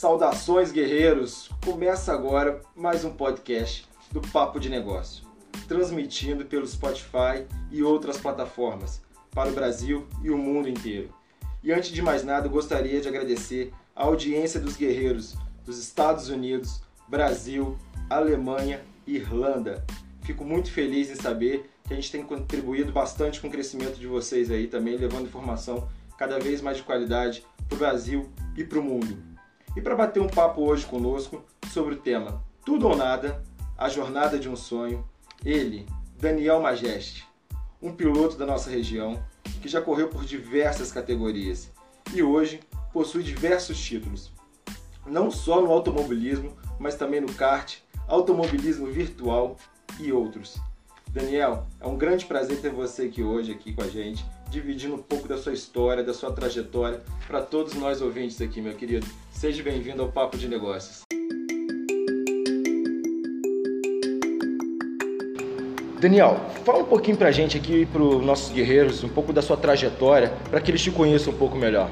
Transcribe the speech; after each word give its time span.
Saudações, 0.00 0.72
guerreiros! 0.72 1.50
Começa 1.62 2.10
agora 2.10 2.62
mais 2.74 3.04
um 3.04 3.10
podcast 3.10 3.86
do 4.10 4.18
Papo 4.18 4.58
de 4.58 4.70
Negócio, 4.70 5.26
transmitindo 5.68 6.46
pelo 6.46 6.66
Spotify 6.66 7.44
e 7.70 7.82
outras 7.82 8.16
plataformas 8.16 9.02
para 9.30 9.50
o 9.50 9.52
Brasil 9.52 10.06
e 10.22 10.30
o 10.30 10.38
mundo 10.38 10.70
inteiro. 10.70 11.12
E 11.62 11.70
antes 11.70 11.90
de 11.90 12.00
mais 12.00 12.24
nada, 12.24 12.48
gostaria 12.48 12.98
de 12.98 13.08
agradecer 13.08 13.74
a 13.94 14.04
audiência 14.04 14.58
dos 14.58 14.74
guerreiros 14.74 15.36
dos 15.66 15.78
Estados 15.78 16.30
Unidos, 16.30 16.80
Brasil, 17.06 17.76
Alemanha 18.08 18.80
e 19.06 19.16
Irlanda. 19.16 19.84
Fico 20.22 20.46
muito 20.46 20.72
feliz 20.72 21.10
em 21.10 21.16
saber 21.16 21.68
que 21.86 21.92
a 21.92 21.96
gente 21.96 22.10
tem 22.10 22.22
contribuído 22.22 22.90
bastante 22.90 23.38
com 23.38 23.48
o 23.48 23.50
crescimento 23.50 24.00
de 24.00 24.06
vocês 24.06 24.50
aí 24.50 24.66
também, 24.66 24.96
levando 24.96 25.26
informação 25.26 25.86
cada 26.16 26.38
vez 26.38 26.62
mais 26.62 26.78
de 26.78 26.84
qualidade 26.84 27.44
para 27.68 27.76
o 27.76 27.78
Brasil 27.78 28.30
e 28.56 28.64
para 28.64 28.78
o 28.78 28.82
mundo. 28.82 29.29
E 29.76 29.80
para 29.80 29.94
bater 29.94 30.20
um 30.20 30.28
papo 30.28 30.62
hoje 30.62 30.84
conosco 30.84 31.44
sobre 31.72 31.94
o 31.94 31.98
tema 31.98 32.42
Tudo 32.64 32.88
ou 32.88 32.96
Nada, 32.96 33.42
a 33.78 33.88
jornada 33.88 34.38
de 34.38 34.48
um 34.48 34.56
sonho, 34.56 35.08
ele, 35.44 35.86
Daniel 36.18 36.60
Majeste, 36.60 37.26
um 37.80 37.92
piloto 37.92 38.36
da 38.36 38.44
nossa 38.44 38.68
região 38.68 39.22
que 39.62 39.68
já 39.68 39.80
correu 39.80 40.08
por 40.08 40.24
diversas 40.24 40.90
categorias 40.90 41.70
e 42.12 42.22
hoje 42.22 42.60
possui 42.92 43.22
diversos 43.22 43.80
títulos, 43.80 44.32
não 45.06 45.30
só 45.30 45.60
no 45.60 45.70
automobilismo, 45.70 46.56
mas 46.78 46.96
também 46.96 47.20
no 47.20 47.32
kart, 47.32 47.78
automobilismo 48.08 48.86
virtual 48.86 49.56
e 50.00 50.12
outros. 50.12 50.58
Daniel, 51.08 51.66
é 51.78 51.86
um 51.86 51.96
grande 51.96 52.26
prazer 52.26 52.60
ter 52.60 52.70
você 52.70 53.02
aqui 53.02 53.22
hoje 53.22 53.52
aqui 53.52 53.72
com 53.72 53.82
a 53.82 53.88
gente, 53.88 54.24
dividindo 54.50 54.96
um 54.96 54.98
pouco 54.98 55.28
da 55.28 55.38
sua 55.38 55.52
história, 55.52 56.02
da 56.02 56.12
sua 56.12 56.32
trajetória 56.32 57.00
para 57.26 57.40
todos 57.40 57.74
nós 57.74 58.02
ouvintes 58.02 58.40
aqui, 58.40 58.60
meu 58.60 58.74
querido. 58.74 59.06
Seja 59.30 59.62
bem-vindo 59.62 60.02
ao 60.02 60.08
Papo 60.08 60.36
de 60.36 60.48
Negócios. 60.48 61.02
Daniel, 66.00 66.40
fala 66.64 66.78
um 66.78 66.84
pouquinho 66.84 67.16
pra 67.16 67.30
gente 67.30 67.56
aqui, 67.56 67.86
para 67.86 68.02
os 68.02 68.24
nossos 68.24 68.50
guerreiros, 68.50 69.04
um 69.04 69.08
pouco 69.08 69.32
da 69.32 69.42
sua 69.42 69.56
trajetória, 69.56 70.32
para 70.50 70.60
que 70.60 70.70
eles 70.70 70.82
te 70.82 70.90
conheçam 70.90 71.32
um 71.32 71.36
pouco 71.36 71.56
melhor. 71.56 71.88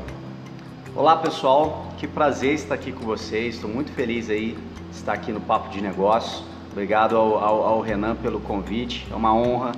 Olá 0.97 1.17
pessoal, 1.17 1.93
que 1.99 2.09
prazer 2.09 2.55
estar 2.55 2.75
aqui 2.75 2.91
com 2.91 3.05
vocês, 3.05 3.55
estou 3.55 3.71
muito 3.71 3.93
feliz 3.93 4.31
aí 4.31 4.57
de 4.91 4.97
estar 4.97 5.13
aqui 5.13 5.31
no 5.31 5.41
Papo 5.41 5.69
de 5.69 5.81
Negócios. 5.81 6.43
Obrigado 6.73 7.17
ao, 7.17 7.39
ao, 7.39 7.63
ao 7.63 7.81
Renan 7.83 8.17
pelo 8.17 8.41
convite, 8.41 9.07
é 9.11 9.15
uma 9.15 9.33
honra 9.33 9.73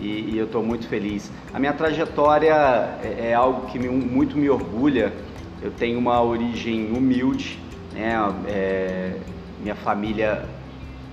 e, 0.00 0.30
e 0.32 0.38
eu 0.38 0.46
estou 0.46 0.62
muito 0.62 0.86
feliz. 0.86 1.30
A 1.52 1.58
minha 1.58 1.72
trajetória 1.72 2.52
é, 3.02 3.30
é 3.30 3.34
algo 3.34 3.66
que 3.66 3.78
me, 3.78 3.88
muito 3.88 4.36
me 4.36 4.48
orgulha. 4.48 5.12
Eu 5.60 5.70
tenho 5.70 5.98
uma 5.98 6.22
origem 6.22 6.92
humilde, 6.92 7.58
né? 7.92 8.16
É, 8.46 9.16
minha 9.60 9.74
família 9.74 10.44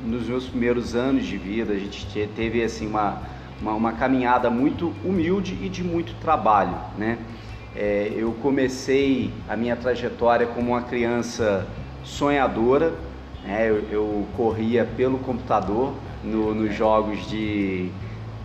nos 0.06 0.28
meus 0.28 0.47
primeiros 0.47 0.95
anos 0.95 1.25
de 1.25 1.38
vida 1.38 1.73
a 1.73 1.78
gente 1.78 2.30
teve 2.36 2.63
assim 2.63 2.88
uma, 2.88 3.22
uma, 3.61 3.73
uma 3.73 3.91
caminhada 3.94 4.50
muito 4.50 4.94
humilde 5.03 5.58
e 5.61 5.69
de 5.69 5.83
muito 5.83 6.13
trabalho, 6.22 6.78
né? 6.97 7.17
É, 7.75 8.13
eu 8.16 8.31
comecei 8.41 9.33
a 9.50 9.58
minha 9.58 9.75
trajetória 9.75 10.47
como 10.47 10.72
uma 10.72 10.81
criança 10.81 11.67
sonhadora, 12.03 12.94
né? 13.44 13.69
eu, 13.69 13.83
eu, 13.91 14.28
corria 14.38 14.86
pelo 14.86 15.17
computador 15.17 15.94
no, 16.23 16.56
nos 16.56 16.73
jogos 16.73 17.30
de 17.30 17.89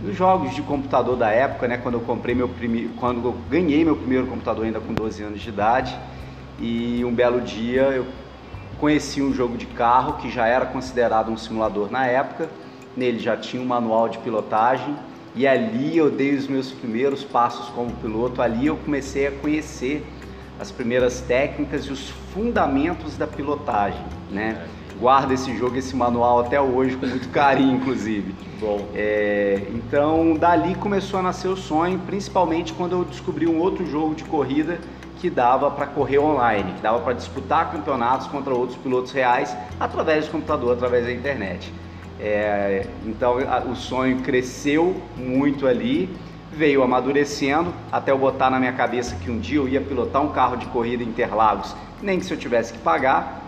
nos 0.01 0.15
jogos 0.15 0.55
de 0.55 0.61
computador 0.61 1.15
da 1.15 1.29
época, 1.29 1.67
né? 1.67 1.77
Quando 1.77 1.95
eu 1.95 2.01
comprei 2.01 2.33
meu 2.33 2.49
primeiro, 2.49 2.89
quando 2.99 3.23
eu 3.27 3.35
ganhei 3.49 3.85
meu 3.85 3.95
primeiro 3.95 4.25
computador 4.27 4.65
ainda 4.65 4.79
com 4.79 4.93
12 4.93 5.23
anos 5.23 5.41
de 5.41 5.49
idade 5.49 5.97
e 6.59 7.03
um 7.05 7.13
belo 7.13 7.41
dia 7.41 7.83
eu 7.83 8.05
conheci 8.79 9.21
um 9.21 9.31
jogo 9.31 9.57
de 9.57 9.67
carro 9.67 10.13
que 10.13 10.29
já 10.29 10.47
era 10.47 10.65
considerado 10.65 11.31
um 11.31 11.37
simulador 11.37 11.91
na 11.91 12.07
época. 12.07 12.49
Nele 12.97 13.19
já 13.19 13.37
tinha 13.37 13.61
um 13.61 13.65
manual 13.65 14.09
de 14.09 14.17
pilotagem 14.17 14.95
e 15.35 15.47
ali 15.47 15.95
eu 15.95 16.09
dei 16.09 16.35
os 16.35 16.47
meus 16.47 16.71
primeiros 16.71 17.23
passos 17.23 17.69
como 17.69 17.91
piloto. 17.93 18.41
Ali 18.41 18.67
eu 18.67 18.77
comecei 18.77 19.27
a 19.27 19.31
conhecer 19.31 20.05
as 20.61 20.71
primeiras 20.71 21.21
técnicas 21.21 21.85
e 21.85 21.91
os 21.91 22.11
fundamentos 22.31 23.17
da 23.17 23.25
pilotagem, 23.25 23.99
né? 24.29 24.67
Guardo 24.99 25.31
esse 25.31 25.57
jogo, 25.57 25.75
esse 25.75 25.95
manual 25.95 26.41
até 26.41 26.61
hoje 26.61 26.95
com 26.95 27.07
muito 27.07 27.29
carinho, 27.29 27.77
inclusive. 27.77 28.35
Bom. 28.59 28.87
É, 28.93 29.63
então, 29.73 30.35
dali 30.35 30.75
começou 30.75 31.19
a 31.19 31.23
nascer 31.23 31.47
o 31.47 31.57
sonho, 31.57 31.97
principalmente 32.05 32.73
quando 32.73 32.91
eu 32.91 33.03
descobri 33.03 33.47
um 33.47 33.57
outro 33.57 33.83
jogo 33.87 34.13
de 34.13 34.23
corrida 34.23 34.79
que 35.17 35.31
dava 35.31 35.71
para 35.71 35.87
correr 35.87 36.19
online, 36.19 36.73
que 36.73 36.81
dava 36.81 36.99
para 36.99 37.13
disputar 37.13 37.71
campeonatos 37.71 38.27
contra 38.27 38.53
outros 38.53 38.77
pilotos 38.77 39.11
reais 39.11 39.57
através 39.79 40.27
do 40.27 40.31
computador, 40.31 40.73
através 40.73 41.05
da 41.05 41.11
internet. 41.11 41.73
É, 42.19 42.85
então 43.03 43.39
a, 43.39 43.61
o 43.61 43.75
sonho 43.75 44.21
cresceu 44.21 44.95
muito 45.17 45.65
ali, 45.65 46.15
veio 46.51 46.83
amadurecendo 46.83 47.73
até 47.91 48.11
eu 48.11 48.17
botar 48.17 48.49
na 48.49 48.59
minha 48.59 48.73
cabeça 48.73 49.15
que 49.15 49.31
um 49.31 49.39
dia 49.39 49.57
eu 49.57 49.67
ia 49.67 49.81
pilotar 49.81 50.21
um 50.21 50.29
carro 50.29 50.57
de 50.57 50.65
corrida 50.67 51.03
em 51.03 51.07
Interlagos, 51.07 51.75
nem 52.01 52.19
que 52.19 52.25
se 52.25 52.33
eu 52.33 52.37
tivesse 52.37 52.73
que 52.73 52.79
pagar. 52.79 53.39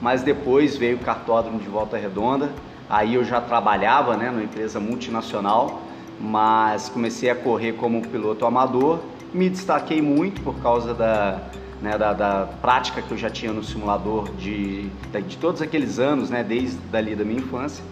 Mas 0.00 0.22
depois 0.22 0.76
veio 0.76 0.96
o 0.96 1.00
cartódromo 1.00 1.58
de 1.58 1.68
Volta 1.68 1.96
Redonda, 1.96 2.50
aí 2.90 3.14
eu 3.14 3.24
já 3.24 3.40
trabalhava 3.40 4.16
né, 4.16 4.30
numa 4.30 4.42
empresa 4.42 4.80
multinacional, 4.80 5.82
mas 6.20 6.88
comecei 6.88 7.30
a 7.30 7.34
correr 7.34 7.72
como 7.74 8.02
piloto 8.02 8.44
amador 8.44 9.00
me 9.34 9.50
destaquei 9.50 10.00
muito 10.00 10.40
por 10.42 10.54
causa 10.60 10.94
da, 10.94 11.42
né, 11.82 11.98
da, 11.98 12.12
da, 12.12 12.48
prática 12.62 13.02
que 13.02 13.10
eu 13.10 13.18
já 13.18 13.28
tinha 13.28 13.52
no 13.52 13.64
simulador 13.64 14.30
de, 14.36 14.88
de 15.26 15.36
todos 15.38 15.60
aqueles 15.60 15.98
anos, 15.98 16.30
né, 16.30 16.44
desde 16.44 16.78
ali 16.92 17.16
da 17.16 17.24
minha 17.24 17.40
infância. 17.40 17.84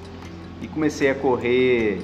E 0.63 0.69
comecei 0.69 1.11
a 1.11 1.15
correr 1.17 2.01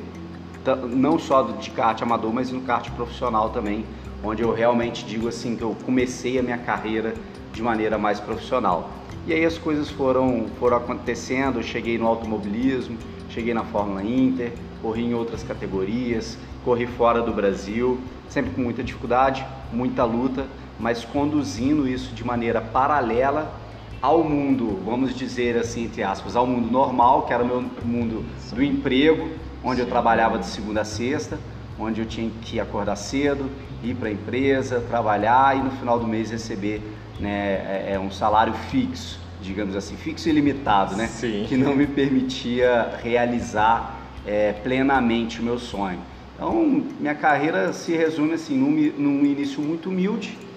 não 0.90 1.18
só 1.18 1.42
de 1.42 1.70
kart 1.70 2.00
amador, 2.02 2.32
mas 2.32 2.50
no 2.50 2.60
kart 2.60 2.90
profissional 2.90 3.50
também, 3.50 3.84
onde 4.22 4.42
eu 4.42 4.52
realmente 4.52 5.04
digo 5.04 5.28
assim 5.28 5.56
que 5.56 5.62
eu 5.62 5.76
comecei 5.84 6.38
a 6.38 6.42
minha 6.42 6.58
carreira 6.58 7.14
de 7.52 7.62
maneira 7.62 7.96
mais 7.96 8.20
profissional. 8.20 8.90
E 9.26 9.32
aí 9.32 9.44
as 9.44 9.58
coisas 9.58 9.90
foram, 9.90 10.46
foram 10.58 10.76
acontecendo, 10.76 11.58
eu 11.58 11.62
cheguei 11.62 11.98
no 11.98 12.06
automobilismo, 12.06 12.96
cheguei 13.28 13.52
na 13.52 13.64
Fórmula 13.64 14.02
Inter, 14.02 14.52
corri 14.80 15.04
em 15.04 15.14
outras 15.14 15.42
categorias, 15.42 16.38
corri 16.64 16.86
fora 16.86 17.20
do 17.20 17.32
Brasil, 17.32 17.98
sempre 18.28 18.50
com 18.52 18.60
muita 18.60 18.82
dificuldade, 18.82 19.44
muita 19.72 20.04
luta, 20.04 20.46
mas 20.78 21.04
conduzindo 21.04 21.88
isso 21.88 22.14
de 22.14 22.24
maneira 22.24 22.60
paralela 22.60 23.52
ao 24.00 24.22
mundo, 24.22 24.80
vamos 24.84 25.14
dizer 25.14 25.56
assim, 25.56 25.84
entre 25.84 26.02
aspas, 26.04 26.36
ao 26.36 26.46
mundo 26.46 26.70
normal, 26.70 27.22
que 27.22 27.32
era 27.32 27.42
o 27.42 27.46
meu 27.46 27.64
mundo 27.84 28.24
do 28.52 28.62
emprego, 28.62 29.28
onde 29.62 29.80
eu 29.80 29.86
trabalhava 29.86 30.38
de 30.38 30.46
segunda 30.46 30.82
a 30.82 30.84
sexta, 30.84 31.38
onde 31.78 32.00
eu 32.00 32.06
tinha 32.06 32.30
que 32.42 32.58
acordar 32.58 32.96
cedo, 32.96 33.50
ir 33.82 33.94
para 33.94 34.08
a 34.08 34.12
empresa, 34.12 34.80
trabalhar 34.80 35.56
e 35.56 35.62
no 35.62 35.70
final 35.70 35.98
do 35.98 36.06
mês 36.06 36.30
receber 36.30 36.82
né, 37.20 37.84
é, 37.86 37.92
é 37.94 38.00
um 38.00 38.10
salário 38.10 38.52
fixo, 38.52 39.20
digamos 39.40 39.76
assim, 39.76 39.96
fixo 39.96 40.28
e 40.28 40.32
limitado, 40.32 40.96
né? 40.96 41.06
Sim. 41.06 41.44
Que 41.48 41.56
não 41.56 41.74
me 41.74 41.86
permitia 41.86 42.98
realizar 43.02 43.96
é, 44.26 44.52
plenamente 44.52 45.40
o 45.40 45.44
meu 45.44 45.58
sonho. 45.58 46.00
Então, 46.34 46.84
minha 46.98 47.14
carreira 47.14 47.72
se 47.72 47.92
resume 47.96 48.34
assim, 48.34 48.56
num, 48.56 48.92
num 48.96 49.26
início 49.26 49.60
muito 49.60 49.88
humilde 49.88 50.47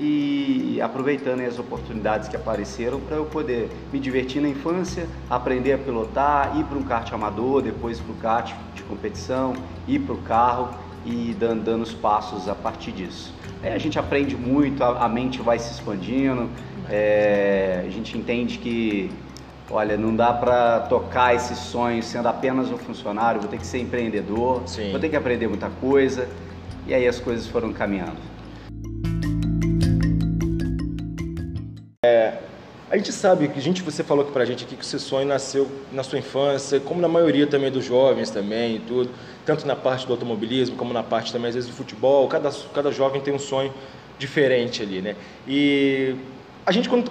e 0.00 0.80
aproveitando 0.80 1.42
as 1.42 1.58
oportunidades 1.58 2.26
que 2.26 2.34
apareceram 2.34 2.98
para 2.98 3.16
eu 3.16 3.26
poder 3.26 3.70
me 3.92 4.00
divertir 4.00 4.40
na 4.40 4.48
infância, 4.48 5.06
aprender 5.28 5.74
a 5.74 5.78
pilotar, 5.78 6.58
ir 6.58 6.64
para 6.64 6.78
um 6.78 6.82
kart 6.82 7.12
amador, 7.12 7.60
depois 7.60 8.00
para 8.00 8.12
o 8.12 8.16
kart 8.16 8.54
de 8.74 8.82
competição, 8.84 9.52
ir 9.86 9.98
para 9.98 10.14
o 10.14 10.18
carro 10.18 10.70
e 11.04 11.36
dando, 11.38 11.64
dando 11.64 11.82
os 11.82 11.92
passos 11.92 12.48
a 12.48 12.54
partir 12.54 12.92
disso. 12.92 13.34
Aí 13.62 13.72
a 13.72 13.78
gente 13.78 13.98
aprende 13.98 14.34
muito, 14.36 14.82
a, 14.82 15.04
a 15.04 15.08
mente 15.08 15.42
vai 15.42 15.58
se 15.58 15.70
expandindo, 15.72 16.48
é, 16.88 17.84
a 17.86 17.90
gente 17.90 18.16
entende 18.16 18.56
que 18.56 19.10
olha, 19.70 19.96
não 19.96 20.16
dá 20.16 20.32
para 20.32 20.80
tocar 20.80 21.34
esse 21.34 21.54
sonho 21.54 22.02
sendo 22.02 22.26
apenas 22.26 22.72
um 22.72 22.78
funcionário, 22.78 23.40
vou 23.40 23.50
ter 23.50 23.58
que 23.58 23.66
ser 23.66 23.78
empreendedor, 23.78 24.62
Sim. 24.66 24.90
vou 24.90 24.98
ter 24.98 25.10
que 25.10 25.16
aprender 25.16 25.46
muita 25.46 25.68
coisa. 25.68 26.26
E 26.86 26.94
aí 26.94 27.06
as 27.06 27.20
coisas 27.20 27.46
foram 27.46 27.72
caminhando. 27.72 28.39
É, 32.10 32.38
a 32.90 32.96
gente 32.96 33.12
sabe 33.12 33.46
que 33.46 33.58
a 33.58 33.62
gente 33.62 33.82
você 33.82 34.02
falou 34.02 34.24
aqui 34.24 34.32
pra 34.32 34.44
gente 34.44 34.64
aqui 34.64 34.74
que 34.74 34.82
o 34.82 34.86
seu 34.86 34.98
sonho 34.98 35.26
nasceu 35.26 35.70
na 35.92 36.02
sua 36.02 36.18
infância, 36.18 36.80
como 36.80 37.00
na 37.00 37.06
maioria 37.06 37.46
também 37.46 37.70
dos 37.70 37.84
jovens 37.84 38.30
também 38.30 38.76
e 38.76 38.78
tudo, 38.80 39.10
tanto 39.46 39.64
na 39.64 39.76
parte 39.76 40.06
do 40.06 40.12
automobilismo 40.12 40.76
como 40.76 40.92
na 40.92 41.02
parte 41.02 41.32
também 41.32 41.50
às 41.50 41.54
vezes 41.54 41.70
do 41.70 41.76
futebol. 41.76 42.26
Cada 42.26 42.50
cada 42.74 42.90
jovem 42.90 43.20
tem 43.20 43.32
um 43.32 43.38
sonho 43.38 43.72
diferente 44.18 44.82
ali, 44.82 45.00
né? 45.00 45.14
E 45.46 46.16
a 46.66 46.72
gente 46.72 46.88
quando 46.88 47.10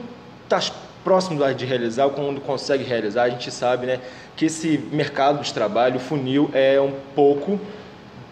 tá 0.49 0.59
próximo 1.01 1.41
de 1.53 1.65
realizar, 1.65 2.09
quando 2.09 2.41
consegue 2.41 2.83
realizar, 2.83 3.23
a 3.23 3.29
gente 3.29 3.49
sabe 3.49 3.85
né, 3.85 3.99
que 4.35 4.45
esse 4.45 4.77
mercado 4.91 5.41
de 5.41 5.53
trabalho, 5.53 5.95
o 5.95 5.99
funil, 5.99 6.51
é 6.53 6.79
um 6.79 6.93
pouco, 7.15 7.57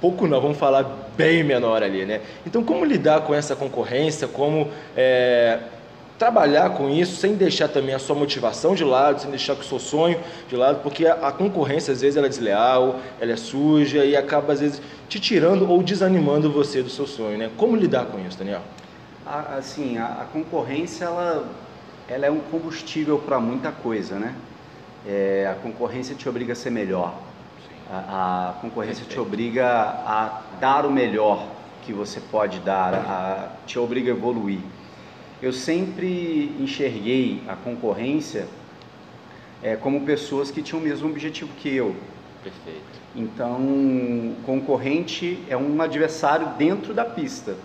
pouco 0.02 0.28
não, 0.28 0.42
vamos 0.42 0.58
falar 0.58 0.84
bem 1.16 1.44
menor 1.44 1.82
ali. 1.82 2.06
Né? 2.06 2.22
Então, 2.46 2.64
como 2.64 2.84
lidar 2.84 3.22
com 3.22 3.34
essa 3.34 3.56
concorrência, 3.56 4.28
como 4.28 4.70
é, 4.96 5.60
trabalhar 6.18 6.72
com 6.72 6.90
isso 6.90 7.16
sem 7.16 7.36
deixar 7.36 7.68
também 7.68 7.94
a 7.94 8.00
sua 8.00 8.16
motivação 8.16 8.74
de 8.74 8.84
lado, 8.84 9.22
sem 9.22 9.30
deixar 9.30 9.54
o 9.54 9.64
seu 9.64 9.80
sonho 9.80 10.20
de 10.50 10.56
lado, 10.56 10.82
porque 10.82 11.06
a, 11.06 11.32
concorrência 11.32 11.94
às 11.94 12.02
vezes 12.02 12.18
ela 12.18 12.26
é 12.26 12.30
desleal, 12.30 13.00
ela 13.20 13.32
é 13.32 13.36
suja 13.36 14.04
e 14.04 14.16
acaba 14.16 14.54
às 14.54 14.60
vezes 14.60 14.82
te 15.08 15.20
tirando 15.20 15.70
ou 15.70 15.84
desanimando 15.84 16.52
você 16.52 16.82
do 16.82 16.90
seu 16.90 17.06
sonho, 17.06 17.38
né? 17.38 17.52
Como 17.56 17.76
lidar 17.76 18.06
com 18.06 18.20
isso, 18.20 18.38
Daniel? 18.38 18.62
Assim, 19.26 19.98
a, 19.98 20.06
a 20.06 20.26
concorrência 20.26 21.06
ela, 21.06 21.46
ela 22.08 22.26
é 22.26 22.32
um 22.32 22.40
combustível 22.40 23.20
para 23.20 23.40
muita 23.40 23.72
coisa, 23.72 24.16
né? 24.16 24.34
É, 25.06 25.48
a 25.52 25.56
concorrência 25.56 26.16
te 26.16 26.28
obriga 26.28 26.54
a 26.54 26.56
ser 26.56 26.72
melhor. 26.72 27.14
A, 27.92 28.50
a 28.50 28.62
concorrência 28.62 29.06
Perfeito. 29.06 29.14
te 29.14 29.20
obriga 29.20 29.66
a 29.66 30.42
dar 30.60 30.86
o 30.86 30.92
melhor 30.92 31.46
que 31.84 31.94
você 31.94 32.20
pode 32.20 32.60
dar, 32.60 32.94
a, 32.94 33.50
te 33.66 33.78
obriga 33.78 34.12
a 34.12 34.16
evoluir 34.16 34.60
eu 35.42 35.54
sempre 35.54 36.52
enxerguei 36.60 37.42
a 37.48 37.56
concorrência 37.56 38.48
é, 39.62 39.76
como 39.76 40.02
pessoas 40.02 40.52
que 40.52 40.62
tinham 40.62 40.82
o 40.82 40.84
mesmo 40.84 41.10
objetivo 41.10 41.52
que 41.58 41.76
eu. 41.76 41.96
Perfeito. 42.44 42.82
Então, 43.16 44.36
concorrente 44.46 45.40
é 45.50 45.58
um 45.58 45.82
adversário 45.82 46.50
dentro 46.58 46.94
da 46.94 47.04
pista. 47.04 47.56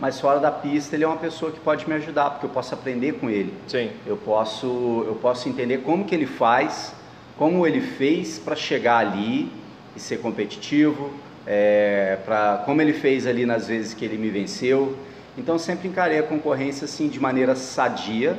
Mas 0.00 0.20
fora 0.20 0.38
da 0.38 0.50
pista, 0.50 0.94
ele 0.94 1.04
é 1.04 1.06
uma 1.06 1.16
pessoa 1.16 1.50
que 1.50 1.58
pode 1.58 1.88
me 1.88 1.94
ajudar, 1.96 2.30
porque 2.30 2.46
eu 2.46 2.50
posso 2.50 2.72
aprender 2.72 3.14
com 3.14 3.28
ele. 3.28 3.52
Sim. 3.66 3.90
Eu 4.06 4.16
posso, 4.16 5.04
eu 5.06 5.18
posso 5.20 5.48
entender 5.48 5.78
como 5.78 6.04
que 6.04 6.14
ele 6.14 6.26
faz, 6.26 6.94
como 7.36 7.66
ele 7.66 7.80
fez 7.80 8.38
para 8.38 8.54
chegar 8.54 8.98
ali 8.98 9.50
e 9.96 10.00
ser 10.00 10.18
competitivo, 10.18 11.10
é, 11.46 12.18
para 12.24 12.62
como 12.64 12.80
ele 12.80 12.92
fez 12.92 13.26
ali 13.26 13.44
nas 13.44 13.66
vezes 13.66 13.92
que 13.92 14.04
ele 14.04 14.16
me 14.16 14.30
venceu. 14.30 14.96
Então 15.38 15.56
sempre 15.56 15.86
encarei 15.86 16.18
a 16.18 16.22
concorrência 16.24 16.84
assim 16.84 17.08
de 17.08 17.20
maneira 17.20 17.54
sadia. 17.54 18.36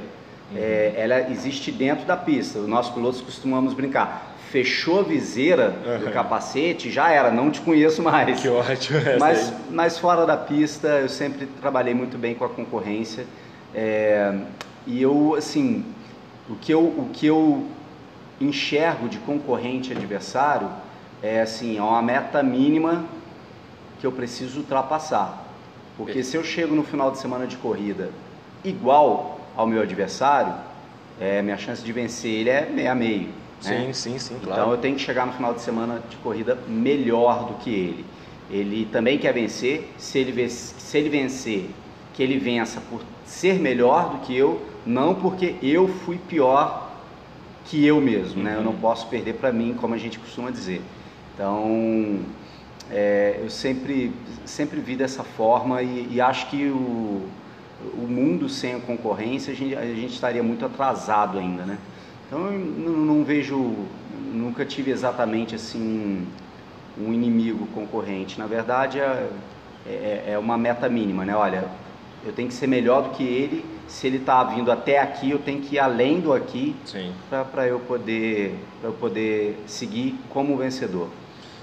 Uhum. 0.52 0.58
É, 0.58 0.94
ela 0.98 1.32
existe 1.32 1.72
dentro 1.72 2.06
da 2.06 2.18
pista. 2.18 2.60
Nossos 2.60 2.94
pilotos 2.94 3.22
costumamos 3.22 3.74
brincar. 3.74 4.36
Fechou 4.52 5.00
a 5.00 5.04
viseira 5.04 5.76
uhum. 5.86 6.06
do 6.06 6.12
capacete, 6.12 6.92
já 6.92 7.12
era, 7.12 7.32
não 7.32 7.50
te 7.52 7.62
conheço 7.62 8.02
mais. 8.02 8.42
Que 8.42 8.50
ótimo. 8.50 9.00
Mas, 9.20 9.54
mas 9.70 9.98
fora 9.98 10.26
da 10.26 10.36
pista, 10.36 10.88
eu 10.88 11.10
sempre 11.10 11.46
trabalhei 11.62 11.94
muito 11.94 12.18
bem 12.18 12.36
com 12.36 12.44
a 12.44 12.50
concorrência. 12.50 13.26
É, 13.74 14.36
e 14.88 15.02
eu, 15.02 15.36
assim, 15.38 15.86
o 16.50 16.56
que 16.56 16.74
eu, 16.74 16.82
o 16.82 17.10
que 17.14 17.28
eu 17.28 17.68
enxergo 18.42 19.08
de 19.08 19.20
concorrente 19.20 19.92
adversário 19.92 20.68
é 21.22 21.42
assim, 21.42 21.78
é 21.78 21.82
uma 21.82 22.02
meta 22.02 22.42
mínima 22.42 23.06
que 24.00 24.08
eu 24.08 24.12
preciso 24.12 24.60
ultrapassar. 24.60 25.49
Porque 26.00 26.24
se 26.24 26.38
eu 26.38 26.44
chego 26.46 26.74
no 26.74 26.84
final 26.84 27.12
de 27.12 27.18
semana 27.18 27.46
de 27.46 27.58
corrida 27.58 28.10
igual 28.64 29.42
ao 29.54 29.68
meu 29.68 29.82
adversário, 29.82 30.54
é, 31.20 31.42
minha 31.42 31.58
chance 31.58 31.84
de 31.84 31.92
vencer 31.92 32.32
ele 32.32 32.50
é 32.50 32.70
meio 32.70 32.90
a 32.90 32.96
meio. 32.96 33.28
Sim, 33.60 33.88
né? 33.88 33.94
sim, 33.94 34.18
sim, 34.18 34.40
claro. 34.42 34.62
Então 34.62 34.72
eu 34.72 34.78
tenho 34.78 34.96
que 34.96 35.02
chegar 35.02 35.28
no 35.28 35.34
final 35.34 35.54
de 35.54 35.60
semana 35.60 36.02
de 36.10 36.16
corrida 36.16 36.58
melhor 36.70 37.48
do 37.48 37.56
que 37.56 37.70
ele. 37.70 38.06
Ele 38.50 38.88
também 38.90 39.18
quer 39.18 39.34
vencer, 39.34 39.92
se 39.98 40.20
ele, 40.20 40.50
se 40.50 40.98
ele 40.98 41.10
vencer, 41.10 41.70
que 42.14 42.24
ele 42.24 42.40
vença 42.40 42.82
por 42.90 43.02
ser 43.26 43.60
melhor 43.60 44.12
do 44.12 44.20
que 44.20 44.34
eu, 44.34 44.62
não 44.86 45.14
porque 45.14 45.56
eu 45.62 45.90
fui 45.90 46.18
pior 46.18 46.90
que 47.66 47.86
eu 47.86 48.00
mesmo, 48.00 48.38
uhum. 48.38 48.44
né? 48.44 48.56
Eu 48.56 48.64
não 48.64 48.72
uhum. 48.72 48.80
posso 48.80 49.06
perder 49.08 49.34
para 49.34 49.52
mim, 49.52 49.76
como 49.78 49.94
a 49.94 49.98
gente 49.98 50.18
costuma 50.18 50.50
dizer. 50.50 50.82
Então, 51.36 52.20
é, 52.92 53.40
eu 53.42 53.50
sempre, 53.50 54.12
sempre 54.46 54.80
vi 54.80 54.96
dessa 54.96 55.24
forma 55.24 55.82
e, 55.82 56.08
e 56.12 56.22
acho 56.22 56.50
que 56.50 56.68
o, 56.68 57.22
o 57.94 58.08
mundo 58.08 58.50
sem 58.50 58.76
a 58.76 58.80
concorrência 58.80 59.54
a 59.54 59.56
gente, 59.56 59.76
a 59.76 59.86
gente 59.86 60.14
estaria 60.14 60.42
muito 60.42 60.66
atrasado 60.66 61.38
ainda, 61.38 61.64
né? 61.64 61.78
Então 62.28 62.52
eu 62.52 62.60
não, 62.60 62.94
não 62.94 63.24
vejo, 63.24 63.76
nunca 64.34 64.66
tive 64.66 64.92
exatamente 64.92 65.56
assim 65.56 66.28
um 66.98 67.14
inimigo 67.14 67.68
concorrente. 67.68 68.40
Na 68.40 68.48
verdade 68.48 69.00
é, 69.00 69.30
é, 69.86 70.24
é 70.34 70.38
uma 70.38 70.58
meta 70.58 70.90
mínima, 70.90 71.24
né? 71.24 71.36
Olha, 71.36 71.66
eu 72.26 72.34
tenho 72.34 72.48
que 72.48 72.54
ser 72.54 72.68
melhor 72.68 73.04
do 73.04 73.10
que 73.12 73.24
ele. 73.24 73.64
Se 73.88 74.06
ele 74.06 74.18
está 74.18 74.44
vindo 74.44 74.72
até 74.72 75.00
aqui, 75.00 75.32
eu 75.32 75.40
tenho 75.40 75.62
que 75.62 75.76
ir 75.76 75.80
além 75.80 76.20
do 76.20 76.34
aqui 76.34 76.76
para 77.30 77.68
eu 77.68 77.80
poder 77.80 78.56
para 78.80 78.90
eu 78.90 78.94
poder 78.94 79.64
seguir 79.66 80.20
como 80.30 80.58
vencedor. 80.58 81.08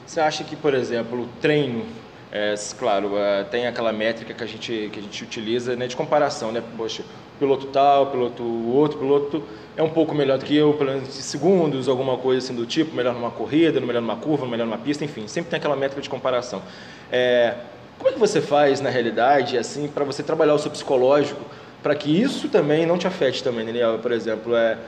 Você 0.06 0.20
acha 0.20 0.44
que, 0.44 0.54
por 0.54 0.72
exemplo, 0.72 1.22
o 1.22 1.28
treino, 1.40 1.84
é, 2.30 2.54
claro, 2.78 3.18
é, 3.18 3.42
tem 3.44 3.66
aquela 3.66 3.92
métrica 3.92 4.32
que 4.32 4.44
a 4.44 4.46
gente, 4.46 4.88
que 4.92 5.00
a 5.00 5.02
gente 5.02 5.24
utiliza 5.24 5.74
né, 5.74 5.88
de 5.88 5.96
comparação, 5.96 6.52
né? 6.52 6.62
Poxa, 6.76 7.02
piloto 7.40 7.66
tal, 7.66 8.06
piloto 8.06 8.42
outro, 8.44 8.98
piloto 8.98 9.42
é 9.76 9.82
um 9.82 9.90
pouco 9.90 10.14
melhor 10.14 10.38
do 10.38 10.44
que 10.44 10.56
eu, 10.56 10.72
pelo 10.74 10.92
menos 10.92 11.08
segundos, 11.08 11.88
alguma 11.88 12.16
coisa 12.16 12.44
assim 12.44 12.54
do 12.54 12.64
tipo, 12.64 12.94
melhor 12.94 13.14
numa 13.14 13.32
corrida, 13.32 13.80
melhor 13.80 14.00
numa 14.00 14.16
curva, 14.16 14.46
melhor 14.46 14.64
numa 14.64 14.78
pista, 14.78 15.04
enfim, 15.04 15.26
sempre 15.26 15.50
tem 15.50 15.58
aquela 15.58 15.76
métrica 15.76 16.00
de 16.00 16.08
comparação. 16.08 16.62
É, 17.10 17.54
como 17.98 18.10
é 18.10 18.12
que 18.12 18.18
você 18.18 18.40
faz, 18.40 18.80
na 18.80 18.90
realidade, 18.90 19.58
assim, 19.58 19.88
para 19.88 20.04
você 20.04 20.22
trabalhar 20.22 20.54
o 20.54 20.58
seu 20.58 20.70
psicológico, 20.70 21.40
para 21.82 21.94
que 21.96 22.10
isso 22.10 22.48
também 22.48 22.86
não 22.86 22.96
te 22.96 23.06
afete 23.06 23.42
também, 23.42 23.66
Daniel? 23.66 23.98
Por 23.98 24.12
exemplo, 24.12 24.54
é, 24.54 24.78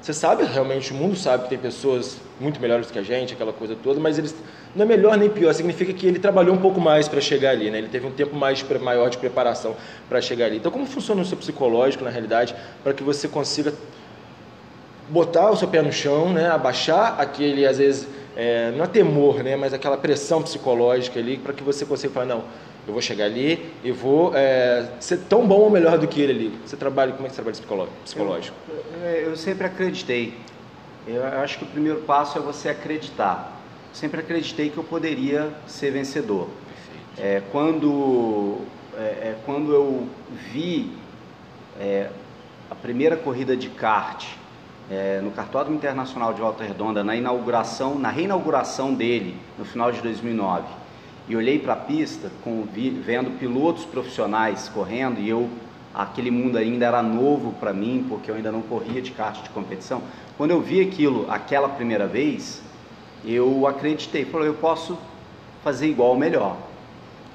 você 0.00 0.12
sabe, 0.12 0.44
realmente, 0.44 0.92
o 0.92 0.94
mundo 0.94 1.16
sabe 1.16 1.44
que 1.44 1.48
tem 1.48 1.58
pessoas 1.58 2.18
muito 2.38 2.60
melhores 2.60 2.90
que 2.90 2.98
a 2.98 3.02
gente, 3.02 3.34
aquela 3.34 3.52
coisa 3.52 3.76
toda, 3.82 3.98
mas 3.98 4.18
eles 4.18 4.34
não 4.74 4.84
é 4.84 4.88
melhor 4.88 5.16
nem 5.16 5.28
pior, 5.28 5.52
significa 5.52 5.92
que 5.92 6.06
ele 6.06 6.18
trabalhou 6.18 6.54
um 6.54 6.58
pouco 6.58 6.80
mais 6.80 7.08
para 7.08 7.20
chegar 7.20 7.50
ali, 7.50 7.70
né? 7.70 7.78
Ele 7.78 7.88
teve 7.88 8.06
um 8.06 8.12
tempo 8.12 8.36
mais 8.36 8.64
maior 8.80 9.08
de 9.08 9.18
preparação 9.18 9.74
para 10.08 10.20
chegar 10.20 10.46
ali. 10.46 10.58
Então, 10.58 10.70
como 10.70 10.86
funciona 10.86 11.22
o 11.22 11.24
seu 11.24 11.36
psicológico, 11.36 12.04
na 12.04 12.10
realidade, 12.10 12.54
para 12.84 12.92
que 12.92 13.02
você 13.02 13.26
consiga 13.26 13.72
botar 15.08 15.50
o 15.50 15.56
seu 15.56 15.66
pé 15.66 15.82
no 15.82 15.92
chão, 15.92 16.32
né? 16.32 16.48
Abaixar 16.50 17.18
aquele, 17.18 17.66
às 17.66 17.78
vezes, 17.78 18.06
é, 18.36 18.70
não 18.76 18.84
é 18.84 18.86
temor, 18.86 19.42
né? 19.42 19.56
Mas 19.56 19.72
aquela 19.72 19.96
pressão 19.96 20.42
psicológica 20.42 21.18
ali, 21.18 21.38
para 21.38 21.52
que 21.52 21.62
você 21.62 21.84
consiga 21.84 22.12
falar, 22.12 22.26
não, 22.26 22.44
eu 22.86 22.92
vou 22.92 23.02
chegar 23.02 23.24
ali 23.24 23.72
e 23.82 23.90
vou 23.90 24.32
é, 24.34 24.88
ser 25.00 25.18
tão 25.28 25.46
bom 25.46 25.60
ou 25.60 25.70
melhor 25.70 25.98
do 25.98 26.06
que 26.06 26.20
ele 26.20 26.32
ali. 26.32 26.58
Você 26.64 26.76
trabalha, 26.76 27.12
como 27.12 27.26
é 27.26 27.28
que 27.28 27.34
você 27.34 27.42
trabalha 27.42 27.90
psicológico? 28.04 28.56
Eu, 29.02 29.30
eu 29.30 29.36
sempre 29.36 29.66
acreditei. 29.66 30.34
Eu 31.06 31.24
acho 31.24 31.58
que 31.58 31.64
o 31.64 31.68
primeiro 31.68 32.00
passo 32.02 32.38
é 32.38 32.40
você 32.40 32.68
acreditar. 32.68 33.60
Sempre 33.92 34.20
acreditei 34.20 34.70
que 34.70 34.76
eu 34.76 34.84
poderia 34.84 35.52
ser 35.66 35.90
vencedor. 35.90 36.48
É, 37.18 37.42
quando, 37.50 38.58
é, 38.96 39.00
é, 39.00 39.36
quando 39.44 39.72
eu 39.72 40.06
vi 40.52 40.92
é, 41.80 42.08
a 42.70 42.74
primeira 42.74 43.16
corrida 43.16 43.56
de 43.56 43.68
kart 43.68 44.26
é, 44.90 45.20
no 45.22 45.30
Cartódromo 45.30 45.76
Internacional 45.76 46.32
de 46.32 46.40
Volta 46.40 46.62
Redonda, 46.62 47.02
na 47.02 47.16
inauguração, 47.16 47.98
na 47.98 48.10
reinauguração 48.10 48.94
dele, 48.94 49.36
no 49.58 49.64
final 49.64 49.90
de 49.90 50.00
2009, 50.00 50.66
e 51.28 51.36
olhei 51.36 51.58
para 51.58 51.72
a 51.72 51.76
pista, 51.76 52.30
com, 52.42 52.64
vendo 52.72 53.38
pilotos 53.38 53.84
profissionais 53.84 54.68
correndo, 54.68 55.20
e 55.20 55.28
eu 55.28 55.48
aquele 55.96 56.30
mundo 56.30 56.58
ainda 56.58 56.84
era 56.84 57.02
novo 57.02 57.52
para 57.58 57.72
mim, 57.72 58.04
porque 58.06 58.30
eu 58.30 58.34
ainda 58.34 58.52
não 58.52 58.60
corria 58.60 59.00
de 59.00 59.12
kart 59.12 59.42
de 59.42 59.48
competição. 59.48 60.02
Quando 60.36 60.50
eu 60.50 60.60
vi 60.60 60.82
aquilo 60.82 61.24
aquela 61.30 61.70
primeira 61.70 62.06
vez, 62.06 62.60
eu 63.24 63.66
acreditei, 63.66 64.26
falei, 64.26 64.48
eu 64.48 64.54
posso 64.54 64.98
fazer 65.64 65.88
igual 65.88 66.10
ou 66.10 66.18
melhor. 66.18 66.58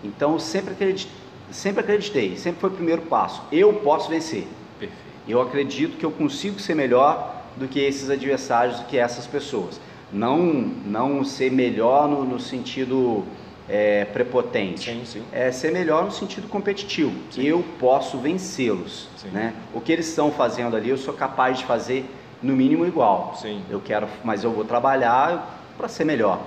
Então 0.04 0.38
sempre 0.38 0.74
acreditei, 0.74 1.12
sempre 1.50 1.82
acreditei, 1.82 2.38
sempre 2.38 2.62
foi 2.62 2.70
o 2.70 2.74
primeiro 2.74 3.02
passo. 3.02 3.42
Eu 3.52 3.74
posso 3.74 4.10
vencer. 4.10 4.48
Perfeito. 4.80 5.02
Eu 5.28 5.42
acredito 5.42 5.98
que 5.98 6.06
eu 6.06 6.12
consigo 6.12 6.60
ser 6.60 6.76
melhor 6.76 7.44
do 7.58 7.68
que 7.68 7.80
esses 7.80 8.10
adversários, 8.10 8.80
do 8.80 8.86
que 8.86 8.98
essas 8.98 9.26
pessoas. 9.26 9.82
Não, 10.14 10.40
não 10.86 11.24
ser 11.24 11.52
melhor 11.52 12.08
no, 12.08 12.24
no 12.24 12.40
sentido 12.40 13.24
é, 13.72 14.04
prepotente. 14.06 14.92
Sim, 14.92 15.06
sim. 15.06 15.24
É 15.32 15.50
ser 15.52 15.72
melhor 15.72 16.04
no 16.04 16.12
sentido 16.12 16.48
competitivo. 16.50 17.14
Sim. 17.32 17.44
Eu 17.44 17.64
posso 17.80 18.18
vencê-los. 18.18 19.08
Né? 19.32 19.54
O 19.74 19.80
que 19.80 19.94
eles 19.94 20.10
estão 20.10 20.30
fazendo 20.32 20.76
ali, 20.76 20.90
eu 20.90 20.98
sou 20.98 21.14
capaz 21.14 21.60
de 21.60 21.66
fazer 21.66 22.06
no 22.44 22.54
mínimo 22.54 22.86
igual. 22.86 23.36
Sim. 23.42 23.64
Eu 23.70 23.80
quero, 23.80 24.08
mas 24.24 24.44
eu 24.44 24.52
vou 24.52 24.66
trabalhar 24.66 25.64
para 25.78 25.88
ser 25.88 26.04
melhor. 26.04 26.42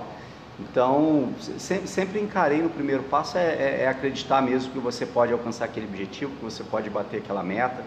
Então, 0.59 1.33
sempre, 1.57 1.87
sempre, 1.87 2.19
encarei 2.19 2.61
no 2.61 2.69
primeiro 2.69 3.03
passo 3.03 3.37
é, 3.37 3.43
é, 3.43 3.81
é, 3.81 3.87
acreditar 3.87 4.41
mesmo 4.41 4.71
que 4.71 4.79
você 4.79 5.05
pode 5.05 5.33
alcançar 5.33 5.65
aquele 5.65 5.85
objetivo, 5.87 6.31
que 6.35 6.43
você 6.43 6.63
pode 6.63 6.89
bater 6.89 7.17
aquela 7.17 7.43
meta 7.43 7.83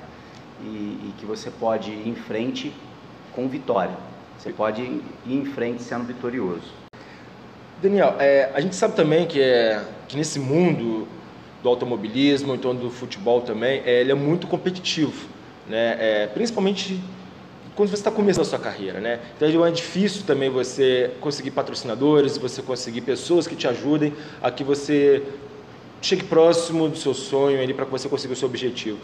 e, 0.61 0.67
e 0.67 1.15
que 1.17 1.25
você 1.25 1.51
pode 1.51 1.91
ir 1.91 2.09
em 2.09 2.15
frente 2.15 2.75
com 3.33 3.49
vitória. 3.49 3.97
Você 4.39 4.53
pode 4.53 4.83
ir 4.83 5.03
em 5.27 5.45
frente 5.47 5.83
sendo 5.83 6.05
vitorioso. 6.05 6.88
Daniel, 7.81 8.17
é, 8.19 8.51
a 8.55 8.61
gente 8.61 8.75
sabe 8.75 8.97
também 8.97 9.27
que, 9.27 9.41
é, 9.41 9.81
que 10.09 10.17
nesse 10.17 10.41
mundo 10.41 11.07
do 11.63 11.69
automobilismo, 11.69 12.55
então 12.55 12.75
do 12.75 12.91
futebol 12.91 13.43
também, 13.43 13.83
é, 13.85 14.01
ele 14.01 14.11
é 14.11 14.15
muito 14.15 14.49
competitivo, 14.49 15.29
né? 15.69 15.97
É, 16.01 16.27
principalmente 16.27 17.01
quando 17.77 17.91
você 17.91 17.95
está 17.95 18.11
começando 18.11 18.43
a 18.43 18.49
sua 18.49 18.59
carreira, 18.59 18.99
né? 18.99 19.21
Então 19.37 19.65
é 19.65 19.71
difícil 19.71 20.25
também 20.27 20.51
você 20.51 21.13
conseguir 21.21 21.53
patrocinadores, 21.53 22.37
você 22.37 22.61
conseguir 22.63 23.03
pessoas 23.03 23.47
que 23.47 23.55
te 23.55 23.69
ajudem 23.69 24.13
a 24.43 24.51
que 24.51 24.65
você 24.65 25.23
chegue 26.03 26.25
próximo 26.25 26.89
do 26.89 26.97
seu 26.97 27.15
sonho 27.15 27.63
ali 27.63 27.73
para 27.73 27.85
que 27.85 27.93
você 27.93 28.09
consiga 28.09 28.33
o 28.33 28.37
seu 28.37 28.49
objetivo. 28.49 28.99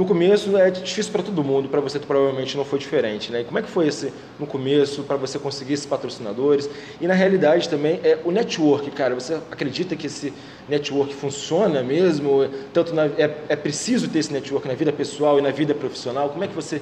No 0.00 0.06
começo 0.06 0.56
é 0.56 0.70
difícil 0.70 1.12
para 1.12 1.22
todo 1.22 1.44
mundo, 1.44 1.68
para 1.68 1.78
você 1.78 1.98
provavelmente 1.98 2.56
não 2.56 2.64
foi 2.64 2.78
diferente, 2.78 3.30
né? 3.30 3.44
como 3.44 3.58
é 3.58 3.62
que 3.62 3.68
foi 3.68 3.86
esse 3.86 4.10
no 4.38 4.46
começo 4.46 5.02
para 5.02 5.18
você 5.18 5.38
conseguir 5.38 5.74
esses 5.74 5.84
patrocinadores? 5.84 6.70
E 6.98 7.06
na 7.06 7.12
realidade 7.12 7.68
também 7.68 8.00
é 8.02 8.18
o 8.24 8.30
network, 8.30 8.90
cara. 8.92 9.14
Você 9.14 9.34
acredita 9.34 9.94
que 9.94 10.06
esse 10.06 10.32
network 10.66 11.14
funciona 11.14 11.82
mesmo? 11.82 12.48
Tanto 12.72 12.94
na, 12.94 13.04
é, 13.04 13.30
é 13.50 13.56
preciso 13.56 14.08
ter 14.08 14.20
esse 14.20 14.32
network 14.32 14.66
na 14.66 14.72
vida 14.72 14.90
pessoal 14.90 15.38
e 15.38 15.42
na 15.42 15.50
vida 15.50 15.74
profissional? 15.74 16.30
Como 16.30 16.42
é 16.44 16.48
que 16.48 16.54
você 16.54 16.80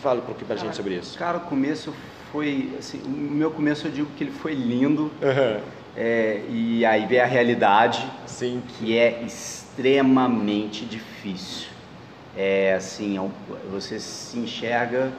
fala 0.00 0.20
para 0.20 0.54
a 0.54 0.56
gente 0.56 0.76
sobre 0.76 0.94
isso? 0.94 1.18
Cara, 1.18 1.38
o 1.38 1.40
começo 1.40 1.92
foi 2.30 2.70
assim, 2.78 3.00
o 3.04 3.08
meu 3.08 3.50
começo 3.50 3.88
eu 3.88 3.90
digo 3.90 4.08
que 4.16 4.22
ele 4.22 4.30
foi 4.30 4.54
lindo. 4.54 5.10
Uhum. 5.20 5.60
É, 5.96 6.42
e 6.48 6.84
aí 6.86 7.06
vem 7.06 7.18
a 7.18 7.26
realidade, 7.26 8.08
Sim. 8.24 8.62
que 8.78 8.96
é 8.96 9.20
extremamente 9.24 10.84
difícil. 10.84 11.73
É 12.36 12.74
assim, 12.74 13.16
é 13.16 13.30
você 13.70 13.98
se 14.00 14.38
enxerga 14.38 15.12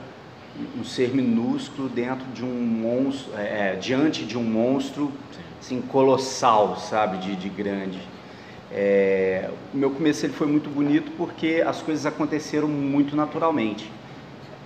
um 0.80 0.84
ser 0.84 1.14
minúsculo 1.14 1.90
dentro 1.90 2.26
de 2.34 2.44
um 2.44 2.62
monstro, 2.62 3.34
é, 3.38 3.74
é 3.74 3.76
diante 3.76 4.26
de 4.26 4.38
um 4.38 4.44
monstro 4.44 5.12
assim, 5.60 5.82
colossal, 5.82 6.78
sabe, 6.78 7.18
de, 7.18 7.36
de 7.36 7.50
grande. 7.50 8.00
É, 8.72 9.50
o 9.74 9.78
meu 9.78 9.92
começo 9.92 10.26
ele 10.26 10.34
foi 10.34 10.48
muito 10.48 10.70
bonito 10.70 11.12
porque 11.18 11.64
as 11.66 11.82
coisas 11.82 12.06
aconteceram 12.06 12.68
muito 12.68 13.16
naturalmente. 13.16 13.90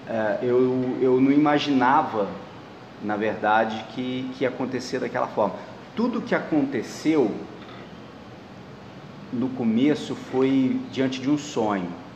É, 0.07 0.39
eu, 0.41 0.97
eu 1.01 1.21
não 1.21 1.31
imaginava, 1.31 2.27
na 3.03 3.15
verdade, 3.15 3.83
que, 3.93 4.29
que 4.33 4.43
ia 4.43 4.49
acontecer 4.49 4.99
daquela 4.99 5.27
forma. 5.27 5.55
Tudo 5.95 6.21
que 6.21 6.33
aconteceu 6.33 7.31
no 9.31 9.49
começo 9.49 10.15
foi 10.15 10.79
diante 10.91 11.21
de 11.21 11.29
um 11.29 11.37
sonho. 11.37 12.08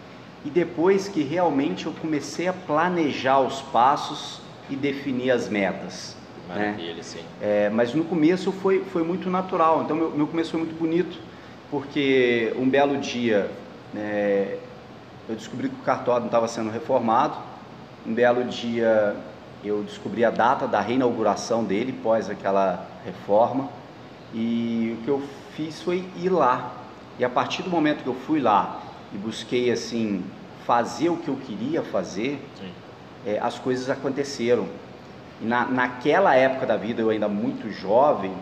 E 0.46 0.50
depois 0.50 1.08
que 1.08 1.24
realmente 1.24 1.86
eu 1.86 1.94
comecei 1.94 2.48
a 2.48 2.54
planejar 2.54 3.40
os 3.40 3.62
passos 3.62 4.42
e 4.70 4.76
definir 4.76 5.32
as 5.32 5.48
metas. 5.50 6.16
Né? 6.50 6.56
Maravilha, 6.56 6.96
né? 6.96 7.04
sim. 7.04 7.22
É, 7.42 7.70
mas 7.70 7.94
no 7.94 8.04
começo 8.04 8.52
foi, 8.52 8.84
foi 8.84 9.04
muito 9.04 9.30
natural, 9.30 9.84
então 9.84 9.96
meu, 9.96 10.12
meu 10.12 10.28
começo 10.28 10.52
foi 10.52 10.60
muito 10.60 10.78
bonito, 10.78 11.18
porque 11.72 12.54
um 12.58 12.70
belo 12.70 12.98
dia 12.98 13.50
é, 13.96 14.58
eu 15.30 15.36
descobri 15.36 15.70
que 15.70 15.76
o 15.76 15.84
cartório 15.84 16.26
estava 16.26 16.48
sendo 16.48 16.70
reformado, 16.70 17.38
um 18.06 18.14
belo 18.14 18.44
dia 18.44 19.16
eu 19.64 19.82
descobri 19.84 20.26
a 20.26 20.30
data 20.30 20.68
da 20.68 20.82
reinauguração 20.82 21.64
dele 21.64 21.94
pós 21.94 22.30
aquela 22.30 22.86
reforma 23.06 23.70
e 24.34 24.98
o 25.00 25.04
que 25.04 25.08
eu 25.08 25.24
fiz 25.56 25.82
foi 25.82 26.04
ir 26.18 26.30
lá. 26.30 26.74
E 27.18 27.24
a 27.24 27.30
partir 27.30 27.64
do 27.64 27.70
momento 27.70 28.04
que 28.04 28.10
eu 28.10 28.16
fui 28.16 28.42
lá 28.42 28.83
e 29.14 29.18
busquei 29.18 29.72
assim 29.72 30.24
fazer 30.66 31.10
o 31.10 31.18
que 31.18 31.28
eu 31.28 31.36
queria 31.36 31.84
fazer, 31.84 32.40
é, 33.26 33.40
as 33.40 33.60
coisas 33.60 33.90
aconteceram. 33.90 34.68
E 35.42 35.46
na, 35.46 35.66
naquela 35.66 36.36
época 36.36 36.66
da 36.66 36.78
vida, 36.78 37.02
eu 37.02 37.10
ainda 37.10 37.28
muito 37.28 37.70
jovem, 37.72 38.34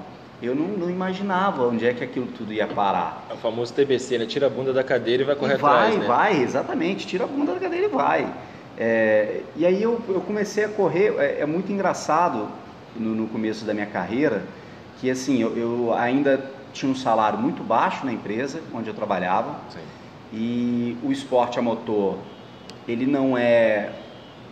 eu 0.42 0.56
não, 0.56 0.68
não, 0.68 0.90
imaginava 0.90 1.68
onde 1.68 1.86
é 1.86 1.94
que 1.94 2.04
aquilo 2.04 2.28
tudo 2.28 2.52
ia 2.52 2.68
parar. 2.68 3.26
É 3.30 3.34
o 3.34 3.38
famoso 3.38 3.74
TBC, 3.74 4.18
né? 4.18 4.26
Tira 4.26 4.48
a 4.48 4.50
bunda 4.50 4.74
da 4.74 4.84
cadeira 4.84 5.22
e 5.22 5.26
vai 5.26 5.36
correr 5.36 5.56
e 5.56 5.58
vai, 5.58 5.72
atrás, 5.72 5.98
né? 5.98 6.08
Vai, 6.08 6.42
exatamente. 6.42 7.06
Tira 7.06 7.26
a 7.26 7.28
bunda 7.28 7.54
da 7.54 7.60
cadeira 7.60 7.86
e 7.86 7.90
vai. 7.90 8.34
É, 8.78 9.42
e 9.56 9.66
aí 9.66 9.84
eu, 9.84 10.02
eu, 10.08 10.22
comecei 10.22 10.64
a 10.64 10.70
correr, 10.70 11.14
é, 11.20 11.42
é 11.42 11.46
muito 11.46 11.72
engraçado 11.72 12.48
no, 12.96 13.14
no, 13.14 13.28
começo 13.28 13.66
da 13.66 13.74
minha 13.74 13.86
carreira, 13.86 14.44
que 15.00 15.12
assim, 15.12 15.40
eu, 15.42 15.56
eu, 15.56 15.94
ainda 15.94 16.44
tinha 16.74 16.92
um 16.92 16.96
salário 16.96 17.38
muito 17.38 17.64
baixo 17.64 18.06
na 18.06 18.12
empresa 18.12 18.62
onde 18.74 18.90
eu 18.90 18.94
trabalhava, 18.94 19.56
Sim. 19.70 19.82
E 20.34 20.98
o 21.04 21.12
esporte 21.12 21.60
a 21.60 21.62
motor, 21.62 22.18
ele 22.88 23.06
não 23.06 23.38
é 23.38 23.92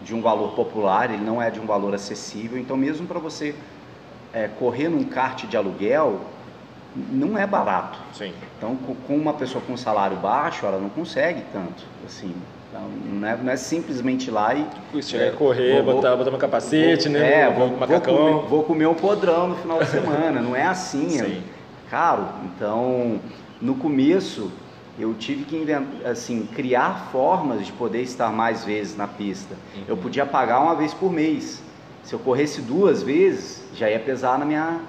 de 0.02 0.14
um 0.14 0.22
valor 0.22 0.54
popular, 0.54 1.12
ele 1.12 1.24
não 1.24 1.42
é 1.42 1.50
de 1.50 1.60
um 1.60 1.66
valor 1.66 1.94
acessível, 1.94 2.58
então 2.58 2.78
mesmo 2.78 3.08
para 3.08 3.20
você 3.20 3.56
é, 4.34 4.48
correr 4.48 4.90
num 4.90 5.04
kart 5.04 5.46
de 5.46 5.58
aluguel, 5.58 6.22
não 7.12 7.38
é 7.38 7.46
barato. 7.46 8.00
Sim. 8.14 8.34
Então, 8.58 8.78
com 9.08 9.16
uma 9.16 9.34
pessoa 9.34 9.64
com 9.66 9.76
salário 9.78 10.18
baixo, 10.18 10.66
ela 10.66 10.80
não 10.80 10.90
consegue 10.90 11.44
tanto, 11.54 11.84
assim, 12.06 12.34
então, 12.70 12.84
não, 13.06 13.28
é, 13.28 13.38
não 13.38 13.52
é 13.52 13.56
simplesmente 13.58 14.30
lá 14.30 14.54
e. 14.54 14.66
Isso, 14.94 15.18
é, 15.18 15.32
correr, 15.32 15.82
vou, 15.82 15.96
botar, 15.96 16.16
botar 16.16 16.30
meu 16.30 16.40
capacete, 16.40 17.10
vou, 17.10 17.20
né? 17.20 17.42
É, 17.42 17.50
vou, 17.50 17.70
vou, 17.70 18.02
comer, 18.02 18.48
vou, 18.48 18.64
comer, 18.64 18.88
um 18.88 18.94
podrão 18.94 19.50
no 19.50 19.56
final 19.56 19.80
de 19.80 19.88
semana. 19.88 20.40
não 20.40 20.56
é 20.56 20.64
assim, 20.64 21.20
é 21.20 21.24
Sim. 21.24 21.44
é 21.44 21.90
caro. 21.90 22.28
Então, 22.46 23.20
no 23.60 23.74
começo, 23.74 24.52
eu 25.00 25.14
tive 25.14 25.46
que 25.46 25.66
assim, 26.06 26.48
criar 26.54 27.10
formas 27.12 27.66
de 27.66 27.72
poder 27.72 28.02
estar 28.02 28.32
mais 28.32 28.66
vezes 28.66 28.98
na 28.98 29.08
pista. 29.08 29.56
Uhum. 29.76 29.84
Eu 29.88 29.98
podia 29.98 30.26
pagar 30.26 30.60
uma 30.60 30.76
vez 30.76 30.94
por 30.94 31.12
mês. 31.12 31.62
Se 32.04 32.14
eu 32.14 32.20
corresse 32.20 32.62
duas 32.62 33.02
vezes, 33.02 33.64
já 33.74 33.90
ia 33.90 34.00
pesar 34.00 34.38
na 34.38 34.46
minha, 34.46 34.82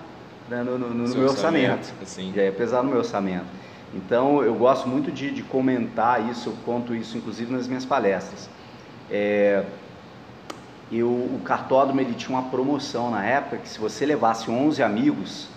né, 0.48 0.62
no, 0.62 0.78
no, 0.78 0.88
no 0.88 1.08
meu 1.08 1.28
orçamento. 1.28 1.78
orçamento. 1.78 1.94
Assim. 2.02 2.32
Já 2.34 2.42
ia 2.42 2.52
pesar 2.52 2.82
no 2.82 2.88
meu 2.88 2.98
orçamento. 2.98 3.46
Então 3.94 4.42
eu 4.42 4.54
gosto 4.54 4.88
muito 4.88 5.10
de, 5.10 5.30
de 5.30 5.42
comentar 5.42 6.28
isso, 6.30 6.48
eu 6.48 6.54
conto 6.64 6.94
isso 6.94 7.16
inclusive 7.16 7.52
nas 7.52 7.66
minhas 7.66 7.84
palestras. 7.84 8.48
É, 9.10 9.64
eu, 10.90 11.08
o 11.08 11.40
cartódromo 11.44 12.00
ele 12.00 12.14
tinha 12.14 12.36
uma 12.36 12.50
promoção 12.50 13.10
na 13.10 13.24
época 13.24 13.58
que 13.58 13.68
se 13.68 13.78
você 13.78 14.04
levasse 14.04 14.50
11 14.50 14.82
amigos, 14.82 15.48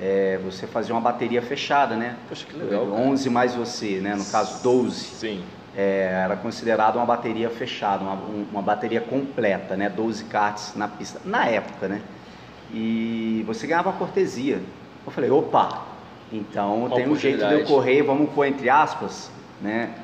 é, 0.00 0.38
você 0.44 0.66
fazia 0.66 0.94
uma 0.94 1.00
bateria 1.00 1.42
fechada, 1.42 1.96
né? 1.96 2.16
Poxa, 2.28 2.46
que 2.46 2.56
legal. 2.56 2.90
11 2.90 3.24
cara. 3.24 3.34
mais 3.34 3.54
você, 3.54 4.00
né? 4.00 4.14
No 4.14 4.24
caso 4.24 4.62
12. 4.62 4.94
Sim. 4.94 5.44
É, 5.76 6.22
era 6.24 6.36
considerado 6.36 6.96
uma 6.96 7.06
bateria 7.06 7.48
fechada, 7.48 8.04
uma, 8.04 8.18
uma 8.52 8.62
bateria 8.62 9.00
completa, 9.00 9.76
né? 9.76 9.88
12 9.88 10.24
karts 10.24 10.74
na 10.76 10.88
pista, 10.88 11.20
na 11.24 11.46
época, 11.46 11.88
né? 11.88 12.02
E 12.72 13.42
você 13.46 13.66
ganhava 13.66 13.90
uma 13.90 13.98
cortesia. 13.98 14.60
Eu 15.04 15.12
falei, 15.12 15.30
opa, 15.30 15.86
então 16.32 16.90
tem 16.94 17.08
um 17.08 17.16
jeito 17.16 17.46
de 17.46 17.60
eu 17.60 17.64
correr, 17.64 18.02
vamos 18.02 18.30
pôr 18.32 18.46
entre 18.46 18.68
aspas, 18.70 19.30
né? 19.60 19.94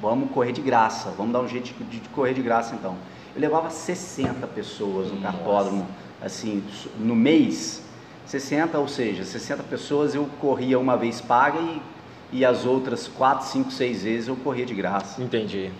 Vamos 0.00 0.30
correr 0.30 0.52
de 0.52 0.60
graça, 0.60 1.10
vamos 1.16 1.32
dar 1.32 1.40
um 1.40 1.48
jeito 1.48 1.72
de, 1.84 2.00
de 2.00 2.08
correr 2.10 2.34
de 2.34 2.42
graça 2.42 2.74
então. 2.74 2.96
Eu 3.34 3.40
levava 3.40 3.70
60 3.70 4.46
pessoas 4.48 5.10
no 5.10 5.20
cartódromo, 5.20 5.86
assim, 6.22 6.62
no 6.98 7.16
mês, 7.16 7.83
60, 8.26 8.78
ou 8.78 8.88
seja, 8.88 9.24
60 9.24 9.62
pessoas 9.64 10.14
eu 10.14 10.26
corria 10.40 10.78
uma 10.78 10.96
vez 10.96 11.20
paga 11.20 11.58
e, 11.60 11.82
e 12.32 12.44
as 12.44 12.64
outras 12.64 13.06
4, 13.06 13.46
5, 13.46 13.70
6 13.70 14.02
vezes 14.02 14.28
eu 14.28 14.36
corria 14.36 14.66
de 14.66 14.74
graça. 14.74 15.22
Entendi. 15.22 15.70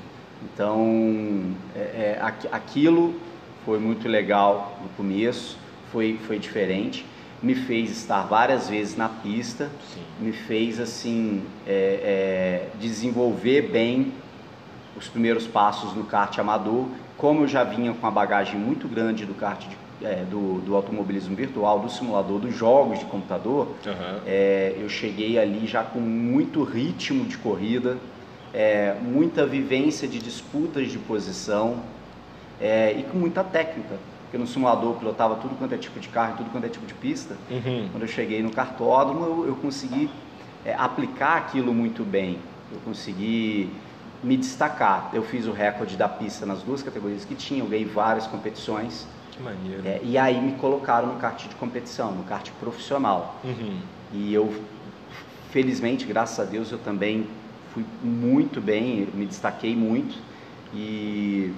Então, 0.43 1.55
é, 1.75 2.19
é, 2.19 2.21
aquilo 2.53 3.15
foi 3.65 3.79
muito 3.79 4.09
legal 4.09 4.79
no 4.83 4.89
começo, 4.91 5.57
foi, 5.91 6.19
foi 6.27 6.39
diferente 6.39 7.07
me 7.45 7.55
fez 7.55 7.91
estar 7.91 8.23
várias 8.23 8.71
vezes 8.71 8.97
na 8.97 9.07
pista, 9.07 9.71
Sim. 9.93 10.01
me 10.19 10.33
fez 10.33 10.81
assim 10.81 11.45
é, 11.67 12.71
é, 12.73 12.79
desenvolver 12.81 13.69
bem 13.71 14.15
os 14.97 15.09
primeiros 15.09 15.47
passos 15.47 15.95
no 15.95 16.05
kart 16.05 16.39
amador. 16.39 16.87
Como 17.19 17.43
eu 17.43 17.49
já 17.49 17.63
vinha 17.63 17.93
com 17.93 17.99
uma 17.99 18.11
bagagem 18.11 18.59
muito 18.59 18.89
grande 18.89 19.27
do 19.27 19.35
kart 19.35 19.61
de, 19.61 19.77
é, 20.05 20.25
do, 20.25 20.61
do, 20.61 20.77
automobilismo 20.77 21.35
virtual, 21.35 21.81
do 21.81 21.91
simulador, 21.91 22.39
dos 22.39 22.55
jogos 22.55 22.99
de 22.99 23.05
computador, 23.07 23.69
uhum. 23.87 24.21
eu 24.79 24.89
cheguei 24.89 25.39
ali 25.39 25.67
já 25.67 25.83
com 25.83 25.99
muito 25.99 26.63
ritmo 26.63 27.25
de 27.25 27.39
corrida, 27.39 27.97
é, 28.53 28.95
muita 29.01 29.45
vivência 29.47 30.07
de 30.07 30.19
disputas 30.19 30.91
de 30.91 30.99
posição 30.99 31.81
é, 32.61 32.93
e 32.93 33.03
com 33.03 33.19
muita 33.19 33.43
técnica 33.43 33.97
porque 34.35 34.43
no 34.43 34.49
simulador 34.49 34.91
eu 34.91 34.95
pilotava 34.97 35.37
tudo 35.37 35.55
quanto 35.57 35.77
é 35.77 35.79
tipo 35.79 36.01
de 36.01 36.09
carro, 36.09 36.37
tudo 36.37 36.51
quanto 36.51 36.65
é 36.65 36.69
tipo 36.69 36.85
de 36.85 36.95
pista. 36.95 37.37
Uhum. 37.49 37.89
Quando 37.93 38.03
eu 38.03 38.09
cheguei 38.09 38.43
no 38.43 38.51
cartódromo, 38.51 39.25
eu, 39.25 39.47
eu 39.47 39.55
consegui 39.55 40.11
é, 40.65 40.75
aplicar 40.75 41.37
aquilo 41.37 41.73
muito 41.73 42.03
bem. 42.03 42.41
Eu 42.73 42.81
consegui 42.81 43.71
me 44.25 44.37
destacar. 44.37 45.09
Eu 45.13 45.23
fiz 45.23 45.47
o 45.47 45.53
recorde 45.53 45.97
da 45.97 46.09
pista 46.09 46.45
nas 46.45 46.63
duas 46.63 46.83
categorias 46.83 47.25
que 47.25 47.37
tinha, 47.37 47.63
eu 47.63 47.69
ganhei 47.69 47.85
várias 47.85 48.27
competições. 48.27 49.07
Que 49.37 49.43
maneiro. 49.43 49.83
É, 49.85 50.01
e 50.03 50.17
aí 50.17 50.41
me 50.41 50.53
colocaram 50.53 51.09
no 51.09 51.21
kart 51.21 51.47
de 51.47 51.55
competição, 51.57 52.13
no 52.13 52.25
kart 52.25 52.51
profissional. 52.61 53.41
Uhum. 53.45 53.79
E 54.13 54.33
eu, 54.33 54.63
felizmente, 55.51 56.05
graças 56.07 56.39
a 56.39 56.49
Deus, 56.49 56.71
eu 56.71 56.79
também 56.79 57.27
fui 57.73 57.85
muito 58.03 58.61
bem, 58.61 59.09
me 59.13 59.27
destaquei 59.27 59.75
muito. 59.75 60.17
E 60.73 61.53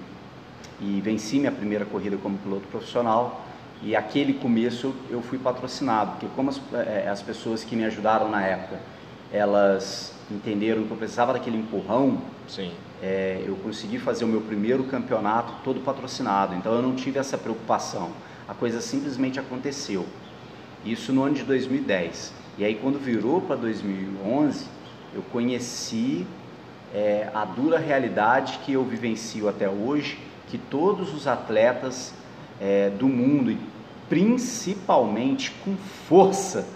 e 0.80 1.00
venci 1.00 1.38
minha 1.38 1.52
primeira 1.52 1.84
corrida 1.84 2.16
como 2.16 2.36
piloto 2.38 2.66
profissional. 2.68 3.44
E 3.82 3.94
aquele 3.94 4.34
começo 4.34 4.94
eu 5.10 5.20
fui 5.20 5.38
patrocinado, 5.38 6.12
porque 6.12 6.26
como 6.34 6.50
as, 6.50 6.60
é, 6.72 7.08
as 7.08 7.20
pessoas 7.20 7.62
que 7.62 7.76
me 7.76 7.84
ajudaram 7.84 8.28
na 8.30 8.42
época, 8.42 8.80
elas 9.30 10.14
entenderam 10.30 10.84
que 10.84 10.90
eu 10.90 10.96
precisava 10.96 11.34
daquele 11.34 11.58
empurrão, 11.58 12.22
é, 13.02 13.42
eu 13.46 13.56
consegui 13.56 13.98
fazer 13.98 14.24
o 14.24 14.28
meu 14.28 14.40
primeiro 14.40 14.84
campeonato 14.84 15.52
todo 15.62 15.80
patrocinado. 15.80 16.54
Então 16.54 16.74
eu 16.74 16.82
não 16.82 16.94
tive 16.94 17.18
essa 17.18 17.36
preocupação. 17.36 18.10
A 18.48 18.54
coisa 18.54 18.80
simplesmente 18.80 19.38
aconteceu. 19.38 20.06
Isso 20.84 21.12
no 21.12 21.22
ano 21.22 21.34
de 21.34 21.42
2010. 21.44 22.32
E 22.58 22.64
aí 22.64 22.74
quando 22.74 22.98
virou 22.98 23.40
para 23.40 23.56
2011, 23.56 24.66
eu 25.14 25.22
conheci 25.32 26.26
é 26.94 27.28
a 27.34 27.44
dura 27.44 27.78
realidade 27.78 28.60
que 28.64 28.72
eu 28.72 28.84
vivencio 28.84 29.48
até 29.48 29.68
hoje, 29.68 30.18
que 30.48 30.56
todos 30.56 31.12
os 31.12 31.26
atletas 31.26 32.14
é, 32.60 32.90
do 32.90 33.08
mundo 33.08 33.50
e 33.50 33.58
principalmente 34.08 35.50
com 35.64 35.76
força 35.76 36.66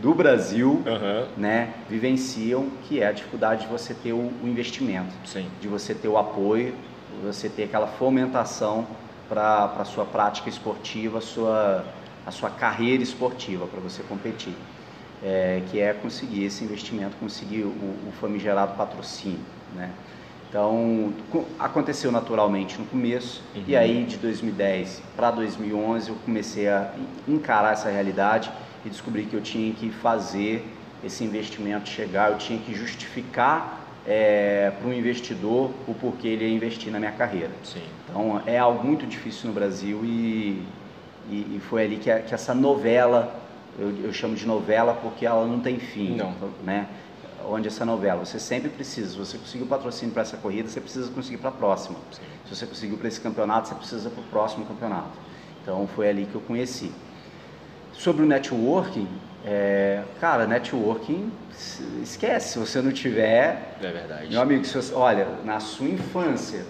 do 0.00 0.14
Brasil, 0.14 0.82
uhum. 0.86 1.26
né, 1.36 1.74
vivenciam, 1.88 2.68
que 2.88 3.00
é 3.00 3.06
a 3.06 3.12
dificuldade 3.12 3.62
de 3.62 3.68
você 3.68 3.94
ter 3.94 4.12
o, 4.12 4.32
o 4.42 4.46
investimento, 4.48 5.12
Sim. 5.24 5.46
de 5.60 5.68
você 5.68 5.94
ter 5.94 6.08
o 6.08 6.18
apoio, 6.18 6.74
você 7.22 7.48
ter 7.48 7.64
aquela 7.64 7.86
fomentação 7.86 8.86
para 9.28 9.64
a 9.78 9.84
sua 9.84 10.04
prática 10.04 10.48
esportiva, 10.48 11.18
a 11.18 11.20
sua, 11.20 11.84
a 12.26 12.30
sua 12.30 12.50
carreira 12.50 13.02
esportiva, 13.02 13.66
para 13.66 13.80
você 13.80 14.02
competir. 14.02 14.54
É, 15.22 15.62
que 15.70 15.80
é 15.80 15.94
conseguir 15.94 16.44
esse 16.44 16.62
investimento, 16.64 17.16
conseguir 17.18 17.62
o, 17.62 17.68
o 17.68 18.12
famigerado 18.20 18.74
patrocínio, 18.76 19.40
né? 19.74 19.90
Então, 20.54 21.12
aconteceu 21.58 22.12
naturalmente 22.12 22.78
no 22.78 22.86
começo, 22.86 23.42
uhum. 23.56 23.64
e 23.66 23.74
aí 23.74 24.04
de 24.04 24.16
2010 24.18 25.02
para 25.16 25.32
2011 25.32 26.10
eu 26.10 26.14
comecei 26.24 26.68
a 26.68 26.92
encarar 27.26 27.72
essa 27.72 27.90
realidade 27.90 28.52
e 28.86 28.88
descobri 28.88 29.24
que 29.24 29.34
eu 29.34 29.40
tinha 29.40 29.74
que 29.74 29.90
fazer 29.90 30.64
esse 31.02 31.24
investimento 31.24 31.88
chegar, 31.88 32.30
eu 32.30 32.38
tinha 32.38 32.56
que 32.60 32.72
justificar 32.72 33.80
é, 34.06 34.72
para 34.78 34.88
o 34.88 34.94
investidor 34.94 35.72
o 35.88 35.94
porquê 35.94 36.28
ele 36.28 36.44
ia 36.44 36.54
investir 36.54 36.92
na 36.92 37.00
minha 37.00 37.10
carreira. 37.10 37.50
Sim. 37.64 37.82
Então, 38.08 38.40
é 38.46 38.56
algo 38.56 38.86
muito 38.86 39.04
difícil 39.08 39.48
no 39.48 39.54
Brasil 39.54 40.04
e, 40.04 40.62
e, 41.28 41.56
e 41.56 41.60
foi 41.68 41.82
ali 41.82 41.96
que, 41.96 42.14
que 42.20 42.32
essa 42.32 42.54
novela, 42.54 43.34
eu, 43.76 43.92
eu, 44.04 44.12
chamo 44.12 44.36
de 44.36 44.46
novela 44.46 44.96
porque 45.02 45.26
ela 45.26 45.44
não 45.48 45.58
tem 45.58 45.80
fim. 45.80 46.14
Não. 46.14 46.32
Né? 46.62 46.86
Onde 47.48 47.68
essa 47.68 47.84
novela, 47.84 48.24
você 48.24 48.38
sempre 48.38 48.68
precisa, 48.68 49.10
se 49.10 49.16
você 49.16 49.38
conseguiu 49.38 49.66
patrocínio 49.66 50.12
para 50.12 50.22
essa 50.22 50.36
corrida, 50.36 50.68
você 50.68 50.80
precisa 50.80 51.10
conseguir 51.10 51.38
para 51.38 51.50
a 51.50 51.52
próxima. 51.52 51.98
Sim. 52.10 52.22
Se 52.48 52.56
você 52.56 52.66
conseguiu 52.66 52.96
para 52.96 53.08
esse 53.08 53.20
campeonato, 53.20 53.68
você 53.68 53.74
precisa 53.74 54.10
para 54.10 54.20
o 54.20 54.26
próximo 54.26 54.64
campeonato. 54.66 55.18
Então 55.62 55.86
foi 55.86 56.08
ali 56.08 56.26
que 56.26 56.34
eu 56.34 56.40
conheci. 56.40 56.92
Sobre 57.92 58.22
o 58.22 58.26
networking, 58.26 59.08
é, 59.44 60.02
cara, 60.20 60.46
networking, 60.46 61.30
esquece, 62.02 62.54
se 62.54 62.58
você 62.58 62.80
não 62.80 62.92
tiver. 62.92 63.76
É 63.80 63.92
verdade. 63.92 64.30
Meu 64.30 64.40
amigo, 64.40 64.64
você, 64.64 64.94
olha, 64.94 65.28
na 65.44 65.60
sua 65.60 65.88
infância, 65.88 66.64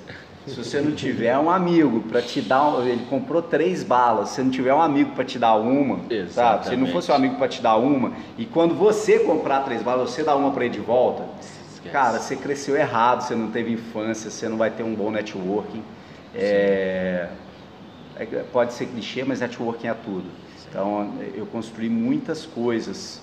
se 0.46 0.54
você 0.56 0.80
não 0.80 0.92
tiver 0.92 1.36
um 1.38 1.50
amigo 1.50 2.00
para 2.02 2.20
te 2.20 2.40
dar, 2.42 2.86
ele 2.86 3.06
comprou 3.08 3.40
três 3.40 3.82
balas, 3.82 4.30
se 4.30 4.42
não 4.42 4.50
tiver 4.50 4.74
um 4.74 4.80
amigo 4.80 5.12
para 5.12 5.24
te 5.24 5.38
dar 5.38 5.54
uma, 5.54 6.00
sabe? 6.28 6.66
Se 6.66 6.76
não 6.76 6.86
fosse 6.88 7.10
um 7.10 7.14
amigo 7.14 7.36
para 7.36 7.48
te 7.48 7.62
dar 7.62 7.76
uma, 7.76 8.12
e 8.36 8.44
quando 8.44 8.74
você 8.74 9.18
comprar 9.20 9.60
três 9.60 9.82
balas, 9.82 10.10
você 10.10 10.22
dá 10.22 10.36
uma 10.36 10.50
para 10.50 10.66
ele 10.66 10.74
de 10.74 10.80
volta, 10.80 11.24
Esquece. 11.72 11.92
cara, 11.92 12.18
você 12.18 12.36
cresceu 12.36 12.76
errado, 12.76 13.22
você 13.22 13.34
não 13.34 13.50
teve 13.50 13.72
infância, 13.72 14.30
você 14.30 14.48
não 14.48 14.58
vai 14.58 14.70
ter 14.70 14.82
um 14.82 14.94
bom 14.94 15.10
networking. 15.10 15.82
É, 16.34 17.28
é, 18.16 18.24
pode 18.52 18.74
ser 18.74 18.86
clichê, 18.86 19.24
mas 19.24 19.40
networking 19.40 19.86
é 19.86 19.94
tudo. 19.94 20.26
Então, 20.68 21.14
eu 21.34 21.46
construí 21.46 21.88
muitas 21.88 22.44
coisas, 22.44 23.22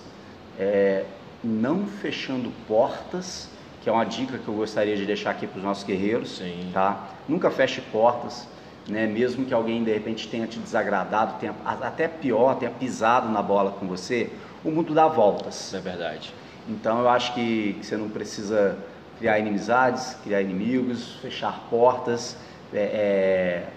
é, 0.57 1.05
não 1.43 1.85
fechando 1.85 2.51
portas, 2.67 3.49
que 3.81 3.89
é 3.89 3.91
uma 3.91 4.05
dica 4.05 4.37
que 4.37 4.47
eu 4.47 4.53
gostaria 4.53 4.95
de 4.95 5.05
deixar 5.05 5.31
aqui 5.31 5.47
para 5.47 5.57
os 5.57 5.63
nossos 5.63 5.83
guerreiros, 5.83 6.37
Sim. 6.37 6.69
tá? 6.71 7.09
Nunca 7.27 7.49
feche 7.49 7.81
portas, 7.91 8.47
né? 8.87 9.07
Mesmo 9.07 9.45
que 9.45 9.53
alguém 9.53 9.83
de 9.83 9.91
repente 9.91 10.27
tenha 10.27 10.45
te 10.45 10.59
desagradado, 10.59 11.39
tenha 11.39 11.55
até 11.65 12.07
pior, 12.07 12.55
tenha 12.55 12.71
pisado 12.71 13.29
na 13.29 13.41
bola 13.41 13.71
com 13.71 13.87
você, 13.87 14.29
o 14.63 14.69
mundo 14.69 14.93
dá 14.93 15.07
voltas. 15.07 15.73
É 15.73 15.79
verdade. 15.79 16.33
Então 16.69 16.99
eu 16.99 17.09
acho 17.09 17.33
que, 17.33 17.73
que 17.79 17.85
você 17.85 17.97
não 17.97 18.09
precisa 18.09 18.77
criar 19.17 19.39
inimizades, 19.39 20.15
criar 20.23 20.41
inimigos, 20.41 21.15
fechar 21.21 21.67
portas, 21.69 22.37
é, 22.73 22.79
é, 22.79 23.67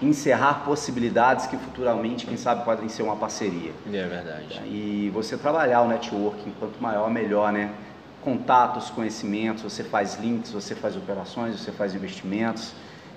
encerrar 0.00 0.64
possibilidades 0.64 1.46
que 1.46 1.56
futuramente, 1.56 2.26
quem 2.26 2.36
sabe, 2.36 2.64
podem 2.64 2.88
ser 2.88 3.02
uma 3.02 3.16
parceria. 3.16 3.72
É 3.86 3.90
verdade. 3.90 4.60
E 4.66 5.10
você 5.12 5.36
trabalhar 5.36 5.82
o 5.82 5.88
networking, 5.88 6.52
quanto 6.58 6.82
maior, 6.82 7.10
melhor, 7.10 7.52
né? 7.52 7.70
Contatos, 8.22 8.90
conhecimentos, 8.90 9.62
você 9.62 9.82
faz 9.82 10.18
links, 10.20 10.52
você 10.52 10.74
faz 10.74 10.96
operações, 10.96 11.60
você 11.60 11.72
faz 11.72 11.94
investimentos. 11.94 12.72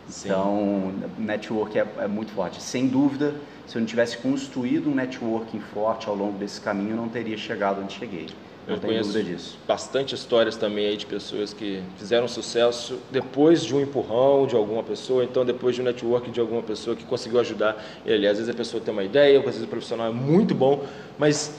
Sim. 0.08 0.30
Então, 0.30 0.94
network 1.18 1.78
é, 1.78 1.88
é, 2.00 2.08
muito 2.08 2.32
forte. 2.32 2.62
Sem 2.62 2.88
dúvida, 2.88 3.36
se 3.66 3.76
eu 3.76 3.80
não 3.80 3.88
tivesse 3.88 4.18
construído 4.18 4.90
um 4.90 4.94
networking 4.94 5.60
forte 5.60 6.08
ao 6.08 6.16
longo 6.16 6.38
desse 6.38 6.62
caminho, 6.62 6.92
eu 6.92 6.98
não 6.98 7.10
teria 7.10 7.38
chegado 7.38 7.82
onde 7.82 7.94
cheguei. 7.94 8.28
Não 8.68 8.76
eu 8.76 8.82
tenho 8.82 9.02
dúvida 9.02 9.24
disso. 9.24 9.58
Bastante 9.68 10.16
histórias 10.16 10.56
também 10.56 10.88
aí 10.88 10.98
de 10.98 11.06
pessoas 11.06 11.54
que 11.54 11.84
fizeram 11.98 12.28
sucesso 12.28 13.00
depois 13.12 13.64
de 13.64 13.76
um 13.76 13.82
empurrão 13.82 14.48
de 14.48 14.56
alguma 14.56 14.82
pessoa, 14.82 15.24
então 15.24 15.46
depois 15.46 15.76
de 15.76 15.82
um 15.82 15.86
network 15.86 16.32
de 16.32 16.40
alguma 16.40 16.64
pessoa 16.64 16.96
que 16.96 17.04
conseguiu 17.04 17.40
ajudar 17.40 17.84
ele. 18.06 18.28
Às 18.28 18.38
vezes 18.38 18.52
a 18.52 18.58
pessoa 18.58 18.82
tem 18.82 18.92
uma 18.92 19.04
ideia, 19.04 19.38
às 19.38 19.46
vezes 19.46 19.64
o 19.64 19.68
profissional 19.68 20.08
é 20.08 20.12
muito 20.12 20.56
bom, 20.56 20.84
mas 21.18 21.54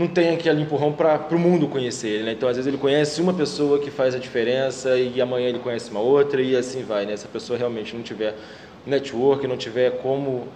não 0.00 0.08
tem 0.08 0.30
aquele 0.30 0.62
empurrão 0.62 0.90
para 0.94 1.26
o 1.30 1.38
mundo 1.38 1.68
conhecer 1.68 2.08
ele, 2.08 2.22
né? 2.24 2.32
Então, 2.32 2.48
às 2.48 2.56
vezes 2.56 2.66
ele 2.66 2.78
conhece 2.78 3.20
uma 3.20 3.34
pessoa 3.34 3.78
que 3.78 3.90
faz 3.90 4.14
a 4.14 4.18
diferença 4.18 4.96
e 4.96 5.20
amanhã 5.20 5.50
ele 5.50 5.58
conhece 5.58 5.90
uma 5.90 6.00
outra 6.00 6.40
e 6.40 6.56
assim 6.56 6.82
vai, 6.82 7.04
né? 7.04 7.14
Se 7.18 7.26
a 7.26 7.28
pessoa 7.28 7.58
realmente 7.58 7.94
não 7.94 8.02
tiver 8.02 8.34
network, 8.86 9.46
não 9.46 9.58
tiver 9.58 9.98
como 9.98 10.48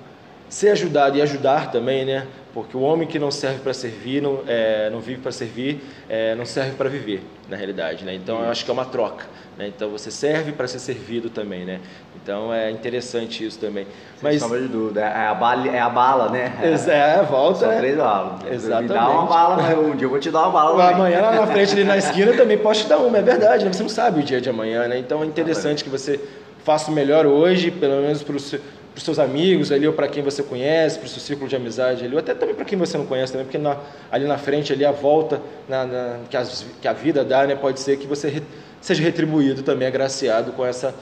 ser 0.48 0.70
ajudado 0.70 1.18
e 1.18 1.22
ajudar 1.22 1.70
também, 1.70 2.07
né? 2.07 2.26
Porque 2.54 2.74
o 2.74 2.80
homem 2.80 3.07
que 3.07 3.18
não 3.18 3.30
serve 3.30 3.59
para 3.59 3.74
servir, 3.74 4.22
não, 4.22 4.40
é, 4.46 4.88
não 4.88 5.00
vive 5.00 5.20
para 5.20 5.30
servir, 5.30 5.78
é, 6.09 6.35
não 6.35 6.46
serve 6.46 6.70
para 6.70 6.88
viver, 6.88 7.20
na 7.48 7.57
realidade, 7.57 8.04
né? 8.04 8.14
Então, 8.14 8.42
eu 8.42 8.50
acho 8.50 8.64
que 8.64 8.70
é 8.70 8.74
uma 8.74 8.85
troca, 8.85 9.26
né? 9.59 9.68
Então, 9.68 9.90
você 9.90 10.11
serve 10.11 10.52
para 10.52 10.66
ser 10.66 10.78
servido 10.78 11.28
também, 11.28 11.64
né? 11.64 11.80
Então, 12.22 12.52
é 12.52 12.70
interessante 12.70 13.44
isso 13.44 13.59
também. 13.59 13.85
Sem 13.85 14.22
Mas 14.22 14.40
sombra 14.40 14.61
de 14.61 14.68
dúvida, 14.68 15.02
é 15.02 15.26
a 15.26 15.35
bala, 15.35 15.68
é 15.68 15.78
a 15.78 15.90
bala 15.90 16.30
né? 16.30 16.52
É, 16.62 17.18
é 17.18 17.22
volta. 17.22 17.61
Só 17.61 17.66
né? 17.66 17.78
três 17.78 17.96
balas. 17.96 18.40
Exatamente. 18.50 18.92
Me 18.92 18.98
dá 18.98 19.09
uma 19.11 19.26
bala, 19.26 19.57
mas 19.57 19.78
um 19.78 19.94
dia 19.94 20.07
eu 20.07 20.11
vou 20.11 20.18
te 20.18 20.30
dar 20.30 20.42
uma 20.42 20.50
bala. 20.50 20.90
Amanhã 20.90 21.20
lá 21.20 21.33
na 21.33 21.46
frente, 21.46 21.72
ali 21.72 21.85
na 21.85 21.98
esquina, 21.98 22.33
eu 22.33 22.37
também 22.37 22.57
posso 22.57 22.83
te 22.83 22.88
dar 22.88 22.98
uma, 22.98 23.18
é 23.18 23.22
verdade, 23.22 23.64
né? 23.64 23.72
Você 23.72 23.83
não 23.83 23.90
sabe 23.90 24.20
o 24.20 24.22
dia 24.22 24.40
de 24.40 24.48
amanhã, 24.48 24.88
né? 24.88 24.98
Então, 24.98 25.22
é 25.22 25.26
interessante 25.26 25.85
que 25.85 25.90
você 25.90 26.18
faça 26.64 26.90
o 26.90 26.94
melhor 26.94 27.26
hoje, 27.26 27.70
pelo 27.70 28.00
menos 28.00 28.22
para 28.22 28.37
o 28.37 28.40
seu 28.40 28.59
para 28.94 28.98
os 28.98 29.04
seus 29.04 29.18
amigos 29.18 29.72
ali, 29.72 29.88
ou 29.88 29.92
para 29.92 30.07
quem 30.07 30.22
você 30.22 30.40
conhece, 30.40 31.00
para 31.00 31.07
o 31.07 31.09
seu 31.09 31.20
círculo 31.20 31.48
de 31.48 31.57
amizade 31.57 32.04
ali, 32.04 32.14
ou 32.14 32.20
até 32.20 32.33
também 32.33 32.54
para 32.54 32.64
quem 32.64 32.78
você 32.78 32.96
não 32.96 33.04
conhece 33.04 33.33
também, 33.33 33.44
porque 33.44 33.59
na, 33.59 33.76
ali 34.11 34.24
na 34.24 34.38
frente, 34.38 34.72
ali 34.72 34.85
a 34.85 34.92
volta 34.92 35.42
na, 35.68 35.85
na, 35.85 36.18
que, 36.30 36.37
as, 36.37 36.64
que, 36.80 36.87
a 36.87 36.92
vida 36.92 37.24
dá, 37.24 37.44
né, 37.44 37.57
pode 37.57 37.80
ser 37.80 37.98
que 37.98 38.07
você 38.07 38.28
re, 38.28 38.42
seja 38.80 39.02
retribuído 39.02 39.62
também, 39.64 39.88
agraciado 39.88 40.52
com 40.52 40.64
essa 40.64 40.94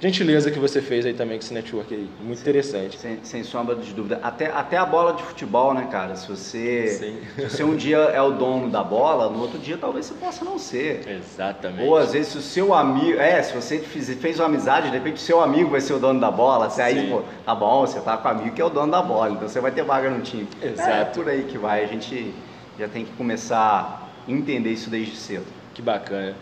gentileza 0.00 0.50
que 0.50 0.58
você 0.58 0.80
fez 0.80 1.04
aí 1.04 1.12
também 1.12 1.38
com 1.38 1.44
esse 1.44 1.52
network 1.52 1.92
aí. 1.92 2.08
Muito 2.20 2.40
interessante. 2.40 2.98
Sem, 2.98 3.18
sem 3.22 3.42
sombra 3.42 3.74
de 3.74 3.92
dúvida. 3.92 4.20
Até, 4.22 4.46
até 4.46 4.76
a 4.76 4.86
bola 4.86 5.12
de 5.14 5.22
futebol, 5.22 5.74
né, 5.74 5.88
cara? 5.90 6.14
Se 6.14 6.28
você, 6.28 6.88
se 7.36 7.42
você 7.42 7.64
um 7.64 7.76
dia 7.76 7.98
é 7.98 8.22
o 8.22 8.30
dono 8.32 8.70
da 8.70 8.82
bola, 8.84 9.28
no 9.28 9.40
outro 9.40 9.58
dia 9.58 9.76
talvez 9.76 10.06
você 10.06 10.14
possa 10.14 10.44
não 10.44 10.58
ser. 10.58 11.06
Exatamente. 11.08 11.88
Ou 11.88 11.96
às 11.96 12.12
vezes 12.12 12.32
se 12.32 12.38
o 12.38 12.42
seu 12.42 12.74
amigo. 12.74 13.18
É, 13.18 13.42
se 13.42 13.54
você 13.54 13.78
fez, 13.78 14.08
fez 14.14 14.38
uma 14.38 14.46
amizade, 14.46 14.90
de 14.90 14.96
repente 14.96 15.16
o 15.16 15.20
seu 15.20 15.40
amigo 15.40 15.70
vai 15.70 15.80
ser 15.80 15.94
o 15.94 15.98
dono 15.98 16.20
da 16.20 16.30
bola. 16.30 16.70
Você 16.70 16.82
aí, 16.82 17.10
pô, 17.10 17.22
tá 17.44 17.54
bom, 17.54 17.86
você 17.86 18.00
tá 18.00 18.16
com 18.16 18.28
o 18.28 18.30
amigo 18.30 18.54
que 18.54 18.62
é 18.62 18.64
o 18.64 18.70
dono 18.70 18.92
da 18.92 19.02
bola, 19.02 19.30
então 19.30 19.48
você 19.48 19.60
vai 19.60 19.72
ter 19.72 19.82
vaga 19.82 20.10
no 20.10 20.20
time. 20.20 20.46
Exato. 20.62 20.90
É 20.90 21.04
por 21.04 21.28
aí 21.28 21.42
que 21.44 21.58
vai. 21.58 21.82
A 21.82 21.86
gente 21.86 22.32
já 22.78 22.86
tem 22.86 23.04
que 23.04 23.12
começar 23.12 24.08
a 24.26 24.30
entender 24.30 24.70
isso 24.70 24.88
desde 24.88 25.16
cedo. 25.16 25.46
Que 25.74 25.82
bacana. 25.82 26.34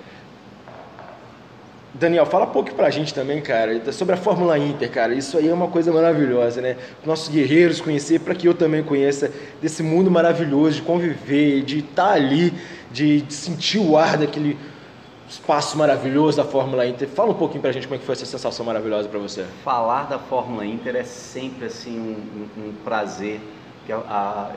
Daniel, 1.98 2.26
fala 2.26 2.44
um 2.44 2.50
pouco 2.50 2.74
pra 2.74 2.90
gente 2.90 3.14
também, 3.14 3.40
cara, 3.40 3.90
sobre 3.90 4.14
a 4.14 4.18
Fórmula 4.18 4.58
Inter, 4.58 4.90
cara. 4.90 5.14
Isso 5.14 5.38
aí 5.38 5.48
é 5.48 5.54
uma 5.54 5.68
coisa 5.68 5.90
maravilhosa, 5.90 6.60
né? 6.60 6.76
Nossos 7.06 7.28
guerreiros 7.28 7.80
conhecer, 7.80 8.20
para 8.20 8.34
que 8.34 8.46
eu 8.46 8.52
também 8.52 8.82
conheça 8.82 9.32
desse 9.62 9.82
mundo 9.82 10.10
maravilhoso 10.10 10.76
de 10.76 10.82
conviver, 10.82 11.62
de 11.62 11.78
estar 11.78 12.08
tá 12.08 12.12
ali, 12.12 12.52
de, 12.92 13.22
de, 13.22 13.32
sentir 13.32 13.78
o 13.78 13.96
ar 13.96 14.18
daquele 14.18 14.58
espaço 15.26 15.78
maravilhoso 15.78 16.36
da 16.36 16.44
Fórmula 16.44 16.86
Inter. 16.86 17.08
Fala 17.08 17.30
um 17.30 17.34
pouquinho 17.34 17.62
pra 17.62 17.72
gente 17.72 17.86
como 17.86 17.94
é 17.94 17.98
que 17.98 18.04
foi 18.04 18.14
essa 18.14 18.26
sensação 18.26 18.66
maravilhosa 18.66 19.08
para 19.08 19.18
você. 19.18 19.46
Falar 19.64 20.04
da 20.04 20.18
Fórmula 20.18 20.66
Inter 20.66 20.96
é 20.96 21.04
sempre 21.04 21.64
assim 21.64 21.98
um, 21.98 22.60
um, 22.60 22.68
um 22.68 22.72
prazer. 22.84 23.40
A, 23.88 23.94
a, 23.94 24.50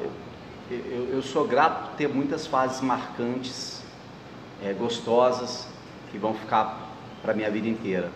eu, 0.70 1.08
eu, 1.14 1.22
sou 1.22 1.48
grato 1.48 1.90
por 1.90 1.96
ter 1.96 2.10
muitas 2.10 2.46
fases 2.46 2.82
marcantes, 2.82 3.82
é, 4.62 4.74
gostosas, 4.74 5.68
que 6.12 6.18
vão 6.18 6.34
ficar 6.34 6.89
para 7.22 7.34
minha 7.34 7.50
vida 7.50 7.68
inteira. 7.68 8.10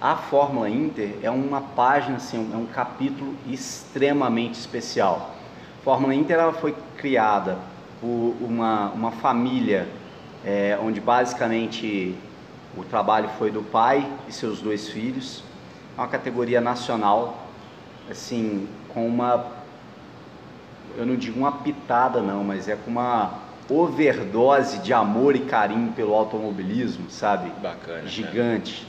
A 0.00 0.14
Fórmula 0.14 0.68
Inter 0.68 1.16
é 1.22 1.30
uma 1.30 1.60
página, 1.60 2.16
assim, 2.16 2.50
é 2.52 2.56
um 2.56 2.66
capítulo 2.66 3.34
extremamente 3.48 4.54
especial. 4.54 5.34
A 5.80 5.84
Fórmula 5.84 6.14
Inter 6.14 6.38
ela 6.38 6.52
foi 6.52 6.74
criada 6.96 7.58
por 8.00 8.36
uma, 8.40 8.90
uma 8.90 9.10
família 9.10 9.88
é, 10.44 10.78
onde 10.80 11.00
basicamente 11.00 12.14
o 12.76 12.84
trabalho 12.84 13.28
foi 13.38 13.50
do 13.50 13.62
pai 13.62 14.08
e 14.28 14.32
seus 14.32 14.60
dois 14.60 14.88
filhos. 14.88 15.42
É 15.96 16.00
uma 16.00 16.06
categoria 16.06 16.60
nacional, 16.60 17.48
assim, 18.08 18.68
com 18.88 19.06
uma, 19.06 19.46
eu 20.96 21.04
não 21.04 21.16
digo 21.16 21.40
uma 21.40 21.52
pitada 21.52 22.20
não, 22.20 22.44
mas 22.44 22.68
é 22.68 22.76
com 22.76 22.90
uma, 22.90 23.34
overdose 23.68 24.78
de 24.78 24.92
amor 24.92 25.36
e 25.36 25.40
carinho 25.40 25.92
pelo 25.92 26.14
automobilismo, 26.14 27.10
sabe? 27.10 27.50
Bacana. 27.60 28.06
Gigante. 28.06 28.86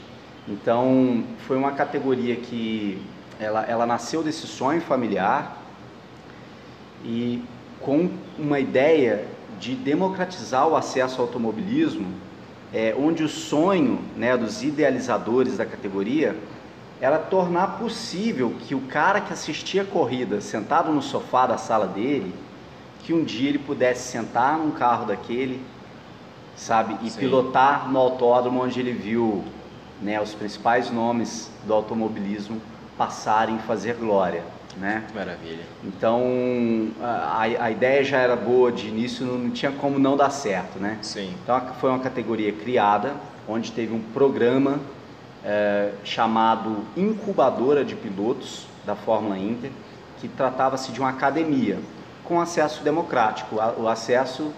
Né? 0.48 0.54
Então, 0.54 1.24
foi 1.46 1.56
uma 1.56 1.72
categoria 1.72 2.36
que 2.36 3.00
ela, 3.38 3.64
ela 3.64 3.86
nasceu 3.86 4.22
desse 4.22 4.46
sonho 4.46 4.80
familiar 4.80 5.58
e 7.04 7.42
com 7.80 8.10
uma 8.38 8.58
ideia 8.58 9.26
de 9.58 9.74
democratizar 9.74 10.66
o 10.66 10.76
acesso 10.76 11.20
ao 11.20 11.26
automobilismo, 11.26 12.06
é, 12.72 12.94
onde 12.98 13.22
o 13.22 13.28
sonho 13.28 14.00
né, 14.16 14.36
dos 14.36 14.62
idealizadores 14.62 15.56
da 15.56 15.66
categoria 15.66 16.36
era 17.00 17.18
tornar 17.18 17.78
possível 17.78 18.54
que 18.60 18.74
o 18.74 18.80
cara 18.82 19.20
que 19.20 19.32
assistia 19.32 19.82
a 19.82 19.84
corrida 19.84 20.40
sentado 20.40 20.92
no 20.92 21.00
sofá 21.00 21.46
da 21.46 21.56
sala 21.56 21.86
dele, 21.86 22.34
que 23.10 23.14
um 23.14 23.24
dia 23.24 23.48
ele 23.48 23.58
pudesse 23.58 24.12
sentar 24.12 24.56
num 24.56 24.70
carro 24.70 25.04
daquele, 25.04 25.60
sabe, 26.54 26.96
e 27.02 27.10
Sim. 27.10 27.18
pilotar 27.18 27.90
no 27.90 27.98
autódromo 27.98 28.62
onde 28.62 28.78
ele 28.78 28.92
viu 28.92 29.42
né, 30.00 30.20
os 30.20 30.32
principais 30.32 30.92
nomes 30.92 31.50
do 31.66 31.74
automobilismo 31.74 32.60
passarem 32.96 33.56
e 33.56 33.58
fazer 33.62 33.94
glória. 33.94 34.44
Né? 34.76 35.04
Maravilha. 35.12 35.64
Então 35.82 36.22
a, 37.02 37.42
a 37.42 37.70
ideia 37.72 38.04
já 38.04 38.18
era 38.18 38.36
boa 38.36 38.70
de 38.70 38.86
início, 38.86 39.26
não, 39.26 39.50
tinha 39.50 39.72
como 39.72 39.98
não 39.98 40.16
dar 40.16 40.30
certo, 40.30 40.78
né? 40.78 40.96
Sim. 41.02 41.34
Então 41.42 41.60
foi 41.80 41.90
uma 41.90 41.98
categoria 41.98 42.52
criada, 42.52 43.14
onde 43.48 43.72
teve 43.72 43.92
um 43.92 44.00
programa 44.14 44.78
é, 45.44 45.90
chamado 46.04 46.84
Incubadora 46.96 47.84
de 47.84 47.96
Pilotos 47.96 48.68
da 48.86 48.94
Fórmula 48.94 49.36
Inter, 49.36 49.72
que 50.20 50.28
tratava-se 50.28 50.92
de 50.92 51.00
uma 51.00 51.10
academia 51.10 51.80
com 52.30 52.40
acesso 52.40 52.84
democrático. 52.84 53.56
O 53.76 53.88
acesso 53.88 54.52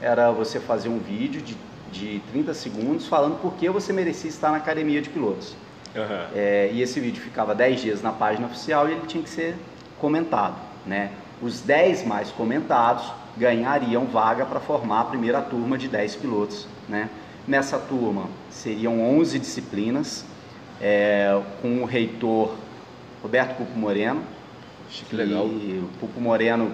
era 0.00 0.30
você 0.30 0.60
fazer 0.60 0.88
um 0.88 1.00
vídeo 1.00 1.42
de, 1.42 1.56
de 1.90 2.22
30 2.30 2.54
segundos 2.54 3.08
falando 3.08 3.42
por 3.42 3.54
que 3.54 3.68
você 3.68 3.92
merecia 3.92 4.30
estar 4.30 4.52
na 4.52 4.58
academia 4.58 5.02
de 5.02 5.10
pilotos. 5.10 5.56
Uhum. 5.96 6.26
É, 6.36 6.70
e 6.72 6.80
esse 6.80 7.00
vídeo 7.00 7.20
ficava 7.20 7.52
10 7.52 7.80
dias 7.80 8.00
na 8.00 8.12
página 8.12 8.46
oficial 8.46 8.88
e 8.88 8.92
ele 8.92 9.06
tinha 9.08 9.24
que 9.24 9.28
ser 9.28 9.56
comentado. 10.00 10.54
Né? 10.86 11.10
Os 11.42 11.60
10 11.62 12.06
mais 12.06 12.30
comentados 12.30 13.12
ganhariam 13.36 14.04
vaga 14.06 14.46
para 14.46 14.60
formar 14.60 15.00
a 15.00 15.04
primeira 15.06 15.42
turma 15.42 15.76
de 15.76 15.88
10 15.88 16.14
pilotos. 16.14 16.68
Né? 16.88 17.10
Nessa 17.48 17.76
turma 17.76 18.28
seriam 18.50 19.00
11 19.18 19.36
disciplinas, 19.40 20.24
é, 20.80 21.42
com 21.60 21.82
o 21.82 21.84
reitor 21.86 22.54
Roberto 23.20 23.56
Pupo 23.56 23.76
Moreno. 23.76 24.22
Que 24.88 25.16
legal. 25.16 25.44
o 25.44 25.88
Pupo 25.98 26.20
Moreno, 26.20 26.72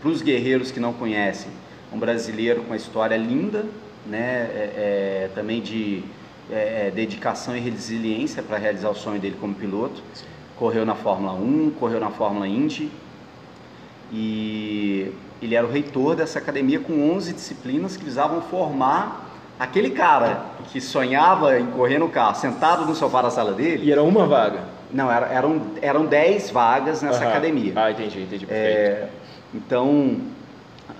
para 0.00 0.10
os 0.10 0.22
guerreiros 0.22 0.70
que 0.70 0.80
não 0.80 0.92
conhecem, 0.92 1.50
um 1.92 1.98
brasileiro 1.98 2.60
com 2.60 2.68
uma 2.68 2.76
história 2.76 3.16
linda, 3.16 3.64
né? 4.06 4.48
É, 4.54 4.72
é, 4.76 5.30
também 5.34 5.60
de 5.60 6.02
é, 6.50 6.86
é 6.86 6.92
dedicação 6.94 7.56
e 7.56 7.60
resiliência 7.60 8.42
para 8.42 8.56
realizar 8.56 8.90
o 8.90 8.94
sonho 8.94 9.20
dele 9.20 9.36
como 9.40 9.54
piloto. 9.54 10.02
Sim. 10.14 10.24
Correu 10.56 10.84
na 10.84 10.94
Fórmula 10.94 11.32
1, 11.32 11.72
correu 11.78 12.00
na 12.00 12.10
Fórmula 12.10 12.46
Indy 12.46 12.90
e 14.12 15.12
ele 15.40 15.54
era 15.54 15.66
o 15.66 15.70
reitor 15.70 16.16
dessa 16.16 16.38
academia 16.38 16.78
com 16.80 17.12
11 17.12 17.32
disciplinas 17.32 17.96
que 17.96 18.04
visavam 18.04 18.42
formar 18.42 19.30
Aquele 19.60 19.90
cara 19.90 20.40
que 20.72 20.80
sonhava 20.80 21.60
em 21.60 21.66
correr 21.66 21.98
no 21.98 22.08
carro, 22.08 22.34
sentado 22.34 22.86
no 22.86 22.94
sofá 22.94 23.20
da 23.20 23.28
sala 23.28 23.52
dele. 23.52 23.84
E 23.84 23.92
era 23.92 24.02
uma 24.02 24.26
vaga? 24.26 24.60
Não, 24.90 25.12
era, 25.12 25.26
eram, 25.26 25.60
eram 25.82 26.06
10 26.06 26.50
vagas 26.50 27.02
nessa 27.02 27.22
uhum. 27.22 27.28
academia. 27.28 27.72
Ah, 27.76 27.90
entendi, 27.90 28.22
entendi. 28.22 28.46
É, 28.48 29.06
então, 29.54 30.18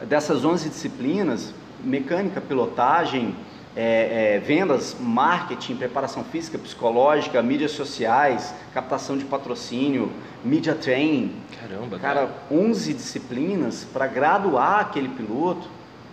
dessas 0.09 0.45
11 0.45 0.69
disciplinas, 0.69 1.55
mecânica, 1.83 2.41
pilotagem, 2.41 3.35
é, 3.77 4.35
é, 4.37 4.39
vendas, 4.41 4.97
marketing, 4.99 5.77
preparação 5.77 6.25
física, 6.25 6.59
psicológica, 6.59 7.41
mídias 7.41 7.71
sociais, 7.71 8.53
captação 8.75 9.17
de 9.17 9.25
patrocínio, 9.25 10.11
media 10.45 10.75
training. 10.75 11.35
Caramba, 11.61 11.99
cara. 11.99 12.27
Cara, 12.27 12.35
11 12.51 12.95
disciplinas 12.95 13.87
para 13.93 14.07
graduar 14.07 14.81
aquele 14.81 15.09
piloto 15.09 15.69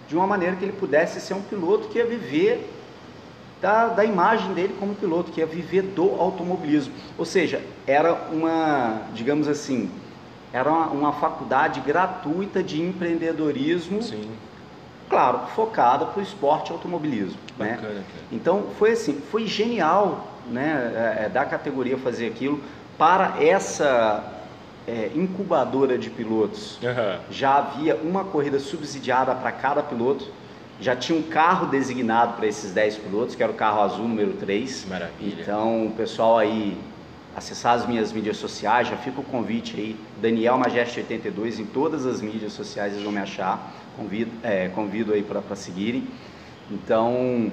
de 0.07 0.15
uma 0.15 0.27
maneira 0.27 0.55
que 0.55 0.63
ele 0.63 0.73
pudesse 0.73 1.19
ser 1.19 1.33
um 1.33 1.41
piloto 1.41 1.87
que 1.89 1.97
ia 1.97 2.05
viver 2.05 2.73
da, 3.61 3.87
da 3.87 4.05
imagem 4.05 4.53
dele 4.53 4.75
como 4.79 4.93
piloto, 4.93 5.31
que 5.31 5.39
ia 5.39 5.45
viver 5.47 5.81
do 5.81 6.21
automobilismo. 6.21 6.93
Ou 7.17 7.25
seja, 7.25 7.61
era 7.87 8.13
uma, 8.31 9.01
digamos 9.13 9.47
assim, 9.47 9.89
era 10.57 10.69
uma, 10.69 10.87
uma 10.87 11.13
faculdade 11.13 11.79
gratuita 11.81 12.63
de 12.63 12.81
empreendedorismo. 12.81 14.01
Sim. 14.01 14.29
Claro, 15.09 15.47
focada 15.55 16.05
para 16.05 16.19
o 16.19 16.23
esporte 16.23 16.71
automobilismo. 16.71 17.37
Né? 17.57 17.75
Bacana, 17.75 17.93
né? 17.93 18.03
Então 18.31 18.65
foi 18.77 18.91
assim, 18.91 19.21
foi 19.31 19.45
genial 19.45 20.27
né, 20.47 21.15
é, 21.19 21.25
é, 21.25 21.29
da 21.29 21.45
categoria 21.45 21.97
fazer 21.97 22.27
aquilo 22.27 22.59
para 22.97 23.41
essa 23.41 24.23
é, 24.87 25.11
incubadora 25.15 25.97
de 25.97 26.09
pilotos. 26.09 26.77
Uhum. 26.81 27.19
Já 27.29 27.57
havia 27.57 27.95
uma 27.95 28.23
corrida 28.23 28.59
subsidiada 28.59 29.33
para 29.35 29.51
cada 29.51 29.83
piloto. 29.83 30.25
Já 30.79 30.95
tinha 30.95 31.17
um 31.17 31.23
carro 31.23 31.67
designado 31.67 32.33
para 32.33 32.47
esses 32.47 32.71
10 32.71 32.97
pilotos, 32.97 33.35
que 33.35 33.41
era 33.41 33.51
o 33.51 33.55
carro 33.55 33.81
azul 33.81 34.07
número 34.07 34.33
3. 34.33 34.85
Maravilha. 34.87 35.41
Então, 35.41 35.87
o 35.87 35.91
pessoal 35.91 36.37
aí 36.37 36.77
acessar 37.37 37.75
as 37.75 37.85
minhas 37.85 38.11
mídias 38.11 38.37
sociais, 38.37 38.87
já 38.87 38.97
fica 38.97 39.21
o 39.21 39.23
convite 39.23 39.79
aí, 39.79 39.95
Daniel 40.19 40.57
Majeste 40.57 41.01
82 41.01 41.59
em 41.59 41.65
todas 41.65 42.03
as 42.03 42.19
mídias 42.19 42.51
sociais 42.51 42.93
eles 42.93 43.03
vão 43.03 43.13
me 43.13 43.19
achar. 43.19 43.73
Convido, 43.95 44.31
é, 44.41 44.69
convido 44.69 45.13
aí 45.13 45.21
para 45.21 45.55
seguirem. 45.55 46.07
Então, 46.71 47.51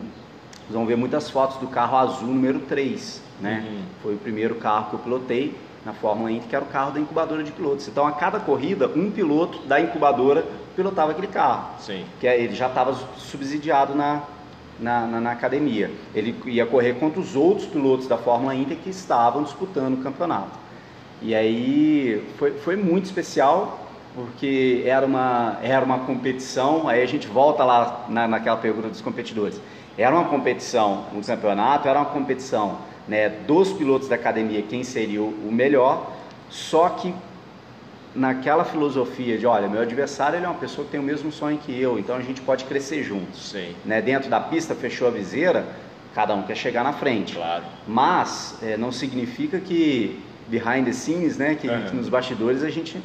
vocês 0.62 0.72
vão 0.72 0.86
ver 0.86 0.96
muitas 0.96 1.28
fotos 1.28 1.58
do 1.58 1.66
carro 1.66 1.98
azul 1.98 2.28
número 2.28 2.60
3, 2.60 3.22
né? 3.42 3.62
Uhum. 3.66 3.82
Foi 4.02 4.14
o 4.14 4.18
primeiro 4.18 4.54
carro 4.54 4.88
que 4.88 4.94
eu 4.94 4.98
pilotei 5.00 5.54
na 5.84 5.92
Fórmula 5.92 6.32
Indy, 6.32 6.46
que 6.46 6.56
era 6.56 6.64
o 6.64 6.68
carro 6.68 6.92
da 6.92 7.00
incubadora 7.00 7.44
de 7.44 7.52
pilotos. 7.52 7.86
Então, 7.86 8.06
a 8.06 8.12
cada 8.12 8.40
corrida, 8.40 8.88
um 8.88 9.10
piloto 9.10 9.58
da 9.66 9.78
incubadora 9.78 10.46
pilotava 10.74 11.10
aquele 11.10 11.26
carro. 11.26 11.78
Sim. 11.78 12.06
Que 12.20 12.26
é, 12.26 12.40
ele 12.40 12.54
já 12.54 12.68
estava 12.68 12.94
subsidiado 13.18 13.94
na, 13.94 14.22
na, 14.80 15.06
na, 15.06 15.20
na, 15.20 15.30
academia. 15.32 15.90
Ele 16.14 16.34
ia 16.46 16.66
correr 16.66 16.94
contra 16.94 17.20
os 17.20 17.36
outros 17.36 17.66
pilotos 17.66 18.06
da 18.06 18.16
Fórmula 18.16 18.54
Indy 18.54 18.76
que 18.76 18.90
estavam 18.90 19.42
disputando 19.42 19.94
o 19.94 20.02
campeonato. 20.02 20.58
E 21.22 21.34
aí 21.34 22.24
foi, 22.38 22.52
foi 22.52 22.76
muito 22.76 23.06
especial, 23.06 23.86
porque 24.14 24.82
era 24.84 25.06
uma, 25.06 25.58
era 25.62 25.84
uma 25.84 26.00
competição. 26.00 26.88
Aí 26.88 27.02
a 27.02 27.06
gente 27.06 27.26
volta 27.26 27.64
lá 27.64 28.06
na, 28.08 28.28
naquela 28.28 28.56
pergunta 28.56 28.88
dos 28.88 29.00
competidores. 29.00 29.60
Era 29.96 30.14
uma 30.14 30.24
competição, 30.24 31.04
um 31.14 31.20
campeonato, 31.20 31.88
era 31.88 31.98
uma 31.98 32.06
competição 32.10 32.78
né, 33.06 33.28
dos 33.28 33.72
pilotos 33.72 34.08
da 34.08 34.16
academia 34.16 34.62
quem 34.62 34.82
seria 34.82 35.22
o 35.22 35.50
melhor, 35.52 36.10
só 36.48 36.88
que 36.88 37.14
naquela 38.14 38.64
filosofia 38.64 39.36
de, 39.36 39.46
olha, 39.46 39.68
meu 39.68 39.82
adversário 39.82 40.38
ele 40.38 40.46
é 40.46 40.48
uma 40.48 40.58
pessoa 40.58 40.84
que 40.84 40.92
tem 40.92 41.00
o 41.00 41.02
mesmo 41.02 41.32
sonho 41.32 41.58
que 41.58 41.78
eu, 41.78 41.98
então 41.98 42.14
a 42.14 42.22
gente 42.22 42.40
pode 42.40 42.64
crescer 42.64 43.02
juntos. 43.02 43.50
Sim. 43.50 43.74
Né, 43.84 44.00
dentro 44.00 44.30
da 44.30 44.40
pista, 44.40 44.74
fechou 44.74 45.08
a 45.08 45.10
viseira, 45.10 45.66
cada 46.14 46.34
um 46.34 46.44
quer 46.44 46.56
chegar 46.56 46.84
na 46.84 46.92
frente. 46.92 47.34
Claro. 47.34 47.64
Mas 47.86 48.56
é, 48.62 48.76
não 48.76 48.92
significa 48.92 49.58
que 49.58 50.22
behind 50.46 50.84
the 50.84 50.92
scenes, 50.92 51.36
né, 51.36 51.56
que, 51.56 51.68
uhum. 51.68 51.84
que, 51.86 51.96
nos 51.96 52.08
bastidores 52.08 52.62
a 52.62 52.70
gente 52.70 53.00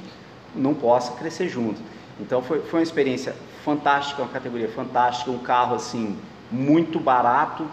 não 0.56 0.76
possa 0.76 1.14
crescer 1.14 1.50
junto. 1.50 1.82
Então 2.20 2.42
foi, 2.42 2.60
foi 2.62 2.80
uma 2.80 2.84
experiência 2.84 3.36
fantástica, 3.64 4.22
uma 4.22 4.32
categoria 4.32 4.70
fantástica, 4.70 5.32
um 5.32 5.40
carro 5.40 5.76
assim 5.76 6.18
muito 6.52 7.00
barato, 7.00 7.66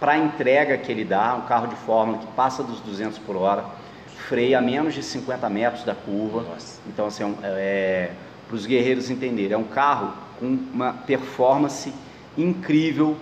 para 0.00 0.12
a 0.12 0.18
entrega 0.18 0.76
que 0.76 0.90
ele 0.90 1.04
dá, 1.04 1.34
um 1.34 1.42
carro 1.42 1.66
de 1.66 1.76
fórmula 1.76 2.18
que 2.18 2.26
passa 2.28 2.62
dos 2.62 2.80
200 2.80 3.18
por 3.18 3.36
hora, 3.36 3.64
freia 4.28 4.58
a 4.58 4.60
menos 4.60 4.94
de 4.94 5.02
50 5.02 5.48
metros 5.48 5.84
da 5.84 5.94
curva. 5.94 6.42
Nossa. 6.42 6.80
Então, 6.86 7.06
assim, 7.06 7.22
é, 7.42 7.46
é 7.46 8.10
para 8.46 8.56
os 8.56 8.66
guerreiros 8.66 9.10
entenderem, 9.10 9.52
é 9.52 9.56
um 9.56 9.64
carro 9.64 10.12
com 10.38 10.46
uma 10.46 10.92
performance 10.92 11.92
incrível 12.36 13.16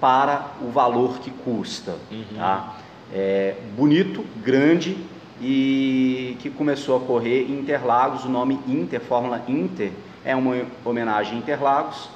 para 0.00 0.46
o 0.62 0.70
valor 0.70 1.18
que 1.18 1.30
custa. 1.30 1.96
Uhum. 2.10 2.24
Tá? 2.36 2.76
É 3.12 3.54
bonito, 3.76 4.24
grande 4.42 4.96
e 5.40 6.36
que 6.40 6.48
começou 6.48 6.96
a 6.96 7.00
correr 7.00 7.42
em 7.50 7.58
Interlagos. 7.58 8.24
O 8.24 8.28
nome 8.28 8.58
Inter, 8.66 9.00
Fórmula 9.00 9.42
Inter, 9.46 9.90
é 10.24 10.34
uma 10.34 10.64
homenagem 10.84 11.34
a 11.34 11.38
Interlagos 11.38 12.08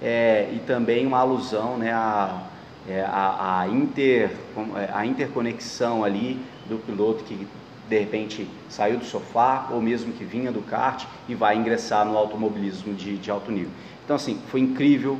é, 0.00 0.48
e 0.52 0.60
também 0.60 1.06
uma 1.06 1.18
alusão 1.18 1.76
né, 1.76 1.92
a 1.92 2.42
é, 2.88 3.00
a, 3.00 3.60
a, 3.60 3.68
inter, 3.68 4.30
é, 4.76 4.90
a 4.92 5.06
interconexão 5.06 6.04
ali 6.04 6.38
do 6.66 6.76
piloto 6.76 7.24
que 7.24 7.46
de 7.88 7.98
repente 7.98 8.48
saiu 8.68 8.98
do 8.98 9.04
sofá 9.04 9.68
ou 9.70 9.80
mesmo 9.80 10.12
que 10.12 10.24
vinha 10.24 10.50
do 10.50 10.62
kart 10.62 11.04
e 11.28 11.34
vai 11.34 11.56
ingressar 11.56 12.04
no 12.04 12.16
automobilismo 12.16 12.94
de, 12.94 13.16
de 13.16 13.30
alto 13.30 13.50
nível. 13.50 13.70
Então 14.04 14.16
assim, 14.16 14.40
foi 14.48 14.60
incrível, 14.60 15.18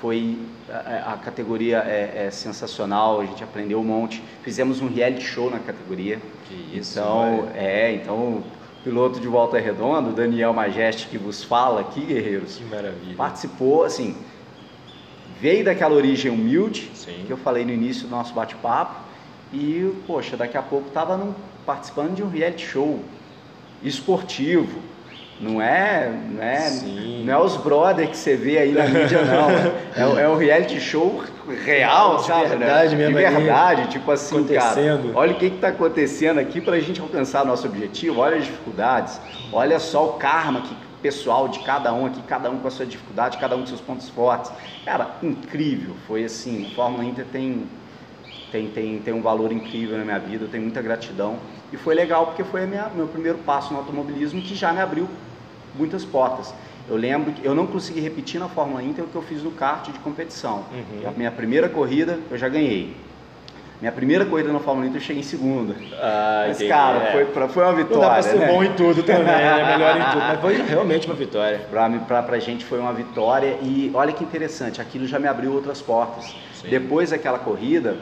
foi 0.00 0.38
a, 0.68 1.14
a 1.14 1.16
categoria 1.16 1.78
é, 1.78 2.26
é, 2.26 2.30
sensacional, 2.30 3.20
a 3.20 3.26
gente 3.26 3.42
aprendeu 3.42 3.80
um 3.80 3.84
monte, 3.84 4.22
fizemos 4.42 4.80
um 4.80 4.88
reality 4.88 5.24
show 5.24 5.50
na 5.50 5.58
categoria. 5.58 6.20
Que 6.48 6.78
isso, 6.78 6.98
então, 6.98 7.48
é, 7.54 7.94
então 7.94 8.44
piloto 8.86 9.18
de 9.18 9.26
Volta 9.26 9.58
Redonda, 9.58 10.10
o 10.10 10.12
Daniel 10.12 10.52
Majeste, 10.52 11.08
que 11.08 11.18
vos 11.18 11.42
fala 11.42 11.80
aqui, 11.80 12.02
guerreiros. 12.02 12.56
Que 12.56 12.64
maravilha. 12.66 13.16
Participou, 13.16 13.82
assim, 13.82 14.16
veio 15.40 15.64
daquela 15.64 15.92
origem 15.92 16.30
humilde, 16.30 16.92
Sim. 16.94 17.24
que 17.26 17.32
eu 17.32 17.36
falei 17.36 17.64
no 17.64 17.72
início 17.72 18.06
do 18.06 18.10
nosso 18.10 18.32
bate-papo, 18.32 18.94
e, 19.52 19.92
poxa, 20.06 20.36
daqui 20.36 20.56
a 20.56 20.62
pouco 20.62 20.86
estava 20.86 21.16
participando 21.66 22.14
de 22.14 22.22
um 22.22 22.28
reality 22.28 22.64
show 22.64 23.00
esportivo, 23.82 24.80
não 25.38 25.60
é, 25.60 26.10
não 26.30 26.42
é, 26.42 26.70
não 27.24 27.32
é 27.34 27.38
os 27.38 27.56
brother 27.58 28.08
que 28.08 28.16
você 28.16 28.36
vê 28.36 28.56
aí 28.56 28.72
na 28.72 28.86
mídia, 28.86 29.20
não. 29.26 30.18
É, 30.18 30.22
é 30.22 30.28
um 30.28 30.36
reality 30.36 30.80
show 30.80 31.22
real, 31.64 32.16
de 32.16 32.26
sabe? 32.26 32.48
Verdade 32.48 32.96
né? 32.96 33.08
mesmo. 33.10 33.18
De 33.18 33.36
verdade, 33.36 33.88
tipo 33.88 34.10
assim, 34.10 34.44
cara. 34.44 34.80
Olha 35.14 35.32
o 35.32 35.38
que 35.38 35.46
está 35.46 35.68
acontecendo 35.68 36.38
aqui 36.38 36.60
para 36.60 36.76
a 36.76 36.80
gente 36.80 37.00
alcançar 37.00 37.44
nosso 37.44 37.66
objetivo. 37.66 38.20
Olha 38.20 38.36
as 38.36 38.44
dificuldades. 38.44 39.20
Olha 39.52 39.78
só 39.78 40.06
o 40.06 40.12
karma 40.14 40.62
que 40.62 40.74
pessoal 41.02 41.46
de 41.46 41.58
cada 41.60 41.92
um 41.92 42.06
aqui, 42.06 42.22
cada 42.22 42.50
um 42.50 42.58
com 42.58 42.68
a 42.68 42.70
sua 42.70 42.86
dificuldade, 42.86 43.36
cada 43.36 43.54
um 43.54 43.60
com 43.60 43.66
seus 43.66 43.80
pontos 43.80 44.08
fortes. 44.08 44.50
Cara, 44.84 45.16
incrível. 45.22 45.94
Foi 46.06 46.24
assim, 46.24 46.66
a 46.66 46.74
Fórmula 46.74 47.04
Inter 47.04 47.26
tem 47.30 47.64
tem, 48.50 48.68
tem, 48.68 48.98
tem 49.00 49.14
um 49.14 49.22
valor 49.22 49.52
incrível 49.52 49.98
na 49.98 50.04
minha 50.04 50.18
vida, 50.18 50.44
eu 50.44 50.48
tenho 50.48 50.62
muita 50.62 50.80
gratidão. 50.80 51.38
E 51.72 51.76
foi 51.76 51.94
legal 51.94 52.26
porque 52.26 52.44
foi 52.44 52.66
minha, 52.66 52.88
meu 52.94 53.06
primeiro 53.06 53.38
passo 53.38 53.72
no 53.72 53.78
automobilismo 53.78 54.40
que 54.40 54.54
já 54.54 54.72
me 54.72 54.80
abriu 54.80 55.08
muitas 55.74 56.04
portas. 56.04 56.54
Eu 56.88 56.96
lembro 56.96 57.32
que 57.32 57.44
eu 57.44 57.54
não 57.54 57.66
consegui 57.66 58.00
repetir 58.00 58.38
na 58.38 58.48
Fórmula 58.48 58.82
Inter 58.82 59.04
o 59.04 59.08
que 59.08 59.16
eu 59.16 59.22
fiz 59.22 59.42
no 59.42 59.50
kart 59.50 59.90
de 59.90 59.98
competição. 59.98 60.64
Uhum. 60.72 61.08
A 61.08 61.10
minha 61.10 61.30
primeira 61.30 61.68
corrida 61.68 62.18
eu 62.30 62.38
já 62.38 62.48
ganhei. 62.48 62.94
Minha 63.80 63.92
primeira 63.92 64.24
corrida 64.24 64.50
na 64.52 64.60
Fórmula 64.60 64.86
Inter 64.86 65.00
eu 65.00 65.04
cheguei 65.04 65.20
em 65.20 65.24
segunda. 65.24 65.74
Ah, 66.00 66.44
mas, 66.46 66.56
entendi. 66.56 66.70
cara, 66.70 67.08
é. 67.08 67.12
foi, 67.12 67.24
pra, 67.26 67.48
foi 67.48 67.64
uma 67.64 67.74
vitória. 67.74 67.96
Não 67.96 68.08
dá 68.08 68.14
pra 68.14 68.22
ser 68.22 68.38
né? 68.38 68.46
bom 68.46 68.62
em 68.62 68.72
tudo 68.72 69.02
também, 69.02 69.24
né? 69.24 69.64
Melhor 69.76 69.96
em 69.96 70.04
tudo. 70.04 70.18
Mas 70.20 70.40
foi 70.40 70.62
realmente 70.62 71.06
uma 71.06 71.16
vitória. 71.16 71.58
Pra, 71.68 71.90
pra, 71.90 72.22
pra 72.22 72.38
gente 72.38 72.64
foi 72.64 72.78
uma 72.78 72.92
vitória. 72.92 73.58
E 73.62 73.90
olha 73.92 74.12
que 74.12 74.24
interessante, 74.24 74.80
aquilo 74.80 75.06
já 75.06 75.18
me 75.18 75.26
abriu 75.26 75.52
outras 75.52 75.82
portas. 75.82 76.34
Sim. 76.54 76.68
Depois 76.70 77.10
daquela 77.10 77.38
corrida, 77.38 77.96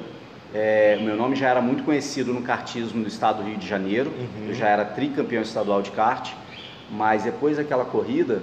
é, 0.54 0.96
meu 1.02 1.16
nome 1.16 1.34
já 1.34 1.48
era 1.48 1.60
muito 1.60 1.82
conhecido 1.82 2.32
no 2.32 2.40
kartismo 2.42 3.02
do 3.02 3.08
estado 3.08 3.42
do 3.42 3.48
Rio 3.48 3.58
de 3.58 3.66
Janeiro. 3.66 4.10
Uhum. 4.10 4.48
Eu 4.48 4.54
já 4.54 4.68
era 4.68 4.84
tricampeão 4.84 5.42
estadual 5.42 5.82
de 5.82 5.90
kart. 5.90 6.32
Mas 6.90 7.24
depois 7.24 7.56
daquela 7.56 7.84
corrida, 7.84 8.40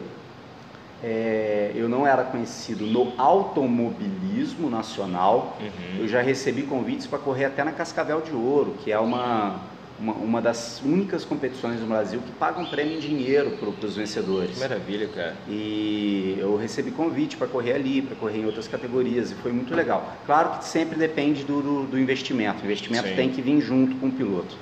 é, 1.02 1.72
eu 1.74 1.88
não 1.88 2.06
era 2.06 2.24
conhecido 2.24 2.86
no 2.86 3.14
automobilismo 3.18 4.70
nacional. 4.70 5.58
Uhum. 5.62 6.02
Eu 6.02 6.08
já 6.08 6.22
recebi 6.22 6.64
convites 6.64 7.08
para 7.08 7.20
correr 7.20 7.46
até 7.46 7.64
na 7.64 7.72
Cascavel 7.72 8.20
de 8.22 8.34
Ouro, 8.34 8.76
que 8.84 8.92
é 8.92 9.00
uma, 9.00 9.62
uma, 10.02 10.14
uma 10.14 10.42
das 10.42 10.82
únicas 10.82 11.24
competições 11.24 11.80
no 11.80 11.86
Brasil 11.86 12.20
que 12.26 12.32
pagam 12.34 12.66
prêmio 12.66 12.96
em 12.96 13.00
dinheiro 13.00 13.52
para 13.52 13.88
os 13.88 13.96
vencedores. 13.96 14.56
Que 14.56 14.60
maravilha, 14.60 15.08
cara. 15.08 15.36
E 15.48 16.36
eu 16.40 16.58
recebi 16.58 16.90
convite 16.90 17.38
para 17.38 17.48
correr 17.48 17.74
ali, 17.74 18.02
para 18.02 18.16
correr 18.16 18.40
em 18.40 18.46
outras 18.46 18.68
categorias, 18.68 19.32
e 19.32 19.36
foi 19.36 19.52
muito 19.52 19.74
legal. 19.76 20.16
Claro 20.26 20.58
que 20.58 20.66
sempre 20.66 20.98
depende 20.98 21.44
do, 21.44 21.62
do, 21.62 21.84
do 21.84 22.00
investimento. 22.00 22.64
O 22.64 22.66
investimento 22.66 23.10
Sim. 23.10 23.16
tem 23.16 23.30
que 23.30 23.42
vir 23.42 23.62
junto 23.62 23.96
com 23.98 24.08
o 24.08 24.12
piloto. 24.12 24.58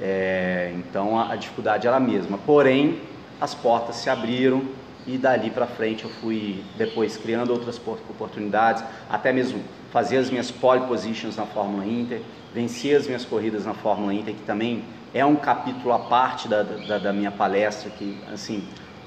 É, 0.00 0.72
então 0.76 1.18
a, 1.18 1.32
a 1.32 1.36
dificuldade 1.36 1.86
era 1.86 1.96
a 1.96 2.00
mesma. 2.00 2.36
Porém, 2.36 3.00
as 3.40 3.54
portas 3.54 3.96
se 3.96 4.10
abriram 4.10 4.62
e 5.06 5.18
dali 5.18 5.50
para 5.50 5.66
frente 5.66 6.04
eu 6.04 6.10
fui 6.10 6.62
depois 6.76 7.16
criando 7.16 7.50
outras 7.50 7.80
oportunidades, 8.08 8.84
até 9.10 9.32
mesmo 9.32 9.60
fazer 9.90 10.18
as 10.18 10.30
minhas 10.30 10.50
pole 10.50 10.82
positions 10.86 11.36
na 11.36 11.44
Fórmula 11.44 11.84
Inter, 11.84 12.20
vencer 12.54 12.96
as 12.96 13.06
minhas 13.06 13.24
corridas 13.24 13.64
na 13.64 13.74
Fórmula 13.74 14.12
Inter, 14.12 14.34
que 14.34 14.42
também 14.42 14.84
é 15.14 15.24
um 15.24 15.36
capítulo 15.36 15.92
à 15.92 15.98
parte 15.98 16.48
da, 16.48 16.62
da, 16.62 16.98
da 16.98 17.12
minha 17.12 17.30
palestra, 17.30 17.90
que 17.90 18.16
assim, 18.32 18.64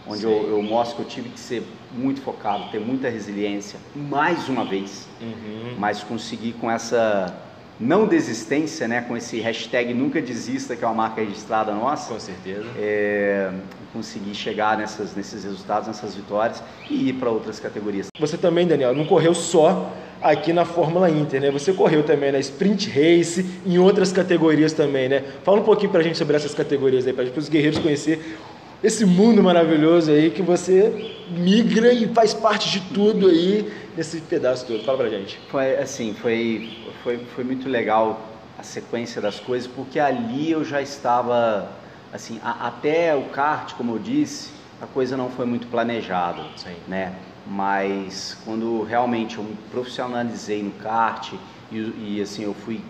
onde 0.07 0.23
eu, 0.23 0.49
eu, 0.49 0.61
mostro 0.61 0.97
que 0.97 1.01
eu 1.03 1.07
tive 1.07 1.29
que 1.29 1.39
ser 1.39 1.63
muito 1.91 2.21
focado, 2.21 2.69
ter 2.71 2.79
muita 2.79 3.09
resiliência, 3.09 3.79
mais 3.95 4.47
uma 4.49 4.65
vez, 4.65 5.07
uhum. 5.21 5.75
mas 5.77 6.03
conseguir 6.03 6.53
com 6.53 6.69
essa 6.69 7.33
não 7.79 8.07
desistência, 8.07 8.87
né, 8.87 9.01
com 9.01 9.17
esse 9.17 9.39
hashtag 9.39 9.93
nunca 9.93 10.21
desista, 10.21 10.75
que 10.75 10.83
é 10.83 10.87
uma 10.87 10.93
marca 10.93 11.21
registrada 11.21 11.73
nossa. 11.73 12.13
Com 12.13 12.19
certeza. 12.19 12.65
É, 12.77 13.51
conseguir 13.91 14.33
chegar 14.33 14.77
nessas, 14.77 15.15
nesses 15.15 15.43
resultados, 15.43 15.87
nessas 15.87 16.15
vitórias 16.15 16.63
e 16.89 17.09
ir 17.09 17.13
para 17.13 17.29
outras 17.29 17.59
categorias. 17.59 18.07
Você 18.19 18.37
também, 18.37 18.67
Daniel, 18.67 18.93
não 18.93 19.05
correu 19.05 19.33
só 19.33 19.91
aqui 20.21 20.53
na 20.53 20.65
Fórmula 20.65 21.09
Inter, 21.09 21.41
né? 21.41 21.51
Você 21.51 21.73
correu 21.73 22.03
também 22.03 22.31
na 22.31 22.39
Sprint 22.39 22.89
Race, 22.89 23.45
em 23.65 23.77
outras 23.77 24.11
categorias 24.11 24.73
também, 24.73 25.09
né? 25.09 25.23
Fala 25.43 25.59
um 25.59 25.63
pouquinho 25.63 25.91
para 25.91 25.99
a 25.99 26.03
gente 26.03 26.17
sobre 26.17 26.35
essas 26.35 26.53
categorias 26.53 27.05
aí, 27.05 27.13
para 27.13 27.25
os 27.25 27.49
guerreiros 27.49 27.79
conhecer 27.79 28.37
esse 28.83 29.05
mundo 29.05 29.41
maravilhoso 29.41 30.11
aí 30.11 30.29
que 30.29 30.41
você 30.41 31.13
migra 31.29 31.91
e 31.91 32.07
faz 32.07 32.33
parte 32.33 32.69
de 32.69 32.93
tudo 32.93 33.27
aí 33.27 33.71
nesse 33.97 34.21
pedaço 34.21 34.65
todo. 34.65 34.83
Fala 34.83 34.99
pra 34.99 35.09
gente. 35.09 35.39
Foi 35.49 35.75
assim, 35.77 36.13
foi 36.13 36.69
foi, 37.05 37.19
foi 37.35 37.43
muito 37.43 37.69
legal 37.69 38.19
a 38.57 38.63
sequência 38.63 39.21
das 39.21 39.39
coisas, 39.39 39.69
porque 39.69 39.99
ali 39.99 40.49
eu 40.49 40.65
já 40.65 40.81
estava, 40.81 41.69
assim, 42.11 42.39
a, 42.43 42.67
até 42.67 43.15
o 43.15 43.25
kart, 43.25 43.73
como 43.73 43.93
eu 43.93 43.99
disse, 43.99 44.49
a 44.81 44.87
coisa 44.87 45.15
não 45.15 45.29
foi 45.29 45.45
muito 45.45 45.67
planejada, 45.67 46.41
Sim. 46.55 46.75
né? 46.87 47.13
Mas 47.47 48.37
quando 48.43 48.83
realmente 48.83 49.37
eu 49.37 49.43
me 49.43 49.55
profissionalizei 49.71 50.63
no 50.63 50.71
kart 50.71 51.33
e, 51.71 52.15
e 52.17 52.21
assim, 52.21 52.43
eu 52.43 52.53
fui 52.53 52.81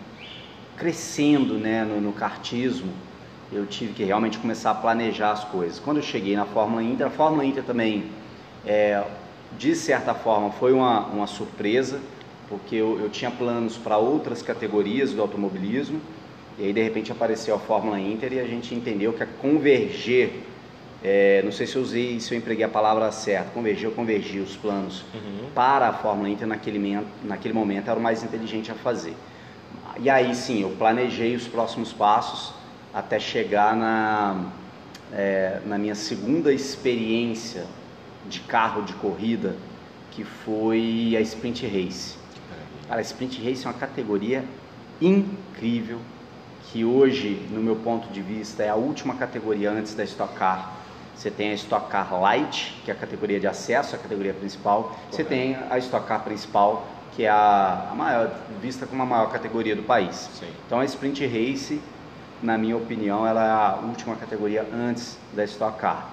crescendo, 0.78 1.56
né, 1.56 1.84
no, 1.84 2.00
no 2.02 2.14
kartismo, 2.14 2.92
eu 3.52 3.66
tive 3.66 3.94
que 3.94 4.04
realmente 4.04 4.38
começar 4.38 4.72
a 4.72 4.76
planejar 4.76 5.32
as 5.32 5.44
coisas. 5.44 5.80
Quando 5.80 5.98
eu 5.98 6.04
cheguei 6.04 6.36
na 6.36 6.46
Fórmula 6.46 6.84
Inter, 6.84 7.08
a 7.08 7.10
Fórmula 7.10 7.46
Inter 7.46 7.64
também, 7.64 8.06
é, 8.66 9.04
de 9.58 9.76
certa 9.76 10.14
forma, 10.14 10.52
foi 10.52 10.74
uma, 10.74 11.06
uma 11.08 11.28
surpresa, 11.28 12.00
porque 12.50 12.76
eu, 12.76 13.00
eu 13.00 13.10
tinha 13.10 13.32
planos 13.32 13.78
para 13.78 13.98
outras 13.98 14.42
categorias 14.42 15.14
do 15.14 15.22
automobilismo, 15.22 16.02
e 16.58 16.66
aí 16.66 16.74
de 16.74 16.82
repente 16.82 17.12
apareceu 17.12 17.56
a 17.56 17.60
Fórmula 17.60 18.00
Inter 18.00 18.34
e 18.34 18.40
a 18.40 18.46
gente 18.46 18.74
entendeu 18.74 19.14
que 19.14 19.24
a 19.24 19.28
converger, 19.28 20.32
é, 21.08 21.44
não 21.44 21.52
sei 21.52 21.68
se 21.68 21.76
eu 21.76 21.84
usei, 21.84 22.20
se 22.20 22.34
eu 22.34 22.38
empreguei 22.40 22.66
a 22.66 22.68
palavra 22.68 23.12
certa, 23.12 23.52
converger 23.52 23.90
ou 23.90 23.94
convergir 23.94 24.42
os 24.42 24.58
planos 24.58 25.04
uhum. 25.14 25.52
para 25.54 25.90
a 25.90 25.94
Fórmula 25.94 26.28
Inter 26.28 26.48
naquele, 26.48 27.00
naquele 27.24 27.54
momento 27.54 27.92
era 27.92 28.00
o 28.00 28.02
mais 28.02 28.24
inteligente 28.24 28.72
a 28.72 28.74
fazer. 28.74 29.14
E 30.00 30.10
aí 30.10 30.34
sim, 30.34 30.64
eu 30.64 30.70
planejei 30.72 31.36
os 31.36 31.48
próximos 31.48 31.94
passos 31.94 32.56
até 32.92 33.20
chegar 33.20 33.76
na, 33.76 34.46
é, 35.14 35.60
na 35.68 35.78
minha 35.78 35.94
segunda 35.94 36.52
experiência 36.52 37.66
de 38.28 38.40
carro 38.40 38.82
de 38.82 38.94
corrida, 38.94 39.56
que 40.10 40.24
foi 40.24 41.14
a 41.16 41.22
Sprint 41.22 41.68
Race. 41.68 42.18
Cara, 42.88 43.02
Sprint 43.02 43.48
Race 43.48 43.64
é 43.64 43.70
uma 43.70 43.78
categoria 43.78 44.44
incrível, 45.00 46.00
que 46.64 46.84
hoje, 46.84 47.46
no 47.52 47.62
meu 47.62 47.76
ponto 47.76 48.12
de 48.12 48.24
vista, 48.24 48.64
é 48.64 48.70
a 48.70 48.76
última 48.76 49.14
categoria 49.14 49.70
antes 49.70 49.94
da 49.94 50.04
Stock 50.04 50.34
Car. 50.34 50.85
Você 51.16 51.32
tem 51.32 51.52
a 51.52 51.54
Stock 51.54 51.90
Car 51.90 52.20
Light, 52.20 52.76
que 52.84 52.92
é 52.92 52.94
a 52.94 52.98
categoria 52.98 53.40
de 53.40 53.48
acesso, 53.48 53.96
a 53.96 53.98
categoria 53.98 54.34
principal. 54.34 54.84
Correto. 54.84 55.16
Você 55.16 55.24
tem 55.24 55.58
a 55.70 55.78
Stock 55.78 56.06
Car 56.06 56.24
principal, 56.24 56.86
que 57.16 57.24
é 57.24 57.30
a, 57.30 57.90
a 57.92 57.96
maior, 57.96 58.32
vista 58.62 58.86
como 58.86 59.02
a 59.02 59.06
maior 59.06 59.32
categoria 59.32 59.76
do 59.76 59.84
país. 59.84 60.30
Sim. 60.38 60.48
Então 60.66 60.80
a 60.80 60.86
Sprint 60.86 61.26
Race, 61.26 61.82
na 62.44 62.58
minha 62.58 62.76
opinião, 62.76 63.26
ela 63.26 63.46
é 63.46 63.50
a 63.50 63.80
última 63.88 64.16
categoria 64.16 64.68
antes 64.74 65.18
da 65.34 65.44
Stock 65.46 65.80
Car. 65.80 66.10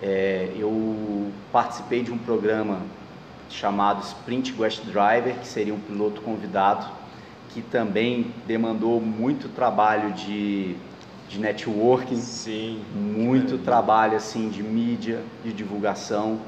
É, 0.00 0.52
eu 0.56 1.32
participei 1.50 2.04
de 2.04 2.12
um 2.12 2.18
programa 2.18 2.78
chamado 3.50 4.02
Sprint 4.04 4.52
Guest 4.52 4.84
Driver, 4.84 5.34
que 5.40 5.46
seria 5.48 5.74
um 5.74 5.80
piloto 5.80 6.20
convidado, 6.20 6.86
que 7.50 7.62
também 7.62 8.32
demandou 8.46 9.00
muito 9.00 9.48
trabalho 9.48 10.12
de, 10.12 10.76
de 11.28 11.38
networking, 11.38 12.16
Sim, 12.16 12.82
muito 12.94 13.56
é. 13.56 13.58
trabalho 13.58 14.16
assim 14.16 14.48
de 14.48 14.62
mídia, 14.62 15.20
de 15.44 15.52
divulgação, 15.52 16.40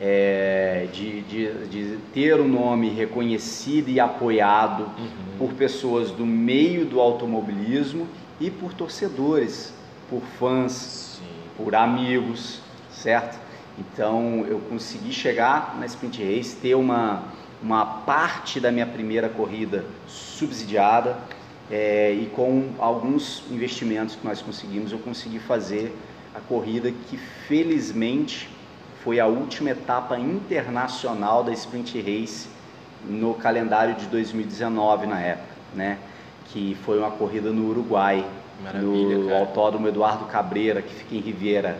é, 0.00 0.88
de, 0.92 1.22
de, 1.22 1.66
de, 1.68 1.98
ter 2.12 2.38
o 2.40 2.44
um 2.44 2.48
nome 2.48 2.88
reconhecido 2.90 3.88
e 3.88 4.00
apoiado 4.00 4.82
uhum. 4.82 5.38
por 5.38 5.52
pessoas 5.54 6.10
do 6.10 6.26
meio 6.26 6.84
do 6.84 7.00
automobilismo 7.00 8.06
e 8.40 8.50
por 8.50 8.74
torcedores, 8.74 9.72
por 10.10 10.20
fãs, 10.38 11.18
Sim. 11.18 11.24
por 11.56 11.74
amigos, 11.74 12.60
certo? 12.90 13.38
Então 13.78 14.44
eu 14.48 14.58
consegui 14.68 15.12
chegar 15.12 15.76
na 15.78 15.86
Sprint 15.86 16.22
Race, 16.22 16.56
ter 16.56 16.74
uma, 16.74 17.22
uma 17.62 17.84
parte 17.84 18.60
da 18.60 18.70
minha 18.70 18.86
primeira 18.86 19.28
corrida 19.28 19.84
subsidiada 20.06 21.16
é, 21.72 22.12
e 22.12 22.26
com 22.26 22.68
alguns 22.78 23.42
investimentos 23.50 24.14
que 24.14 24.26
nós 24.26 24.42
conseguimos, 24.42 24.92
eu 24.92 24.98
consegui 24.98 25.38
fazer 25.38 25.90
a 26.34 26.40
corrida 26.40 26.92
que 27.08 27.16
felizmente 27.16 28.50
foi 29.02 29.18
a 29.18 29.26
última 29.26 29.70
etapa 29.70 30.18
internacional 30.18 31.42
da 31.42 31.50
Sprint 31.52 31.98
Race 31.98 32.46
no 33.08 33.32
calendário 33.32 33.94
de 33.94 34.06
2019 34.06 35.06
na 35.06 35.18
época, 35.18 35.48
né? 35.74 35.96
Que 36.52 36.76
foi 36.84 36.98
uma 36.98 37.10
corrida 37.10 37.50
no 37.50 37.70
Uruguai. 37.70 38.22
Maravilha, 38.62 39.18
no 39.18 39.28
cara. 39.28 39.40
autódromo 39.40 39.88
Eduardo 39.88 40.26
Cabreira, 40.26 40.82
que 40.82 40.94
fica 40.94 41.14
em 41.14 41.20
Riviera. 41.20 41.78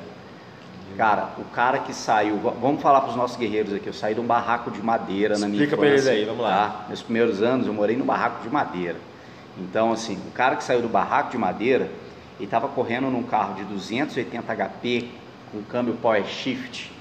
Cara, 0.97 1.35
o 1.39 1.45
cara 1.45 1.79
que 1.79 1.95
saiu, 1.95 2.39
vamos 2.39 2.83
falar 2.83 3.03
para 3.03 3.11
os 3.11 3.17
nossos 3.17 3.37
guerreiros 3.37 3.73
aqui, 3.75 3.87
eu 3.87 3.93
saí 3.93 4.15
de 4.15 4.21
um 4.21 4.27
barraco 4.27 4.71
de 4.71 4.83
madeira 4.83 5.35
Explica 5.35 5.41
na 5.41 5.49
minha 5.49 5.65
infância. 5.65 5.75
Explica 5.75 5.77
para 5.77 5.89
eles 5.89 6.07
aí, 6.07 6.25
vamos 6.25 6.43
lá. 6.43 6.69
Tá? 6.69 6.87
Nos 6.89 7.03
primeiros 7.03 7.43
anos 7.43 7.67
eu 7.67 7.73
morei 7.73 7.97
no 7.97 8.05
barraco 8.05 8.43
de 8.43 8.51
madeira. 8.51 8.97
Então, 9.59 9.93
assim, 9.93 10.19
o 10.27 10.31
cara 10.31 10.57
que 10.57 10.65
saiu 10.65 10.83
do 10.83 10.89
barraco 10.89 11.31
de 11.31 11.39
madeira, 11.39 11.85
ele 12.39 12.45
estava 12.45 12.69
correndo 12.69 13.11
num 13.11 13.23
carro 13.23 13.55
de 13.55 13.65
280 13.65 14.55
HP, 14.55 15.11
com 15.51 15.63
câmbio 15.63 15.95
Power 15.95 16.25
Shift, 16.25 16.93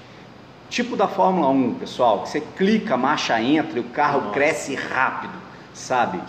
tipo 0.68 0.96
da 0.96 1.08
Fórmula 1.08 1.48
1, 1.48 1.74
pessoal, 1.74 2.22
que 2.22 2.28
você 2.28 2.40
clica, 2.40 2.96
marcha 2.96 3.40
entra 3.40 3.78
e 3.78 3.80
o 3.80 3.84
carro 3.84 4.20
Nossa. 4.20 4.32
cresce 4.32 4.74
rápido, 4.74 5.34
sabe? 5.72 6.20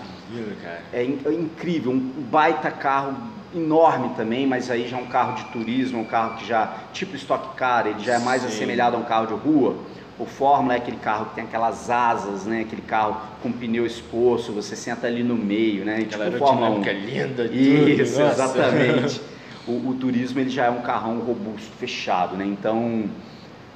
É, 0.94 1.02
é 1.02 1.34
incrível, 1.34 1.92
um 1.92 2.00
baita 2.00 2.72
carro 2.72 3.16
enorme 3.54 4.10
também, 4.16 4.48
mas 4.48 4.72
aí 4.72 4.88
já 4.88 4.98
é 4.98 5.02
um 5.02 5.06
carro 5.06 5.36
de 5.36 5.44
turismo, 5.46 6.00
um 6.00 6.06
carro 6.06 6.38
que 6.38 6.46
já, 6.46 6.74
tipo 6.92 7.16
Stock 7.16 7.56
Car, 7.56 7.86
ele 7.88 8.00
já 8.00 8.16
é 8.16 8.20
mais 8.20 8.42
Sim. 8.42 8.48
assemelhado 8.48 8.96
a 8.96 9.00
um 9.00 9.04
carro 9.04 9.28
de 9.28 9.34
rua. 9.34 9.78
O 10.20 10.26
Fórmula 10.26 10.76
é 10.76 10.78
aquele 10.78 10.98
carro 10.98 11.26
que 11.28 11.36
tem 11.36 11.44
aquelas 11.44 11.90
asas, 11.90 12.46
né? 12.46 12.62
Aquele 12.62 12.84
carro 12.84 13.20
com 13.42 13.52
pneu 13.52 13.86
exposto, 13.86 14.52
você 14.52 14.76
senta 14.76 15.08
ali 15.08 15.24
no 15.24 15.36
meio, 15.36 15.84
né? 15.84 16.00
Aquela 16.02 16.26
tipo 16.26 16.38
Fórmula 16.38 16.70
1. 16.70 16.82
linda. 16.84 17.46
Isso, 17.46 18.22
exatamente. 18.22 19.22
o, 19.68 19.90
o, 19.90 19.96
turismo 20.00 20.40
ele 20.40 20.50
já 20.50 20.66
é 20.66 20.70
um 20.70 20.82
carrão 20.82 21.20
robusto, 21.20 21.72
fechado, 21.80 22.38
né? 22.38 22.46
Então, 22.46 23.06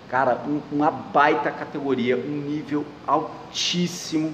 cara, 0.09 0.41
um, 0.47 0.61
uma 0.71 0.91
baita 0.91 1.49
categoria, 1.49 2.15
um 2.15 2.41
nível 2.47 2.85
altíssimo 3.07 4.33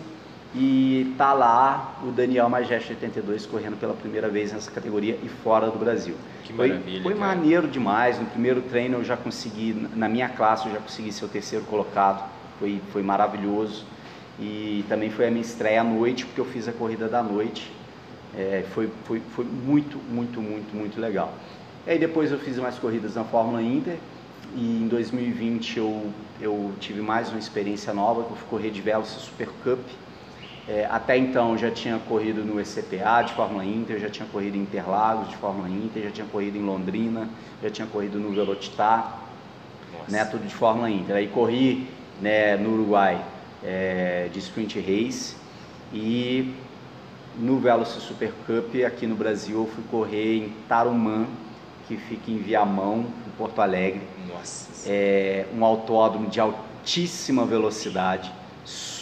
e 0.55 1.15
tá 1.17 1.33
lá 1.33 1.95
o 2.03 2.11
Daniel 2.11 2.47
Majeste 2.47 2.93
82 2.93 3.47
correndo 3.47 3.75
pela 3.75 3.95
primeira 3.95 4.29
vez 4.29 4.53
nessa 4.53 4.69
categoria 4.69 5.17
e 5.23 5.27
fora 5.27 5.71
do 5.71 5.79
Brasil. 5.79 6.15
Que 6.43 6.53
maravilha. 6.53 7.01
Foi, 7.01 7.11
foi 7.11 7.15
maneiro 7.15 7.67
demais. 7.67 8.19
No 8.19 8.25
primeiro 8.27 8.61
treino 8.61 8.97
eu 8.97 9.03
já 9.03 9.17
consegui, 9.17 9.73
na 9.95 10.07
minha 10.07 10.29
classe 10.29 10.67
eu 10.67 10.73
já 10.73 10.79
consegui 10.79 11.11
ser 11.11 11.25
o 11.25 11.27
terceiro 11.27 11.65
colocado. 11.65 12.29
Foi, 12.59 12.79
foi 12.91 13.01
maravilhoso. 13.01 13.83
E 14.39 14.85
também 14.87 15.09
foi 15.09 15.27
a 15.27 15.31
minha 15.31 15.41
estreia 15.41 15.81
à 15.81 15.83
noite, 15.83 16.25
porque 16.25 16.41
eu 16.41 16.45
fiz 16.45 16.67
a 16.67 16.71
corrida 16.71 17.07
da 17.07 17.23
noite. 17.23 17.71
É, 18.35 18.63
foi, 18.73 18.91
foi, 19.05 19.21
foi 19.35 19.45
muito, 19.45 19.97
muito, 19.97 20.39
muito, 20.39 20.75
muito 20.75 21.01
legal. 21.01 21.33
E 21.87 21.91
aí 21.91 21.99
depois 21.99 22.31
eu 22.31 22.37
fiz 22.37 22.59
mais 22.59 22.77
corridas 22.77 23.15
na 23.15 23.23
Fórmula 23.23 23.61
Inter. 23.61 23.97
E 24.55 24.83
em 24.83 24.87
2020 24.87 25.77
eu, 25.79 26.11
eu 26.39 26.73
tive 26.79 27.01
mais 27.01 27.29
uma 27.29 27.39
experiência 27.39 27.91
nova, 27.91 28.23
que 28.23 28.29
eu 28.29 28.35
fui 28.35 28.47
correr 28.47 28.69
de 28.69 28.81
Veloci 28.81 29.19
Super 29.19 29.49
Cup 29.63 29.79
é, 30.67 30.87
até 30.89 31.17
então 31.17 31.57
já 31.57 31.69
tinha 31.69 31.99
corrido 31.99 32.43
no 32.45 32.59
ECPA 32.59 33.21
de 33.25 33.33
Fórmula 33.33 33.65
Inter, 33.65 33.99
já 33.99 34.09
tinha 34.09 34.27
corrido 34.27 34.55
em 34.55 34.61
Interlagos 34.61 35.29
de 35.29 35.35
Fórmula 35.35 35.67
Inter, 35.67 36.03
já 36.03 36.11
tinha 36.11 36.27
corrido 36.27 36.57
em 36.57 36.61
Londrina, 36.61 37.27
já 37.61 37.69
tinha 37.69 37.87
corrido 37.87 38.17
no 38.17 38.31
Velocitar, 38.31 39.19
né, 40.07 40.23
tudo 40.23 40.47
de 40.47 40.53
Fórmula 40.53 40.89
Inter. 40.89 41.17
Aí 41.17 41.27
corri 41.27 41.89
né, 42.21 42.55
no 42.55 42.73
Uruguai 42.73 43.23
é, 43.61 44.29
de 44.31 44.39
Sprint 44.39 44.79
Race 44.79 45.35
e 45.91 46.53
no 47.37 47.59
Veloci 47.59 47.99
Super 47.99 48.31
Cup 48.45 48.73
aqui 48.85 49.05
no 49.05 49.15
Brasil 49.15 49.59
eu 49.59 49.67
fui 49.67 49.83
correr 49.91 50.37
em 50.37 50.49
Tarumã, 50.69 51.25
que 51.87 51.97
fica 51.97 52.31
em 52.31 52.37
Viamão, 52.37 53.05
em 53.27 53.31
Porto 53.37 53.59
Alegre. 53.59 54.01
Nossa. 54.33 54.89
É 54.89 55.45
um 55.53 55.65
autódromo 55.65 56.29
de 56.29 56.39
altíssima 56.39 57.45
velocidade 57.45 58.31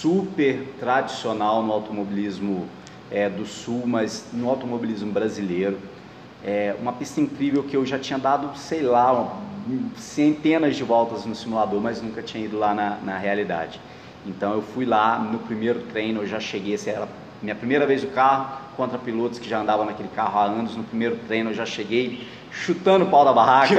super 0.01 0.67
tradicional 0.79 1.61
no 1.61 1.71
automobilismo 1.71 2.67
é, 3.11 3.29
do 3.29 3.45
Sul, 3.45 3.83
mas 3.85 4.25
no 4.33 4.49
automobilismo 4.49 5.11
brasileiro. 5.11 5.77
É 6.43 6.75
uma 6.81 6.91
pista 6.91 7.21
incrível 7.21 7.61
que 7.61 7.77
eu 7.77 7.85
já 7.85 7.99
tinha 7.99 8.17
dado, 8.17 8.57
sei 8.57 8.81
lá, 8.81 9.37
centenas 9.95 10.75
de 10.75 10.83
voltas 10.83 11.23
no 11.23 11.35
simulador, 11.35 11.79
mas 11.79 12.01
nunca 12.01 12.23
tinha 12.23 12.43
ido 12.43 12.57
lá 12.57 12.73
na, 12.73 12.97
na 13.03 13.17
realidade. 13.19 13.79
Então 14.25 14.53
eu 14.53 14.61
fui 14.63 14.85
lá 14.85 15.19
no 15.19 15.37
primeiro 15.37 15.81
treino, 15.91 16.21
eu 16.21 16.27
já 16.27 16.39
cheguei, 16.39 16.73
essa 16.73 16.89
era 16.89 17.07
minha 17.39 17.53
primeira 17.53 17.85
vez 17.85 18.03
no 18.03 18.09
carro, 18.09 18.57
contra 18.75 18.97
pilotos 18.97 19.37
que 19.37 19.47
já 19.47 19.59
andavam 19.59 19.85
naquele 19.85 20.09
carro 20.09 20.39
há 20.39 20.45
anos. 20.45 20.75
No 20.75 20.83
primeiro 20.83 21.17
treino 21.27 21.51
eu 21.51 21.53
já 21.53 21.65
cheguei 21.65 22.27
chutando 22.51 23.05
o 23.05 23.09
pau 23.09 23.23
da 23.23 23.33
barraca. 23.33 23.75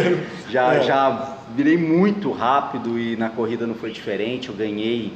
já, 0.48 0.74
é. 0.74 0.82
já 0.82 1.36
virei 1.54 1.76
muito 1.76 2.32
rápido 2.32 2.98
e 2.98 3.16
na 3.16 3.28
corrida 3.28 3.66
não 3.66 3.74
foi 3.74 3.90
diferente. 3.90 4.48
Eu 4.48 4.54
ganhei 4.54 5.12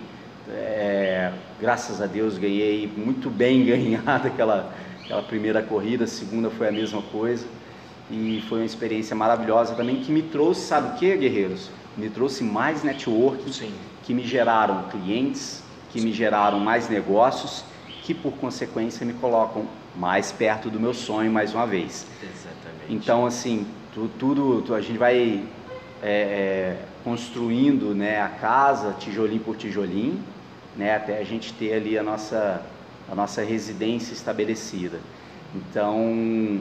é, 0.50 1.32
graças 1.60 2.00
a 2.00 2.06
Deus 2.06 2.38
ganhei 2.38 2.90
muito 2.96 3.30
bem 3.30 3.64
ganhada 3.66 4.28
aquela, 4.28 4.72
aquela 5.04 5.22
primeira 5.22 5.62
corrida, 5.62 6.04
a 6.04 6.06
segunda 6.06 6.50
foi 6.50 6.68
a 6.68 6.72
mesma 6.72 7.02
coisa 7.02 7.46
e 8.10 8.42
foi 8.48 8.58
uma 8.58 8.66
experiência 8.66 9.16
maravilhosa 9.16 9.74
também 9.74 9.96
que 9.96 10.12
me 10.12 10.22
trouxe, 10.22 10.66
sabe 10.66 10.88
o 10.88 10.98
que, 10.98 11.16
guerreiros? 11.16 11.70
Me 11.96 12.10
trouxe 12.10 12.42
mais 12.42 12.82
network, 12.82 13.52
Sim. 13.52 13.72
que 14.02 14.12
me 14.12 14.24
geraram 14.24 14.84
clientes, 14.90 15.62
que 15.90 15.98
Sim. 16.00 16.06
me 16.06 16.12
geraram 16.12 16.58
mais 16.58 16.88
negócios, 16.88 17.64
que 18.02 18.12
por 18.12 18.32
consequência 18.32 19.06
me 19.06 19.12
colocam 19.14 19.66
mais 19.96 20.32
perto 20.32 20.68
do 20.68 20.80
meu 20.80 20.92
sonho 20.92 21.30
mais 21.30 21.54
uma 21.54 21.66
vez. 21.66 22.06
Exatamente. 22.22 22.86
Então, 22.88 23.26
assim, 23.26 23.66
tu, 23.94 24.10
tudo, 24.18 24.74
a 24.74 24.80
gente 24.80 24.98
vai 24.98 25.44
é, 26.02 26.10
é, 26.10 26.78
construindo 27.04 27.94
né, 27.94 28.20
a 28.20 28.28
casa, 28.28 28.94
tijolinho 28.98 29.40
por 29.40 29.56
tijolinho, 29.56 30.22
né, 30.76 30.96
até 30.96 31.18
a 31.18 31.24
gente 31.24 31.52
ter 31.52 31.74
ali 31.74 31.98
a 31.98 32.02
nossa, 32.02 32.62
a 33.10 33.14
nossa 33.14 33.42
residência 33.42 34.12
estabelecida. 34.12 34.98
Então, 35.54 36.60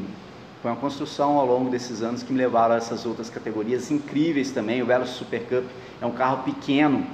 foi 0.61 0.69
uma 0.69 0.77
construção 0.77 1.37
ao 1.39 1.45
longo 1.45 1.69
desses 1.69 2.01
anos 2.01 2.21
que 2.21 2.31
me 2.31 2.37
levaram 2.37 2.75
a 2.75 2.77
essas 2.77 3.05
outras 3.05 3.29
categorias 3.29 3.89
incríveis 3.89 4.51
também. 4.51 4.81
O 4.81 4.85
Veloz 4.85 5.09
Super 5.09 5.41
Cup 5.47 5.65
é 6.01 6.05
um 6.05 6.11
carro 6.11 6.43
pequeno, 6.43 7.05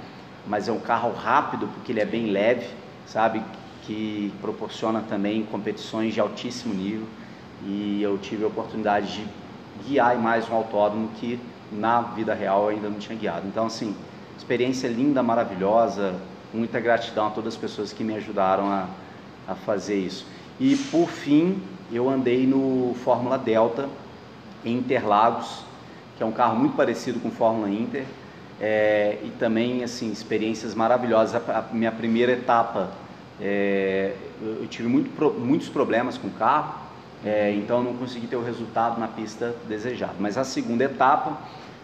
mas 0.47 0.67
é 0.67 0.71
um 0.71 0.79
carro 0.79 1.13
rápido 1.13 1.67
porque 1.67 1.91
ele 1.91 2.01
é 2.01 2.05
bem 2.05 2.31
leve, 2.31 2.67
sabe? 3.05 3.43
Que 3.83 4.33
proporciona 4.41 5.01
também 5.07 5.43
competições 5.43 6.13
de 6.13 6.19
altíssimo 6.19 6.73
nível. 6.73 7.05
E 7.65 8.01
eu 8.01 8.17
tive 8.17 8.43
a 8.43 8.47
oportunidade 8.47 9.13
de 9.13 9.27
guiar 9.87 10.17
mais 10.17 10.49
um 10.49 10.55
autódromo 10.55 11.09
que 11.15 11.39
na 11.71 12.01
vida 12.01 12.33
real 12.33 12.63
eu 12.63 12.69
ainda 12.69 12.89
não 12.89 12.97
tinha 12.97 13.17
guiado. 13.17 13.47
Então, 13.47 13.65
assim, 13.65 13.95
experiência 14.37 14.87
linda, 14.87 15.21
maravilhosa, 15.21 16.15
muita 16.53 16.79
gratidão 16.79 17.27
a 17.27 17.29
todas 17.29 17.53
as 17.53 17.59
pessoas 17.59 17.91
que 17.91 18.03
me 18.03 18.15
ajudaram 18.15 18.71
a, 18.71 18.87
a 19.47 19.55
fazer 19.55 19.99
isso. 19.99 20.25
E 20.59 20.75
por 20.75 21.07
fim, 21.07 21.61
eu 21.91 22.09
andei 22.09 22.45
no 22.45 22.95
Fórmula 23.03 23.37
Delta 23.37 23.87
em 24.65 24.77
Interlagos, 24.77 25.63
que 26.17 26.23
é 26.23 26.25
um 26.25 26.31
carro 26.31 26.57
muito 26.57 26.75
parecido 26.75 27.19
com 27.19 27.29
Fórmula 27.29 27.69
Inter, 27.69 28.05
é, 28.59 29.19
e 29.23 29.29
também 29.37 29.83
assim 29.83 30.11
experiências 30.11 30.73
maravilhosas. 30.73 31.35
A, 31.47 31.59
a 31.59 31.61
minha 31.73 31.91
primeira 31.91 32.31
etapa, 32.31 32.89
é, 33.39 34.13
eu 34.41 34.67
tive 34.67 34.87
muito, 34.87 35.09
muitos 35.39 35.69
problemas 35.69 36.17
com 36.17 36.27
o 36.27 36.31
carro, 36.31 36.87
é, 37.23 37.51
então 37.53 37.83
não 37.83 37.93
consegui 37.93 38.27
ter 38.27 38.35
o 38.35 38.43
resultado 38.43 38.99
na 38.99 39.07
pista 39.07 39.55
desejado. 39.67 40.15
Mas 40.19 40.37
a 40.37 40.43
segunda 40.43 40.83
etapa 40.83 41.37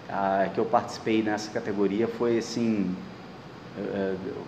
a, 0.10 0.50
que 0.54 0.60
eu 0.60 0.66
participei 0.66 1.22
nessa 1.22 1.52
categoria 1.52 2.08
foi 2.08 2.38
assim 2.38 2.96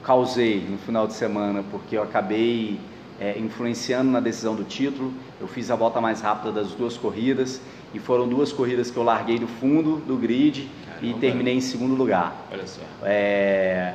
causei 0.04 0.66
no 0.70 0.78
final 0.78 1.08
de 1.08 1.14
semana, 1.14 1.64
porque 1.72 1.98
eu 1.98 2.04
acabei 2.04 2.80
é, 3.20 3.38
influenciando 3.40 4.12
na 4.12 4.20
decisão 4.20 4.56
do 4.56 4.64
título. 4.64 5.14
Eu 5.40 5.48
fiz 5.48 5.72
a 5.72 5.76
volta 5.76 6.00
mais 6.00 6.22
rápida 6.22 6.52
das 6.52 6.72
duas 6.72 6.98
corridas 6.98 7.62
e 7.94 8.00
foram 8.00 8.28
duas 8.28 8.52
corridas 8.52 8.92
que 8.92 8.98
eu 8.98 9.04
larguei 9.04 9.40
do 9.40 9.48
fundo 9.48 9.98
do 9.98 10.18
grid 10.18 10.70
Caramba. 10.86 11.06
e 11.06 11.14
terminei 11.20 11.56
em 11.56 11.62
segundo 11.62 11.96
lugar. 11.96 12.36
Olha 12.52 12.68
só. 12.68 12.82
É, 13.04 13.94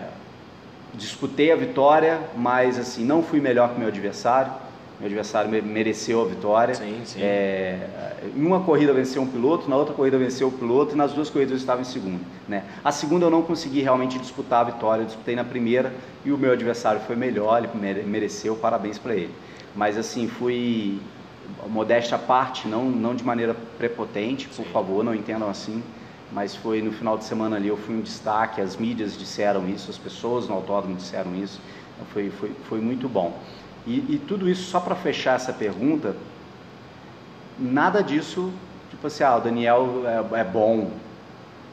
disputei 0.94 1.52
a 1.52 1.56
vitória, 1.56 2.20
mas 2.36 2.78
assim 2.78 3.04
não 3.04 3.22
fui 3.22 3.40
melhor 3.40 3.72
que 3.72 3.78
meu 3.78 3.88
adversário. 3.88 4.52
Meu 5.00 5.06
adversário 5.06 5.50
mereceu 5.64 6.20
a 6.20 6.26
vitória. 6.26 6.74
Sim, 6.74 7.00
sim. 7.06 7.20
É, 7.22 7.88
em 8.36 8.44
uma 8.44 8.60
corrida 8.60 8.92
venceu 8.92 9.22
um 9.22 9.26
piloto, 9.26 9.68
na 9.68 9.74
outra 9.74 9.94
corrida 9.94 10.18
venceu 10.18 10.48
o 10.48 10.52
piloto 10.52 10.94
e 10.94 10.96
nas 10.96 11.14
duas 11.14 11.30
corridas 11.30 11.52
eu 11.52 11.56
estava 11.56 11.80
em 11.80 11.84
segundo. 11.84 12.20
Né? 12.46 12.64
A 12.84 12.92
segunda 12.92 13.24
eu 13.24 13.30
não 13.30 13.40
consegui 13.40 13.80
realmente 13.80 14.18
disputar 14.18 14.60
a 14.60 14.64
vitória, 14.64 15.02
eu 15.02 15.06
disputei 15.06 15.34
na 15.34 15.42
primeira 15.42 15.94
e 16.22 16.30
o 16.30 16.36
meu 16.36 16.52
adversário 16.52 17.00
foi 17.00 17.16
melhor, 17.16 17.62
ele 17.64 18.02
mereceu, 18.02 18.54
parabéns 18.56 18.98
para 18.98 19.14
ele. 19.14 19.34
Mas 19.74 19.96
assim, 19.96 20.28
fui 20.28 21.00
modéstia 21.66 22.16
à 22.16 22.18
parte, 22.18 22.68
não, 22.68 22.84
não 22.90 23.14
de 23.14 23.24
maneira 23.24 23.56
prepotente, 23.78 24.48
por 24.48 24.66
sim. 24.66 24.70
favor, 24.70 25.02
não 25.02 25.14
entendam 25.14 25.48
assim. 25.48 25.82
Mas 26.30 26.54
foi 26.54 26.82
no 26.82 26.92
final 26.92 27.16
de 27.16 27.24
semana 27.24 27.56
ali, 27.56 27.68
eu 27.68 27.76
fui 27.76 27.94
um 27.94 28.02
destaque, 28.02 28.60
as 28.60 28.76
mídias 28.76 29.18
disseram 29.18 29.66
isso, 29.66 29.90
as 29.90 29.98
pessoas 29.98 30.46
no 30.46 30.54
autódromo 30.54 30.94
disseram 30.94 31.34
isso, 31.34 31.58
então 31.94 32.06
foi, 32.12 32.30
foi, 32.30 32.52
foi 32.68 32.80
muito 32.80 33.08
bom. 33.08 33.40
E, 33.90 34.14
e 34.14 34.18
tudo 34.18 34.48
isso, 34.48 34.70
só 34.70 34.78
para 34.78 34.94
fechar 34.94 35.34
essa 35.34 35.52
pergunta, 35.52 36.14
nada 37.58 38.04
disso, 38.04 38.52
tipo 38.88 39.04
assim, 39.08 39.24
ah, 39.24 39.36
o 39.36 39.40
Daniel 39.40 40.02
é, 40.06 40.40
é, 40.40 40.44
bom. 40.44 40.92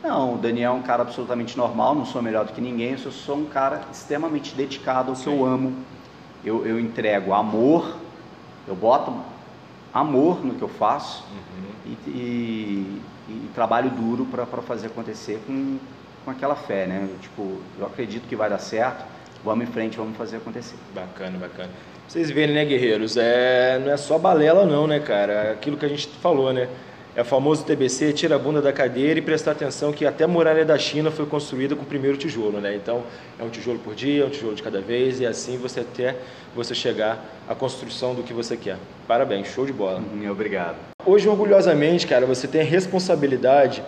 Não, 0.02 0.34
o 0.34 0.38
Daniel 0.40 0.72
é 0.72 0.76
um 0.76 0.82
cara 0.82 1.04
absolutamente 1.04 1.56
normal, 1.56 1.94
não 1.94 2.06
sou 2.06 2.20
melhor 2.24 2.46
do 2.46 2.54
que 2.54 2.62
ninguém, 2.62 2.94
eu 2.94 3.12
sou 3.12 3.38
um 3.38 3.46
cara 3.46 3.82
extremamente 3.92 4.56
dedicado 4.56 5.12
ao 5.12 5.16
que 5.16 5.28
eu 5.28 5.46
amo. 5.46 5.76
Eu, 6.44 6.66
eu 6.66 6.80
entrego 6.80 7.34
amor, 7.34 7.98
eu 8.68 8.76
boto 8.76 9.14
amor 9.94 10.44
no 10.44 10.56
que 10.56 10.62
eu 10.62 10.68
faço 10.68 11.24
uhum. 11.32 11.72
e, 11.86 12.10
e, 12.10 13.02
e, 13.30 13.50
trabalho 13.54 13.92
duro 13.92 14.26
para 14.26 14.46
fazer 14.62 14.88
acontecer 14.88 15.40
com, 15.46 15.78
com 16.26 16.32
aquela 16.32 16.56
fé, 16.56 16.88
né? 16.88 17.10
Tipo, 17.22 17.60
eu 17.78 17.86
acredito 17.86 18.28
que 18.28 18.36
vai 18.36 18.50
dar 18.50 18.60
certo, 18.60 19.06
vamos 19.44 19.68
em 19.68 19.72
frente, 19.72 19.98
vamos 19.98 20.18
fazer 20.18 20.38
acontecer. 20.38 20.78
Bacana, 20.96 21.38
bacana. 21.38 21.70
Vocês 22.08 22.32
verem, 22.32 22.56
né, 22.56 22.64
guerreiros? 22.64 23.18
É, 23.18 23.82
não 23.84 23.92
é 23.92 23.98
só 23.98 24.18
balela 24.18 24.66
não, 24.66 24.88
né, 24.88 24.98
cara? 24.98 25.52
Aquilo 25.52 25.76
que 25.76 25.86
a 25.86 25.90
gente 25.90 26.08
falou, 26.22 26.54
né? 26.54 26.70
É 27.14 27.22
o 27.22 27.26
famoso 27.26 27.66
TBC, 27.66 28.14
tira 28.14 28.36
a 28.36 28.40
bunda 28.40 28.62
da 28.62 28.72
cadeira 28.72 29.20
e 29.20 29.22
prestar 29.22 29.52
atenção 29.52 29.92
que 29.92 30.06
até 30.06 30.24
a 30.24 30.28
muralha 30.28 30.64
da 30.64 30.78
China 30.78 31.12
foi 31.12 31.26
construída 31.26 31.76
com 31.76 31.82
o 31.82 31.86
primeiro 31.86 32.16
tijolo, 32.16 32.62
né? 32.62 32.76
Então, 32.76 33.04
é 33.38 33.44
um 33.44 33.50
tijolo 33.50 33.80
por 33.80 33.94
dia, 33.94 34.24
é 34.24 34.26
um 34.26 34.30
tijolo 34.30 34.56
de 34.56 34.64
cada 34.64 34.80
vez 34.80 35.20
e 35.20 35.26
assim 35.26 35.58
você 35.58 35.82
até 35.82 36.16
você 36.56 36.74
chegar 36.74 37.26
à 37.46 37.54
construção 37.54 38.16
do 38.16 38.24
que 38.24 38.32
você 38.32 38.56
quer. 38.56 38.78
Parabéns, 39.06 39.48
show 39.48 39.66
de 39.66 39.74
bola. 39.74 40.00
Uhum, 40.00 40.32
obrigado. 40.32 40.78
Hoje, 41.06 41.28
orgulhosamente, 41.28 42.08
cara, 42.08 42.26
você 42.26 42.48
tem 42.48 42.62
a 42.62 42.64
responsabilidade 42.64 43.84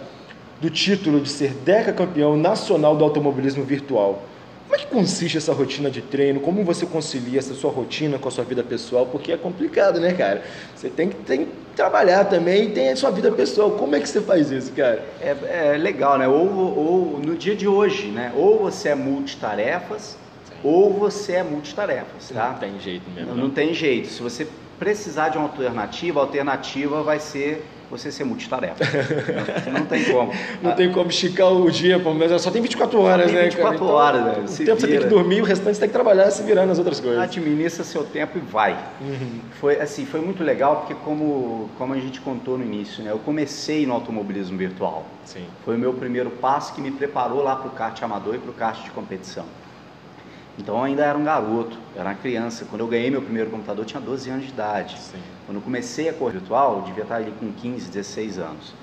do 0.59 0.69
título 0.69 1.21
de 1.21 1.29
ser 1.29 1.53
decacampeão 1.53 2.35
nacional 2.35 2.97
do 2.97 3.03
automobilismo 3.05 3.63
virtual. 3.63 4.23
Como 4.69 4.79
é 4.79 4.85
que 4.85 4.91
consiste 4.91 5.35
essa 5.35 5.51
rotina 5.51 5.89
de 5.89 5.99
treino? 5.99 6.39
Como 6.39 6.63
você 6.63 6.85
concilia 6.85 7.39
essa 7.39 7.55
sua 7.55 7.71
rotina 7.71 8.19
com 8.19 8.27
a 8.27 8.31
sua 8.31 8.43
vida 8.43 8.63
pessoal? 8.63 9.03
Porque 9.03 9.31
é 9.31 9.37
complicado, 9.37 9.99
né, 9.99 10.13
cara? 10.13 10.43
Você 10.75 10.91
tem 10.91 11.09
que, 11.09 11.15
tem 11.15 11.45
que 11.45 11.51
trabalhar 11.75 12.25
também 12.25 12.65
e 12.65 12.69
tem 12.69 12.91
a 12.91 12.95
sua 12.95 13.09
vida 13.09 13.31
pessoal. 13.31 13.71
Como 13.71 13.95
é 13.95 13.99
que 13.99 14.07
você 14.07 14.21
faz 14.21 14.51
isso, 14.51 14.71
cara? 14.73 15.03
É, 15.19 15.73
é 15.73 15.75
legal, 15.75 16.19
né? 16.19 16.27
Ou, 16.27 16.77
ou 16.77 17.19
no 17.19 17.35
dia 17.35 17.55
de 17.55 17.67
hoje, 17.67 18.09
né? 18.09 18.31
Ou 18.35 18.59
você 18.59 18.89
é 18.89 18.95
multitarefas, 18.95 20.15
Sim. 20.47 20.55
ou 20.63 20.93
você 20.93 21.33
é 21.33 21.43
multitarefas, 21.43 22.29
tá? 22.31 22.49
Não 22.51 22.59
tem 22.59 22.79
jeito 22.79 23.09
mesmo. 23.09 23.29
Não, 23.29 23.35
não, 23.35 23.43
não 23.45 23.49
tem 23.49 23.73
jeito. 23.73 24.07
Se 24.09 24.21
você 24.21 24.47
precisar 24.77 25.29
de 25.29 25.39
uma 25.39 25.47
alternativa, 25.47 26.19
a 26.19 26.23
alternativa 26.23 27.01
vai 27.01 27.19
ser 27.19 27.65
você 27.89 28.11
ser 28.11 28.23
multitarefa. 28.23 28.83
não, 29.65 29.73
não 29.81 29.85
tem 29.85 30.03
como. 30.05 30.31
Não 30.61 30.71
tem 30.73 30.91
como 30.91 31.09
esticar 31.09 31.51
o 31.51 31.69
dia, 31.71 31.99
mas 31.99 32.41
só 32.41 32.51
tem 32.51 32.61
24 32.61 32.99
horas, 33.01 33.31
tem 33.31 33.41
24 33.43 33.71
né? 33.71 33.77
24 33.77 33.85
horas, 33.87 34.21
então, 34.21 34.33
né? 34.33 34.39
O 34.39 34.47
tempo 34.47 34.57
vira. 34.57 34.75
você 34.75 34.87
tem 34.87 34.99
que 34.99 35.05
dormir, 35.07 35.41
o 35.41 35.45
restante 35.45 35.75
você 35.75 35.79
tem 35.79 35.89
que 35.89 35.93
trabalhar 35.93 36.29
se 36.31 36.43
virando 36.43 36.71
as 36.71 36.77
outras 36.77 36.99
coisas. 36.99 37.21
Administra 37.21 37.83
seu 37.83 38.03
tempo 38.03 38.37
e 38.37 38.41
vai. 38.41 38.73
Uhum. 39.01 39.39
Foi 39.59 39.79
assim, 39.79 40.05
foi 40.05 40.21
muito 40.21 40.43
legal 40.43 40.77
porque 40.77 40.93
como, 41.03 41.69
como 41.77 41.93
a 41.93 41.99
gente 41.99 42.21
contou 42.21 42.57
no 42.57 42.63
início, 42.63 43.03
né? 43.03 43.11
Eu 43.11 43.19
comecei 43.19 43.85
no 43.85 43.93
automobilismo 43.93 44.57
virtual. 44.57 45.05
Sim. 45.25 45.45
Foi 45.65 45.75
o 45.75 45.79
meu 45.79 45.93
primeiro 45.93 46.29
passo 46.29 46.73
que 46.73 46.81
me 46.81 46.91
preparou 46.91 47.43
lá 47.43 47.55
para 47.55 47.67
o 47.67 47.71
kart 47.71 48.01
amador 48.03 48.35
e 48.35 48.37
para 48.37 48.51
o 48.51 48.53
kart 48.53 48.83
de 48.83 48.91
competição. 48.91 49.45
Então 50.59 50.75
eu 50.77 50.83
ainda 50.83 51.05
era 51.05 51.17
um 51.17 51.23
garoto, 51.23 51.77
era 51.95 52.09
uma 52.09 52.15
criança. 52.15 52.65
Quando 52.69 52.81
eu 52.81 52.87
ganhei 52.87 53.09
meu 53.09 53.21
primeiro 53.21 53.49
computador, 53.49 53.83
eu 53.83 53.87
tinha 53.87 54.01
12 54.01 54.29
anos 54.29 54.45
de 54.45 54.51
idade. 54.51 54.99
Sim. 54.99 55.21
Quando 55.45 55.57
eu 55.57 55.61
comecei 55.61 56.09
a 56.09 56.13
correr 56.13 56.33
virtual, 56.33 56.79
eu 56.79 56.81
devia 56.83 57.03
estar 57.03 57.15
ali 57.15 57.33
com 57.39 57.51
15, 57.51 57.89
16 57.89 58.37
anos. 58.37 58.73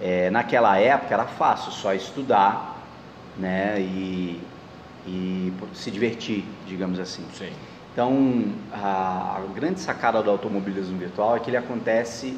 É, 0.00 0.30
naquela 0.30 0.78
época 0.78 1.12
era 1.12 1.24
fácil, 1.24 1.72
só 1.72 1.92
estudar 1.92 2.80
né, 3.36 3.80
e, 3.80 4.40
e 5.06 5.52
se 5.74 5.90
divertir, 5.90 6.44
digamos 6.66 7.00
assim. 7.00 7.24
Sim. 7.34 7.50
Então, 7.92 8.44
a, 8.72 9.38
a 9.38 9.40
grande 9.54 9.80
sacada 9.80 10.22
do 10.22 10.30
automobilismo 10.30 10.96
virtual 10.98 11.36
é 11.36 11.40
que 11.40 11.50
ele 11.50 11.56
acontece, 11.56 12.36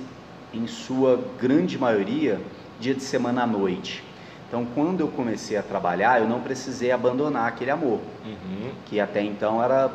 em 0.54 0.66
sua 0.66 1.22
grande 1.38 1.78
maioria, 1.78 2.40
dia 2.80 2.94
de 2.94 3.02
semana 3.02 3.42
à 3.42 3.46
noite. 3.46 4.02
Então, 4.48 4.64
quando 4.74 5.00
eu 5.00 5.08
comecei 5.08 5.56
a 5.56 5.62
trabalhar, 5.62 6.20
eu 6.20 6.28
não 6.28 6.40
precisei 6.40 6.92
abandonar 6.92 7.48
aquele 7.48 7.70
amor, 7.70 8.00
uhum. 8.24 8.70
que 8.84 9.00
até 9.00 9.20
então 9.20 9.62
era, 9.62 9.90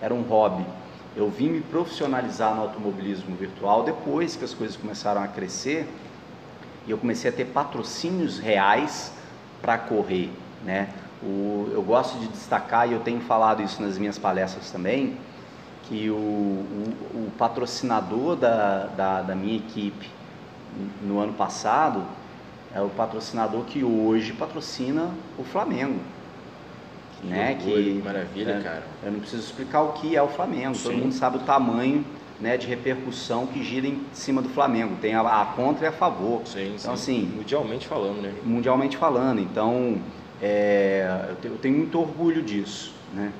era 0.00 0.12
um 0.12 0.22
hobby. 0.22 0.64
Eu 1.14 1.28
vim 1.30 1.50
me 1.50 1.60
profissionalizar 1.60 2.54
no 2.54 2.62
automobilismo 2.62 3.36
virtual 3.36 3.84
depois 3.84 4.34
que 4.34 4.44
as 4.44 4.54
coisas 4.54 4.76
começaram 4.76 5.22
a 5.22 5.28
crescer 5.28 5.86
e 6.86 6.90
eu 6.90 6.98
comecei 6.98 7.30
a 7.30 7.32
ter 7.32 7.44
patrocínios 7.46 8.38
reais 8.38 9.12
para 9.60 9.78
correr, 9.78 10.30
né? 10.64 10.88
O, 11.22 11.70
eu 11.72 11.82
gosto 11.82 12.18
de 12.18 12.26
destacar 12.26 12.88
e 12.88 12.94
eu 12.94 13.00
tenho 13.00 13.20
falado 13.20 13.62
isso 13.62 13.80
nas 13.80 13.96
minhas 13.96 14.18
palestras 14.18 14.72
também 14.72 15.16
que 15.84 16.10
o, 16.10 16.14
o, 16.14 16.94
o 17.14 17.32
patrocinador 17.38 18.34
da, 18.34 18.86
da, 18.86 19.22
da 19.22 19.34
minha 19.34 19.56
equipe 19.56 20.10
no 21.02 21.20
ano 21.20 21.32
passado 21.34 22.02
é 22.74 22.80
o 22.80 22.88
patrocinador 22.88 23.64
que 23.64 23.84
hoje 23.84 24.32
patrocina 24.32 25.10
o 25.38 25.44
Flamengo. 25.44 26.00
Que 27.20 27.26
né? 27.28 27.54
que 27.54 28.02
maravilha, 28.04 28.52
é, 28.52 28.60
cara. 28.60 28.82
Eu 29.02 29.12
não 29.12 29.20
preciso 29.20 29.42
explicar 29.42 29.82
o 29.82 29.92
que 29.92 30.16
é 30.16 30.22
o 30.22 30.28
Flamengo. 30.28 30.74
Sim. 30.74 30.84
Todo 30.84 30.96
mundo 30.96 31.12
sabe 31.12 31.36
o 31.36 31.40
tamanho 31.40 32.04
né, 32.40 32.56
de 32.56 32.66
repercussão 32.66 33.46
que 33.46 33.62
gira 33.62 33.86
em 33.86 34.02
cima 34.12 34.42
do 34.42 34.48
Flamengo. 34.48 34.96
Tem 35.00 35.14
a, 35.14 35.20
a 35.20 35.46
contra 35.46 35.86
e 35.86 35.88
a 35.88 35.92
favor. 35.92 36.42
Sim, 36.44 36.74
então, 36.74 36.96
sim. 36.96 37.20
assim, 37.20 37.36
mundialmente 37.36 37.86
falando, 37.86 38.20
né? 38.20 38.34
Mundialmente 38.42 38.96
falando. 38.96 39.40
Então, 39.40 39.98
é, 40.40 41.26
eu, 41.28 41.36
tenho, 41.36 41.54
eu 41.54 41.58
tenho 41.58 41.76
muito 41.76 42.00
orgulho 42.00 42.42
disso, 42.42 42.92
né? 43.14 43.32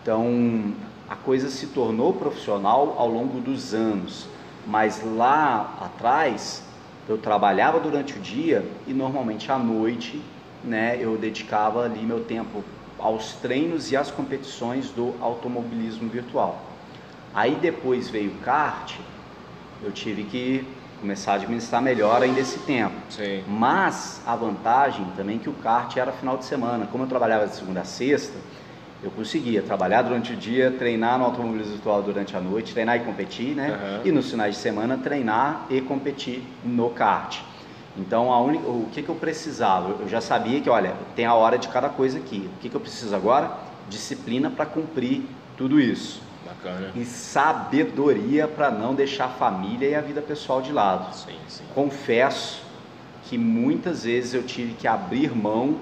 Então, 0.00 0.72
a 1.08 1.16
coisa 1.16 1.50
se 1.50 1.66
tornou 1.66 2.12
profissional 2.14 2.94
ao 2.96 3.08
longo 3.08 3.40
dos 3.40 3.74
anos, 3.74 4.26
mas 4.66 5.02
lá 5.04 5.76
atrás 5.80 6.65
eu 7.08 7.18
trabalhava 7.18 7.78
durante 7.78 8.18
o 8.18 8.20
dia 8.20 8.64
e 8.86 8.92
normalmente 8.92 9.50
à 9.50 9.58
noite, 9.58 10.20
né, 10.64 10.98
eu 11.00 11.16
dedicava 11.16 11.84
ali 11.84 12.00
meu 12.00 12.24
tempo 12.24 12.64
aos 12.98 13.34
treinos 13.34 13.92
e 13.92 13.96
às 13.96 14.10
competições 14.10 14.90
do 14.90 15.14
automobilismo 15.20 16.08
virtual. 16.08 16.62
Aí 17.34 17.54
depois 17.54 18.08
veio 18.08 18.30
o 18.30 18.38
kart, 18.38 18.94
eu 19.82 19.92
tive 19.92 20.24
que 20.24 20.66
começar 21.00 21.32
a 21.32 21.34
administrar 21.36 21.82
melhor 21.82 22.22
ainda 22.22 22.40
esse 22.40 22.58
tempo. 22.60 22.94
Sim. 23.10 23.44
Mas 23.46 24.22
a 24.26 24.34
vantagem 24.34 25.06
também 25.16 25.36
é 25.36 25.38
que 25.38 25.48
o 25.48 25.52
kart 25.52 25.94
era 25.96 26.10
final 26.10 26.38
de 26.38 26.46
semana. 26.46 26.86
Como 26.86 27.04
eu 27.04 27.08
trabalhava 27.08 27.46
de 27.46 27.54
segunda 27.54 27.82
a 27.82 27.84
sexta, 27.84 28.38
eu 29.02 29.10
conseguia 29.10 29.62
trabalhar 29.62 30.02
durante 30.02 30.32
o 30.32 30.36
dia, 30.36 30.70
treinar 30.70 31.18
no 31.18 31.26
automobilismo 31.26 31.72
virtual 31.72 32.02
durante 32.02 32.36
a 32.36 32.40
noite, 32.40 32.72
treinar 32.72 32.96
e 32.96 33.00
competir, 33.00 33.54
né? 33.54 33.70
Uhum. 33.70 34.08
E 34.08 34.12
nos 34.12 34.30
finais 34.30 34.54
de 34.54 34.60
semana 34.60 34.96
treinar 34.96 35.66
e 35.68 35.80
competir 35.80 36.42
no 36.64 36.90
kart. 36.90 37.40
Então, 37.96 38.32
a 38.32 38.40
única, 38.40 38.66
o 38.66 38.88
que, 38.92 39.02
que 39.02 39.08
eu 39.08 39.14
precisava? 39.14 39.96
Eu 40.00 40.08
já 40.08 40.20
sabia 40.20 40.60
que, 40.60 40.68
olha, 40.68 40.94
tem 41.14 41.24
a 41.24 41.34
hora 41.34 41.58
de 41.58 41.68
cada 41.68 41.88
coisa 41.88 42.18
aqui. 42.18 42.48
O 42.56 42.60
que, 42.60 42.68
que 42.68 42.74
eu 42.74 42.80
preciso 42.80 43.14
agora? 43.14 43.50
Disciplina 43.88 44.50
para 44.50 44.66
cumprir 44.66 45.22
tudo 45.56 45.80
isso. 45.80 46.20
Bacana. 46.44 46.92
E 46.94 47.04
sabedoria 47.04 48.46
para 48.46 48.70
não 48.70 48.94
deixar 48.94 49.26
a 49.26 49.28
família 49.28 49.88
e 49.88 49.94
a 49.94 50.00
vida 50.00 50.20
pessoal 50.20 50.60
de 50.60 50.72
lado. 50.72 51.14
Sim, 51.14 51.36
sim. 51.48 51.64
Confesso 51.74 52.62
que 53.24 53.36
muitas 53.36 54.04
vezes 54.04 54.34
eu 54.34 54.42
tive 54.42 54.74
que 54.74 54.86
abrir 54.86 55.34
mão 55.34 55.76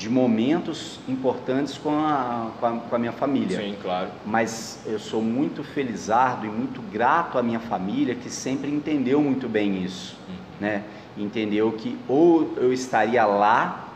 de 0.00 0.08
momentos 0.08 0.98
importantes 1.06 1.76
com 1.76 1.90
a, 1.90 2.52
com 2.58 2.66
a, 2.66 2.72
com 2.78 2.96
a, 2.96 2.98
minha 2.98 3.12
família. 3.12 3.58
Sim, 3.58 3.76
claro. 3.82 4.08
Mas 4.24 4.80
eu 4.86 4.98
sou 4.98 5.20
muito 5.20 5.62
felizardo 5.62 6.46
e 6.46 6.48
muito 6.48 6.80
grato 6.80 7.36
à 7.36 7.42
minha 7.42 7.60
família 7.60 8.14
que 8.14 8.30
sempre 8.30 8.70
entendeu 8.70 9.20
muito 9.20 9.46
bem 9.46 9.84
isso, 9.84 10.16
hum. 10.26 10.32
né? 10.58 10.84
Entendeu 11.18 11.70
que 11.72 11.98
ou 12.08 12.54
eu 12.56 12.72
estaria 12.72 13.26
lá 13.26 13.90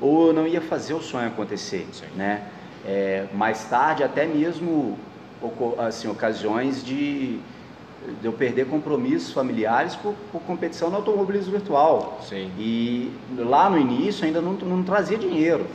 ou 0.00 0.28
eu 0.28 0.32
não 0.32 0.46
ia 0.46 0.62
fazer 0.62 0.94
o 0.94 1.02
sonho 1.02 1.28
acontecer, 1.28 1.86
Sim. 1.92 2.06
né? 2.16 2.42
É, 2.86 3.26
mais 3.34 3.62
tarde 3.64 4.02
até 4.02 4.24
mesmo 4.24 4.98
assim 5.76 6.08
ocasiões 6.08 6.82
de 6.82 7.38
de 8.20 8.26
eu 8.26 8.32
perder 8.32 8.66
compromissos 8.66 9.32
familiares 9.32 9.94
por, 9.94 10.14
por, 10.32 10.40
competição 10.42 10.90
no 10.90 10.96
automobilismo 10.96 11.52
virtual. 11.52 12.18
Sim. 12.22 12.50
E 12.58 13.12
lá 13.36 13.68
no 13.68 13.78
início 13.78 14.24
ainda 14.24 14.40
não, 14.40 14.52
não 14.54 14.82
trazia 14.82 15.18
dinheiro. 15.18 15.66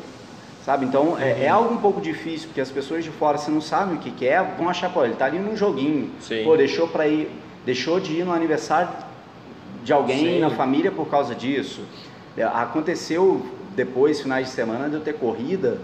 Sabe? 0.63 0.86
Então 0.86 1.17
é, 1.19 1.43
é, 1.43 1.47
algo 1.47 1.76
um 1.76 1.78
pouco 1.78 2.01
difícil, 2.01 2.47
porque 2.47 2.59
as 2.59 2.71
pessoas 2.71 3.03
de 3.03 3.11
fora, 3.11 3.38
se 3.38 3.51
não 3.51 3.61
sabem 3.61 3.97
o 3.97 3.99
que, 3.99 4.09
que 4.09 4.28
é, 4.28 4.41
vão 4.41 4.67
achar, 4.67 4.91
pô, 4.91 5.03
ele 5.03 5.13
está 5.13 5.26
ali 5.26 5.38
num 5.38 5.55
joguinho. 5.55 6.09
Sim. 6.19 6.43
Pô, 6.43 6.57
deixou 6.57 6.88
para 6.88 7.07
ir, 7.07 7.30
deixou 7.63 7.99
de 7.99 8.13
ir 8.13 8.26
no 8.26 8.34
aniversário 8.34 8.89
de 9.84 9.93
alguém 9.93 10.17
Sim. 10.17 10.39
na 10.39 10.49
família 10.49 10.91
por 10.91 11.07
causa 11.07 11.36
disso. 11.36 11.84
É, 12.36 12.43
aconteceu 12.43 13.45
depois, 13.76 14.19
finais 14.21 14.47
de 14.47 14.53
semana, 14.53 14.89
de 14.89 14.95
eu 14.95 15.01
ter 15.01 15.13
corrida 15.13 15.78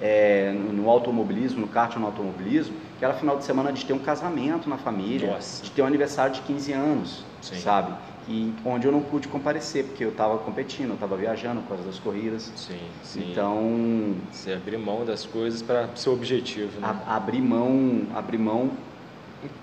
é, 0.00 0.52
no 0.52 0.90
automobilismo, 0.90 1.60
no 1.60 1.68
kart 1.68 1.96
no 1.96 2.06
automobilismo, 2.06 2.74
que 2.98 3.04
era 3.04 3.14
final 3.14 3.36
de 3.36 3.44
semana 3.44 3.72
de 3.72 3.84
ter 3.84 3.92
um 3.92 3.98
casamento 3.98 4.68
na 4.68 4.78
família, 4.78 5.32
Nossa. 5.32 5.62
de 5.62 5.70
ter 5.70 5.82
um 5.82 5.86
aniversário 5.86 6.34
de 6.34 6.40
15 6.42 6.72
anos, 6.72 7.24
Sim. 7.42 7.60
sabe? 7.60 7.92
E 8.28 8.52
onde 8.64 8.86
eu 8.86 8.92
não 8.92 9.02
pude 9.02 9.28
comparecer, 9.28 9.84
porque 9.84 10.04
eu 10.04 10.08
estava 10.08 10.38
competindo, 10.38 10.88
eu 10.88 10.94
estava 10.94 11.16
viajando 11.16 11.60
por 11.60 11.68
causa 11.68 11.84
das 11.84 11.98
corridas. 11.98 12.50
Sim, 12.56 12.78
sim. 13.04 13.30
Então. 13.30 14.16
Você 14.32 14.52
abrir 14.52 14.78
mão 14.78 15.04
das 15.04 15.24
coisas 15.24 15.62
para 15.62 15.88
seu 15.94 16.12
objetivo, 16.12 16.80
né? 16.80 17.00
A, 17.06 17.16
abrir 17.16 17.40
mão, 17.40 18.06
abrir 18.14 18.38
mão 18.38 18.72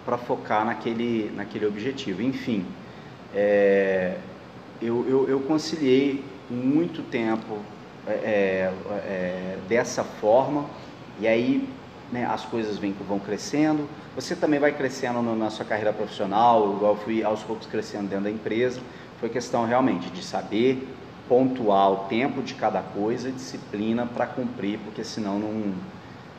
para 0.05 0.17
focar 0.17 0.65
naquele, 0.65 1.31
naquele 1.35 1.65
objetivo. 1.65 2.21
Enfim, 2.21 2.65
é, 3.33 4.17
eu, 4.81 5.05
eu, 5.07 5.27
eu 5.27 5.39
conciliei 5.41 6.23
muito 6.49 7.01
tempo 7.01 7.59
é, 8.07 8.11
é, 8.11 8.73
é 8.91 9.57
dessa 9.67 10.03
forma, 10.03 10.69
e 11.19 11.27
aí 11.27 11.67
né, 12.13 12.25
as 12.25 12.45
coisas 12.45 12.77
vem, 12.77 12.93
vão 13.07 13.17
crescendo, 13.17 13.89
você 14.15 14.35
também 14.35 14.59
vai 14.59 14.71
crescendo 14.71 15.19
no, 15.19 15.35
na 15.35 15.49
sua 15.49 15.65
carreira 15.65 15.91
profissional, 15.91 16.75
igual 16.75 16.93
eu 16.93 16.97
fui 16.99 17.23
aos 17.23 17.41
poucos 17.41 17.65
crescendo 17.65 18.07
dentro 18.07 18.25
da 18.25 18.29
empresa. 18.31 18.79
Foi 19.19 19.29
questão 19.29 19.65
realmente 19.65 20.11
de 20.11 20.23
saber 20.23 20.87
pontuar 21.27 21.91
o 21.91 21.95
tempo 22.07 22.43
de 22.43 22.53
cada 22.53 22.81
coisa, 22.81 23.31
disciplina 23.31 24.05
para 24.05 24.27
cumprir, 24.27 24.77
porque 24.85 25.03
senão 25.03 25.39
não, 25.39 25.73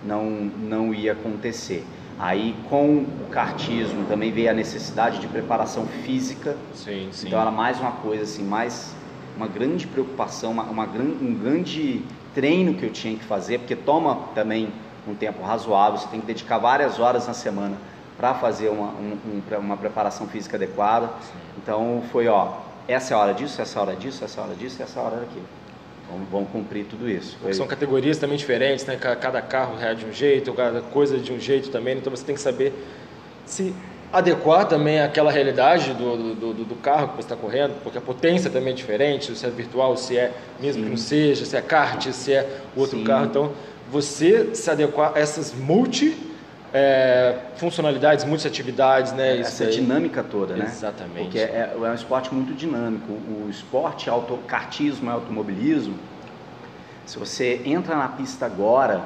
não, 0.05 0.31
não 0.31 0.95
ia 0.95 1.13
acontecer. 1.13 1.85
Aí 2.21 2.55
com 2.71 2.99
o 2.99 3.29
cartismo 3.33 4.05
também 4.07 4.31
veio 4.31 4.51
a 4.51 4.55
necessidade 4.55 5.19
de 5.19 5.27
preparação 5.27 5.87
física. 6.05 6.57
Sim, 6.73 7.09
sim. 7.11 7.27
Então 7.27 7.41
era 7.41 7.51
mais 7.51 7.81
uma 7.81 7.91
coisa 7.91 8.23
assim, 8.23 8.45
mais 8.45 8.95
uma 9.37 9.49
grande 9.49 9.89
preocupação, 9.89 10.53
uma, 10.53 10.63
uma 10.63 10.85
um 10.85 11.35
grande 11.35 12.05
treino 12.33 12.75
que 12.75 12.85
eu 12.85 12.93
tinha 12.93 13.17
que 13.17 13.25
fazer, 13.25 13.59
porque 13.59 13.75
toma 13.75 14.29
também 14.37 14.73
um 15.07 15.15
tempo 15.15 15.43
razoável, 15.43 15.99
você 15.99 16.09
tem 16.09 16.21
que 16.21 16.27
dedicar 16.27 16.59
várias 16.59 16.99
horas 16.99 17.27
na 17.27 17.35
semana 17.35 17.77
para 18.17 18.35
fazer 18.35 18.69
uma, 18.69 18.89
um, 18.89 19.43
uma 19.59 19.77
preparação 19.77 20.27
física 20.27 20.57
adequada. 20.57 21.07
Sim. 21.07 21.39
Então 21.63 22.03
foi, 22.13 22.29
ó, 22.29 22.53
essa 22.87 23.15
é 23.15 23.17
a 23.17 23.21
hora 23.21 23.35
disso, 23.35 23.61
essa 23.61 23.79
é 23.79 23.81
a 23.81 23.83
hora 23.85 23.97
disso, 23.97 24.25
essa 24.25 24.41
é 24.41 24.43
a 24.43 24.47
hora 24.47 24.55
disso, 24.55 24.83
essa 24.83 24.99
é 24.99 25.03
a 25.03 25.07
hora 25.07 25.17
daquilo. 25.17 25.47
Vamos, 26.11 26.29
vamos 26.31 26.51
cumprir 26.51 26.85
tudo 26.85 27.09
isso. 27.09 27.37
Foi... 27.41 27.53
São 27.55 27.67
categorias 27.67 28.19
também 28.19 28.37
diferentes, 28.37 28.85
né? 28.85 28.97
Cada 28.97 29.41
carro 29.41 29.81
é 29.81 29.95
de 29.95 30.05
um 30.05 30.13
jeito, 30.13 30.53
cada 30.53 30.81
coisa 30.81 31.19
de 31.19 31.33
um 31.33 31.41
jeito 31.41 31.71
também, 31.71 31.97
então 31.97 32.15
você 32.15 32.25
tem 32.25 32.35
que 32.35 32.41
saber 32.41 32.73
se 33.47 33.75
adequar 34.13 34.67
também 34.67 35.01
àquela 35.01 35.33
realidade 35.33 35.93
do, 35.93 36.35
do, 36.35 36.55
do, 36.55 36.65
do 36.65 36.75
carro 36.77 37.09
que 37.09 37.17
você 37.17 37.23
está 37.23 37.37
correndo, 37.37 37.75
porque 37.83 37.99
a 37.99 38.01
potência 38.01 38.49
também 38.49 38.73
é 38.73 38.77
diferente, 38.77 39.35
se 39.35 39.45
é 39.45 39.51
virtual, 39.51 39.97
se 39.97 40.17
é 40.17 40.33
mesmo 40.61 40.83
Sim. 40.83 40.85
que 40.85 40.91
não 40.91 40.97
seja, 40.97 41.45
se 41.45 41.57
é 41.57 41.61
kart, 41.61 42.07
se 42.13 42.33
é 42.33 42.61
outro 42.77 42.99
Sim. 42.99 43.05
carro. 43.05 43.25
Então, 43.25 43.53
você 43.91 44.55
se 44.55 44.71
adequar 44.71 45.13
a 45.15 45.19
essas 45.19 45.53
multi 45.53 46.17
é, 46.73 47.39
funcionalidades, 47.57 48.25
muitas 48.25 48.47
atividades, 48.47 49.13
né? 49.13 49.39
Essa 49.39 49.67
dinâmica 49.67 50.23
toda, 50.23 50.57
né? 50.57 50.67
Exatamente. 50.67 51.23
Porque 51.23 51.39
é, 51.39 51.73
é, 51.75 51.79
um 51.79 51.95
esporte 51.95 52.35
muito 52.35 52.53
dinâmico. 52.55 53.13
O 53.13 53.49
esporte, 53.49 54.11
auto, 54.11 54.39
kartismo 54.47 55.09
e 55.09 55.13
automobilismo, 55.13 55.95
se 57.07 57.19
você 57.19 57.61
entra 57.65 57.95
na 57.95 58.09
pista 58.09 58.47
agora, 58.47 59.03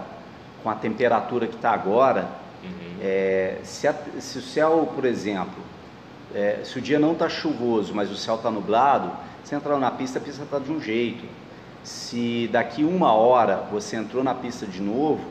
com 0.62 0.70
a 0.70 0.74
temperatura 0.74 1.46
que 1.46 1.56
está 1.56 1.70
agora, 1.72 2.26
Uhum. 2.62 2.96
É, 3.00 3.58
se, 3.62 3.86
a, 3.86 3.94
se, 4.18 4.38
o 4.38 4.42
céu, 4.42 4.92
por 4.94 5.04
exemplo, 5.04 5.62
é, 6.34 6.60
se 6.64 6.78
o 6.78 6.82
dia 6.82 6.98
não 6.98 7.12
está 7.12 7.28
chuvoso, 7.28 7.94
mas 7.94 8.10
o 8.10 8.16
céu 8.16 8.36
está 8.36 8.50
nublado, 8.50 9.12
você 9.42 9.54
entra 9.54 9.78
na 9.78 9.90
pista, 9.90 10.18
a 10.18 10.22
pista 10.22 10.42
está 10.42 10.58
de 10.58 10.70
um 10.70 10.80
jeito. 10.80 11.24
Se 11.88 12.46
daqui 12.52 12.84
uma 12.84 13.14
hora 13.14 13.64
você 13.72 13.96
entrou 13.96 14.22
na 14.22 14.34
pista 14.34 14.66
de 14.66 14.78
novo 14.78 15.24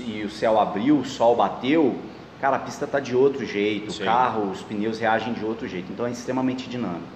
e 0.00 0.24
o 0.24 0.28
céu 0.28 0.58
abriu, 0.58 0.98
o 0.98 1.04
sol 1.04 1.36
bateu, 1.36 1.96
cara, 2.40 2.56
a 2.56 2.58
pista 2.58 2.86
está 2.86 2.98
de 2.98 3.14
outro 3.14 3.46
jeito, 3.46 3.92
Sim. 3.92 4.02
o 4.02 4.04
carro, 4.04 4.50
os 4.50 4.62
pneus 4.62 4.98
reagem 4.98 5.32
de 5.32 5.44
outro 5.44 5.68
jeito. 5.68 5.92
Então 5.92 6.04
é 6.04 6.10
extremamente 6.10 6.68
dinâmico. 6.68 7.06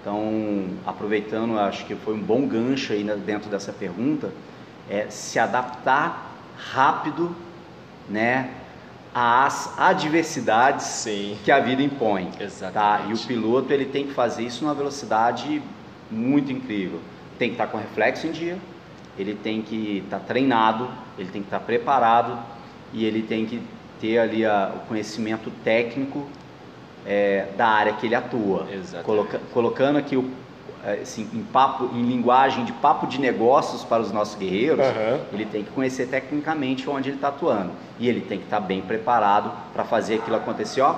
Então, 0.00 0.66
aproveitando, 0.84 1.56
acho 1.56 1.86
que 1.86 1.94
foi 1.94 2.14
um 2.14 2.20
bom 2.20 2.48
gancho 2.48 2.92
aí 2.92 3.04
dentro 3.24 3.48
dessa 3.48 3.72
pergunta, 3.72 4.32
é 4.90 5.06
se 5.08 5.38
adaptar 5.38 6.32
rápido, 6.56 7.34
né, 8.08 8.50
às 9.14 9.72
adversidades 9.78 10.84
Sim. 10.84 11.38
que 11.44 11.52
a 11.52 11.60
vida 11.60 11.80
impõe. 11.80 12.32
Exatamente. 12.40 12.74
Tá? 12.74 13.08
E 13.08 13.12
o 13.12 13.18
piloto 13.18 13.72
ele 13.72 13.84
tem 13.84 14.08
que 14.08 14.14
fazer 14.14 14.42
isso 14.42 14.64
numa 14.64 14.74
velocidade 14.74 15.62
muito 16.10 16.50
incrível. 16.50 17.00
Tem 17.38 17.48
que 17.48 17.54
estar 17.54 17.66
com 17.66 17.78
reflexo 17.78 18.26
em 18.26 18.32
dia, 18.32 18.56
ele 19.18 19.34
tem 19.34 19.62
que 19.62 20.02
estar 20.04 20.20
treinado, 20.20 20.88
ele 21.18 21.28
tem 21.30 21.42
que 21.42 21.48
estar 21.48 21.60
preparado 21.60 22.38
e 22.92 23.04
ele 23.04 23.22
tem 23.22 23.46
que 23.46 23.60
ter 24.00 24.18
ali 24.18 24.44
a, 24.44 24.72
o 24.74 24.86
conhecimento 24.86 25.50
técnico 25.64 26.26
é, 27.06 27.46
da 27.56 27.66
área 27.66 27.92
que 27.94 28.06
ele 28.06 28.14
atua. 28.14 28.66
Coloca, 29.04 29.40
colocando 29.52 29.98
aqui 29.98 30.16
o 30.16 30.30
é, 30.86 31.00
assim, 31.02 31.28
em, 31.32 31.42
papo, 31.42 31.90
em 31.92 32.02
linguagem 32.02 32.64
de 32.64 32.72
papo 32.72 33.08
de 33.08 33.20
negócios 33.20 33.82
para 33.82 34.00
os 34.00 34.12
nossos 34.12 34.36
guerreiros, 34.36 34.78
uhum. 34.78 35.20
ele 35.32 35.44
tem 35.44 35.64
que 35.64 35.70
conhecer 35.70 36.06
tecnicamente 36.06 36.88
onde 36.88 37.08
ele 37.08 37.16
está 37.16 37.26
atuando. 37.28 37.72
E 37.98 38.08
ele 38.08 38.20
tem 38.20 38.38
que 38.38 38.44
estar 38.44 38.60
tá 38.60 38.66
bem 38.66 38.80
preparado 38.80 39.50
para 39.72 39.84
fazer 39.84 40.16
aquilo 40.16 40.36
acontecer, 40.36 40.82
ó, 40.82 40.94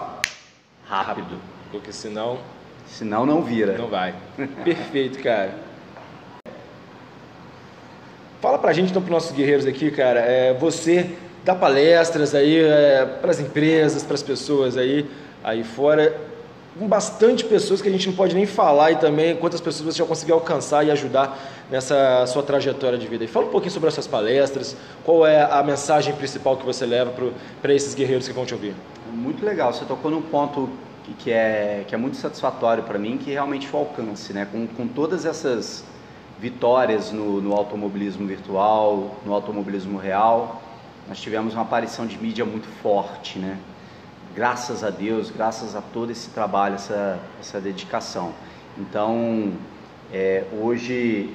rápido. 0.86 1.38
Porque 1.70 1.90
senão. 1.90 2.38
Senão 2.86 3.24
não 3.24 3.42
vira. 3.42 3.78
Não 3.78 3.88
vai. 3.88 4.14
Perfeito, 4.62 5.22
cara. 5.22 5.54
Fala 8.40 8.56
pra 8.56 8.72
gente 8.72 8.90
então, 8.90 9.02
para 9.02 9.10
nossos 9.10 9.32
guerreiros 9.32 9.66
aqui, 9.66 9.90
cara. 9.90 10.20
É, 10.20 10.54
você 10.54 11.10
dá 11.44 11.54
palestras 11.54 12.34
aí 12.34 12.58
é, 12.58 13.04
para 13.20 13.30
as 13.30 13.40
empresas, 13.40 14.04
para 14.04 14.14
as 14.14 14.22
pessoas 14.22 14.76
aí, 14.76 15.06
aí 15.42 15.64
fora 15.64 16.14
com 16.78 16.86
bastante 16.86 17.44
pessoas 17.44 17.82
que 17.82 17.88
a 17.88 17.90
gente 17.90 18.06
não 18.06 18.14
pode 18.14 18.36
nem 18.36 18.46
falar 18.46 18.92
e 18.92 18.96
também 18.96 19.34
quantas 19.34 19.60
pessoas 19.60 19.94
você 19.94 19.98
já 19.98 20.04
conseguiu 20.04 20.36
alcançar 20.36 20.86
e 20.86 20.90
ajudar 20.92 21.36
nessa 21.68 22.24
sua 22.26 22.42
trajetória 22.42 22.96
de 22.96 23.08
vida. 23.08 23.24
E 23.24 23.26
fala 23.26 23.46
um 23.46 23.50
pouquinho 23.50 23.72
sobre 23.72 23.88
essas 23.88 24.06
palestras, 24.06 24.76
qual 25.04 25.26
é 25.26 25.42
a 25.42 25.60
mensagem 25.64 26.14
principal 26.14 26.56
que 26.56 26.64
você 26.64 26.86
leva 26.86 27.12
para 27.60 27.74
esses 27.74 27.94
guerreiros 27.94 28.28
que 28.28 28.34
vão 28.34 28.46
te 28.46 28.54
ouvir. 28.54 28.74
Muito 29.12 29.44
legal, 29.44 29.72
você 29.72 29.84
tocou 29.84 30.10
num 30.10 30.22
ponto 30.22 30.70
que 31.18 31.32
é, 31.32 31.84
que 31.88 31.94
é 31.94 31.98
muito 31.98 32.16
satisfatório 32.16 32.84
para 32.84 32.98
mim, 32.98 33.18
que 33.18 33.32
realmente 33.32 33.68
o 33.72 33.76
alcance, 33.76 34.32
né? 34.32 34.46
Com, 34.52 34.66
com 34.68 34.86
todas 34.86 35.24
essas 35.24 35.82
vitórias 36.40 37.10
no, 37.12 37.40
no 37.40 37.52
automobilismo 37.52 38.26
virtual, 38.26 39.16
no 39.24 39.32
automobilismo 39.32 39.98
real, 39.98 40.62
nós 41.08 41.20
tivemos 41.20 41.54
uma 41.54 41.62
aparição 41.62 42.06
de 42.06 42.18
mídia 42.18 42.44
muito 42.44 42.68
forte, 42.82 43.38
né? 43.38 43.58
graças 44.38 44.84
a 44.84 44.90
Deus, 44.90 45.32
graças 45.32 45.74
a 45.74 45.80
todo 45.80 46.12
esse 46.12 46.30
trabalho, 46.30 46.76
essa, 46.76 47.18
essa 47.40 47.60
dedicação. 47.60 48.32
Então, 48.78 49.52
é, 50.12 50.44
hoje, 50.52 51.34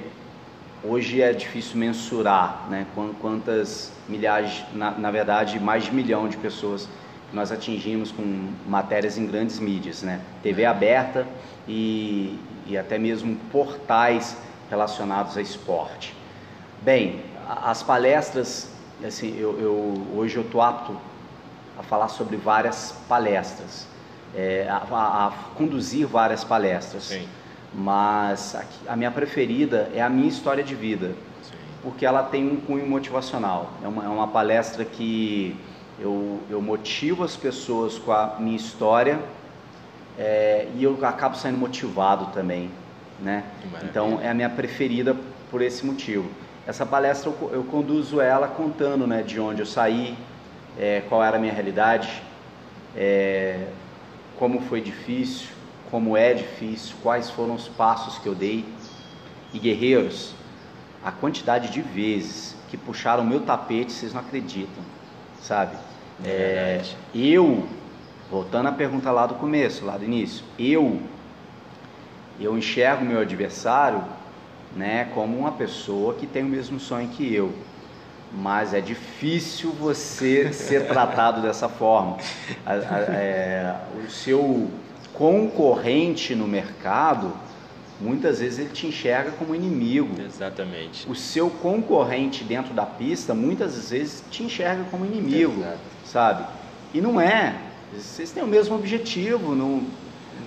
hoje 0.82 1.20
é 1.20 1.32
difícil 1.34 1.76
mensurar 1.76 2.66
né, 2.70 2.86
quantas 3.20 3.92
milhares, 4.08 4.64
na, 4.72 4.92
na 4.92 5.10
verdade, 5.10 5.60
mais 5.60 5.84
de 5.84 5.90
um 5.90 5.94
milhão 5.94 6.28
de 6.28 6.38
pessoas 6.38 6.88
que 7.28 7.36
nós 7.36 7.52
atingimos 7.52 8.10
com 8.10 8.48
matérias 8.66 9.18
em 9.18 9.26
grandes 9.26 9.58
mídias, 9.58 10.02
né? 10.02 10.20
TV 10.42 10.64
aberta 10.64 11.26
e, 11.68 12.38
e 12.66 12.78
até 12.78 12.98
mesmo 12.98 13.36
portais 13.52 14.34
relacionados 14.70 15.36
a 15.36 15.42
esporte. 15.42 16.14
Bem, 16.82 17.22
as 17.48 17.82
palestras, 17.82 18.70
assim, 19.04 19.36
eu, 19.38 19.58
eu 19.60 20.06
hoje 20.16 20.36
eu 20.36 20.42
estou 20.42 20.60
apto 20.60 20.96
a 21.78 21.82
falar 21.82 22.08
sobre 22.08 22.36
várias 22.36 22.94
palestras, 23.08 23.86
é, 24.34 24.66
a, 24.68 24.76
a, 24.76 25.26
a, 25.26 25.30
conduzir 25.56 26.06
várias 26.06 26.44
palestras. 26.44 27.04
Sim. 27.04 27.28
Mas 27.72 28.54
a, 28.54 28.92
a, 28.92 28.96
minha 28.96 29.10
preferida 29.10 29.90
é 29.94 30.00
a 30.00 30.08
minha 30.08 30.28
história 30.28 30.62
de 30.62 30.74
vida, 30.74 31.08
Sim. 31.42 31.56
porque 31.82 32.06
ela 32.06 32.22
tem 32.22 32.48
um 32.48 32.56
cunho 32.56 32.86
motivacional. 32.86 33.70
É 33.82 33.88
uma, 33.88 34.04
é 34.04 34.08
uma 34.08 34.28
palestra 34.28 34.84
que 34.84 35.56
eu, 35.98 36.40
eu 36.48 36.62
motivo 36.62 37.24
as 37.24 37.36
pessoas 37.36 37.98
com 37.98 38.12
a 38.12 38.36
minha 38.38 38.56
história 38.56 39.18
é, 40.18 40.68
e 40.76 40.84
eu 40.84 40.98
acabo 41.04 41.36
saindo 41.36 41.58
motivado 41.58 42.26
também. 42.26 42.70
Né? 43.20 43.44
Então 43.84 44.20
é 44.20 44.28
a 44.28 44.34
minha 44.34 44.50
preferida 44.50 45.16
por 45.50 45.62
esse 45.62 45.84
motivo. 45.86 46.28
Essa 46.66 46.84
palestra 46.84 47.30
eu, 47.30 47.50
eu 47.52 47.64
conduzo 47.64 48.20
ela 48.20 48.48
contando 48.48 49.06
né, 49.06 49.22
de 49.22 49.38
onde 49.38 49.60
eu 49.60 49.66
saí, 49.66 50.16
é, 50.78 51.02
qual 51.08 51.22
era 51.22 51.36
a 51.36 51.40
minha 51.40 51.52
realidade, 51.52 52.22
é, 52.96 53.66
como 54.38 54.60
foi 54.62 54.80
difícil, 54.80 55.48
como 55.90 56.16
é 56.16 56.34
difícil, 56.34 56.96
quais 57.02 57.30
foram 57.30 57.54
os 57.54 57.68
passos 57.68 58.18
que 58.18 58.26
eu 58.26 58.34
dei. 58.34 58.64
E 59.52 59.58
guerreiros, 59.58 60.34
a 61.04 61.12
quantidade 61.12 61.70
de 61.70 61.80
vezes 61.80 62.56
que 62.68 62.76
puxaram 62.76 63.24
meu 63.24 63.40
tapete, 63.40 63.92
vocês 63.92 64.12
não 64.12 64.20
acreditam, 64.20 64.82
sabe? 65.40 65.76
É, 66.24 66.82
eu, 67.14 67.68
voltando 68.30 68.68
à 68.68 68.72
pergunta 68.72 69.10
lá 69.12 69.26
do 69.26 69.34
começo, 69.34 69.84
lá 69.84 69.96
do 69.96 70.04
início, 70.04 70.44
eu, 70.58 71.00
eu 72.40 72.56
enxergo 72.56 73.04
meu 73.04 73.20
adversário, 73.20 74.02
né, 74.74 75.08
como 75.14 75.38
uma 75.38 75.52
pessoa 75.52 76.14
que 76.14 76.26
tem 76.26 76.42
o 76.42 76.48
mesmo 76.48 76.80
sonho 76.80 77.08
que 77.08 77.32
eu 77.34 77.52
mas 78.36 78.74
é 78.74 78.80
difícil 78.80 79.70
você 79.70 80.52
ser 80.52 80.86
tratado 80.88 81.40
dessa 81.40 81.68
forma. 81.68 82.18
A, 82.66 82.72
a, 82.72 82.98
é, 83.12 83.76
o 84.04 84.10
seu 84.10 84.68
concorrente 85.12 86.34
no 86.34 86.46
mercado, 86.46 87.32
muitas 88.00 88.40
vezes 88.40 88.58
ele 88.58 88.70
te 88.70 88.86
enxerga 88.88 89.30
como 89.32 89.54
inimigo. 89.54 90.20
Exatamente. 90.20 91.08
O 91.08 91.14
seu 91.14 91.48
concorrente 91.48 92.42
dentro 92.42 92.74
da 92.74 92.84
pista, 92.84 93.34
muitas 93.34 93.90
vezes 93.90 94.24
te 94.30 94.42
enxerga 94.42 94.84
como 94.90 95.06
inimigo, 95.06 95.60
Exato. 95.60 95.78
sabe? 96.04 96.44
E 96.92 97.00
não 97.00 97.20
é. 97.20 97.54
Vocês 97.94 98.32
têm 98.32 98.42
o 98.42 98.48
mesmo 98.48 98.74
objetivo, 98.74 99.54
não, 99.54 99.84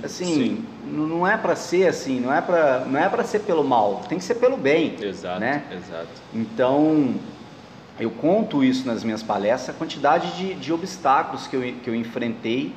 assim, 0.04 0.64
não 0.86 1.28
é 1.28 1.38
para 1.38 1.56
ser 1.56 1.88
assim, 1.88 2.20
não 2.20 2.34
é 2.34 2.42
para 2.42 2.86
não 2.86 3.00
é 3.00 3.10
para 3.10 3.24
ser 3.24 3.40
pelo 3.40 3.64
mal, 3.64 4.04
tem 4.08 4.18
que 4.18 4.24
ser 4.24 4.36
pelo 4.36 4.58
bem, 4.58 4.96
exato, 5.02 5.40
né? 5.40 5.64
Exato. 5.72 6.08
Então, 6.34 7.16
eu 8.00 8.12
conto 8.12 8.64
isso 8.64 8.86
nas 8.86 9.04
minhas 9.04 9.24
palestras, 9.24 9.76
a 9.76 9.78
quantidade 9.78 10.36
de, 10.38 10.54
de 10.54 10.72
obstáculos 10.72 11.48
que 11.48 11.56
eu, 11.56 11.62
que 11.84 11.90
eu 11.90 11.96
enfrentei 11.96 12.74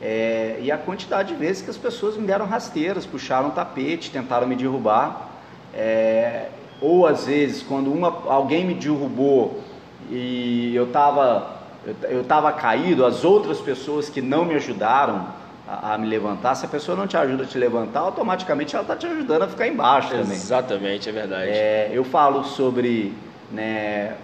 é, 0.00 0.58
e 0.60 0.70
a 0.70 0.76
quantidade 0.76 1.28
de 1.28 1.34
vezes 1.34 1.62
que 1.62 1.70
as 1.70 1.76
pessoas 1.76 2.16
me 2.16 2.26
deram 2.26 2.46
rasteiras, 2.46 3.06
puxaram 3.06 3.50
tapete, 3.50 4.10
tentaram 4.10 4.46
me 4.46 4.54
derrubar. 4.54 5.30
É, 5.72 6.48
ou 6.80 7.06
às 7.06 7.26
vezes, 7.26 7.62
quando 7.62 7.92
uma, 7.92 8.08
alguém 8.26 8.66
me 8.66 8.74
derrubou 8.74 9.62
e 10.10 10.74
eu 10.74 10.84
estava 10.84 11.58
eu, 11.86 12.18
eu 12.18 12.52
caído, 12.52 13.04
as 13.06 13.24
outras 13.24 13.60
pessoas 13.60 14.08
que 14.08 14.20
não 14.20 14.44
me 14.44 14.54
ajudaram 14.54 15.26
a, 15.66 15.94
a, 15.94 15.98
me 15.98 16.06
levantar, 16.06 16.54
se 16.54 16.66
a 16.66 16.68
pessoa 16.68 16.96
não 16.96 17.06
te 17.06 17.16
ajuda 17.16 17.44
a 17.44 17.46
te 17.46 17.58
levantar, 17.58 18.00
automaticamente 18.00 18.74
ela 18.74 18.82
está 18.82 18.96
te 18.96 19.06
ajudando 19.06 19.42
a 19.42 19.48
ficar 19.48 19.66
embaixo 19.66 20.10
também. 20.10 20.32
Exatamente, 20.32 21.08
é 21.08 21.12
verdade. 21.12 21.50
É, 21.50 21.90
eu 21.92 22.04
falo 22.04 22.44
sobre 22.44 23.14
né, 23.50 24.14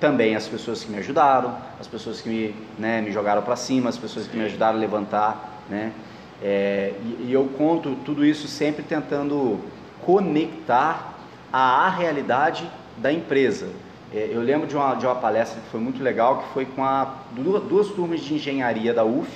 também 0.00 0.34
as 0.36 0.46
pessoas 0.46 0.82
que 0.82 0.90
me 0.90 0.98
ajudaram, 0.98 1.56
as 1.78 1.86
pessoas 1.86 2.20
que 2.20 2.28
me, 2.28 2.54
né, 2.78 3.00
me 3.00 3.12
jogaram 3.12 3.42
para 3.42 3.56
cima, 3.56 3.90
as 3.90 3.98
pessoas 3.98 4.26
que 4.26 4.36
me 4.36 4.44
ajudaram 4.44 4.76
a 4.76 4.80
levantar, 4.80 5.62
né? 5.68 5.92
É, 6.42 6.92
e, 7.02 7.28
e, 7.28 7.32
eu 7.32 7.46
conto 7.56 7.94
tudo 8.04 8.24
isso 8.24 8.48
sempre 8.48 8.82
tentando 8.82 9.60
conectar 10.04 11.14
a 11.52 11.88
realidade 11.88 12.68
da 12.98 13.12
empresa. 13.12 13.68
É, 14.12 14.28
eu 14.30 14.40
lembro 14.40 14.66
de 14.66 14.76
uma, 14.76 14.94
de 14.94 15.06
uma 15.06 15.14
palestra 15.14 15.60
que 15.60 15.68
foi 15.68 15.80
muito 15.80 16.02
legal, 16.02 16.42
que 16.42 16.52
foi 16.52 16.66
com 16.66 16.84
a, 16.84 17.14
duas, 17.32 17.62
duas 17.62 17.88
turmas 17.88 18.20
de 18.20 18.34
engenharia 18.34 18.92
da 18.92 19.04
UF, 19.04 19.28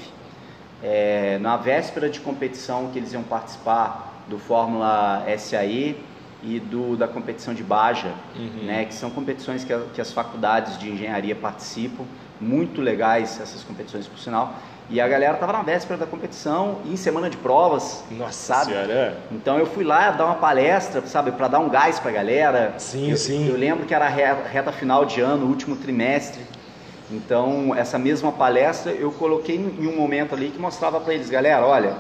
é, 0.83 1.39
na 1.41 1.57
véspera 1.57 2.09
de 2.09 2.20
competição 2.20 2.91
que 2.93 2.99
eles 2.99 3.12
iam 3.12 3.22
participar 3.22 4.24
do 4.29 4.39
Fórmula 4.39 5.24
SAE 5.39 5.97
e 6.43 6.61
do, 6.61 6.97
da 6.97 7.09
competição 7.09 7.53
de 7.53 7.64
Baja, 7.64 8.12
uhum. 8.37 8.64
né, 8.64 8.85
que 8.85 8.95
são 8.95 9.11
competições 9.11 9.64
que, 9.64 9.72
a, 9.72 9.81
que 9.93 10.01
as 10.01 10.12
faculdades 10.12 10.79
de 10.79 10.91
engenharia 10.91 11.35
participam, 11.35 12.05
muito 12.41 12.81
legais 12.81 13.41
essas 13.41 13.64
competições 13.64 14.07
por 14.07 14.18
sinal. 14.18 14.55
E 14.91 15.01
a 15.01 15.09
galera 15.09 15.37
tava 15.37 15.53
na 15.53 15.62
véspera 15.62 15.99
da 15.99 16.07
competição 16.07 16.79
e 16.87 16.93
em 16.95 16.97
semana 16.97 17.29
de 17.29 17.37
provas. 17.37 18.03
Nossa 18.11 18.55
sabe? 18.55 18.72
senhora. 18.72 18.93
É. 18.93 19.16
Então 19.31 19.59
eu 19.59 19.66
fui 19.66 19.85
lá 19.85 20.12
dar 20.12 20.24
uma 20.24 20.37
palestra, 20.37 21.03
sabe, 21.07 21.33
para 21.33 21.49
dar 21.49 21.59
um 21.59 21.68
gás 21.68 21.99
pra 21.99 22.11
galera. 22.11 22.74
Sim, 22.79 23.11
eu, 23.11 23.16
sim. 23.16 23.49
Eu 23.49 23.57
lembro 23.57 23.85
que 23.85 23.93
era 23.93 24.07
a 24.07 24.09
reta 24.09 24.72
final 24.72 25.05
de 25.05 25.20
ano, 25.20 25.47
último 25.47 25.76
trimestre. 25.76 26.41
Então, 27.11 27.75
essa 27.75 27.99
mesma 27.99 28.31
palestra 28.33 28.93
eu 28.93 29.11
coloquei 29.13 29.57
em 29.57 29.87
um 29.87 29.97
momento 29.97 30.35
ali 30.35 30.51
que 30.51 30.59
mostrava 30.59 31.01
para 31.01 31.15
eles, 31.15 31.31
galera, 31.31 31.67
olha, 31.67 31.97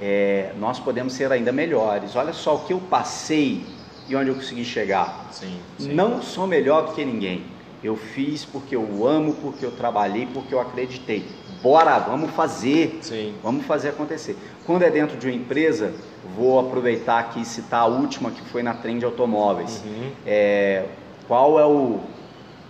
é, 0.00 0.52
nós 0.58 0.78
podemos 0.78 1.12
ser 1.12 1.30
ainda 1.30 1.52
melhores. 1.52 2.16
Olha 2.16 2.32
só 2.32 2.56
o 2.56 2.60
que 2.60 2.72
eu 2.72 2.80
passei 2.88 3.62
e 4.08 4.16
onde 4.16 4.30
eu 4.30 4.34
consegui 4.34 4.64
chegar. 4.64 5.28
Sim, 5.30 5.58
sim. 5.78 5.92
Não 5.92 6.22
sou 6.22 6.46
melhor 6.46 6.86
do 6.86 6.92
que 6.92 7.04
ninguém. 7.04 7.44
Eu 7.82 7.94
fiz 7.94 8.44
porque 8.44 8.74
eu 8.74 9.06
amo, 9.06 9.34
porque 9.34 9.64
eu 9.64 9.70
trabalhei, 9.70 10.26
porque 10.26 10.54
eu 10.54 10.60
acreditei. 10.60 11.24
Bora, 11.62 11.98
vamos 11.98 12.30
fazer. 12.30 12.98
Sim. 13.02 13.34
Vamos 13.42 13.66
fazer 13.66 13.90
acontecer. 13.90 14.36
Quando 14.66 14.82
é 14.82 14.90
dentro 14.90 15.16
de 15.16 15.26
uma 15.26 15.34
empresa, 15.34 15.92
vou 16.36 16.58
aproveitar 16.58 17.18
aqui 17.18 17.42
e 17.42 17.44
citar 17.44 17.82
a 17.82 17.86
última 17.86 18.30
que 18.30 18.42
foi 18.42 18.62
na 18.62 18.74
Trend 18.74 19.04
Automóveis. 19.04 19.82
Uhum. 19.84 20.10
É, 20.26 20.86
qual 21.26 21.58
é 21.60 21.66
o 21.66 22.00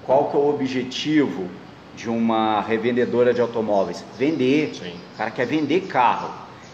qual 0.08 0.30
que 0.30 0.36
é 0.38 0.40
o 0.40 0.48
objetivo 0.48 1.48
de 1.94 2.08
uma 2.08 2.62
revendedora 2.62 3.34
de 3.34 3.42
automóveis? 3.42 4.02
Vender. 4.16 4.74
Sim. 4.74 4.94
O 5.12 5.18
cara 5.18 5.30
quer 5.30 5.44
vender 5.44 5.82
carro. 5.82 6.32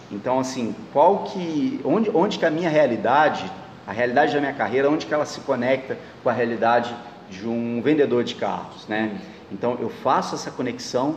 Então, 0.09 0.39
assim, 0.39 0.73
qual 0.93 1.25
que, 1.25 1.81
onde, 1.85 2.09
onde 2.15 2.39
que 2.39 2.47
a 2.47 2.51
minha 2.51 2.71
realidade, 2.71 3.51
a 3.85 3.91
realidade 3.91 4.33
da 4.33 4.41
minha 4.41 4.53
carreira, 4.53 4.89
onde 4.89 5.05
que 5.05 5.13
ela 5.13 5.27
se 5.27 5.41
conecta 5.41 5.99
com 6.23 6.29
a 6.29 6.33
realidade 6.33 6.95
de 7.29 7.49
um 7.49 7.83
vendedor 7.83 8.23
de 8.23 8.37
carros, 8.37 8.87
né? 8.87 9.21
Então, 9.51 9.77
eu 9.81 9.91
faço 9.91 10.37
essa 10.37 10.53
conexão 10.53 11.17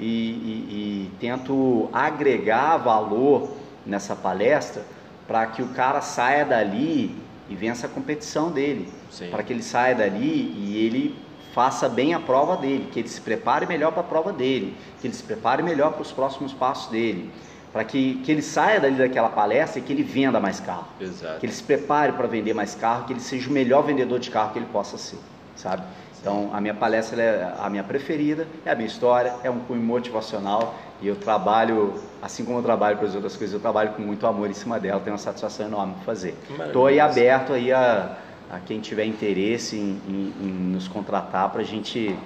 e, 0.00 0.06
e, 0.06 1.10
e 1.10 1.10
tento 1.20 1.90
agregar 1.92 2.78
valor 2.78 3.50
nessa 3.84 4.16
palestra 4.16 4.82
para 5.26 5.44
que 5.44 5.60
o 5.60 5.68
cara 5.68 6.00
saia 6.00 6.46
dali 6.46 7.14
e 7.50 7.54
vença 7.54 7.86
a 7.86 7.90
competição 7.90 8.50
dele, 8.50 8.88
para 9.30 9.42
que 9.42 9.52
ele 9.52 9.62
saia 9.62 9.94
dali 9.94 10.54
e 10.56 10.82
ele 10.86 11.27
faça 11.52 11.88
bem 11.88 12.14
a 12.14 12.20
prova 12.20 12.56
dele, 12.56 12.88
que 12.92 13.00
ele 13.00 13.08
se 13.08 13.20
prepare 13.20 13.66
melhor 13.66 13.92
para 13.92 14.00
a 14.00 14.04
prova 14.04 14.32
dele, 14.32 14.76
que 15.00 15.06
ele 15.06 15.14
se 15.14 15.22
prepare 15.22 15.62
melhor 15.62 15.92
para 15.92 16.02
os 16.02 16.12
próximos 16.12 16.52
passos 16.52 16.90
dele 16.90 17.30
para 17.72 17.84
que, 17.84 18.14
que 18.24 18.32
ele 18.32 18.42
saia 18.42 18.80
dali 18.80 18.96
daquela 18.96 19.28
palestra 19.28 19.78
e 19.78 19.82
que 19.82 19.92
ele 19.92 20.02
venda 20.02 20.40
mais 20.40 20.60
carro. 20.60 20.86
Exato. 21.00 21.38
Que 21.40 21.46
ele 21.46 21.52
se 21.52 21.62
prepare 21.62 22.12
para 22.12 22.26
vender 22.26 22.54
mais 22.54 22.74
carro, 22.74 23.04
que 23.04 23.12
ele 23.12 23.20
seja 23.20 23.48
o 23.48 23.52
melhor 23.52 23.82
vendedor 23.82 24.18
de 24.18 24.30
carro 24.30 24.52
que 24.52 24.58
ele 24.58 24.68
possa 24.72 24.96
ser, 24.96 25.18
sabe? 25.54 25.82
Então, 26.20 26.50
a 26.52 26.60
minha 26.60 26.74
palestra 26.74 27.22
é 27.22 27.54
a 27.58 27.70
minha 27.70 27.84
preferida, 27.84 28.46
é 28.64 28.72
a 28.72 28.74
minha 28.74 28.88
história, 28.88 29.34
é 29.44 29.50
um 29.50 29.60
cunho 29.60 29.82
motivacional 29.82 30.74
e 31.00 31.06
eu 31.06 31.14
trabalho, 31.14 31.94
assim 32.20 32.44
como 32.44 32.58
eu 32.58 32.62
trabalho 32.62 32.96
para 32.96 33.06
as 33.06 33.14
outras 33.14 33.36
coisas, 33.36 33.54
eu 33.54 33.60
trabalho 33.60 33.90
com 33.90 34.02
muito 34.02 34.26
amor 34.26 34.50
em 34.50 34.54
cima 34.54 34.80
dela, 34.80 34.98
tenho 34.98 35.12
uma 35.12 35.18
satisfação 35.18 35.66
enorme 35.66 35.94
de 35.94 36.04
fazer. 36.04 36.34
Estou 36.66 36.88
aí 36.88 36.98
aberto 36.98 37.52
aí 37.52 37.72
a, 37.72 38.16
a 38.50 38.58
quem 38.58 38.80
tiver 38.80 39.04
interesse 39.04 39.76
em, 39.76 40.00
em, 40.08 40.32
em 40.40 40.50
nos 40.72 40.88
contratar 40.88 41.50
para 41.50 41.60
a 41.60 41.64
gente 41.64 42.16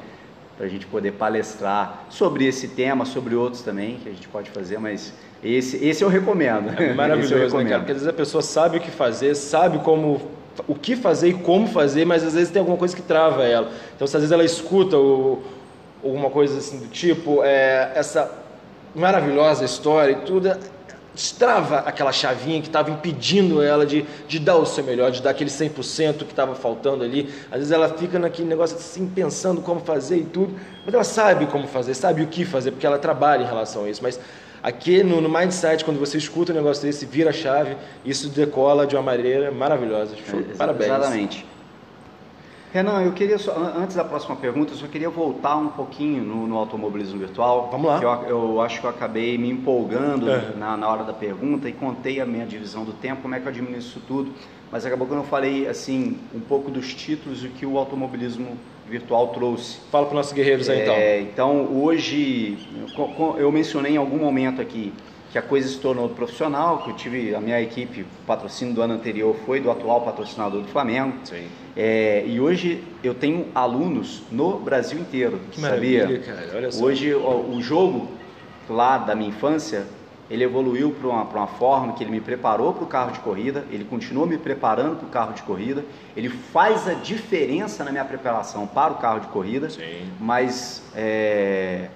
para 0.56 0.66
a 0.66 0.68
gente 0.68 0.86
poder 0.86 1.12
palestrar 1.12 2.04
sobre 2.10 2.46
esse 2.46 2.68
tema, 2.68 3.04
sobre 3.04 3.34
outros 3.34 3.62
também 3.62 3.96
que 3.96 4.08
a 4.08 4.12
gente 4.12 4.28
pode 4.28 4.50
fazer, 4.50 4.78
mas 4.78 5.12
esse, 5.42 5.84
esse 5.84 6.04
eu 6.04 6.08
recomendo. 6.08 6.68
É 6.80 6.92
maravilhoso, 6.94 7.34
eu 7.34 7.44
recomendo. 7.44 7.64
né, 7.64 7.70
cara? 7.70 7.80
Porque 7.80 7.92
às 7.92 7.98
vezes 7.98 8.08
a 8.08 8.12
pessoa 8.12 8.42
sabe 8.42 8.76
o 8.76 8.80
que 8.80 8.90
fazer, 8.90 9.34
sabe 9.34 9.78
como 9.78 10.20
o 10.68 10.74
que 10.74 10.94
fazer 10.94 11.30
e 11.30 11.34
como 11.34 11.66
fazer, 11.66 12.04
mas 12.04 12.22
às 12.22 12.34
vezes 12.34 12.50
tem 12.50 12.60
alguma 12.60 12.76
coisa 12.76 12.94
que 12.94 13.02
trava 13.02 13.44
ela. 13.44 13.70
Então, 13.96 14.06
se 14.06 14.16
às 14.16 14.22
vezes 14.22 14.32
ela 14.32 14.44
escuta 14.44 14.96
o, 14.96 15.42
alguma 16.04 16.30
coisa 16.30 16.58
assim 16.58 16.78
do 16.78 16.88
tipo, 16.88 17.42
é, 17.42 17.92
essa 17.94 18.30
maravilhosa 18.94 19.64
história 19.64 20.12
e 20.12 20.16
tudo, 20.16 20.54
destrava 21.14 21.78
aquela 21.80 22.12
chavinha 22.12 22.60
que 22.60 22.68
estava 22.68 22.90
impedindo 22.90 23.62
ela 23.62 23.84
de, 23.84 24.04
de 24.26 24.38
dar 24.38 24.56
o 24.56 24.64
seu 24.64 24.82
melhor, 24.82 25.10
de 25.10 25.20
dar 25.20 25.30
aquele 25.30 25.50
100% 25.50 26.18
que 26.18 26.24
estava 26.24 26.54
faltando 26.54 27.04
ali. 27.04 27.28
Às 27.50 27.58
vezes 27.58 27.72
ela 27.72 27.88
fica 27.90 28.18
naquele 28.18 28.48
negócio 28.48 28.76
assim, 28.76 29.06
pensando 29.06 29.60
como 29.60 29.80
fazer 29.80 30.18
e 30.18 30.24
tudo, 30.24 30.54
mas 30.84 30.94
ela 30.94 31.04
sabe 31.04 31.46
como 31.46 31.66
fazer, 31.66 31.94
sabe 31.94 32.22
o 32.22 32.26
que 32.26 32.44
fazer, 32.44 32.70
porque 32.70 32.86
ela 32.86 32.98
trabalha 32.98 33.42
em 33.42 33.46
relação 33.46 33.84
a 33.84 33.90
isso. 33.90 34.02
Mas 34.02 34.18
aqui 34.62 35.02
no, 35.02 35.20
no 35.20 35.28
Mindset, 35.28 35.84
quando 35.84 35.98
você 35.98 36.16
escuta 36.16 36.52
um 36.52 36.56
negócio 36.56 36.82
desse, 36.82 37.04
vira 37.04 37.30
a 37.30 37.32
chave, 37.32 37.76
isso 38.04 38.28
decola 38.28 38.86
de 38.86 38.96
uma 38.96 39.02
maneira 39.02 39.50
maravilhosa. 39.50 40.14
É, 40.14 40.56
Parabéns. 40.56 40.90
Exatamente. 40.90 41.51
Renan, 42.72 43.02
eu 43.02 43.12
queria 43.12 43.36
só, 43.36 43.54
antes 43.76 43.94
da 43.94 44.02
próxima 44.02 44.34
pergunta, 44.34 44.72
eu 44.72 44.76
só 44.78 44.86
queria 44.86 45.10
voltar 45.10 45.56
um 45.56 45.68
pouquinho 45.68 46.24
no, 46.24 46.46
no 46.46 46.56
automobilismo 46.56 47.18
virtual. 47.18 47.68
Vamos 47.70 47.86
lá. 47.86 48.00
Eu, 48.02 48.28
eu, 48.28 48.60
acho 48.62 48.80
que 48.80 48.86
eu 48.86 48.90
acabei 48.90 49.36
me 49.36 49.50
empolgando 49.50 50.30
é. 50.30 50.54
na, 50.56 50.74
na 50.74 50.88
hora 50.88 51.04
da 51.04 51.12
pergunta 51.12 51.68
e 51.68 51.72
contei 51.72 52.18
a 52.18 52.24
minha 52.24 52.46
divisão 52.46 52.82
do 52.82 52.94
tempo, 52.94 53.20
como 53.20 53.34
é 53.34 53.40
que 53.40 53.44
eu 53.44 53.50
administro 53.50 53.90
isso 53.90 54.02
tudo. 54.08 54.32
Mas 54.70 54.86
acabou 54.86 55.06
que 55.06 55.12
eu 55.12 55.18
não 55.18 55.24
falei 55.24 55.68
assim 55.68 56.16
um 56.34 56.40
pouco 56.40 56.70
dos 56.70 56.94
títulos 56.94 57.44
e 57.44 57.48
o 57.48 57.50
que 57.50 57.66
o 57.66 57.76
automobilismo 57.76 58.56
virtual 58.88 59.28
trouxe. 59.28 59.78
Fala 59.90 60.06
para 60.06 60.12
os 60.14 60.16
nossos 60.16 60.32
guerreiros 60.32 60.70
aí 60.70 60.80
então. 60.80 60.94
É, 60.94 61.20
então 61.20 61.66
hoje 61.78 62.56
eu 63.36 63.52
mencionei 63.52 63.92
em 63.92 63.96
algum 63.98 64.16
momento 64.16 64.62
aqui 64.62 64.94
que 65.32 65.38
a 65.38 65.42
coisa 65.42 65.66
se 65.66 65.78
tornou 65.78 66.10
profissional, 66.10 66.82
que 66.82 66.90
eu 66.90 66.94
tive 66.94 67.34
a 67.34 67.40
minha 67.40 67.58
equipe, 67.58 68.02
o 68.02 68.26
patrocínio 68.26 68.74
do 68.74 68.82
ano 68.82 68.92
anterior 68.92 69.34
foi 69.46 69.60
do 69.60 69.70
atual 69.70 70.02
patrocinador 70.02 70.60
do 70.60 70.68
Flamengo. 70.68 71.14
Sim. 71.24 71.48
É, 71.74 72.22
e 72.26 72.38
hoje 72.38 72.84
eu 73.02 73.14
tenho 73.14 73.46
alunos 73.54 74.22
no 74.30 74.58
Brasil 74.58 75.00
inteiro, 75.00 75.40
que 75.50 75.58
sabia? 75.58 76.18
Cara, 76.18 76.50
olha 76.54 76.70
só. 76.70 76.84
Hoje 76.84 77.14
o, 77.14 77.54
o, 77.54 77.62
jogo 77.62 78.08
lá 78.68 78.98
da 78.98 79.14
minha 79.14 79.30
infância, 79.30 79.86
ele 80.28 80.44
evoluiu 80.44 80.90
para 80.90 81.08
uma, 81.08 81.22
uma 81.22 81.46
forma 81.46 81.94
que 81.94 82.04
ele 82.04 82.10
me 82.10 82.20
preparou 82.20 82.74
para 82.74 82.84
o 82.84 82.86
carro 82.86 83.12
de 83.12 83.20
corrida, 83.20 83.64
ele 83.70 83.84
continua 83.84 84.26
me 84.26 84.36
preparando 84.36 84.96
para 84.96 85.06
o 85.06 85.10
carro 85.10 85.32
de 85.32 85.42
corrida, 85.44 85.82
ele 86.14 86.28
faz 86.28 86.86
a 86.86 86.92
diferença 86.92 87.82
na 87.82 87.90
minha 87.90 88.04
preparação 88.04 88.66
para 88.66 88.92
o 88.92 88.96
carro 88.96 89.20
de 89.20 89.28
corrida, 89.28 89.70
Sim. 89.70 90.10
mas 90.20 90.82
é, 90.94 91.88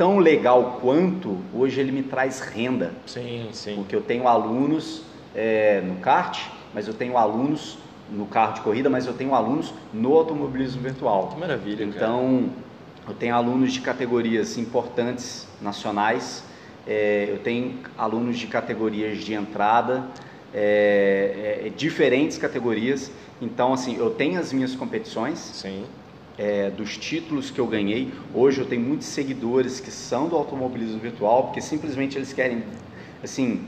tão 0.00 0.18
legal 0.18 0.78
quanto, 0.80 1.36
hoje 1.52 1.78
ele 1.78 1.92
me 1.92 2.02
traz 2.02 2.40
renda. 2.40 2.94
Sim, 3.04 3.50
sim. 3.52 3.74
Porque 3.74 3.94
eu 3.94 4.00
tenho 4.00 4.26
alunos 4.26 5.02
é, 5.34 5.82
no 5.82 5.96
kart, 5.96 6.40
mas 6.72 6.88
eu 6.88 6.94
tenho 6.94 7.18
alunos 7.18 7.76
no 8.10 8.24
carro 8.24 8.54
de 8.54 8.62
corrida, 8.62 8.88
mas 8.88 9.06
eu 9.06 9.12
tenho 9.12 9.34
alunos 9.34 9.74
no 9.92 10.14
automobilismo 10.16 10.80
virtual. 10.80 11.28
Que 11.34 11.38
maravilha, 11.38 11.84
Então, 11.84 12.48
cara. 12.48 13.10
eu 13.10 13.14
tenho 13.14 13.34
alunos 13.34 13.74
de 13.74 13.82
categorias 13.82 14.56
importantes 14.56 15.46
nacionais, 15.60 16.44
é, 16.86 17.26
eu 17.28 17.36
tenho 17.40 17.80
alunos 17.98 18.38
de 18.38 18.46
categorias 18.46 19.18
de 19.18 19.34
entrada, 19.34 20.04
é, 20.54 21.64
é, 21.66 21.72
diferentes 21.76 22.38
categorias. 22.38 23.12
Então, 23.38 23.74
assim, 23.74 23.98
eu 23.98 24.08
tenho 24.08 24.40
as 24.40 24.50
minhas 24.50 24.74
competições. 24.74 25.38
Sim 25.38 25.84
é, 26.40 26.70
dos 26.70 26.96
títulos 26.96 27.50
que 27.50 27.60
eu 27.60 27.66
ganhei. 27.66 28.10
Hoje 28.34 28.60
eu 28.60 28.66
tenho 28.66 28.80
muitos 28.80 29.06
seguidores 29.08 29.78
que 29.78 29.90
são 29.90 30.26
do 30.26 30.34
automobilismo 30.34 30.98
virtual, 30.98 31.44
porque 31.44 31.60
simplesmente 31.60 32.16
eles 32.16 32.32
querem, 32.32 32.64
assim, 33.22 33.66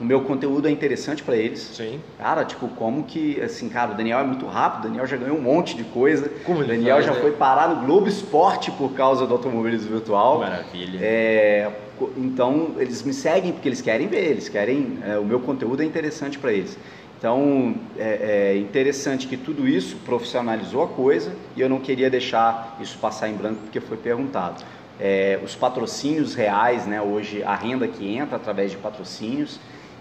o 0.00 0.04
meu 0.04 0.22
conteúdo 0.22 0.68
é 0.68 0.70
interessante 0.70 1.24
para 1.24 1.36
eles. 1.36 1.60
Sim. 1.74 2.00
Cara, 2.16 2.44
tipo, 2.44 2.68
como 2.68 3.02
que, 3.02 3.40
assim, 3.40 3.68
cara, 3.68 3.92
o 3.92 3.96
Daniel 3.96 4.20
é 4.20 4.24
muito 4.24 4.46
rápido, 4.46 4.84
o 4.84 4.88
Daniel 4.88 5.06
já 5.08 5.16
ganhou 5.16 5.36
um 5.36 5.42
monte 5.42 5.76
de 5.76 5.82
coisa. 5.84 6.30
Como 6.44 6.60
o 6.60 6.64
Daniel 6.64 6.96
faz, 6.96 7.06
já 7.06 7.14
né? 7.14 7.20
foi 7.20 7.32
parar 7.32 7.68
no 7.68 7.84
Globo 7.84 8.08
Esporte 8.08 8.70
por 8.70 8.92
causa 8.92 9.26
do 9.26 9.32
automobilismo 9.32 9.90
virtual. 9.90 10.38
Maravilha. 10.38 11.00
É, 11.02 11.72
então, 12.16 12.76
eles 12.78 13.02
me 13.02 13.12
seguem 13.12 13.52
porque 13.52 13.68
eles 13.68 13.80
querem 13.80 14.06
ver, 14.06 14.30
eles 14.30 14.48
querem. 14.48 14.98
é, 15.04 15.18
o 15.18 15.24
meu 15.24 15.40
conteúdo 15.40 15.82
é 15.82 15.84
interessante 15.84 16.38
para 16.38 16.52
eles. 16.52 16.78
Então, 17.18 17.74
é, 17.96 18.52
é 18.54 18.58
interessante 18.58 19.26
que 19.26 19.36
tudo 19.36 19.66
isso 19.66 19.96
profissionalizou 20.04 20.82
a 20.82 20.88
coisa 20.88 21.34
e 21.56 21.60
eu 21.60 21.68
não 21.68 21.80
queria 21.80 22.10
deixar 22.10 22.76
isso 22.80 22.98
passar 22.98 23.28
em 23.28 23.34
branco 23.34 23.62
porque 23.62 23.80
foi 23.80 23.96
perguntado. 23.96 24.62
É, 25.00 25.40
os 25.42 25.54
patrocínios 25.54 26.34
reais, 26.34 26.86
né, 26.86 27.00
hoje 27.00 27.42
a 27.42 27.54
renda 27.54 27.88
que 27.88 28.16
entra 28.16 28.36
através 28.36 28.70
de 28.70 28.76
patrocínios 28.76 29.58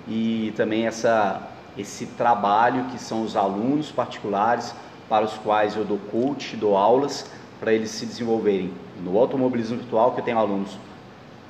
e 0.07 0.53
também 0.55 0.85
essa, 0.85 1.49
esse 1.77 2.05
trabalho 2.05 2.85
que 2.85 2.99
são 2.99 3.23
os 3.23 3.35
alunos 3.35 3.91
particulares 3.91 4.73
para 5.09 5.25
os 5.25 5.33
quais 5.33 5.75
eu 5.75 5.83
dou 5.83 5.97
coach, 5.97 6.55
dou 6.55 6.77
aulas 6.77 7.29
para 7.59 7.73
eles 7.73 7.91
se 7.91 8.05
desenvolverem 8.05 8.71
no 9.03 9.17
automobilismo 9.17 9.77
virtual, 9.77 10.11
que 10.11 10.19
eu 10.19 10.25
tenho 10.25 10.37
alunos 10.37 10.77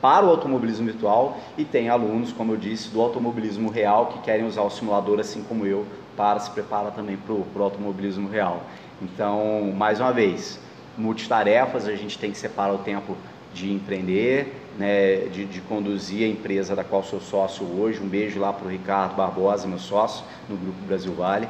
para 0.03 0.25
o 0.25 0.29
automobilismo 0.29 0.85
virtual 0.85 1.37
e 1.57 1.63
tem 1.63 1.87
alunos, 1.87 2.33
como 2.33 2.51
eu 2.51 2.57
disse, 2.57 2.89
do 2.89 2.99
automobilismo 2.99 3.69
real 3.69 4.07
que 4.07 4.19
querem 4.19 4.45
usar 4.45 4.63
o 4.63 4.69
simulador 4.69 5.17
assim 5.17 5.41
como 5.43 5.65
eu 5.65 5.85
para 6.17 6.41
se 6.41 6.51
preparar 6.51 6.91
também 6.91 7.15
para 7.15 7.33
o 7.33 7.63
automobilismo 7.63 8.27
real. 8.27 8.63
Então, 9.01 9.73
mais 9.73 10.01
uma 10.01 10.11
vez, 10.11 10.59
multitarefas, 10.97 11.87
a 11.87 11.95
gente 11.95 12.19
tem 12.19 12.31
que 12.31 12.37
separar 12.37 12.73
o 12.73 12.79
tempo 12.79 13.15
de 13.53 13.71
empreender, 13.71 14.53
né, 14.77 15.19
de, 15.31 15.45
de 15.45 15.61
conduzir 15.61 16.25
a 16.25 16.27
empresa 16.27 16.75
da 16.75 16.83
qual 16.83 17.01
sou 17.01 17.21
sócio 17.21 17.65
hoje. 17.65 18.01
Um 18.01 18.09
beijo 18.09 18.41
lá 18.41 18.51
para 18.51 18.67
o 18.67 18.69
Ricardo 18.69 19.15
Barbosa, 19.15 19.65
meu 19.69 19.79
sócio, 19.79 20.25
no 20.49 20.57
Grupo 20.57 20.81
Brasil 20.85 21.13
Vale. 21.13 21.47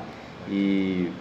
E 0.48 1.12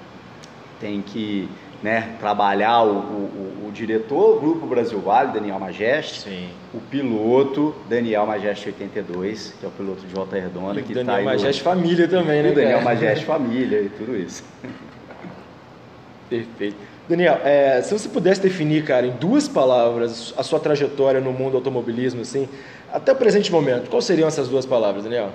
tem 0.78 1.00
que 1.00 1.48
né, 1.82 2.14
trabalhar 2.20 2.82
o, 2.82 2.98
o, 2.98 3.66
o 3.68 3.72
diretor 3.72 4.34
do 4.34 4.40
Grupo 4.40 4.66
Brasil 4.66 5.00
Vale, 5.00 5.32
Daniel 5.32 5.58
Majeste, 5.58 6.20
Sim. 6.20 6.48
o 6.72 6.80
piloto, 6.80 7.74
Daniel 7.88 8.24
Majeste 8.24 8.68
82, 8.68 9.54
que 9.58 9.66
é 9.66 9.68
o 9.68 9.72
piloto 9.72 10.00
de 10.02 10.14
Volta 10.14 10.38
Redonda, 10.38 10.78
E 10.78 10.82
que 10.84 10.92
o 10.92 10.94
Daniel 10.94 11.16
tá 11.16 11.22
Majeste 11.24 11.62
família 11.62 12.06
também, 12.06 12.42
né? 12.42 12.50
o 12.50 12.54
Daniel 12.54 12.78
cara? 12.78 12.94
Majeste 12.94 13.24
família 13.24 13.80
e 13.80 13.88
tudo 13.88 14.16
isso. 14.16 14.44
Perfeito. 16.30 16.76
Daniel, 17.08 17.40
é, 17.44 17.82
se 17.82 17.92
você 17.92 18.08
pudesse 18.08 18.40
definir, 18.40 18.84
cara, 18.84 19.06
em 19.06 19.10
duas 19.10 19.48
palavras, 19.48 20.32
a 20.36 20.42
sua 20.44 20.60
trajetória 20.60 21.20
no 21.20 21.32
mundo 21.32 21.52
do 21.52 21.56
automobilismo, 21.56 22.22
assim, 22.22 22.48
até 22.92 23.12
o 23.12 23.16
presente 23.16 23.50
momento, 23.50 23.90
quais 23.90 24.04
seriam 24.04 24.28
essas 24.28 24.48
duas 24.48 24.64
palavras, 24.64 25.02
Daniel? 25.02 25.30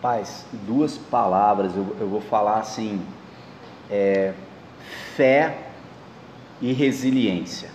Paz, 0.00 0.46
duas 0.66 0.96
palavras, 0.96 1.76
eu, 1.76 1.86
eu 2.00 2.08
vou 2.08 2.20
falar 2.22 2.58
assim, 2.58 3.00
é, 3.90 4.32
fé 5.14 5.63
e 6.64 6.72
resiliência. 6.72 7.70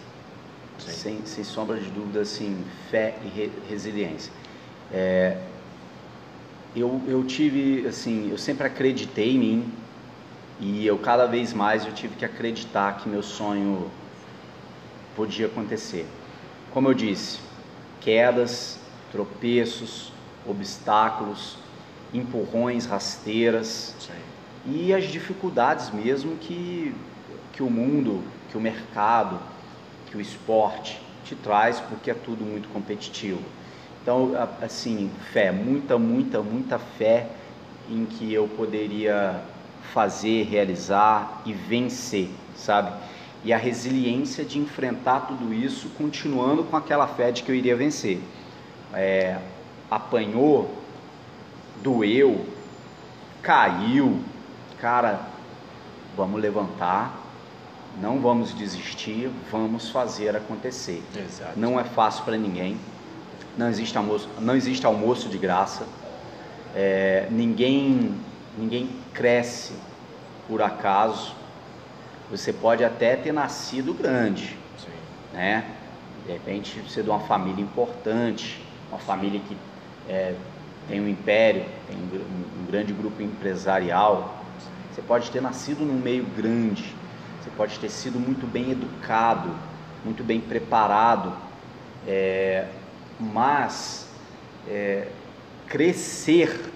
Sim. 0.80 0.92
Sem, 0.92 1.26
sem 1.26 1.44
sombra 1.44 1.80
de 1.80 1.92
dúvida, 1.92 2.22
assim, 2.22 2.66
fé 2.90 3.20
e 3.24 3.28
re- 3.28 3.52
resiliência. 3.68 4.34
É, 4.92 5.38
eu, 6.76 7.04
eu 7.08 7.24
tive, 7.24 7.86
assim, 7.88 8.30
eu 8.32 8.38
sempre 8.38 8.66
acreditei 8.66 9.36
em 9.36 9.40
mim 9.40 9.74
e 10.60 10.88
eu 10.88 10.98
cada 10.98 11.28
vez 11.28 11.54
mais 11.54 11.86
eu 11.86 11.94
tive 11.94 12.16
que 12.16 12.26
acreditar 12.26 12.98
que 12.98 13.08
meu 13.08 13.22
sonho 13.22 13.92
podia 15.14 15.48
acontecer. 15.48 16.08
Como 16.70 16.88
eu 16.88 16.94
disse, 16.94 17.40
quedas, 18.00 18.80
tropeços, 19.12 20.14
obstáculos, 20.44 21.58
empurrões, 22.14 22.86
rasteiras 22.86 23.96
e 24.66 24.94
as 24.94 25.06
dificuldades 25.06 25.92
mesmo 25.92 26.38
que, 26.38 26.96
que 27.52 27.62
o 27.64 27.70
mundo, 27.70 28.24
que 28.50 28.58
o 28.58 28.62
mercado, 28.62 29.40
que 30.08 30.18
o 30.18 30.22
esporte 30.22 31.00
te 31.24 31.36
traz, 31.36 31.80
porque 31.80 32.12
é 32.12 32.14
tudo 32.14 32.44
muito 32.44 32.68
competitivo. 32.70 33.42
Então, 34.02 34.32
assim, 34.62 35.12
fé, 35.32 35.52
muita, 35.52 35.98
muita, 35.98 36.42
muita 36.42 36.80
fé 36.80 37.28
em 37.90 38.06
que 38.06 38.34
eu 38.34 38.48
poderia 38.48 39.42
fazer, 39.94 40.44
realizar 40.44 41.42
e 41.46 41.54
vencer, 41.54 42.30
sabe? 42.56 42.92
E 43.44 43.54
a 43.54 43.58
resiliência 43.58 44.44
de 44.44 44.60
enfrentar 44.60 45.22
tudo 45.22 45.54
isso, 45.54 45.90
continuando 45.98 46.64
com 46.64 46.76
aquela 46.76 47.08
fé 47.08 47.32
de 47.32 47.44
que 47.44 47.52
eu 47.52 47.56
iria 47.56 47.76
vencer. 47.76 48.22
É, 48.94 49.38
apanhou, 49.90 50.74
doeu, 51.82 52.46
caiu, 53.42 54.20
cara, 54.80 55.22
vamos 56.16 56.42
levantar, 56.42 57.29
não 58.02 58.20
vamos 58.20 58.54
desistir, 58.54 59.30
vamos 59.52 59.90
fazer 59.90 60.36
acontecer. 60.36 61.04
Exato. 61.16 61.60
Não 61.60 61.80
é 61.80 61.84
fácil 61.84 62.24
para 62.24 62.38
ninguém, 62.38 62.78
não 63.58 63.68
existe 63.68 63.98
almoço, 63.98 64.30
não 64.40 64.56
existe 64.56 64.86
almoço 64.86 65.30
de 65.30 65.38
graça, 65.38 65.86
É, 66.76 67.28
ninguém, 67.32 68.14
ninguém 68.56 68.90
cresce 69.12 69.74
por 70.48 70.62
acaso. 70.62 71.34
Você 72.30 72.54
pode 72.54 72.84
até 72.84 73.16
ter 73.16 73.32
nascido 73.32 73.92
grande, 73.92 74.56
Sim. 74.78 74.92
né? 75.34 75.66
De 76.28 76.32
repente 76.32 76.84
ser 76.88 77.02
de 77.04 77.10
uma 77.10 77.22
família 77.22 77.60
importante, 77.60 78.62
uma 78.92 79.00
família 79.00 79.40
que 79.40 79.58
é, 80.08 80.36
tem 80.88 81.02
um 81.02 81.08
império, 81.08 81.66
tem 81.88 81.98
um, 81.98 82.62
um 82.62 82.66
grande 82.68 82.94
grupo 82.94 83.20
empresarial. 83.24 84.36
Você 84.94 85.02
pode 85.02 85.32
ter 85.32 85.42
nascido 85.42 85.84
num 85.84 86.00
meio 86.00 86.26
grande, 86.38 86.96
você 87.42 87.50
pode 87.56 87.80
ter 87.80 87.90
sido 87.90 88.20
muito 88.20 88.46
bem 88.46 88.72
educado, 88.72 89.50
muito 90.04 90.24
bem 90.24 90.40
preparado, 90.40 91.34
é, 92.08 92.68
mas 93.20 94.08
é, 94.68 95.08
crescer, 95.68 96.72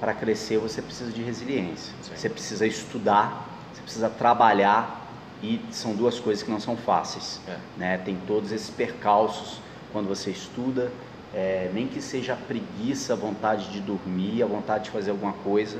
para 0.00 0.12
crescer 0.14 0.58
você 0.58 0.82
precisa 0.82 1.10
de 1.10 1.22
resiliência, 1.22 1.92
Sim. 2.02 2.16
você 2.16 2.28
precisa 2.28 2.66
estudar, 2.66 3.48
você 3.72 3.82
precisa 3.82 4.08
trabalhar 4.10 5.00
e 5.42 5.60
são 5.72 5.94
duas 5.94 6.20
coisas 6.20 6.42
que 6.42 6.50
não 6.50 6.60
são 6.60 6.76
fáceis 6.76 7.40
É. 7.48 7.56
né? 7.76 7.98
Tem 7.98 8.16
todos 8.26 8.52
esses 8.52 8.70
percalços 8.70 9.60
quando 9.92 10.08
você 10.08 10.30
estuda, 10.30 10.90
é, 11.34 11.70
nem 11.72 11.88
que 11.88 12.00
seja 12.00 12.34
a 12.34 12.36
preguiça, 12.36 13.14
a 13.14 13.16
vontade 13.16 13.70
de 13.70 13.80
dormir, 13.80 14.42
a 14.42 14.46
vontade 14.46 14.84
de 14.84 14.90
fazer 14.90 15.10
alguma 15.10 15.32
coisa, 15.32 15.78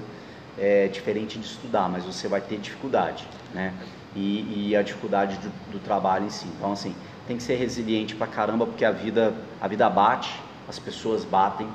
é 0.58 0.88
diferente 0.88 1.38
de 1.38 1.46
estudar, 1.46 1.88
mas 1.88 2.04
você 2.04 2.28
vai 2.28 2.40
ter 2.40 2.58
dificuldade, 2.58 3.26
né? 3.54 3.74
E, 4.14 4.68
e 4.70 4.76
a 4.76 4.82
dificuldade 4.82 5.38
do, 5.38 5.50
do 5.72 5.78
trabalho 5.78 6.26
em 6.26 6.30
si. 6.30 6.46
Então, 6.56 6.72
assim, 6.72 6.94
tem 7.26 7.36
que 7.36 7.42
ser 7.42 7.54
resiliente 7.54 8.14
pra 8.14 8.26
caramba, 8.26 8.66
porque 8.66 8.84
a 8.84 8.90
vida, 8.90 9.34
a 9.60 9.66
vida 9.66 9.88
bate, 9.88 10.30
as 10.68 10.78
pessoas 10.78 11.24
batem, 11.24 11.68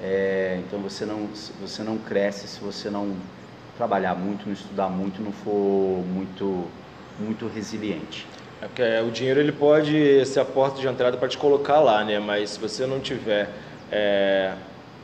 é, 0.00 0.60
então 0.66 0.80
você 0.80 1.04
não, 1.04 1.28
você 1.60 1.82
não 1.82 1.98
cresce 1.98 2.46
se 2.46 2.60
você 2.60 2.88
não 2.88 3.16
trabalhar 3.76 4.14
muito, 4.14 4.46
não 4.46 4.52
estudar 4.52 4.88
muito, 4.88 5.22
não 5.22 5.32
for 5.32 6.04
muito, 6.06 6.66
muito 7.18 7.46
resiliente. 7.46 8.26
É 8.60 8.66
porque 8.66 8.82
é, 8.82 9.02
o 9.02 9.10
dinheiro 9.10 9.40
ele 9.40 9.52
pode 9.52 10.24
ser 10.26 10.40
a 10.40 10.44
porta 10.44 10.80
de 10.80 10.86
entrada 10.86 11.16
para 11.16 11.28
te 11.28 11.38
colocar 11.38 11.80
lá, 11.80 12.04
né? 12.04 12.18
Mas 12.18 12.50
se 12.50 12.60
você 12.60 12.86
não 12.86 12.98
tiver, 12.98 13.50
é, 13.90 14.54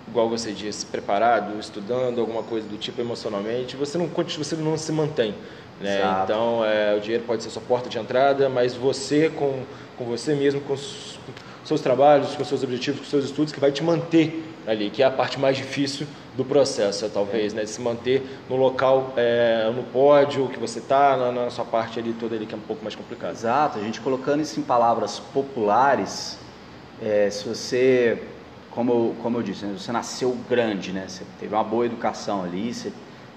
igual 0.08 0.28
você 0.28 0.52
disse, 0.52 0.86
preparado, 0.86 1.58
estudando 1.58 2.20
alguma 2.20 2.42
coisa 2.42 2.68
do 2.68 2.76
tipo 2.76 3.00
emocionalmente, 3.00 3.76
você 3.76 3.98
não 3.98 4.06
você 4.06 4.56
não 4.56 4.76
se 4.76 4.92
mantém, 4.92 5.34
né? 5.80 5.98
Exato. 5.98 6.32
Então 6.32 6.64
é, 6.64 6.94
o 6.96 7.00
dinheiro 7.00 7.24
pode 7.24 7.42
ser 7.42 7.50
sua 7.50 7.62
porta 7.62 7.88
de 7.88 7.98
entrada, 7.98 8.48
mas 8.48 8.74
você 8.74 9.30
com 9.30 9.62
com 9.96 10.04
você 10.04 10.34
mesmo, 10.34 10.60
com 10.60 10.72
os 10.72 11.18
seus 11.64 11.80
trabalhos, 11.80 12.34
com 12.34 12.44
seus 12.44 12.62
objetivos, 12.62 13.00
com 13.00 13.06
seus 13.06 13.24
estudos, 13.24 13.52
que 13.52 13.60
vai 13.60 13.72
te 13.72 13.82
manter 13.82 14.44
ali, 14.66 14.90
que 14.90 15.02
é 15.02 15.06
a 15.06 15.10
parte 15.10 15.38
mais 15.38 15.56
difícil 15.56 16.06
do 16.36 16.44
processo, 16.44 17.08
talvez, 17.10 17.54
né? 17.54 17.64
De 17.64 17.70
se 17.70 17.80
manter 17.80 18.22
no 18.48 18.56
local, 18.56 19.12
é, 19.16 19.70
no 19.74 19.82
pódio 19.84 20.48
que 20.48 20.58
você 20.58 20.78
está, 20.78 21.16
na, 21.16 21.32
na 21.32 21.50
sua 21.50 21.64
parte 21.64 21.98
ali 21.98 22.12
toda 22.12 22.34
ali 22.34 22.46
que 22.46 22.54
é 22.54 22.58
um 22.58 22.62
pouco 22.62 22.82
mais 22.82 22.94
complicado. 22.94 23.32
Exato, 23.32 23.78
a 23.78 23.82
gente 23.82 24.00
colocando 24.00 24.40
isso 24.40 24.58
em 24.58 24.62
palavras 24.62 25.20
populares, 25.32 26.38
é, 27.02 27.30
se 27.30 27.46
você, 27.48 28.22
como, 28.74 28.92
eu- 28.92 29.16
como 29.22 29.38
eu 29.38 29.42
disse, 29.42 29.64
né, 29.64 29.72
você 29.76 29.92
nasceu 29.92 30.36
grande, 30.48 30.92
né? 30.92 31.06
Você 31.08 31.24
teve 31.38 31.54
uma 31.54 31.62
boa 31.64 31.86
educação 31.86 32.42
ali, 32.42 32.72
você, 32.74 32.92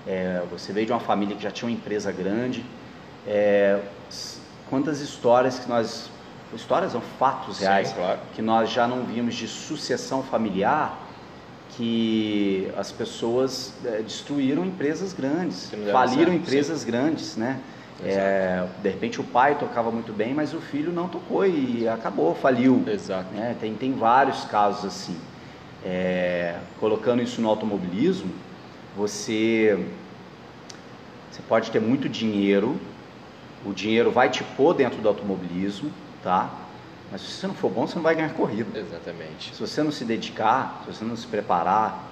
é, 0.05 0.41
você 0.49 0.73
veio 0.73 0.85
de 0.87 0.91
uma 0.91 0.99
família 0.99 1.35
que 1.35 1.43
já 1.43 1.51
tinha 1.51 1.69
uma 1.69 1.75
empresa 1.75 2.11
grande. 2.11 2.65
é, 3.29 3.81
quantas 4.69 5.01
histórias 5.01 5.59
que 5.59 5.67
nós. 5.67 6.09
Histórias 6.53 6.93
são 6.93 7.01
fatos 7.01 7.57
Sim, 7.57 7.63
reais 7.65 7.91
claro. 7.91 8.19
que 8.33 8.41
nós 8.41 8.69
já 8.71 8.87
não 8.87 9.03
vimos 9.03 9.35
de 9.35 9.49
sucessão 9.49 10.23
familiar 10.23 10.97
que 11.75 12.71
as 12.77 12.89
pessoas 12.91 13.73
é, 13.83 14.01
destruíram 14.01 14.65
empresas 14.65 15.11
grandes, 15.13 15.69
faliram 15.91 16.33
empresas 16.33 16.83
grandes, 16.85 17.35
né? 17.35 17.59
É, 18.03 18.67
de 18.81 18.89
repente 18.89 19.19
o 19.19 19.23
pai 19.23 19.55
tocava 19.57 19.91
muito 19.91 20.13
bem, 20.13 20.33
mas 20.33 20.53
o 20.53 20.61
filho 20.61 20.91
não 20.91 21.07
tocou 21.07 21.45
e 21.45 21.87
acabou, 21.87 22.35
faliu. 22.35 22.83
Exato. 22.87 23.33
né? 23.33 23.55
Tem, 23.59 23.73
tem 23.73 23.93
vários 23.93 24.45
casos 24.45 24.85
assim. 24.85 25.17
É, 25.83 26.59
colocando 26.79 27.21
isso 27.21 27.41
no 27.41 27.49
automobilismo, 27.49 28.31
você, 28.95 29.87
você 31.31 31.41
pode 31.47 31.71
ter 31.71 31.79
muito 31.79 32.07
dinheiro, 32.07 32.79
o 33.65 33.73
dinheiro 33.73 34.11
vai 34.11 34.29
te 34.29 34.43
pôr 34.43 34.73
dentro 34.73 35.01
do 35.01 35.07
automobilismo, 35.07 35.91
tá? 36.23 36.49
Mas 37.11 37.21
se 37.21 37.31
você 37.31 37.47
não 37.47 37.53
for 37.53 37.69
bom, 37.69 37.87
você 37.87 37.95
não 37.95 38.03
vai 38.03 38.15
ganhar 38.15 38.33
corrida. 38.33 38.77
Exatamente. 38.77 39.55
Se 39.55 39.59
você 39.59 39.81
não 39.81 39.91
se 39.91 40.03
dedicar, 40.03 40.81
se 40.83 40.93
você 40.93 41.05
não 41.05 41.15
se 41.15 41.25
preparar, 41.25 42.06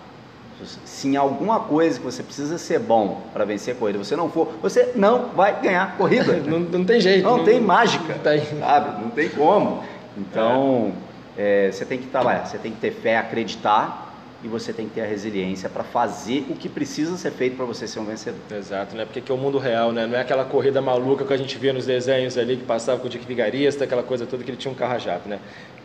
se 0.64 1.08
em 1.08 1.16
alguma 1.18 1.60
coisa 1.60 2.00
que 2.00 2.06
você 2.06 2.24
precisa 2.24 2.58
ser 2.58 2.80
bom 2.80 3.22
para 3.34 3.44
vencer 3.44 3.76
a 3.76 3.78
corrida, 3.78 4.00
você 4.00 4.16
não 4.16 4.30
for, 4.30 4.54
você 4.62 4.94
não 4.96 5.30
vai 5.30 5.62
ganhar 5.62 5.98
corrida. 5.98 6.34
não, 6.48 6.60
não, 6.60 6.86
tem 6.86 7.00
jeito. 7.02 7.24
Não, 7.24 7.38
não 7.38 7.44
tem 7.44 7.60
mágica. 7.60 8.06
Não 8.16 8.20
tem. 8.20 8.60
Sabe? 8.60 9.02
Não 9.04 9.10
tem 9.10 9.30
como. 9.30 9.84
Então, 10.18 10.94
é. 11.38 11.68
É, 11.68 11.72
você 11.72 11.86
tem 11.86 11.98
que 11.98 12.06
estar 12.06 12.22
lá, 12.22 12.46
você 12.46 12.58
tem 12.58 12.72
que 12.72 12.80
ter 12.80 12.92
fé, 12.92 13.18
acreditar 13.18 14.14
e 14.42 14.48
você 14.48 14.72
tem 14.72 14.88
que 14.88 14.94
ter 14.94 15.02
a 15.02 15.06
resiliência 15.06 15.68
para 15.68 15.84
fazer 15.84 16.46
o 16.50 16.56
que 16.56 16.70
precisa 16.70 17.18
ser 17.18 17.32
feito 17.32 17.58
para 17.58 17.66
você 17.66 17.88
ser 17.88 18.00
um 18.00 18.06
vencedor. 18.06 18.40
Exato, 18.56 18.96
né? 18.96 19.04
Porque 19.04 19.20
aqui 19.20 19.32
é 19.32 19.36
o 19.36 19.38
mundo 19.38 19.58
real, 19.58 19.92
né? 19.92 20.08
Não 20.08 20.16
é 20.16 20.22
aquela 20.22 20.46
corrida 20.46 20.82
maluca 20.82 21.26
que 21.26 21.34
a 21.34 21.38
gente 21.38 21.58
via 21.58 21.74
nos 21.74 21.86
desenhos 21.86 22.38
ali 22.38 22.56
que 22.56 22.64
passava 22.64 23.00
com 23.00 23.08
o 23.08 23.10
Dick 23.10 23.26
Vigarista, 23.26 23.84
aquela 23.84 24.04
coisa 24.04 24.26
toda 24.26 24.44
que 24.44 24.50
ele 24.52 24.58
tinha 24.58 24.72
um 24.72 24.76
carro 24.76 24.98
jato, 25.00 25.28
né? 25.28 25.40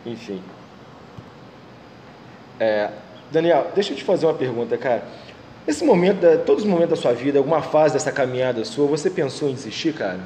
Enfim. 0.05 0.41
É, 2.59 2.91
Daniel, 3.31 3.71
deixa 3.73 3.93
eu 3.93 3.97
te 3.97 4.03
fazer 4.03 4.25
uma 4.25 4.33
pergunta, 4.33 4.77
cara. 4.77 5.05
Nesse 5.65 5.85
momento, 5.85 6.19
todos 6.45 6.63
os 6.63 6.69
momentos 6.69 6.89
da 6.89 6.95
sua 6.97 7.13
vida, 7.13 7.39
alguma 7.39 7.61
fase 7.61 7.93
dessa 7.93 8.11
caminhada 8.11 8.65
sua, 8.65 8.85
você 8.87 9.09
pensou 9.09 9.49
em 9.49 9.53
desistir, 9.53 9.93
cara? 9.93 10.19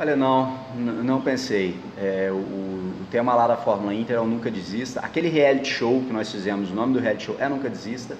Olha, 0.00 0.16
não, 0.16 0.58
não 0.74 1.20
pensei. 1.20 1.76
É, 1.98 2.30
o, 2.32 2.36
o, 2.36 3.06
tema 3.10 3.34
lá 3.34 3.46
da 3.46 3.58
Fórmula 3.58 3.92
Inter 3.92 4.16
é 4.16 4.20
o 4.20 4.24
Nunca 4.24 4.50
Desista. 4.50 5.00
Aquele 5.00 5.28
reality 5.28 5.68
show 5.68 6.00
que 6.00 6.12
nós 6.14 6.32
fizemos, 6.32 6.70
o 6.70 6.74
nome 6.74 6.94
do 6.94 6.98
reality 6.98 7.24
show 7.24 7.36
é 7.38 7.46
Nunca 7.46 7.68
Desista. 7.68 8.16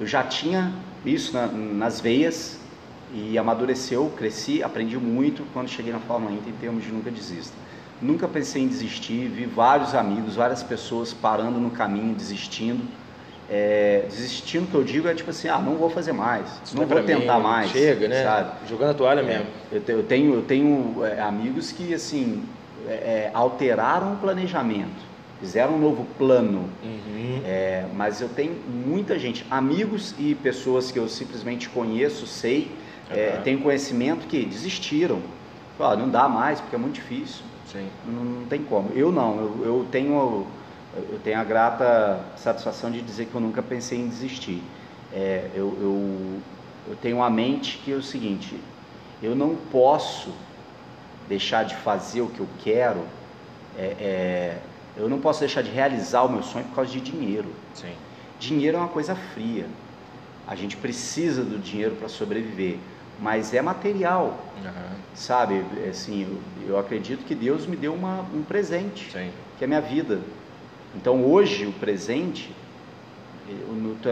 Eu 0.00 0.06
já 0.06 0.22
tinha 0.22 0.72
isso 1.04 1.34
na, 1.34 1.46
nas 1.48 2.00
veias 2.00 2.58
e 3.12 3.36
amadureceu, 3.36 4.10
cresci, 4.16 4.62
aprendi 4.62 4.96
muito 4.96 5.44
quando 5.52 5.68
cheguei 5.68 5.92
na 5.92 6.00
Fórmula 6.00 6.32
Inter 6.32 6.48
em 6.48 6.56
termos 6.56 6.82
de 6.82 6.90
Nunca 6.90 7.10
Desista. 7.10 7.54
Nunca 8.00 8.26
pensei 8.26 8.62
em 8.62 8.68
desistir, 8.68 9.28
vi 9.28 9.44
vários 9.44 9.94
amigos, 9.94 10.36
várias 10.36 10.62
pessoas 10.62 11.12
parando 11.12 11.60
no 11.60 11.70
caminho, 11.70 12.14
desistindo 12.14 13.01
é, 13.54 14.06
desistindo 14.08 14.66
que 14.66 14.74
eu 14.74 14.82
digo 14.82 15.06
é 15.06 15.14
tipo 15.14 15.28
assim, 15.28 15.46
ah, 15.46 15.58
não 15.58 15.74
vou 15.74 15.90
fazer 15.90 16.12
mais, 16.12 16.46
Isso 16.64 16.74
não, 16.74 16.84
é 16.84 16.86
vou 16.86 17.02
tentar 17.02 17.36
mim, 17.36 17.42
mais. 17.42 17.70
Chega, 17.70 18.08
né? 18.08 18.24
Sabe? 18.24 18.66
Jogando 18.66 18.92
a 18.92 18.94
toalha 18.94 19.22
mesmo. 19.22 19.44
É, 19.70 19.76
eu, 19.88 20.02
tenho, 20.02 20.34
eu 20.34 20.42
tenho 20.42 21.04
é, 21.04 21.20
amigos 21.20 21.70
que 21.70 21.92
assim 21.92 22.44
é, 22.88 22.92
é, 22.92 23.30
alteraram 23.34 24.14
o 24.14 24.16
planejamento, 24.16 25.04
fizeram 25.38 25.74
um 25.74 25.78
novo 25.78 26.06
plano. 26.16 26.66
Uhum. 26.82 27.42
Mas 27.94 28.22
eu 28.22 28.28
tenho 28.30 28.56
muita 28.86 29.18
gente, 29.18 29.44
amigos 29.50 30.14
e 30.18 30.34
pessoas 30.34 30.90
que 30.90 30.98
eu 30.98 31.06
simplesmente 31.06 31.68
conheço, 31.68 32.26
sei, 32.26 32.70
uhum. 33.10 33.42
tenho 33.42 33.60
conhecimento 33.60 34.26
que 34.26 34.44
desistiram. 34.46 35.20
Ah, 35.78 35.94
não 35.94 36.08
dá 36.08 36.26
mais 36.26 36.60
porque 36.60 36.76
é 36.76 36.78
muito 36.78 36.94
difícil. 36.94 37.42
Não, 38.06 38.24
não 38.24 38.46
tem 38.46 38.62
como. 38.62 38.90
Eu 38.94 39.10
não, 39.10 39.36
eu, 39.36 39.64
eu 39.64 39.86
tenho 39.90 40.46
eu 40.94 41.18
tenho 41.22 41.40
a 41.40 41.44
grata 41.44 42.20
satisfação 42.36 42.90
de 42.90 43.00
dizer 43.00 43.26
que 43.26 43.34
eu 43.34 43.40
nunca 43.40 43.62
pensei 43.62 43.98
em 43.98 44.08
desistir. 44.08 44.62
É, 45.12 45.50
eu, 45.54 45.76
eu, 45.80 46.40
eu 46.88 46.96
tenho 47.00 47.16
uma 47.16 47.30
mente 47.30 47.78
que 47.78 47.92
é 47.92 47.94
o 47.94 48.02
seguinte: 48.02 48.58
eu 49.22 49.34
não 49.34 49.56
posso 49.70 50.32
deixar 51.28 51.64
de 51.64 51.74
fazer 51.76 52.20
o 52.20 52.28
que 52.28 52.40
eu 52.40 52.48
quero, 52.58 53.04
é, 53.78 53.82
é, 53.82 54.58
eu 54.96 55.08
não 55.08 55.18
posso 55.18 55.40
deixar 55.40 55.62
de 55.62 55.70
realizar 55.70 56.22
o 56.24 56.28
meu 56.28 56.42
sonho 56.42 56.64
por 56.66 56.76
causa 56.76 56.90
de 56.90 57.00
dinheiro. 57.00 57.48
Sim. 57.74 57.94
Dinheiro 58.38 58.76
é 58.76 58.80
uma 58.80 58.88
coisa 58.88 59.14
fria. 59.14 59.66
A 60.46 60.54
gente 60.54 60.76
precisa 60.76 61.42
do 61.42 61.58
dinheiro 61.58 61.94
para 61.94 62.08
sobreviver, 62.08 62.78
mas 63.18 63.54
é 63.54 63.62
material, 63.62 64.44
uhum. 64.56 64.96
sabe? 65.14 65.64
Assim, 65.88 66.22
eu, 66.22 66.70
eu, 66.70 66.78
acredito 66.78 67.24
que 67.24 67.34
Deus 67.34 67.66
me 67.66 67.76
deu 67.76 67.94
uma, 67.94 68.22
um 68.34 68.42
presente, 68.42 69.10
Sim. 69.12 69.30
que 69.56 69.64
é 69.64 69.66
a 69.66 69.68
minha 69.68 69.80
vida. 69.80 70.20
Então 70.94 71.24
hoje 71.24 71.66
o 71.66 71.72
presente 71.72 72.52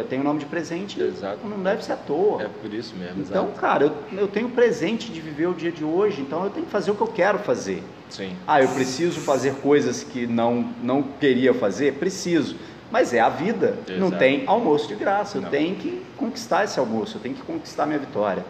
tem 0.09 0.21
o 0.21 0.25
nome 0.25 0.41
de 0.41 0.47
presente, 0.47 1.01
Exato. 1.01 1.47
não 1.47 1.63
deve 1.63 1.85
ser 1.85 1.93
à 1.93 1.97
toa. 1.97 2.43
É 2.43 2.49
por 2.49 2.73
isso 2.73 2.95
mesmo. 2.97 3.23
Então, 3.23 3.45
exato. 3.45 3.61
cara, 3.61 3.85
eu, 3.85 4.19
eu 4.19 4.29
tenho 4.29 4.49
o 4.49 4.51
presente 4.51 5.11
de 5.11 5.21
viver 5.21 5.47
o 5.47 5.55
dia 5.55 5.71
de 5.71 5.85
hoje, 5.85 6.21
então 6.21 6.45
eu 6.45 6.51
tenho 6.51 6.67
que 6.67 6.73
fazer 6.73 6.91
o 6.91 6.95
que 6.95 7.01
eu 7.01 7.07
quero 7.07 7.39
fazer. 7.39 7.83
Sim. 8.09 8.35
Ah, 8.47 8.61
eu 8.61 8.69
preciso 8.69 9.21
fazer 9.21 9.55
coisas 9.57 10.03
que 10.03 10.27
não, 10.27 10.73
não 10.83 11.03
queria 11.03 11.55
fazer? 11.55 11.95
Preciso. 11.95 12.57
Mas 12.91 13.15
é 13.15 13.21
a 13.21 13.29
vida. 13.29 13.79
Exato. 13.87 14.01
Não 14.01 14.11
tem 14.11 14.43
almoço 14.47 14.89
de 14.89 14.97
graça. 14.97 15.39
Eu 15.39 15.43
não. 15.43 15.51
tenho 15.51 15.77
que 15.77 16.03
conquistar 16.17 16.65
esse 16.65 16.79
almoço, 16.79 17.17
eu 17.17 17.21
tenho 17.21 17.35
que 17.35 17.43
conquistar 17.43 17.87
minha 17.87 17.99
vitória. 17.99 18.45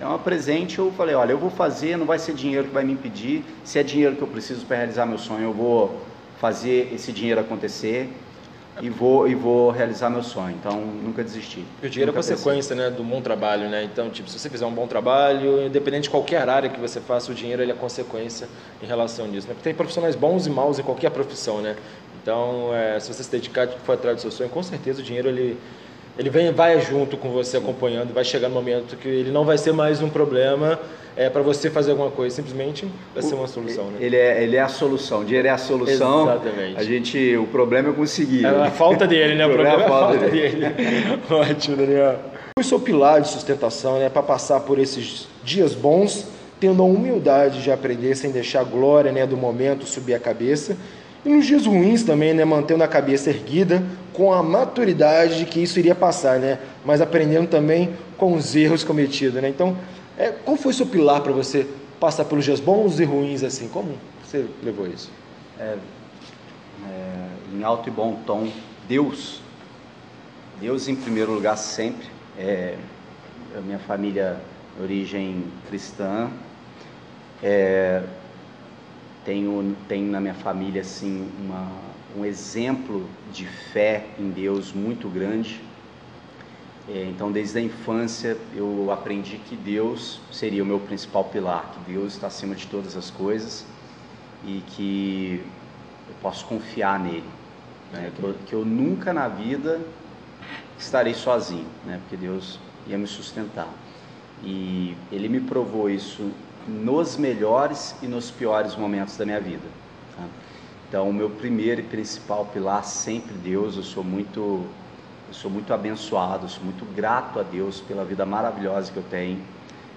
É 0.00 0.06
um 0.06 0.18
presente, 0.18 0.80
eu 0.80 0.92
falei, 0.92 1.14
olha, 1.14 1.30
eu 1.30 1.38
vou 1.38 1.50
fazer, 1.50 1.96
não 1.96 2.04
vai 2.04 2.18
ser 2.18 2.34
dinheiro 2.34 2.66
que 2.66 2.74
vai 2.74 2.84
me 2.84 2.92
impedir. 2.92 3.44
Se 3.62 3.78
é 3.78 3.82
dinheiro 3.82 4.16
que 4.16 4.22
eu 4.22 4.26
preciso 4.26 4.66
para 4.66 4.78
realizar 4.78 5.06
meu 5.06 5.18
sonho, 5.18 5.44
eu 5.44 5.52
vou 5.52 6.02
fazer 6.40 6.92
esse 6.92 7.12
dinheiro 7.12 7.40
acontecer 7.40 8.10
e 8.80 8.90
vou 8.90 9.28
e 9.28 9.34
vou 9.34 9.70
realizar 9.70 10.10
meu 10.10 10.22
sonho. 10.22 10.56
Então, 10.58 10.80
nunca 10.80 11.22
desisti. 11.22 11.64
o 11.82 11.88
dinheiro 11.88 12.12
nunca 12.12 12.26
é 12.26 12.30
consequência, 12.30 12.74
né, 12.74 12.90
do 12.90 13.04
bom 13.04 13.20
trabalho, 13.20 13.68
né? 13.68 13.84
Então, 13.84 14.10
tipo, 14.10 14.28
se 14.28 14.38
você 14.38 14.50
fizer 14.50 14.66
um 14.66 14.72
bom 14.72 14.86
trabalho, 14.86 15.66
independente 15.66 16.04
de 16.04 16.10
qualquer 16.10 16.48
área 16.48 16.68
que 16.68 16.80
você 16.80 17.00
faça, 17.00 17.30
o 17.30 17.34
dinheiro 17.34 17.62
ele 17.62 17.70
é 17.70 17.74
consequência 17.74 18.48
em 18.82 18.86
relação 18.86 19.26
nisso, 19.28 19.46
né? 19.46 19.54
Porque 19.54 19.64
tem 19.64 19.74
profissionais 19.74 20.16
bons 20.16 20.46
e 20.46 20.50
maus 20.50 20.78
em 20.78 20.82
qualquer 20.82 21.10
profissão, 21.10 21.60
né? 21.60 21.76
Então, 22.20 22.74
é, 22.74 22.98
se 22.98 23.12
você 23.12 23.22
se 23.22 23.30
dedicar, 23.30 23.68
for 23.68 23.92
atrás 23.92 24.16
do 24.16 24.22
seu 24.22 24.30
sonho, 24.30 24.50
com 24.50 24.62
certeza 24.62 25.00
o 25.00 25.04
dinheiro 25.04 25.28
ele 25.28 25.58
ele 26.18 26.30
vem 26.30 26.52
vai 26.52 26.80
junto 26.80 27.16
com 27.16 27.30
você 27.30 27.56
acompanhando, 27.56 28.12
vai 28.12 28.24
chegar 28.24 28.48
no 28.48 28.54
momento 28.54 28.96
que 28.96 29.08
ele 29.08 29.30
não 29.30 29.44
vai 29.44 29.58
ser 29.58 29.72
mais 29.72 30.00
um 30.00 30.08
problema 30.08 30.78
é, 31.16 31.30
para 31.30 31.42
você 31.42 31.70
fazer 31.70 31.92
alguma 31.92 32.10
coisa, 32.10 32.34
simplesmente 32.34 32.88
vai 33.12 33.22
ser 33.22 33.34
uma 33.34 33.46
solução. 33.46 33.86
Né? 33.86 33.98
Ele, 34.00 34.16
é, 34.16 34.42
ele 34.42 34.56
é 34.56 34.60
a 34.60 34.68
solução, 34.68 35.20
o 35.20 35.24
dinheiro 35.24 35.46
é 35.46 35.50
a 35.50 35.58
solução. 35.58 36.24
Exatamente. 36.24 36.76
A 36.76 36.82
gente, 36.82 37.36
o 37.36 37.46
problema 37.46 37.90
é 37.90 37.92
conseguir. 37.92 38.44
É 38.44 38.48
a 38.48 38.70
falta 38.70 39.06
dele, 39.06 39.34
né? 39.34 39.46
o, 39.46 39.50
problema, 39.54 39.82
é 39.82 39.84
a 39.84 39.88
falta, 39.88 40.18
falta 40.18 40.30
dele. 40.30 40.68
dele. 40.68 41.20
Ótimo, 41.30 41.76
Daniel. 41.76 42.18
O 42.58 42.62
seu 42.62 42.80
pilar 42.80 43.20
de 43.20 43.28
sustentação, 43.28 43.98
né, 43.98 44.08
para 44.08 44.22
passar 44.22 44.60
por 44.60 44.78
esses 44.78 45.28
dias 45.42 45.74
bons, 45.74 46.26
tendo 46.60 46.82
a 46.82 46.86
humildade 46.86 47.62
de 47.62 47.70
aprender 47.70 48.14
sem 48.14 48.30
deixar 48.30 48.60
a 48.60 48.64
glória 48.64 49.12
né, 49.12 49.26
do 49.26 49.36
momento 49.36 49.84
subir 49.84 50.14
a 50.14 50.20
cabeça. 50.20 50.76
E 51.24 51.28
nos 51.28 51.46
dias 51.46 51.64
ruins 51.64 52.02
também, 52.02 52.34
né, 52.34 52.44
mantendo 52.44 52.84
a 52.84 52.88
cabeça 52.88 53.30
erguida, 53.30 53.82
com 54.12 54.32
a 54.32 54.42
maturidade 54.42 55.38
de 55.38 55.46
que 55.46 55.60
isso 55.60 55.78
iria 55.78 55.94
passar, 55.94 56.38
né? 56.38 56.58
Mas 56.84 57.00
aprendendo 57.00 57.48
também 57.48 57.94
com 58.16 58.34
os 58.34 58.54
erros 58.54 58.84
cometidos, 58.84 59.40
né? 59.40 59.48
Então, 59.48 59.76
é, 60.18 60.30
qual 60.30 60.56
foi 60.56 60.70
o 60.70 60.74
seu 60.74 60.86
pilar 60.86 61.22
para 61.22 61.32
você 61.32 61.66
passar 61.98 62.24
pelos 62.26 62.44
dias 62.44 62.60
bons 62.60 63.00
e 63.00 63.04
ruins 63.04 63.42
assim? 63.42 63.68
Como 63.68 63.96
você 64.22 64.46
levou 64.62 64.86
isso? 64.86 65.10
É, 65.58 65.76
é, 66.86 67.26
em 67.54 67.62
alto 67.64 67.88
e 67.88 67.92
bom 67.92 68.20
tom, 68.26 68.48
Deus. 68.86 69.40
Deus 70.60 70.88
em 70.88 70.94
primeiro 70.94 71.32
lugar 71.32 71.56
sempre. 71.56 72.06
É, 72.38 72.76
a 73.56 73.60
minha 73.60 73.78
família 73.78 74.36
origem 74.80 75.44
cristã. 75.68 76.30
É, 77.42 78.02
tenho, 79.24 79.76
tenho 79.88 80.10
na 80.10 80.20
minha 80.20 80.34
família 80.34 80.82
assim 80.82 81.30
uma, 81.40 81.70
um 82.16 82.24
exemplo 82.24 83.08
de 83.32 83.46
fé 83.46 84.06
em 84.18 84.30
Deus 84.30 84.72
muito 84.72 85.08
grande 85.08 85.60
é, 86.86 87.06
então, 87.08 87.32
desde 87.32 87.58
a 87.58 87.62
infância, 87.62 88.36
eu 88.54 88.90
aprendi 88.90 89.38
que 89.38 89.56
Deus 89.56 90.20
seria 90.30 90.62
o 90.62 90.66
meu 90.66 90.78
principal 90.78 91.24
pilar, 91.24 91.72
que 91.72 91.92
Deus 91.92 92.12
está 92.12 92.26
acima 92.26 92.54
de 92.54 92.66
todas 92.66 92.94
as 92.94 93.10
coisas 93.10 93.64
e 94.44 94.62
que 94.68 95.42
eu 96.06 96.14
posso 96.20 96.44
confiar 96.44 97.00
nele. 97.00 97.24
Né? 97.90 98.12
Que, 98.14 98.22
eu, 98.22 98.34
que, 98.46 98.52
eu, 98.52 98.64
nunca 98.66 99.14
na 99.14 99.28
vida 99.28 99.80
estarei 100.78 101.14
sozinho, 101.14 101.66
né? 101.86 101.98
porque 102.02 102.18
Deus 102.18 102.60
ia 102.86 102.98
me 102.98 103.06
sustentar. 103.06 103.68
E 104.42 104.94
Ele 105.10 105.30
me 105.30 105.40
provou 105.40 105.88
isso 105.88 106.30
nos 106.68 107.16
melhores 107.16 107.94
e 108.02 108.06
nos 108.06 108.30
piores 108.30 108.76
momentos 108.76 109.16
da 109.16 109.24
minha 109.24 109.40
vida. 109.40 109.66
Tá? 110.16 110.24
Então, 110.88 111.08
o 111.08 111.12
meu 111.12 111.30
primeiro 111.30 111.80
e 111.80 111.84
principal 111.84 112.46
pilar 112.46 112.84
sempre 112.84 113.34
Deus. 113.34 113.76
Eu 113.76 113.82
sou 113.82 114.04
muito 114.04 114.66
eu 115.26 115.34
sou 115.34 115.50
muito 115.50 115.72
abençoado, 115.72 116.48
sou 116.48 116.62
muito 116.62 116.84
grato 116.94 117.40
a 117.40 117.42
Deus 117.42 117.80
pela 117.80 118.04
vida 118.04 118.24
maravilhosa 118.24 118.92
que 118.92 118.98
eu 118.98 119.04
tenho. 119.10 119.40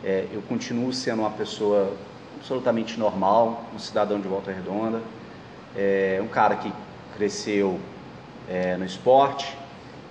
É, 0.04 0.26
eu 0.32 0.42
continuo 0.42 0.92
sendo 0.94 1.20
uma 1.20 1.30
pessoa 1.30 1.94
absolutamente 2.38 2.98
normal, 2.98 3.66
um 3.76 3.78
cidadão 3.78 4.20
de 4.20 4.28
Volta 4.28 4.52
Redonda, 4.52 5.02
é, 5.76 6.20
um 6.24 6.28
cara 6.28 6.56
que 6.56 6.72
cresceu 7.16 7.80
é, 8.50 8.78
no 8.78 8.86
esporte. 8.86 9.56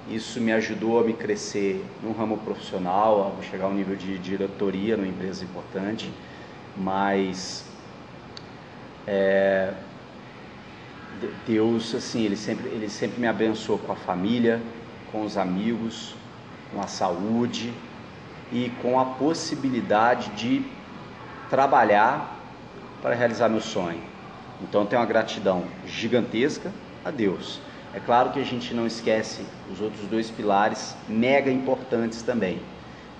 Isso 0.09 0.40
me 0.40 0.52
ajudou 0.52 1.00
a 1.00 1.02
me 1.02 1.12
crescer 1.12 1.84
no 2.02 2.12
ramo 2.12 2.38
profissional, 2.38 3.34
a 3.36 3.42
chegar 3.42 3.64
ao 3.64 3.72
nível 3.72 3.96
de 3.96 4.18
diretoria 4.18 4.96
numa 4.96 5.09
empresa 5.09 5.44
importante. 5.44 6.12
Mas 6.76 7.64
é, 9.06 9.72
Deus, 11.46 11.94
assim, 11.94 12.24
ele 12.24 12.36
sempre, 12.36 12.68
ele 12.68 12.88
sempre 12.88 13.20
me 13.20 13.26
abençoou 13.26 13.78
com 13.78 13.92
a 13.92 13.96
família, 13.96 14.60
com 15.10 15.22
os 15.22 15.36
amigos, 15.36 16.14
com 16.72 16.80
a 16.80 16.86
saúde 16.86 17.72
e 18.52 18.70
com 18.82 18.98
a 18.98 19.04
possibilidade 19.04 20.30
de 20.30 20.62
trabalhar 21.48 22.36
para 23.00 23.14
realizar 23.14 23.48
meu 23.48 23.60
sonho. 23.60 24.00
Então 24.62 24.82
eu 24.82 24.86
tenho 24.86 25.00
uma 25.00 25.08
gratidão 25.08 25.64
gigantesca 25.86 26.72
a 27.04 27.10
Deus. 27.10 27.60
É 27.94 28.00
claro 28.00 28.30
que 28.30 28.40
a 28.40 28.44
gente 28.44 28.74
não 28.74 28.86
esquece 28.86 29.42
os 29.72 29.80
outros 29.80 30.06
dois 30.08 30.30
pilares 30.30 30.94
mega 31.08 31.50
importantes 31.50 32.22
também, 32.22 32.60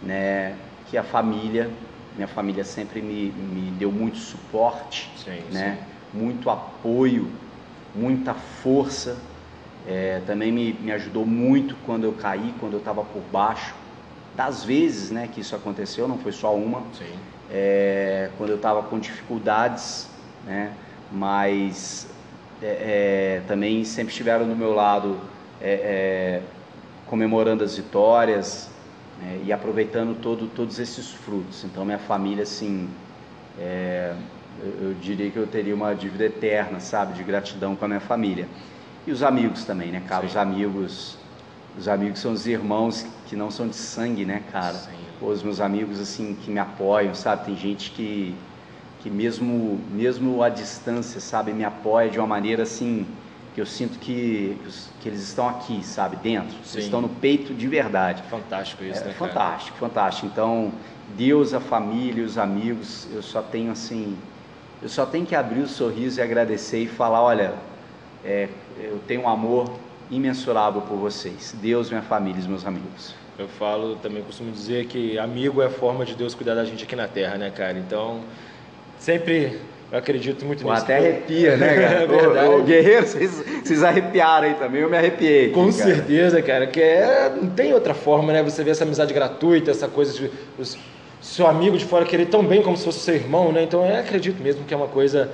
né? 0.03 0.55
Que 0.91 0.99
a 0.99 1.03
família, 1.03 1.71
minha 2.17 2.27
família 2.27 2.65
sempre 2.65 3.03
me, 3.03 3.31
me 3.31 3.71
deu 3.71 3.93
muito 3.93 4.17
suporte, 4.17 5.13
sim, 5.17 5.43
né? 5.53 5.87
Sim. 6.13 6.19
Muito 6.19 6.49
apoio, 6.49 7.31
muita 7.95 8.35
força. 8.35 9.19
É, 9.87 10.21
também 10.27 10.51
me, 10.51 10.73
me 10.73 10.91
ajudou 10.93 11.27
muito 11.27 11.77
quando 11.85 12.05
eu 12.05 12.13
caí, 12.15 12.55
quando 12.59 12.73
eu 12.73 12.79
estava 12.79 13.05
por 13.05 13.23
baixo. 13.31 13.75
Das 14.35 14.65
vezes, 14.65 15.11
né, 15.11 15.29
que 15.29 15.41
isso 15.41 15.55
aconteceu, 15.55 16.09
não 16.09 16.19
foi 16.19 16.33
só 16.33 16.55
uma. 16.55 16.91
É, 17.51 18.31
quando 18.37 18.51
eu 18.51 18.57
estava 18.57 18.83
com 18.83 18.99
dificuldades, 18.99 20.09
né? 20.45 20.73
Mas 21.13 22.09
é, 22.63 23.37
é, 23.37 23.43
também 23.47 23.85
sempre 23.85 24.11
estiveram 24.11 24.49
do 24.49 24.57
meu 24.57 24.73
lado 24.73 25.21
é, 25.61 25.71
é 25.71 26.43
comemorando 27.07 27.63
as 27.63 27.77
vitórias 27.77 28.76
né, 29.21 29.41
e 29.45 29.53
aproveitando 29.53 30.21
todo, 30.21 30.47
todos 30.49 30.79
esses 30.79 31.13
frutos. 31.13 31.65
Então 31.65 31.85
minha 31.85 31.99
família, 31.99 32.43
assim, 32.43 32.89
é, 33.59 34.15
eu, 34.63 34.89
eu, 34.89 34.95
diria 34.95 35.31
que 35.31 35.37
eu 35.37 35.47
teria 35.47 35.75
uma 35.75 35.95
dívida 35.95 36.25
eterna, 36.25 36.81
sabe, 36.81 37.15
de 37.15 37.23
gratidão 37.23 37.75
com 37.77 37.85
a 37.85 37.89
minha 37.89 38.01
família. 38.01 38.47
E 39.07 39.13
os 39.13 39.23
amigos 39.23 39.65
também, 39.65 39.91
né, 39.91 40.03
cara? 40.07 40.23
Sim. 40.23 40.29
Os 40.29 40.37
amigos, 40.37 41.19
os 41.79 41.89
amigos 41.89 42.21
são 42.21 42.33
os 42.33 42.47
irmãos 42.47 43.07
que 43.27 43.37
não 43.37 43.51
são 43.51 43.69
de 43.69 43.77
sangue, 43.77 44.25
né, 44.25 44.43
cara? 44.51 44.77
Pô, 45.19 45.29
os 45.29 45.43
meus 45.43 45.61
amigos, 45.61 46.01
assim, 46.01 46.35
que 46.35 46.51
me 46.51 46.59
apoiam, 46.59 47.15
sabe? 47.15 47.47
Tem 47.47 47.57
gente 47.57 47.91
que 47.93 48.35
que 49.07 49.11
mesmo 49.11 49.79
mesmo 49.93 50.43
à 50.43 50.49
distância, 50.49 51.21
sabe, 51.21 51.53
me 51.53 51.65
apoia 51.65 52.11
de 52.11 52.19
uma 52.19 52.27
maneira 52.27 52.65
assim 52.65 53.07
que 53.57 53.61
eu 53.63 53.65
sinto 53.65 53.99
que, 53.99 54.55
que 55.01 55.09
eles 55.09 55.23
estão 55.23 55.49
aqui, 55.49 55.83
sabe, 55.83 56.17
dentro, 56.17 56.55
Sim. 56.63 56.79
estão 56.79 57.01
no 57.01 57.09
peito 57.09 57.55
de 57.55 57.67
verdade. 57.67 58.23
Fantástico 58.25 58.85
isso, 58.85 59.03
é, 59.03 59.07
né? 59.07 59.15
Fantástico, 59.15 59.79
cara? 59.79 59.91
fantástico. 59.91 60.27
Então, 60.27 60.71
Deus, 61.17 61.55
a 61.55 61.61
família, 61.61 62.23
os 62.23 62.37
amigos, 62.37 63.09
eu 63.11 63.23
só 63.23 63.41
tenho 63.41 63.73
assim, 63.73 64.15
eu 64.83 64.91
só 64.91 65.07
tenho 65.07 65.25
que 65.25 65.35
abrir 65.35 65.61
o 65.61 65.67
sorriso 65.67 66.21
e 66.21 66.23
agradecer 66.23 66.81
e 66.83 66.87
falar, 66.87 67.23
olha, 67.23 67.55
é, 68.23 68.51
eu 68.79 69.01
tenho 69.09 69.23
um 69.23 69.29
amor 69.29 69.73
imensurável 70.11 70.83
por 70.83 70.99
vocês. 70.99 71.57
Deus, 71.59 71.89
minha 71.89 72.03
família 72.03 72.39
e 72.39 72.47
meus 72.47 72.67
amigos. 72.67 73.15
Eu 73.39 73.49
falo, 73.49 73.97
também 73.97 74.23
costumo 74.23 74.53
dizer 74.53 74.87
que 74.87 75.19
amigo 75.19 75.63
é 75.63 75.67
a 75.67 75.71
forma 75.71 76.05
de 76.05 76.15
Deus 76.15 76.35
cuidar 76.35 76.55
da 76.55 76.65
gente 76.67 76.85
aqui 76.85 76.95
na 76.95 77.09
Terra, 77.09 77.39
né, 77.39 77.51
cara? 77.51 77.79
Então, 77.79 78.21
Sempre 78.99 79.61
eu 79.91 79.99
acredito 79.99 80.45
muito 80.45 80.63
Pô, 80.63 80.71
nisso. 80.71 80.83
Até 80.83 80.97
arrepia, 80.97 81.57
né, 81.57 81.75
cara? 81.75 82.03
é 82.03 82.07
verdade. 82.07 82.49
O, 82.49 82.59
o 82.59 82.63
guerreiro, 82.63 83.07
vocês, 83.07 83.45
vocês 83.63 83.83
arrepiaram 83.85 84.49
aí 84.49 84.55
também, 84.55 84.83
eu 84.83 84.91
me 84.91 84.97
arrepiei. 84.97 85.51
Com 85.51 85.71
cara. 85.71 85.73
certeza, 85.73 86.43
cara, 86.43 86.67
que 86.67 86.81
é, 86.81 87.33
não 87.41 87.49
tem 87.51 87.73
outra 87.73 87.95
forma, 87.95 88.33
né? 88.33 88.43
Você 88.43 88.65
vê 88.65 88.71
essa 88.71 88.85
amizade 88.85 89.15
gratuita, 89.15 89.71
essa 89.71 89.89
coisa 89.89 90.13
de 90.13 90.31
os, 90.59 90.77
seu 91.21 91.47
amigo 91.47 91.77
de 91.77 91.85
fora 91.85 92.05
querer 92.05 92.27
tão 92.27 92.45
bem 92.45 92.63
como 92.63 92.77
se 92.77 92.85
fosse 92.85 93.01
seu 93.01 93.15
irmão, 93.15 93.53
né? 93.53 93.63
Então 93.63 93.85
eu 93.85 93.97
acredito 93.97 94.43
mesmo 94.43 94.65
que 94.65 94.73
é 94.73 94.77
uma 94.77 94.89
coisa 94.89 95.31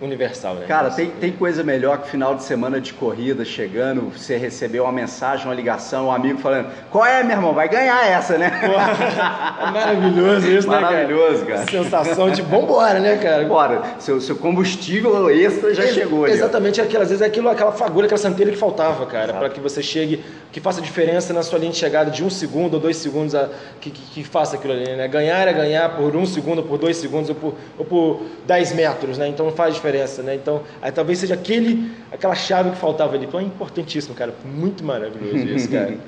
universal, 0.00 0.56
né? 0.56 0.66
Cara, 0.66 0.90
tem, 0.90 1.10
tem 1.10 1.32
coisa 1.32 1.62
melhor 1.62 1.98
que 1.98 2.10
final 2.10 2.34
de 2.34 2.42
semana 2.42 2.80
de 2.80 2.92
corrida 2.92 3.44
chegando, 3.44 4.10
você 4.10 4.36
recebeu 4.36 4.84
uma 4.84 4.92
mensagem, 4.92 5.46
uma 5.46 5.54
ligação, 5.54 6.06
um 6.06 6.12
amigo 6.12 6.38
falando: 6.40 6.68
Qual 6.90 7.04
é, 7.06 7.22
meu 7.22 7.36
irmão? 7.36 7.54
Vai 7.54 7.68
ganhar 7.68 8.04
essa, 8.06 8.36
né? 8.36 8.50
é 8.62 9.70
maravilhoso 9.70 10.50
isso, 10.50 10.68
né? 10.68 10.80
Maravilhoso, 10.80 11.46
cara? 11.46 11.66
Sensação 11.66 12.30
de 12.30 12.42
vambora, 12.42 12.98
né, 12.98 13.16
cara? 13.18 13.44
Bora, 13.44 13.82
seu, 13.98 14.20
seu 14.20 14.36
combustível 14.36 15.30
extra 15.30 15.72
já 15.72 15.86
chegou 15.86 16.24
ali. 16.24 16.34
Exatamente, 16.34 16.80
aquilo, 16.80 17.02
às 17.02 17.08
vezes 17.08 17.22
é 17.22 17.26
aquilo, 17.26 17.48
aquela 17.48 17.72
fagulha, 17.72 18.06
aquela 18.06 18.20
santeira 18.20 18.50
que 18.50 18.58
faltava, 18.58 19.06
cara, 19.06 19.32
para 19.34 19.48
que 19.48 19.60
você 19.60 19.82
chegue, 19.82 20.24
que 20.50 20.60
faça 20.60 20.80
diferença 20.80 21.32
na 21.32 21.42
sua 21.42 21.58
linha 21.58 21.70
de 21.70 21.78
chegada 21.78 22.10
de 22.10 22.24
um 22.24 22.30
segundo 22.30 22.74
ou 22.74 22.80
dois 22.80 22.96
segundos, 22.96 23.34
a, 23.34 23.48
que, 23.80 23.90
que, 23.90 24.02
que, 24.14 24.24
faça 24.24 24.56
aquilo 24.56 24.72
ali, 24.72 24.84
né? 24.96 25.06
Ganhar 25.06 25.46
é 25.46 25.52
ganhar 25.52 25.96
por 25.96 26.16
um 26.16 26.26
segundo, 26.26 26.62
por 26.62 26.78
dois 26.78 26.96
segundos 26.96 27.28
ou 27.30 27.36
por, 27.36 27.54
ou 27.78 27.84
por 27.84 28.22
dez 28.46 28.72
metros, 28.72 29.18
né? 29.18 29.28
Então 29.28 29.50
faz 29.52 29.74
diferença 29.84 30.22
né? 30.22 30.34
Então, 30.34 30.62
aí, 30.80 30.90
talvez 30.90 31.18
seja 31.18 31.34
aquele, 31.34 31.92
aquela 32.10 32.34
chave 32.34 32.70
que 32.70 32.76
faltava 32.76 33.14
ali. 33.14 33.26
Então 33.26 33.38
é 33.38 33.42
importantíssimo, 33.42 34.14
cara. 34.14 34.34
Muito 34.44 34.82
maravilhoso 34.82 35.46
isso, 35.48 35.70
cara. 35.70 35.96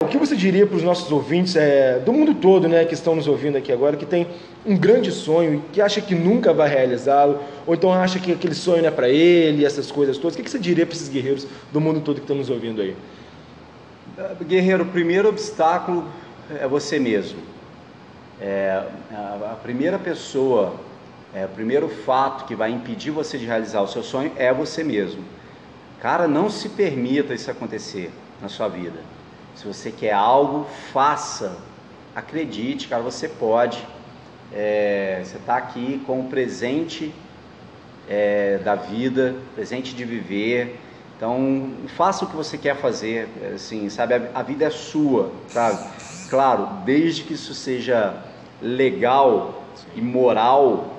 O 0.00 0.06
que 0.06 0.16
você 0.16 0.36
diria 0.36 0.64
para 0.64 0.76
os 0.76 0.82
nossos 0.84 1.10
ouvintes 1.10 1.56
é, 1.56 1.98
do 1.98 2.12
mundo 2.12 2.32
todo, 2.32 2.68
né, 2.68 2.84
que 2.84 2.94
estão 2.94 3.16
nos 3.16 3.26
ouvindo 3.26 3.58
aqui 3.58 3.72
agora, 3.72 3.96
que 3.96 4.06
tem 4.06 4.28
um 4.64 4.76
grande 4.76 5.10
sonho 5.10 5.56
e 5.56 5.72
que 5.72 5.82
acha 5.82 6.00
que 6.00 6.14
nunca 6.14 6.52
vai 6.52 6.68
realizá-lo, 6.68 7.40
ou 7.66 7.74
então 7.74 7.92
acha 7.92 8.20
que 8.20 8.32
aquele 8.32 8.54
sonho 8.54 8.80
não 8.80 8.88
é 8.88 8.92
para 8.92 9.08
ele, 9.08 9.66
essas 9.66 9.90
coisas 9.90 10.16
todas? 10.16 10.38
O 10.38 10.42
que 10.42 10.48
você 10.48 10.58
diria 10.58 10.86
para 10.86 10.94
esses 10.94 11.08
guerreiros 11.08 11.48
do 11.72 11.80
mundo 11.80 12.00
todo 12.00 12.14
que 12.14 12.20
estão 12.22 12.36
nos 12.36 12.48
ouvindo 12.48 12.80
aí? 12.80 12.96
Guerreiro, 14.46 14.84
o 14.84 14.86
primeiro 14.86 15.28
obstáculo 15.28 16.04
é 16.58 16.66
você 16.68 17.00
mesmo. 17.00 17.40
É, 18.40 18.80
a 19.12 19.56
primeira 19.60 19.98
pessoa 19.98 20.74
é, 21.34 21.44
o 21.44 21.48
primeiro 21.48 21.88
fato 21.88 22.46
que 22.46 22.54
vai 22.54 22.70
impedir 22.70 23.10
você 23.10 23.36
de 23.36 23.44
realizar 23.44 23.82
o 23.82 23.88
seu 23.88 24.02
sonho 24.02 24.32
é 24.36 24.52
você 24.52 24.82
mesmo. 24.82 25.22
Cara, 26.00 26.26
não 26.26 26.48
se 26.48 26.70
permita 26.70 27.34
isso 27.34 27.50
acontecer 27.50 28.10
na 28.40 28.48
sua 28.48 28.68
vida. 28.68 29.00
Se 29.54 29.66
você 29.66 29.90
quer 29.90 30.12
algo, 30.12 30.66
faça. 30.92 31.56
Acredite, 32.14 32.88
cara, 32.88 33.02
você 33.02 33.28
pode. 33.28 33.84
É, 34.52 35.20
você 35.22 35.36
está 35.36 35.56
aqui 35.56 36.02
com 36.06 36.20
o 36.20 36.24
presente 36.24 37.12
é, 38.08 38.58
da 38.58 38.74
vida, 38.74 39.34
presente 39.54 39.94
de 39.94 40.04
viver. 40.04 40.80
Então, 41.16 41.72
faça 41.96 42.24
o 42.24 42.28
que 42.28 42.36
você 42.36 42.56
quer 42.56 42.76
fazer, 42.76 43.28
assim, 43.54 43.90
sabe? 43.90 44.14
A, 44.14 44.30
a 44.36 44.42
vida 44.42 44.64
é 44.64 44.70
sua, 44.70 45.32
sabe? 45.48 45.84
Claro, 46.30 46.68
desde 46.84 47.24
que 47.24 47.34
isso 47.34 47.52
seja 47.52 48.22
legal 48.62 49.64
e 49.96 50.00
moral 50.00 50.97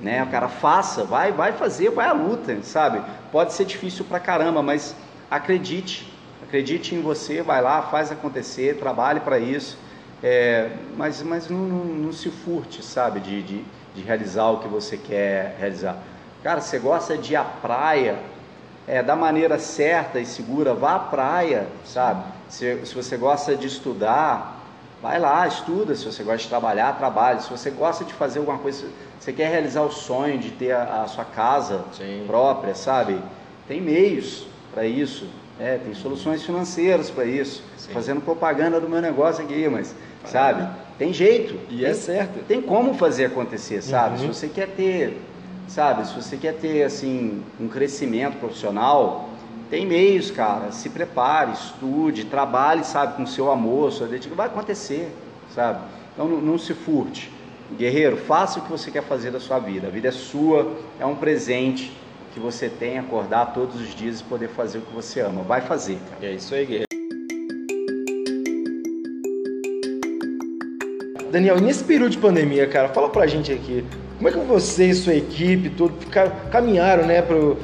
né? 0.00 0.22
O 0.22 0.26
cara 0.28 0.48
faça, 0.48 1.04
vai, 1.04 1.32
vai 1.32 1.52
fazer, 1.52 1.90
vai 1.90 2.06
à 2.06 2.12
luta, 2.12 2.56
sabe? 2.62 3.02
Pode 3.30 3.52
ser 3.52 3.64
difícil 3.64 4.04
pra 4.04 4.18
caramba, 4.18 4.62
mas 4.62 4.94
acredite, 5.30 6.12
acredite 6.42 6.94
em 6.94 7.00
você, 7.00 7.42
vai 7.42 7.60
lá, 7.60 7.82
faz 7.82 8.10
acontecer, 8.10 8.78
trabalhe 8.78 9.20
para 9.20 9.38
isso, 9.38 9.78
é, 10.22 10.70
mas, 10.96 11.22
mas 11.22 11.48
não, 11.48 11.58
não, 11.58 11.84
não, 11.84 12.12
se 12.12 12.30
furte, 12.30 12.84
sabe? 12.84 13.20
De, 13.20 13.42
de, 13.42 13.64
de, 13.94 14.02
realizar 14.02 14.50
o 14.50 14.58
que 14.58 14.68
você 14.68 14.96
quer 14.96 15.56
realizar. 15.58 15.96
Cara, 16.42 16.60
você 16.60 16.78
gosta 16.78 17.16
de 17.16 17.34
ir 17.34 17.36
à 17.36 17.44
praia, 17.44 18.18
é, 18.86 19.02
da 19.02 19.14
maneira 19.14 19.58
certa 19.58 20.18
e 20.18 20.26
segura, 20.26 20.74
vá 20.74 20.96
à 20.96 20.98
praia, 20.98 21.66
sabe? 21.84 22.24
Se, 22.48 22.84
se 22.84 22.94
você 22.94 23.16
gosta 23.16 23.54
de 23.54 23.66
estudar, 23.66 24.60
Vai 25.02 25.18
lá, 25.18 25.46
estuda. 25.46 25.94
Se 25.94 26.04
você 26.04 26.22
gosta 26.22 26.42
de 26.42 26.48
trabalhar, 26.48 26.96
trabalhe. 26.96 27.40
Se 27.40 27.50
você 27.50 27.70
gosta 27.70 28.04
de 28.04 28.12
fazer 28.12 28.38
alguma 28.38 28.58
coisa, 28.58 28.86
você 29.20 29.32
quer 29.34 29.50
realizar 29.50 29.82
o 29.82 29.92
sonho 29.92 30.38
de 30.38 30.50
ter 30.50 30.72
a, 30.72 31.02
a 31.02 31.06
sua 31.06 31.26
casa 31.26 31.84
Sim. 31.92 32.24
própria, 32.26 32.74
sabe? 32.74 33.18
Tem 33.68 33.80
meios 33.80 34.46
para 34.72 34.86
isso. 34.86 35.26
É, 35.58 35.76
tem 35.76 35.92
soluções 35.92 36.42
financeiras 36.42 37.10
para 37.10 37.26
isso. 37.26 37.62
Sim. 37.76 37.92
Fazendo 37.92 38.22
propaganda 38.22 38.80
do 38.80 38.88
meu 38.88 39.02
negócio 39.02 39.44
aqui, 39.44 39.68
mas, 39.68 39.94
sabe? 40.24 40.66
Tem 40.98 41.12
jeito. 41.12 41.54
E 41.68 41.80
tem, 41.80 41.84
é 41.84 41.92
certo. 41.92 42.42
Tem 42.46 42.62
como 42.62 42.94
fazer 42.94 43.26
acontecer, 43.26 43.82
sabe? 43.82 44.14
Uhum. 44.14 44.32
Se 44.32 44.40
você 44.40 44.48
quer 44.48 44.68
ter, 44.68 45.20
sabe? 45.68 46.06
Se 46.08 46.14
você 46.14 46.38
quer 46.38 46.54
ter, 46.54 46.82
assim, 46.82 47.42
um 47.60 47.68
crescimento 47.68 48.38
profissional, 48.38 49.28
tem 49.68 49.86
meios, 49.86 50.30
cara. 50.30 50.72
Se 50.72 50.88
prepare, 50.88 51.52
estude, 51.52 52.24
trabalhe, 52.24 52.84
sabe, 52.84 53.16
com 53.16 53.26
seu 53.26 53.52
amor, 53.52 53.92
sua 53.92 54.06
dedicação. 54.06 54.36
Vai 54.36 54.46
acontecer, 54.46 55.14
sabe? 55.54 55.78
Então 56.14 56.26
não, 56.26 56.40
não, 56.40 56.58
se 56.58 56.72
furte. 56.72 57.30
Guerreiro, 57.76 58.16
faça 58.16 58.58
o 58.58 58.62
que 58.62 58.70
você 58.70 58.90
quer 58.90 59.02
fazer 59.02 59.30
da 59.30 59.40
sua 59.40 59.58
vida. 59.58 59.86
A 59.86 59.90
vida 59.90 60.08
é 60.08 60.12
sua, 60.12 60.76
é 60.98 61.06
um 61.06 61.14
presente 61.14 61.92
que 62.34 62.40
você 62.40 62.68
tem, 62.68 62.98
acordar 62.98 63.52
todos 63.52 63.80
os 63.80 63.94
dias 63.94 64.20
e 64.20 64.24
poder 64.24 64.48
fazer 64.48 64.78
o 64.78 64.82
que 64.82 64.92
você 64.92 65.20
ama. 65.20 65.42
Vai 65.42 65.60
fazer, 65.60 65.98
cara. 66.10 66.32
É 66.32 66.34
isso 66.34 66.54
aí, 66.54 66.64
guerreiro. 66.64 66.86
Daniel, 71.30 71.60
nesse 71.60 71.84
período 71.84 72.10
de 72.10 72.18
pandemia, 72.18 72.66
cara, 72.66 72.88
fala 72.88 73.08
pra 73.08 73.26
gente 73.26 73.52
aqui, 73.52 73.84
como 74.16 74.28
é 74.28 74.32
que 74.32 74.38
você 74.38 74.86
e 74.86 74.94
sua 74.94 75.14
equipe, 75.14 75.70
tudo, 75.70 75.94
ficaram, 76.00 76.32
caminharam, 76.50 77.06
né, 77.06 77.22
pro, 77.22 77.56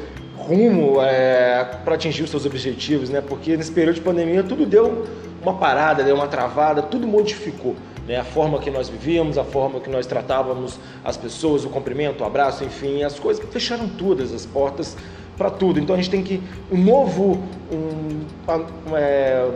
rumo 0.46 1.02
é, 1.02 1.64
para 1.84 1.96
atingir 1.96 2.22
os 2.22 2.30
seus 2.30 2.46
objetivos, 2.46 3.11
né? 3.11 3.20
Porque 3.20 3.57
nesse 3.57 3.72
período 3.72 3.96
de 3.96 4.00
pandemia 4.00 4.44
tudo 4.44 4.64
deu 4.64 5.04
uma 5.42 5.54
parada, 5.54 6.04
deu 6.04 6.14
uma 6.14 6.28
travada, 6.28 6.82
tudo 6.82 7.07
modificou. 7.07 7.74
Né? 8.07 8.16
A 8.16 8.24
forma 8.24 8.59
que 8.59 8.70
nós 8.70 8.88
vivíamos, 8.88 9.36
a 9.36 9.44
forma 9.44 9.80
que 9.80 9.90
nós 9.90 10.07
tratávamos 10.07 10.78
as 11.04 11.16
pessoas, 11.16 11.64
o 11.64 11.68
cumprimento, 11.68 12.22
o 12.22 12.26
abraço, 12.26 12.64
enfim, 12.64 13.02
as 13.02 13.18
coisas 13.18 13.44
fecharam 13.50 13.88
todas, 13.88 14.32
as 14.32 14.46
portas 14.46 14.96
para 15.36 15.50
tudo. 15.50 15.80
Então 15.80 15.94
a 15.94 15.98
gente 15.98 16.11
tem 16.11 16.22
que 16.22 16.40
um 16.70 16.78
novo, 16.78 17.42
um, 17.72 18.96
é, 18.96 19.50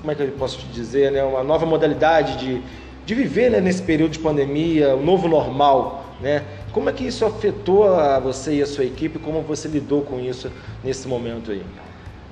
como 0.00 0.10
é 0.10 0.14
que 0.14 0.22
eu 0.22 0.28
posso 0.32 0.58
te 0.58 0.66
dizer, 0.66 1.12
né? 1.12 1.22
Uma 1.22 1.44
nova 1.44 1.66
modalidade 1.66 2.38
de, 2.38 2.62
de 3.04 3.14
viver 3.14 3.50
né? 3.50 3.60
nesse 3.60 3.82
período 3.82 4.12
de 4.12 4.18
pandemia, 4.18 4.96
um 4.96 5.04
novo 5.04 5.28
normal, 5.28 6.04
né? 6.20 6.42
Como 6.72 6.88
é 6.88 6.92
que 6.92 7.04
isso 7.06 7.24
afetou 7.26 7.94
a 7.94 8.18
você 8.18 8.54
e 8.54 8.62
a 8.62 8.66
sua 8.66 8.84
equipe? 8.84 9.18
Como 9.18 9.42
você 9.42 9.68
lidou 9.68 10.02
com 10.02 10.18
isso 10.20 10.50
nesse 10.82 11.06
momento 11.06 11.50
aí? 11.50 11.62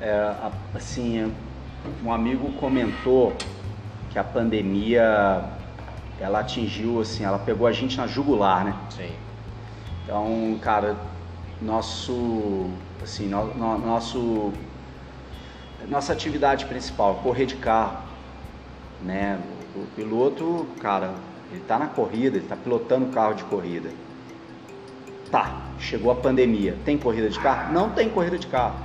É, 0.00 0.32
assim, 0.74 1.32
um 2.04 2.12
amigo 2.12 2.52
comentou 2.52 3.32
que 4.10 4.18
a 4.18 4.24
pandemia 4.24 5.57
ela 6.20 6.40
atingiu 6.40 7.00
assim, 7.00 7.24
ela 7.24 7.38
pegou 7.38 7.66
a 7.66 7.72
gente 7.72 7.96
na 7.96 8.06
jugular, 8.06 8.64
né? 8.64 8.74
Sim. 8.90 9.10
Então, 10.04 10.58
cara, 10.62 10.96
nosso 11.60 12.70
assim, 13.02 13.28
no, 13.28 13.54
no, 13.54 13.78
nosso 13.78 14.52
nossa 15.88 16.12
atividade 16.12 16.66
principal, 16.66 17.16
correr 17.16 17.46
de 17.46 17.56
carro, 17.56 17.98
né? 19.02 19.38
O 19.76 19.86
piloto, 19.94 20.66
cara, 20.80 21.14
ele 21.52 21.60
tá 21.60 21.78
na 21.78 21.86
corrida, 21.86 22.36
ele 22.36 22.46
tá 22.46 22.56
pilotando 22.56 23.06
carro 23.06 23.34
de 23.34 23.44
corrida. 23.44 23.90
Tá, 25.30 25.62
chegou 25.78 26.10
a 26.10 26.14
pandemia. 26.16 26.76
Tem 26.84 26.98
corrida 26.98 27.28
de 27.28 27.38
carro? 27.38 27.72
Não 27.72 27.90
tem 27.90 28.08
corrida 28.08 28.38
de 28.38 28.46
carro. 28.46 28.76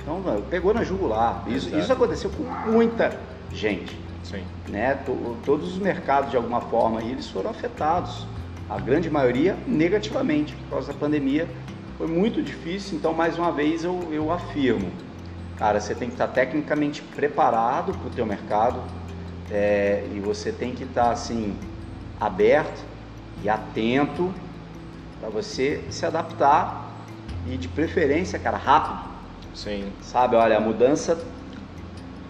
Então, 0.00 0.20
pegou 0.50 0.74
na 0.74 0.82
jugular. 0.82 1.44
Isso, 1.46 1.74
isso 1.76 1.92
aconteceu 1.92 2.30
com 2.30 2.42
muita 2.70 3.16
gente. 3.52 3.96
Sim. 4.22 4.44
Né? 4.68 4.94
Todos 5.44 5.72
os 5.72 5.78
mercados, 5.78 6.30
de 6.30 6.36
alguma 6.36 6.60
forma, 6.60 7.02
eles 7.02 7.28
foram 7.28 7.50
afetados. 7.50 8.26
A 8.68 8.78
grande 8.78 9.10
maioria 9.10 9.56
negativamente, 9.66 10.54
por 10.54 10.70
causa 10.70 10.92
da 10.92 10.98
pandemia. 10.98 11.48
Foi 11.98 12.06
muito 12.06 12.42
difícil, 12.42 12.96
então, 12.96 13.12
mais 13.12 13.38
uma 13.38 13.52
vez, 13.52 13.84
eu, 13.84 14.08
eu 14.10 14.32
afirmo. 14.32 14.90
Cara, 15.56 15.78
você 15.78 15.94
tem 15.94 16.08
que 16.08 16.14
estar 16.14 16.28
tecnicamente 16.28 17.02
preparado 17.02 17.92
para 17.92 18.06
o 18.06 18.10
teu 18.10 18.24
mercado 18.24 18.80
é, 19.50 20.04
e 20.12 20.18
você 20.18 20.50
tem 20.50 20.74
que 20.74 20.84
estar, 20.84 21.10
assim, 21.10 21.56
aberto 22.18 22.82
e 23.42 23.48
atento 23.48 24.32
para 25.20 25.28
você 25.28 25.84
se 25.90 26.04
adaptar 26.06 26.90
e 27.46 27.56
de 27.56 27.68
preferência, 27.68 28.38
cara, 28.38 28.56
rápido. 28.56 29.10
Sim. 29.54 29.92
Sabe, 30.00 30.34
olha, 30.34 30.56
a 30.56 30.60
mudança 30.60 31.22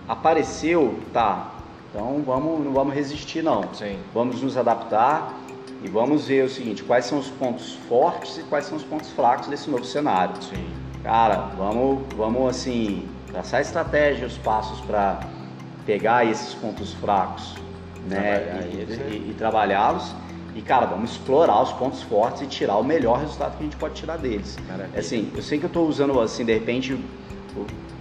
apareceu, 0.09 1.01
tá. 1.13 1.52
Então 1.93 2.23
vamos, 2.25 2.65
não 2.65 2.73
vamos 2.73 2.95
resistir 2.95 3.43
não. 3.43 3.73
Sim. 3.75 3.99
Vamos 4.15 4.41
nos 4.41 4.57
adaptar 4.57 5.39
e 5.85 5.89
vamos 5.89 6.27
ver 6.27 6.45
o 6.45 6.49
seguinte, 6.49 6.83
quais 6.83 7.05
são 7.05 7.19
os 7.19 7.29
pontos 7.29 7.75
fortes 7.89 8.39
e 8.39 8.43
quais 8.45 8.65
são 8.65 8.77
os 8.77 8.83
pontos 8.83 9.11
fracos 9.11 9.49
desse 9.49 9.69
novo 9.69 9.85
cenário. 9.85 10.35
Sim. 10.43 10.65
Cara, 11.03 11.51
vamos, 11.57 12.03
vamos 12.17 12.49
assim, 12.49 13.07
traçar 13.27 13.61
estratégia, 13.61 14.27
os 14.27 14.39
passos 14.39 14.81
para 14.81 15.21
pegar 15.85 16.25
esses 16.25 16.55
pontos 16.55 16.95
fracos, 16.95 17.57
né, 18.09 18.69
e, 18.73 18.77
eles, 18.77 18.99
né? 18.99 19.07
e, 19.11 19.31
e 19.31 19.35
trabalhá-los 19.37 20.15
e, 20.55 20.61
cara, 20.61 20.87
vamos 20.87 21.13
explorar 21.13 21.63
os 21.63 21.73
pontos 21.73 22.03
fortes 22.03 22.43
e 22.43 22.47
tirar 22.47 22.77
o 22.77 22.85
melhor 22.85 23.19
resultado 23.19 23.57
que 23.57 23.63
a 23.63 23.65
gente 23.65 23.77
pode 23.77 23.95
tirar 23.95 24.19
deles. 24.19 24.59
Maravilha. 24.69 24.99
Assim, 24.99 25.31
eu 25.35 25.43
sei 25.43 25.59
que 25.59 25.65
eu 25.65 25.69
estou 25.69 25.89
usando, 25.89 26.19
assim, 26.21 26.45
de 26.45 26.53
repente, 26.53 26.99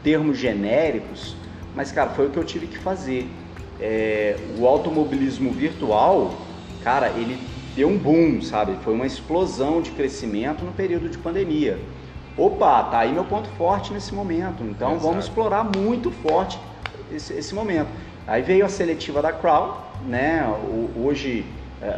termos 0.03 0.37
genéricos, 0.37 1.35
mas, 1.73 1.91
cara, 1.91 2.09
foi 2.09 2.27
o 2.27 2.29
que 2.29 2.37
eu 2.37 2.43
tive 2.43 2.67
que 2.67 2.77
fazer. 2.77 3.29
É, 3.81 4.35
o 4.59 4.67
automobilismo 4.67 5.51
virtual, 5.51 6.31
cara, 6.83 7.09
ele 7.09 7.37
deu 7.75 7.89
um 7.89 7.97
boom, 7.97 8.41
sabe? 8.41 8.75
Foi 8.83 8.93
uma 8.93 9.05
explosão 9.07 9.81
de 9.81 9.91
crescimento 9.91 10.63
no 10.63 10.71
período 10.71 11.09
de 11.09 11.17
pandemia. 11.17 11.79
Opa, 12.37 12.83
tá 12.83 12.99
aí 12.99 13.11
meu 13.11 13.25
ponto 13.25 13.49
forte 13.57 13.91
nesse 13.91 14.13
momento. 14.13 14.63
Então, 14.63 14.97
vamos 14.99 15.25
explorar 15.25 15.63
muito 15.75 16.11
forte 16.11 16.59
esse, 17.11 17.33
esse 17.33 17.53
momento. 17.55 17.89
Aí 18.27 18.41
veio 18.41 18.65
a 18.65 18.69
seletiva 18.69 19.21
da 19.21 19.33
Crow, 19.33 19.77
né? 20.07 20.45
O, 20.63 21.07
hoje 21.07 21.43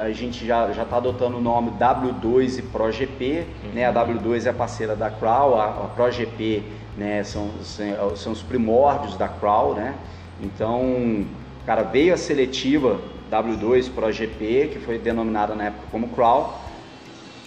a 0.01 0.09
gente 0.11 0.45
já 0.45 0.71
está 0.71 0.95
adotando 0.97 1.37
o 1.37 1.41
nome 1.41 1.71
W2 1.71 2.59
e 2.59 2.61
ProGP, 2.61 3.45
Uhum. 3.65 3.71
né? 3.73 3.85
A 3.85 3.93
W2 3.93 4.45
é 4.45 4.49
a 4.49 4.53
parceira 4.53 4.95
da 4.95 5.09
Crow, 5.09 5.55
a, 5.59 5.65
a 5.65 5.87
ProGP 5.93 6.63
né? 6.97 7.23
são, 7.23 7.49
são, 7.61 8.15
são 8.15 8.31
os 8.31 8.41
primórdios 8.41 9.17
da 9.17 9.27
Crow, 9.27 9.75
né? 9.75 9.93
Então, 10.41 11.25
cara, 11.65 11.83
veio 11.83 12.13
a 12.13 12.17
seletiva 12.17 12.99
W2 13.31 13.91
ProGP, 13.93 14.69
que 14.73 14.79
foi 14.79 14.97
denominada 14.97 15.55
na 15.55 15.65
época 15.65 15.87
como 15.91 16.09
Crow. 16.09 16.59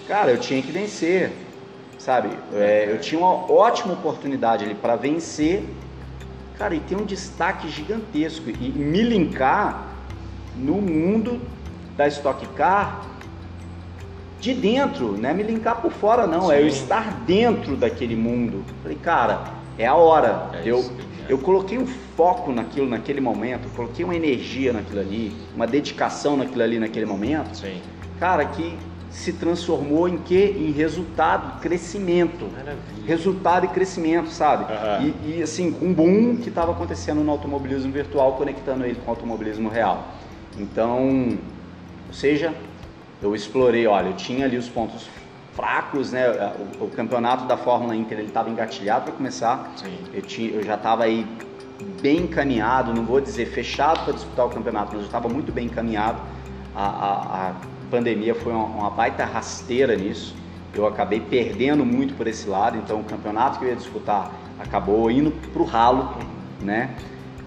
Cara, 0.07 0.31
eu 0.31 0.39
tinha 0.39 0.63
que 0.63 0.73
vencer, 0.73 1.33
sabe? 1.99 2.31
É, 2.55 2.89
eu 2.91 3.01
tinha 3.01 3.21
uma 3.21 3.51
ótima 3.51 3.95
oportunidade 3.95 4.65
ali 4.65 4.75
para 4.75 4.97
vencer, 4.97 5.65
cara, 6.59 6.75
e 6.75 6.81
ter 6.81 6.97
um 6.97 7.05
destaque 7.05 7.69
gigantesco 7.69 8.49
e, 8.49 8.71
me 8.71 9.03
linkar 9.03 9.89
no 10.57 10.81
mundo 10.81 11.41
da 11.97 12.07
Stock 12.09 12.47
Car 12.49 13.07
de 14.41 14.55
dentro, 14.55 15.17
não 15.17 15.29
é 15.29 15.35
me 15.35 15.43
linkar 15.43 15.81
por 15.81 15.91
fora 15.91 16.27
não, 16.27 16.53
é 16.53 16.63
eu 16.63 16.71
Sim. 16.71 16.83
estar 16.83 17.25
dentro 17.27 17.77
daquele 17.77 18.15
mundo. 18.15 18.65
Falei, 18.83 18.97
cara, 18.99 19.45
é 19.79 19.87
a 19.87 19.95
hora. 19.95 20.51
É 20.53 20.63
eu, 20.65 20.79
é. 20.79 21.16
Eu 21.29 21.39
coloquei 21.39 21.79
um 21.79 21.87
foco 21.87 22.53
naquilo, 22.53 22.89
naquele 22.89 23.21
momento, 23.21 23.69
coloquei 23.75 24.05
uma 24.05 24.15
energia 24.15 24.73
naquilo 24.73 25.01
ali, 25.01 25.37
uma 25.55 25.67
dedicação 25.67 26.37
naquilo 26.37 26.63
ali 26.63 26.79
naquele 26.79 27.07
momento, 27.07 27.57
Sim. 27.57 27.81
cara, 28.19 28.45
que 28.45 28.77
se 29.11 29.33
transformou 29.33 30.09
em 30.09 30.19
quê? 30.19 30.55
Em 30.59 30.71
resultado, 30.73 31.61
crescimento. 31.61 32.51
Maravilha. 32.53 33.07
Resultado 33.07 33.65
e 33.65 33.69
crescimento, 33.69 34.29
sabe? 34.29 34.71
Aham. 34.73 35.13
E, 35.25 35.39
e, 35.39 35.43
assim, 35.43 35.75
um 35.81 35.93
boom 35.93 36.37
que 36.37 36.49
estava 36.49 36.73
acontecendo 36.73 37.23
no 37.23 37.31
automobilismo 37.31 37.91
virtual, 37.91 38.35
conectando 38.35 38.85
ele 38.85 38.97
com 38.97 39.07
o 39.07 39.11
automobilismo 39.11 39.69
real. 39.69 40.07
Então, 40.59 41.39
ou 42.09 42.13
seja, 42.13 42.53
eu 43.23 43.35
explorei, 43.35 43.87
olha, 43.87 44.09
eu 44.09 44.17
tinha 44.17 44.45
ali 44.45 44.57
os 44.57 44.69
pontos 44.69 45.09
fracos, 45.57 46.13
né? 46.13 46.29
O, 46.79 46.85
o 46.85 46.91
campeonato 46.91 47.47
da 47.47 47.57
Fórmula 47.57 47.97
Inter 47.97 48.19
ele 48.19 48.29
estava 48.29 48.51
engatilhado 48.51 49.07
para 49.07 49.15
começar. 49.15 49.73
Sim. 49.77 49.99
Eu, 50.13 50.23
tinha, 50.23 50.51
eu 50.51 50.63
já 50.63 50.75
estava 50.75 51.05
aí 51.05 51.27
bem 52.01 52.19
encaminhado, 52.19 52.95
não 52.95 53.05
vou 53.05 53.21
dizer 53.21 53.47
fechado 53.47 54.05
para 54.05 54.13
disputar 54.13 54.47
o 54.47 54.51
campeonato, 54.51 54.93
mas 54.93 55.01
eu 55.01 55.07
estava 55.07 55.29
muito 55.29 55.51
bem 55.51 55.67
encaminhado. 55.67 56.21
A, 56.75 56.85
a, 56.85 57.49
a 57.49 57.55
pandemia 57.91 58.35
foi 58.35 58.53
uma, 58.53 58.65
uma 58.65 58.91
baita 58.91 59.25
rasteira 59.25 59.97
nisso. 59.97 60.37
Eu 60.75 60.87
acabei 60.87 61.21
perdendo 61.21 61.85
muito 61.87 62.15
por 62.15 62.27
esse 62.27 62.47
lado, 62.47 62.77
então 62.77 63.01
o 63.01 63.05
campeonato 63.05 63.59
que 63.59 63.65
eu 63.65 63.71
ia 63.71 63.77
disputar 63.77 64.31
acabou 64.59 65.11
indo 65.11 65.31
para 65.31 65.63
o 65.63 65.65
ralo, 65.65 66.15
né? 66.61 66.95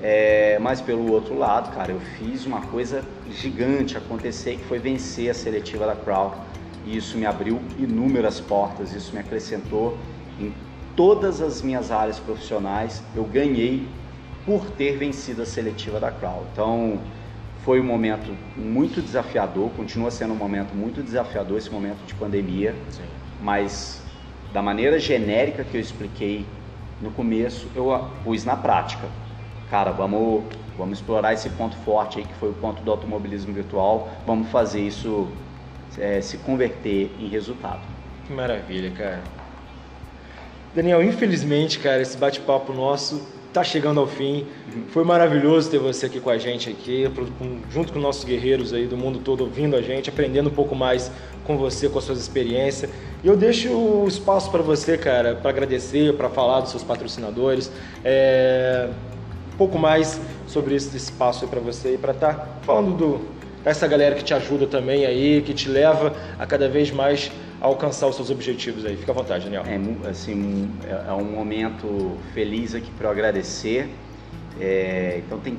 É, 0.01 0.57
mas 0.59 0.79
pelo 0.79 1.11
outro 1.11 1.37
lado, 1.37 1.73
cara, 1.75 1.91
eu 1.91 1.99
fiz 2.17 2.45
uma 2.45 2.61
coisa 2.61 3.03
gigante 3.29 3.97
acontecer 3.97 4.55
que 4.55 4.63
foi 4.63 4.79
vencer 4.79 5.29
a 5.29 5.33
seletiva 5.33 5.85
da 5.85 5.95
Crow. 5.95 6.33
E 6.85 6.97
isso 6.97 7.17
me 7.17 7.25
abriu 7.25 7.59
inúmeras 7.77 8.39
portas, 8.39 8.93
isso 8.93 9.13
me 9.13 9.19
acrescentou 9.19 9.97
em 10.39 10.53
todas 10.95 11.41
as 11.41 11.61
minhas 11.61 11.91
áreas 11.91 12.19
profissionais. 12.19 13.03
Eu 13.15 13.23
ganhei 13.25 13.87
por 14.45 14.65
ter 14.71 14.97
vencido 14.97 15.41
a 15.41 15.45
seletiva 15.45 15.99
da 15.99 16.11
Crow. 16.11 16.45
Então, 16.51 16.99
foi 17.63 17.79
um 17.79 17.83
momento 17.83 18.35
muito 18.57 19.01
desafiador, 19.01 19.69
continua 19.71 20.09
sendo 20.09 20.33
um 20.33 20.37
momento 20.37 20.73
muito 20.73 21.03
desafiador 21.03 21.57
esse 21.57 21.69
momento 21.69 22.03
de 22.05 22.15
pandemia, 22.15 22.75
Sim. 22.89 23.03
mas 23.41 24.01
da 24.51 24.61
maneira 24.61 24.97
genérica 24.99 25.63
que 25.63 25.75
eu 25.75 25.81
expliquei 25.81 26.45
no 27.01 27.11
começo, 27.11 27.67
eu 27.75 27.93
a 27.93 27.99
pus 28.23 28.43
na 28.45 28.55
prática. 28.55 29.07
Cara, 29.69 29.91
vamos, 29.91 30.45
vamos 30.77 30.97
explorar 30.97 31.33
esse 31.33 31.49
ponto 31.51 31.75
forte 31.77 32.19
aí 32.19 32.25
que 32.25 32.33
foi 32.35 32.49
o 32.49 32.53
ponto 32.53 32.81
do 32.81 32.89
automobilismo 32.89 33.53
virtual, 33.53 34.09
vamos 34.25 34.49
fazer 34.49 34.81
isso 34.81 35.27
é, 35.99 36.21
se 36.21 36.37
converter 36.37 37.11
em 37.19 37.27
resultado. 37.27 37.81
Que 38.25 38.33
maravilha, 38.33 38.91
cara. 38.91 39.21
Daniel, 40.73 41.03
infelizmente, 41.03 41.79
cara, 41.79 42.01
esse 42.01 42.17
bate-papo 42.17 42.71
nosso 42.73 43.21
tá 43.51 43.63
chegando 43.63 43.99
ao 43.99 44.07
fim. 44.07 44.45
Foi 44.89 45.03
maravilhoso 45.03 45.69
ter 45.69 45.79
você 45.79 46.05
aqui 46.05 46.19
com 46.19 46.29
a 46.29 46.37
gente 46.37 46.69
aqui, 46.69 47.05
junto 47.71 47.91
com 47.91 47.99
nossos 47.99 48.23
guerreiros 48.23 48.73
aí 48.73 48.85
do 48.85 48.95
mundo 48.95 49.19
todo 49.19 49.41
ouvindo 49.41 49.75
a 49.75 49.81
gente, 49.81 50.09
aprendendo 50.09 50.49
um 50.49 50.53
pouco 50.53 50.75
mais 50.75 51.11
com 51.45 51.57
você, 51.57 51.89
com 51.89 51.97
as 51.97 52.05
suas 52.05 52.19
experiências. 52.19 52.91
E 53.23 53.27
eu 53.27 53.35
deixo 53.35 53.69
o 53.71 54.07
espaço 54.07 54.51
para 54.51 54.61
você, 54.61 54.97
cara, 54.97 55.35
para 55.35 55.49
agradecer, 55.49 56.13
para 56.13 56.29
falar 56.29 56.61
dos 56.61 56.71
seus 56.71 56.83
patrocinadores, 56.83 57.71
é, 58.05 58.89
um 59.53 59.57
pouco 59.57 59.79
mais 59.79 60.21
sobre 60.47 60.75
esse 60.75 60.95
espaço 60.95 61.47
para 61.47 61.59
você 61.59 61.95
e 61.95 61.97
para 61.97 62.13
estar 62.13 62.59
falando 62.61 62.95
do 62.95 63.38
essa 63.65 63.87
galera 63.87 64.15
que 64.15 64.23
te 64.23 64.33
ajuda 64.33 64.67
também 64.67 65.05
aí, 65.05 65.41
que 65.41 65.53
te 65.53 65.69
leva 65.69 66.15
a 66.37 66.45
cada 66.45 66.69
vez 66.69 66.91
mais 66.91 67.31
alcançar 67.59 68.07
os 68.07 68.15
seus 68.15 68.29
objetivos 68.29 68.85
aí. 68.85 68.95
Fica 68.95 69.11
à 69.11 69.15
vontade, 69.15 69.45
Daniel. 69.45 69.63
É, 69.65 70.09
assim, 70.09 70.69
é 70.87 71.09
é 71.09 71.13
um 71.13 71.25
momento 71.25 72.17
feliz 72.33 72.73
aqui 72.73 72.89
para 72.91 73.09
agradecer. 73.09 73.89
É, 74.59 75.21
então 75.25 75.39
tem, 75.39 75.57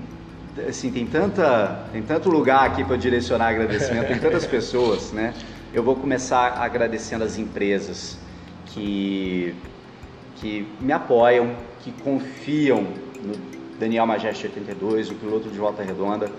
assim, 0.68 0.90
tem, 0.90 1.06
tanta, 1.06 1.85
tem 1.93 2.02
tanto 2.02 2.31
lugar 2.31 2.66
aqui 2.66 2.85
para 2.85 2.97
direcionar 2.97 3.48
agradecimento, 3.48 4.09
tem 4.09 4.18
tantas 4.18 4.47
pessoas, 4.47 5.12
né? 5.12 5.35
Eu 5.72 5.82
vou 5.82 5.94
começar 5.94 6.59
agradecendo 6.59 7.22
as 7.22 7.39
empresas 7.39 8.18
que, 8.66 9.55
que 10.36 10.66
me 10.81 10.93
apoiam, 10.93 11.55
que 11.81 11.93
confiam 11.93 12.86
no 13.22 13.35
Daniel 13.78 14.06
Majeste 14.06 14.47
82, 14.47 15.10
o 15.10 15.14
piloto 15.14 15.48
de 15.48 15.59
volta 15.59 15.82
redonda. 15.82 16.31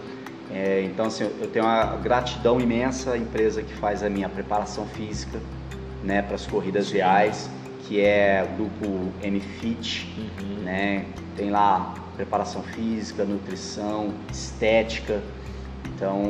É, 0.54 0.84
então, 0.84 1.06
assim, 1.06 1.24
eu 1.40 1.48
tenho 1.48 1.66
uma 1.66 1.96
gratidão 1.98 2.60
imensa 2.60 3.14
à 3.14 3.18
empresa 3.18 3.64
que 3.64 3.74
faz 3.76 4.04
a 4.04 4.10
minha 4.10 4.28
preparação 4.28 4.86
física 4.86 5.40
né, 6.04 6.22
para 6.22 6.36
as 6.36 6.46
corridas 6.46 6.92
reais, 6.92 7.50
que 7.88 8.02
é 8.02 8.48
o 8.48 8.56
grupo 8.56 9.12
MFIT, 9.24 10.14
uhum. 10.18 10.64
né? 10.64 11.06
Tem 11.36 11.50
lá 11.50 11.94
preparação 12.16 12.62
física, 12.62 13.24
nutrição, 13.24 14.14
estética. 14.32 15.22
Então, 15.96 16.22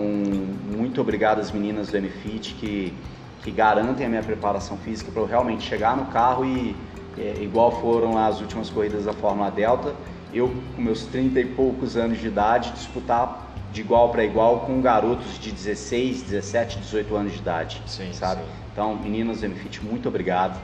muito 0.75 1.01
obrigado 1.01 1.39
às 1.39 1.51
meninas 1.51 1.89
do 1.89 1.97
MFIT 1.97 2.55
que, 2.55 2.93
que 3.41 3.51
garantem 3.51 4.05
a 4.05 4.09
minha 4.09 4.23
preparação 4.23 4.77
física 4.77 5.11
para 5.11 5.21
eu 5.21 5.25
realmente 5.25 5.63
chegar 5.63 5.97
no 5.97 6.05
carro 6.05 6.45
e, 6.45 6.75
é, 7.17 7.41
igual 7.41 7.71
foram 7.81 8.17
as 8.17 8.39
últimas 8.39 8.69
corridas 8.69 9.05
da 9.05 9.13
Fórmula 9.13 9.49
Delta, 9.51 9.93
eu, 10.33 10.53
com 10.75 10.81
meus 10.81 11.05
30 11.05 11.39
e 11.41 11.45
poucos 11.45 11.97
anos 11.97 12.19
de 12.19 12.27
idade, 12.27 12.71
disputar 12.71 13.50
de 13.71 13.81
igual 13.81 14.09
para 14.09 14.23
igual 14.23 14.61
com 14.61 14.81
garotos 14.81 15.39
de 15.39 15.51
16, 15.51 16.23
17, 16.23 16.79
18 16.79 17.15
anos 17.15 17.33
de 17.33 17.39
idade, 17.39 17.81
sim, 17.85 18.11
sabe? 18.13 18.41
Sim. 18.41 18.47
Então, 18.71 18.95
meninas 18.95 19.41
do 19.41 19.49
MFIT, 19.49 19.83
muito 19.83 20.07
obrigado. 20.07 20.59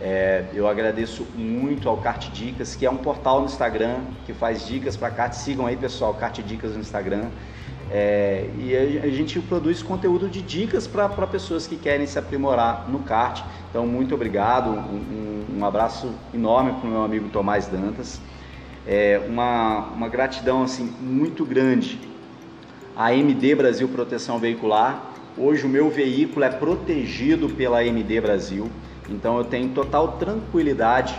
É, 0.00 0.44
eu 0.52 0.68
agradeço 0.68 1.26
muito 1.34 1.88
ao 1.88 1.96
Kart 1.96 2.28
Dicas, 2.30 2.74
que 2.74 2.84
é 2.84 2.90
um 2.90 2.98
portal 2.98 3.40
no 3.40 3.46
Instagram 3.46 4.00
que 4.26 4.34
faz 4.34 4.66
dicas 4.66 4.96
para 4.96 5.10
kart. 5.10 5.32
Sigam 5.32 5.66
aí, 5.66 5.76
pessoal, 5.76 6.12
Kart 6.14 6.38
Dicas 6.40 6.74
no 6.74 6.80
Instagram. 6.80 7.28
É, 7.90 8.50
e 8.58 8.76
a, 9.02 9.08
gente 9.08 9.38
produz 9.40 9.82
conteúdo 9.82 10.28
de 10.28 10.42
dicas 10.42 10.86
para 10.86 11.08
pessoas 11.26 11.66
que 11.66 11.76
querem 11.76 12.06
se 12.06 12.18
aprimorar 12.18 12.86
no 12.88 12.98
kart. 13.00 13.42
Então, 13.70 13.86
muito 13.86 14.14
obrigado. 14.14 14.70
Um, 14.70 15.46
um, 15.54 15.58
um 15.58 15.64
abraço 15.64 16.12
enorme 16.34 16.72
para 16.72 16.88
o 16.88 16.90
meu 16.90 17.02
amigo 17.02 17.28
Tomás 17.28 17.66
Dantas. 17.66 18.20
É, 18.86 19.20
uma, 19.26 19.86
uma 19.94 20.08
gratidão 20.08 20.62
assim 20.62 20.84
muito 21.00 21.44
grande 21.44 21.98
a 22.96 23.14
MD 23.14 23.54
Brasil 23.54 23.86
Proteção 23.88 24.38
Veicular. 24.38 25.12
Hoje 25.36 25.66
o 25.66 25.68
meu 25.68 25.90
veículo 25.90 26.46
é 26.46 26.48
protegido 26.48 27.46
pela 27.50 27.84
MD 27.84 28.22
Brasil, 28.22 28.70
então 29.10 29.36
eu 29.36 29.44
tenho 29.44 29.68
total 29.68 30.12
tranquilidade 30.12 31.14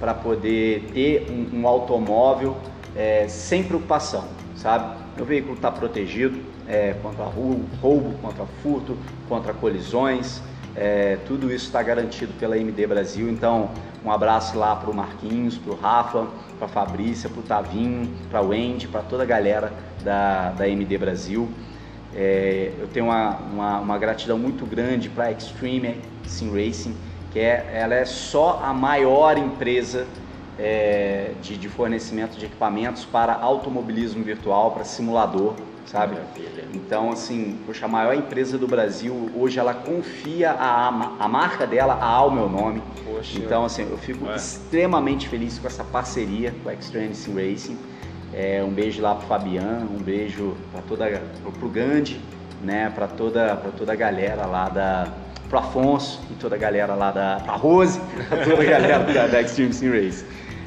para 0.00 0.12
poder 0.12 0.90
ter 0.92 1.30
um, 1.30 1.60
um 1.60 1.68
automóvel 1.68 2.56
é, 2.96 3.28
sem 3.28 3.62
preocupação, 3.62 4.26
sabe? 4.56 4.98
Meu 5.16 5.24
veículo 5.24 5.54
está 5.54 5.70
protegido 5.70 6.40
é, 6.66 6.94
contra 7.00 7.24
roubo, 7.24 8.18
contra 8.20 8.44
furto, 8.60 8.96
contra 9.28 9.54
colisões, 9.54 10.42
é, 10.76 11.18
tudo 11.26 11.52
isso 11.52 11.66
está 11.66 11.82
garantido 11.82 12.32
pela 12.34 12.56
MD 12.56 12.86
Brasil. 12.86 13.28
Então, 13.28 13.70
um 14.04 14.10
abraço 14.10 14.58
lá 14.58 14.76
para 14.76 14.90
o 14.90 14.94
Marquinhos, 14.94 15.58
para 15.58 15.72
o 15.72 15.76
Rafa, 15.76 16.26
para 16.58 16.66
a 16.66 16.68
Fabrícia, 16.68 17.28
para 17.28 17.40
o 17.40 17.42
Tavinho, 17.42 18.10
para 18.30 18.40
o 18.42 18.48
Wendy, 18.48 18.88
para 18.88 19.02
toda 19.02 19.22
a 19.22 19.26
galera 19.26 19.72
da, 20.02 20.50
da 20.50 20.68
MD 20.68 20.96
Brasil. 20.98 21.48
É, 22.14 22.72
eu 22.78 22.88
tenho 22.88 23.06
uma, 23.06 23.36
uma, 23.52 23.80
uma, 23.80 23.98
gratidão 23.98 24.38
muito 24.38 24.66
grande 24.66 25.08
para 25.08 25.26
a 25.26 25.32
Extreme 25.32 25.96
Sim 26.26 26.50
Racing, 26.50 26.96
que 27.32 27.38
é, 27.38 27.70
ela 27.72 27.94
é 27.94 28.04
só 28.04 28.60
a 28.64 28.74
maior 28.74 29.38
empresa 29.38 30.06
é, 30.58 31.32
de, 31.40 31.56
de 31.56 31.68
fornecimento 31.68 32.36
de 32.36 32.46
equipamentos 32.46 33.04
para 33.04 33.34
automobilismo 33.34 34.24
virtual, 34.24 34.72
para 34.72 34.84
simulador 34.84 35.54
sabe? 35.90 36.14
Maravilha. 36.14 36.64
Então, 36.72 37.10
assim, 37.10 37.58
poxa, 37.66 37.86
a 37.86 37.88
maior 37.88 38.14
empresa 38.14 38.56
do 38.56 38.66
Brasil, 38.66 39.30
hoje 39.34 39.58
ela 39.58 39.74
confia 39.74 40.52
a, 40.52 40.88
a 41.18 41.28
marca 41.28 41.66
dela 41.66 41.94
ao 42.00 42.30
meu 42.30 42.48
nome. 42.48 42.80
Poxa. 43.04 43.38
Então, 43.38 43.64
assim, 43.64 43.82
eu 43.90 43.98
fico 43.98 44.26
Ué. 44.26 44.36
extremamente 44.36 45.28
feliz 45.28 45.58
com 45.58 45.66
essa 45.66 45.82
parceria 45.82 46.54
com 46.62 46.68
a 46.68 46.74
Extreme 46.74 47.14
Sim 47.14 47.34
Racing. 47.34 47.76
É, 48.32 48.62
um 48.62 48.70
beijo 48.70 49.02
lá 49.02 49.16
pro 49.16 49.26
Fabiano, 49.26 49.90
um 49.92 50.02
beijo 50.02 50.56
para 50.70 50.82
toda 50.82 51.22
pro, 51.42 51.50
pro 51.50 51.68
Gandhi, 51.68 52.20
né, 52.62 52.92
para 52.94 53.08
toda 53.08 53.56
para 53.56 53.72
toda 53.72 53.92
a 53.92 53.96
galera 53.96 54.46
lá 54.46 54.68
da 54.68 55.08
pro 55.48 55.58
Afonso 55.58 56.20
e 56.30 56.34
toda 56.34 56.54
a 56.54 56.58
galera 56.58 56.94
lá 56.94 57.10
da 57.10 57.40
pra 57.44 57.56
Rose, 57.56 58.00
pra 58.28 58.44
toda 58.44 58.62
a 58.62 58.64
galera 58.64 58.98
da, 59.00 59.26
da 59.26 59.40
Extreme 59.40 59.72
Sim 59.72 59.90
Racing. 59.90 60.26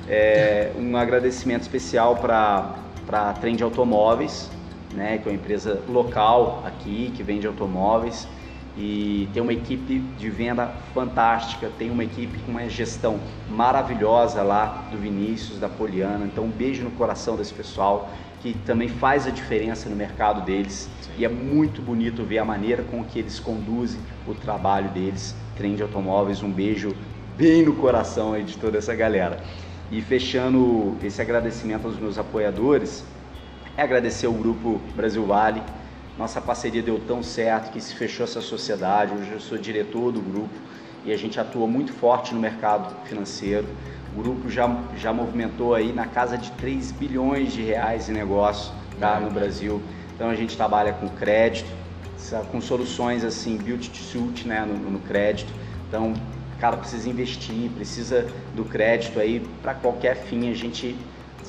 É, 0.09 0.71
um 0.77 0.97
agradecimento 0.97 1.61
especial 1.61 2.17
para 2.17 2.75
para 3.05 3.33
Trend 3.33 3.61
Automóveis, 3.61 4.49
né, 4.93 5.17
que 5.17 5.27
é 5.27 5.31
uma 5.31 5.37
empresa 5.37 5.81
local 5.87 6.63
aqui 6.65 7.11
que 7.15 7.23
vende 7.23 7.45
automóveis 7.47 8.27
e 8.75 9.29
tem 9.33 9.41
uma 9.41 9.53
equipe 9.53 9.99
de 10.17 10.29
venda 10.29 10.67
fantástica, 10.93 11.69
tem 11.77 11.91
uma 11.91 12.03
equipe 12.03 12.39
com 12.39 12.51
uma 12.51 12.67
gestão 12.67 13.19
maravilhosa 13.47 14.41
lá 14.41 14.87
do 14.91 14.97
Vinícius, 14.97 15.59
da 15.59 15.69
Poliana. 15.69 16.25
Então, 16.25 16.45
um 16.45 16.49
beijo 16.49 16.83
no 16.83 16.91
coração 16.91 17.35
desse 17.35 17.53
pessoal 17.53 18.09
que 18.41 18.53
também 18.65 18.89
faz 18.89 19.27
a 19.27 19.29
diferença 19.29 19.87
no 19.87 19.95
mercado 19.95 20.41
deles 20.41 20.89
Sim. 21.01 21.11
e 21.19 21.25
é 21.25 21.29
muito 21.29 21.81
bonito 21.81 22.23
ver 22.23 22.39
a 22.39 22.45
maneira 22.45 22.83
com 22.83 23.03
que 23.03 23.19
eles 23.19 23.39
conduzem 23.39 24.01
o 24.27 24.33
trabalho 24.33 24.89
deles. 24.89 25.35
Trend 25.55 25.79
Automóveis, 25.81 26.41
um 26.41 26.51
beijo 26.51 26.95
bem 27.37 27.63
no 27.63 27.75
coração 27.75 28.33
aí 28.33 28.43
de 28.43 28.57
toda 28.57 28.79
essa 28.79 28.93
galera. 28.95 29.39
E 29.91 30.01
fechando 30.01 30.97
esse 31.03 31.21
agradecimento 31.21 31.85
aos 31.85 31.99
meus 31.99 32.17
apoiadores, 32.17 33.05
é 33.75 33.81
agradecer 33.81 34.27
o 34.27 34.33
grupo 34.33 34.79
Brasil 34.95 35.25
Vale. 35.25 35.61
Nossa 36.17 36.39
parceria 36.39 36.81
deu 36.81 36.99
tão 36.99 37.23
certo 37.23 37.71
que 37.71 37.81
se 37.81 37.95
fechou 37.95 38.23
essa 38.23 38.39
sociedade. 38.39 39.13
Hoje 39.13 39.31
eu 39.31 39.39
sou 39.39 39.57
diretor 39.57 40.11
do 40.11 40.21
grupo 40.21 40.53
e 41.03 41.11
a 41.11 41.17
gente 41.17 41.39
atua 41.39 41.67
muito 41.67 41.91
forte 41.91 42.33
no 42.33 42.39
mercado 42.39 42.95
financeiro. 43.05 43.67
O 44.15 44.21
grupo 44.21 44.47
já, 44.47 44.69
já 44.95 45.11
movimentou 45.11 45.73
aí 45.73 45.91
na 45.91 46.05
casa 46.05 46.37
de 46.37 46.51
3 46.51 46.91
bilhões 46.91 47.51
de 47.51 47.63
reais 47.63 48.09
em 48.09 48.13
negócio 48.13 48.71
tá, 48.99 49.19
no 49.19 49.31
Brasil. 49.31 49.81
Então 50.13 50.29
a 50.29 50.35
gente 50.35 50.55
trabalha 50.55 50.93
com 50.93 51.09
crédito, 51.09 51.69
com 52.51 52.61
soluções 52.61 53.23
assim, 53.23 53.57
build 53.57 53.89
to 53.89 53.97
suit 53.97 54.47
né, 54.47 54.63
no, 54.65 54.91
no 54.91 54.99
crédito. 54.99 55.51
Então, 55.87 56.13
cara, 56.59 56.77
precisa 56.77 57.09
investir, 57.09 57.71
precisa 57.71 58.27
do 58.53 58.63
crédito 58.63 59.19
aí 59.19 59.39
para 59.63 59.73
qualquer 59.73 60.15
fim. 60.15 60.51
A 60.51 60.53
gente 60.53 60.95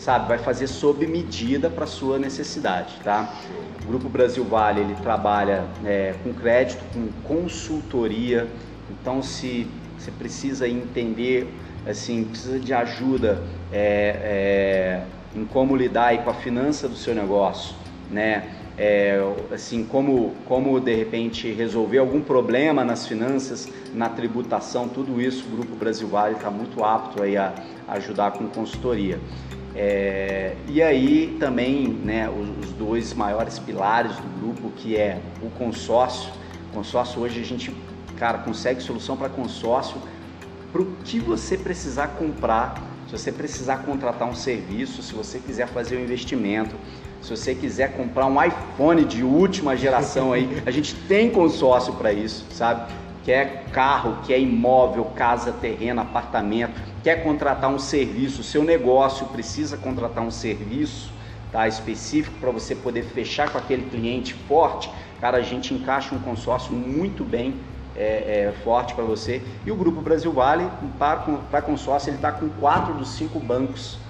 sabe, 0.05 0.29
vai 0.29 0.37
fazer 0.37 0.67
sob 0.67 1.07
medida 1.07 1.71
para 1.71 1.87
sua 1.87 2.19
necessidade, 2.19 2.97
tá? 3.03 3.35
O 3.83 3.89
Grupo 3.89 4.07
Brasil 4.07 4.45
Vale 4.45 4.83
ele 4.83 4.95
trabalha 4.97 5.65
é, 5.83 6.15
com 6.23 6.35
crédito, 6.35 6.85
com 6.93 7.09
consultoria. 7.27 8.47
Então, 8.91 9.23
se 9.23 9.67
você 9.97 10.11
precisa 10.11 10.69
entender, 10.69 11.49
assim, 11.89 12.25
precisa 12.25 12.61
de 12.61 12.75
ajuda 12.75 13.43
é, 13.73 15.01
é, 15.35 15.39
em 15.39 15.47
como 15.47 15.75
lidar 15.75 16.17
com 16.23 16.29
a 16.29 16.35
finança 16.35 16.87
do 16.87 16.97
seu 16.97 17.15
negócio, 17.15 17.75
né? 18.11 18.51
É, 18.77 19.23
assim, 19.53 19.85
como, 19.85 20.35
como 20.45 20.81
de 20.81 20.95
repente 20.95 21.51
resolver 21.53 21.99
algum 21.99 22.21
problema 22.21 22.85
nas 22.85 23.07
finanças, 23.07 23.69
na 23.95 24.09
tributação, 24.09 24.89
tudo 24.89 25.23
isso 25.23 25.47
o 25.47 25.57
Grupo 25.57 25.77
Brasil 25.77 26.09
Vale 26.09 26.35
está 26.35 26.51
muito 26.51 26.85
apto 26.85 27.23
aí 27.23 27.37
a 27.37 27.55
ajudar 27.89 28.33
com 28.33 28.47
consultoria. 28.49 29.19
É, 29.75 30.55
e 30.69 30.81
aí 30.81 31.37
também 31.41 31.89
né, 31.89 32.29
os, 32.31 32.65
os, 32.65 32.73
dois 32.75 33.13
maiores 33.13 33.59
pilares 33.59 34.15
do 34.17 34.41
grupo, 34.41 34.71
que 34.77 34.97
é 34.97 35.19
o 35.43 35.51
consórcio. 35.51 36.31
Consórcio 36.73 37.21
hoje 37.21 37.41
a 37.41 37.45
gente, 37.45 37.75
cara, 38.17 38.39
consegue 38.39 38.81
solução 38.81 39.17
para 39.17 39.29
consórcio 39.29 40.01
para 40.73 40.83
o 40.83 40.87
que 41.05 41.19
você 41.19 41.57
precisar 41.57 42.09
comprar, 42.09 42.83
se 43.07 43.13
você 43.13 43.31
precisar 43.31 43.79
contratar 43.79 44.29
um 44.29 44.35
serviço, 44.35 45.03
se 45.03 45.13
você 45.13 45.39
quiser 45.39 45.69
fazer 45.69 45.97
um 45.97 46.01
investimento, 46.01 46.75
se 47.23 47.31
você 47.31 47.55
quiser 47.55 47.97
comprar 47.97 48.27
um 48.27 48.43
iPhone 48.43 49.05
de 49.05 49.23
última 49.23 49.77
geração 49.77 50.33
aí, 50.33 50.63
a 50.67 50.71
gente 50.71 50.95
tem 51.07 51.31
consórcio 51.31 51.95
para 51.95 52.13
isso, 52.13 52.45
sabe? 52.51 52.93
Quer 53.25 53.71
carro, 53.71 54.19
quer 54.27 54.39
imóvel, 54.39 55.07
casa, 55.07 55.51
terreno, 55.51 56.03
apartamento, 56.03 56.81
quer 57.03 57.23
contratar 57.25 57.71
um 57.71 57.79
serviço, 57.79 58.43
seu 58.43 58.63
negócio 58.63 59.27
precisa 59.29 59.77
contratar 59.79 60.23
um 60.23 60.31
serviço 60.31 61.15
tá, 61.55 61.69
específico 61.69 62.37
para 62.39 62.51
você 62.51 62.75
poder 62.75 63.03
fechar 63.03 63.49
com 63.49 63.57
aquele 63.57 63.89
cliente 63.89 64.35
forte, 64.35 64.91
cara, 65.21 65.39
a 65.39 65.43
gente 65.43 65.73
encaixa 65.73 66.13
um 66.15 66.19
consórcio 66.19 66.75
muito 66.75 67.25
bem 67.25 67.61
é, 67.95 68.49
é, 68.49 68.53
forte 68.65 68.93
para 68.93 69.05
você. 69.05 69.41
E 69.65 69.71
o 69.71 69.77
Grupo 69.77 70.01
Brasil 70.01 70.33
Vale, 70.33 70.69
para 70.99 71.63
consórcio, 71.63 72.11
ele 72.11 72.17
está 72.17 72.33
com 72.33 72.49
quatro 72.51 72.95
dos 72.95 73.11
cinco 73.11 73.39
bancos, 73.39 74.01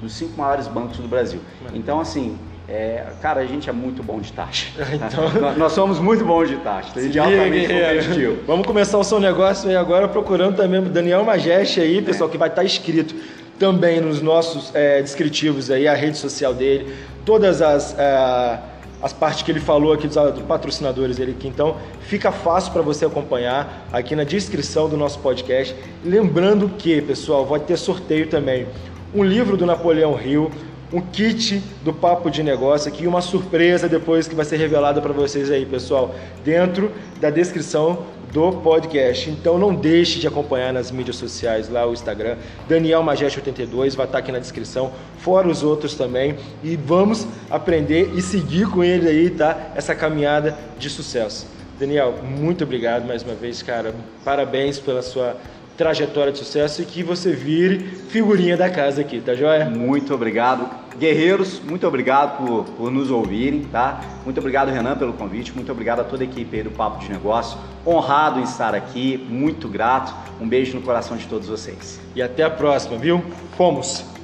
dos 0.00 0.14
cinco 0.14 0.38
maiores 0.38 0.66
bancos 0.66 0.96
do 0.96 1.06
Brasil. 1.06 1.40
Então, 1.74 2.00
assim, 2.00 2.38
é, 2.68 3.04
cara, 3.22 3.40
a 3.40 3.46
gente 3.46 3.70
é 3.70 3.72
muito 3.72 4.02
bom 4.02 4.20
de 4.20 4.32
taxa. 4.32 4.66
Então... 4.92 5.54
Nós 5.56 5.72
somos 5.72 5.98
muito 5.98 6.24
bons 6.24 6.48
de 6.48 6.56
taxa. 6.56 6.90
A 6.96 7.00
gente 7.00 7.18
é 7.18 7.20
altamente 7.20 7.68
competitivo. 7.68 8.38
Vamos 8.46 8.66
começar 8.66 8.98
o 8.98 9.04
seu 9.04 9.20
negócio 9.20 9.68
aí 9.68 9.76
agora 9.76 10.08
procurando 10.08 10.56
também 10.56 10.80
o 10.80 10.84
Daniel 10.84 11.24
Majeste 11.24 11.80
aí, 11.80 12.02
pessoal, 12.02 12.28
que 12.28 12.36
vai 12.36 12.48
estar 12.48 12.64
inscrito 12.64 13.14
também 13.58 14.00
nos 14.00 14.20
nossos 14.20 14.74
é, 14.74 15.00
descritivos 15.00 15.70
aí, 15.70 15.88
a 15.88 15.94
rede 15.94 16.18
social 16.18 16.52
dele, 16.52 16.92
todas 17.24 17.62
as, 17.62 17.96
é, 17.98 18.58
as 19.02 19.12
partes 19.12 19.42
que 19.42 19.50
ele 19.50 19.60
falou 19.60 19.92
aqui 19.92 20.06
dos, 20.06 20.16
dos 20.16 20.42
patrocinadores 20.42 21.16
dele 21.16 21.34
aqui. 21.38 21.48
Então, 21.48 21.76
fica 22.00 22.32
fácil 22.32 22.72
para 22.72 22.82
você 22.82 23.04
acompanhar 23.06 23.86
aqui 23.92 24.16
na 24.16 24.24
descrição 24.24 24.88
do 24.88 24.96
nosso 24.96 25.20
podcast. 25.20 25.74
Lembrando 26.04 26.68
que, 26.68 27.00
pessoal, 27.00 27.46
vai 27.46 27.60
ter 27.60 27.76
sorteio 27.76 28.26
também. 28.26 28.66
Um 29.14 29.22
livro 29.22 29.56
do 29.56 29.64
Napoleão 29.64 30.20
Hill, 30.20 30.50
um 30.92 31.00
kit 31.00 31.62
do 31.82 31.92
Papo 31.92 32.30
de 32.30 32.42
Negócio 32.42 32.88
aqui, 32.88 33.06
uma 33.06 33.20
surpresa 33.20 33.88
depois 33.88 34.28
que 34.28 34.34
vai 34.34 34.44
ser 34.44 34.56
revelada 34.56 35.00
para 35.00 35.12
vocês 35.12 35.50
aí, 35.50 35.66
pessoal, 35.66 36.14
dentro 36.44 36.92
da 37.20 37.30
descrição 37.30 38.06
do 38.32 38.52
podcast. 38.52 39.30
Então 39.30 39.58
não 39.58 39.74
deixe 39.74 40.18
de 40.18 40.26
acompanhar 40.26 40.72
nas 40.72 40.90
mídias 40.90 41.16
sociais, 41.16 41.68
lá 41.68 41.86
o 41.86 41.92
Instagram, 41.92 42.36
Daniel 42.68 43.02
Majeste 43.02 43.38
82, 43.38 43.94
vai 43.94 44.06
estar 44.06 44.18
aqui 44.18 44.30
na 44.30 44.38
descrição, 44.38 44.92
fora 45.18 45.48
os 45.48 45.62
outros 45.62 45.94
também, 45.94 46.36
e 46.62 46.76
vamos 46.76 47.26
aprender 47.50 48.12
e 48.14 48.22
seguir 48.22 48.68
com 48.68 48.84
ele 48.84 49.08
aí, 49.08 49.30
tá? 49.30 49.72
Essa 49.74 49.94
caminhada 49.94 50.56
de 50.78 50.90
sucesso. 50.90 51.46
Daniel, 51.78 52.14
muito 52.22 52.64
obrigado 52.64 53.06
mais 53.06 53.22
uma 53.22 53.34
vez, 53.34 53.62
cara. 53.62 53.94
Parabéns 54.24 54.78
pela 54.78 55.02
sua 55.02 55.36
trajetória 55.76 56.32
de 56.32 56.38
sucesso 56.38 56.82
e 56.82 56.84
que 56.84 57.02
você 57.02 57.32
vire 57.32 57.78
figurinha 58.08 58.56
da 58.56 58.70
casa 58.70 59.00
aqui, 59.00 59.20
tá 59.20 59.34
joia? 59.34 59.66
Muito 59.66 60.14
obrigado. 60.14 60.68
Guerreiros, 60.98 61.60
muito 61.60 61.86
obrigado 61.86 62.38
por, 62.38 62.64
por 62.64 62.90
nos 62.90 63.10
ouvirem, 63.10 63.64
tá? 63.64 64.00
Muito 64.24 64.40
obrigado, 64.40 64.70
Renan, 64.70 64.96
pelo 64.96 65.12
convite. 65.12 65.52
Muito 65.54 65.70
obrigado 65.70 66.00
a 66.00 66.04
toda 66.04 66.24
a 66.24 66.26
equipe 66.26 66.56
aí 66.56 66.62
do 66.62 66.70
Papo 66.70 67.00
de 67.04 67.12
Negócio. 67.12 67.58
Honrado 67.86 68.40
em 68.40 68.44
estar 68.44 68.74
aqui, 68.74 69.22
muito 69.28 69.68
grato. 69.68 70.14
Um 70.40 70.48
beijo 70.48 70.74
no 70.74 70.82
coração 70.82 71.16
de 71.16 71.26
todos 71.26 71.48
vocês. 71.48 72.00
E 72.14 72.22
até 72.22 72.44
a 72.44 72.50
próxima, 72.50 72.96
viu? 72.96 73.22
Fomos! 73.56 74.15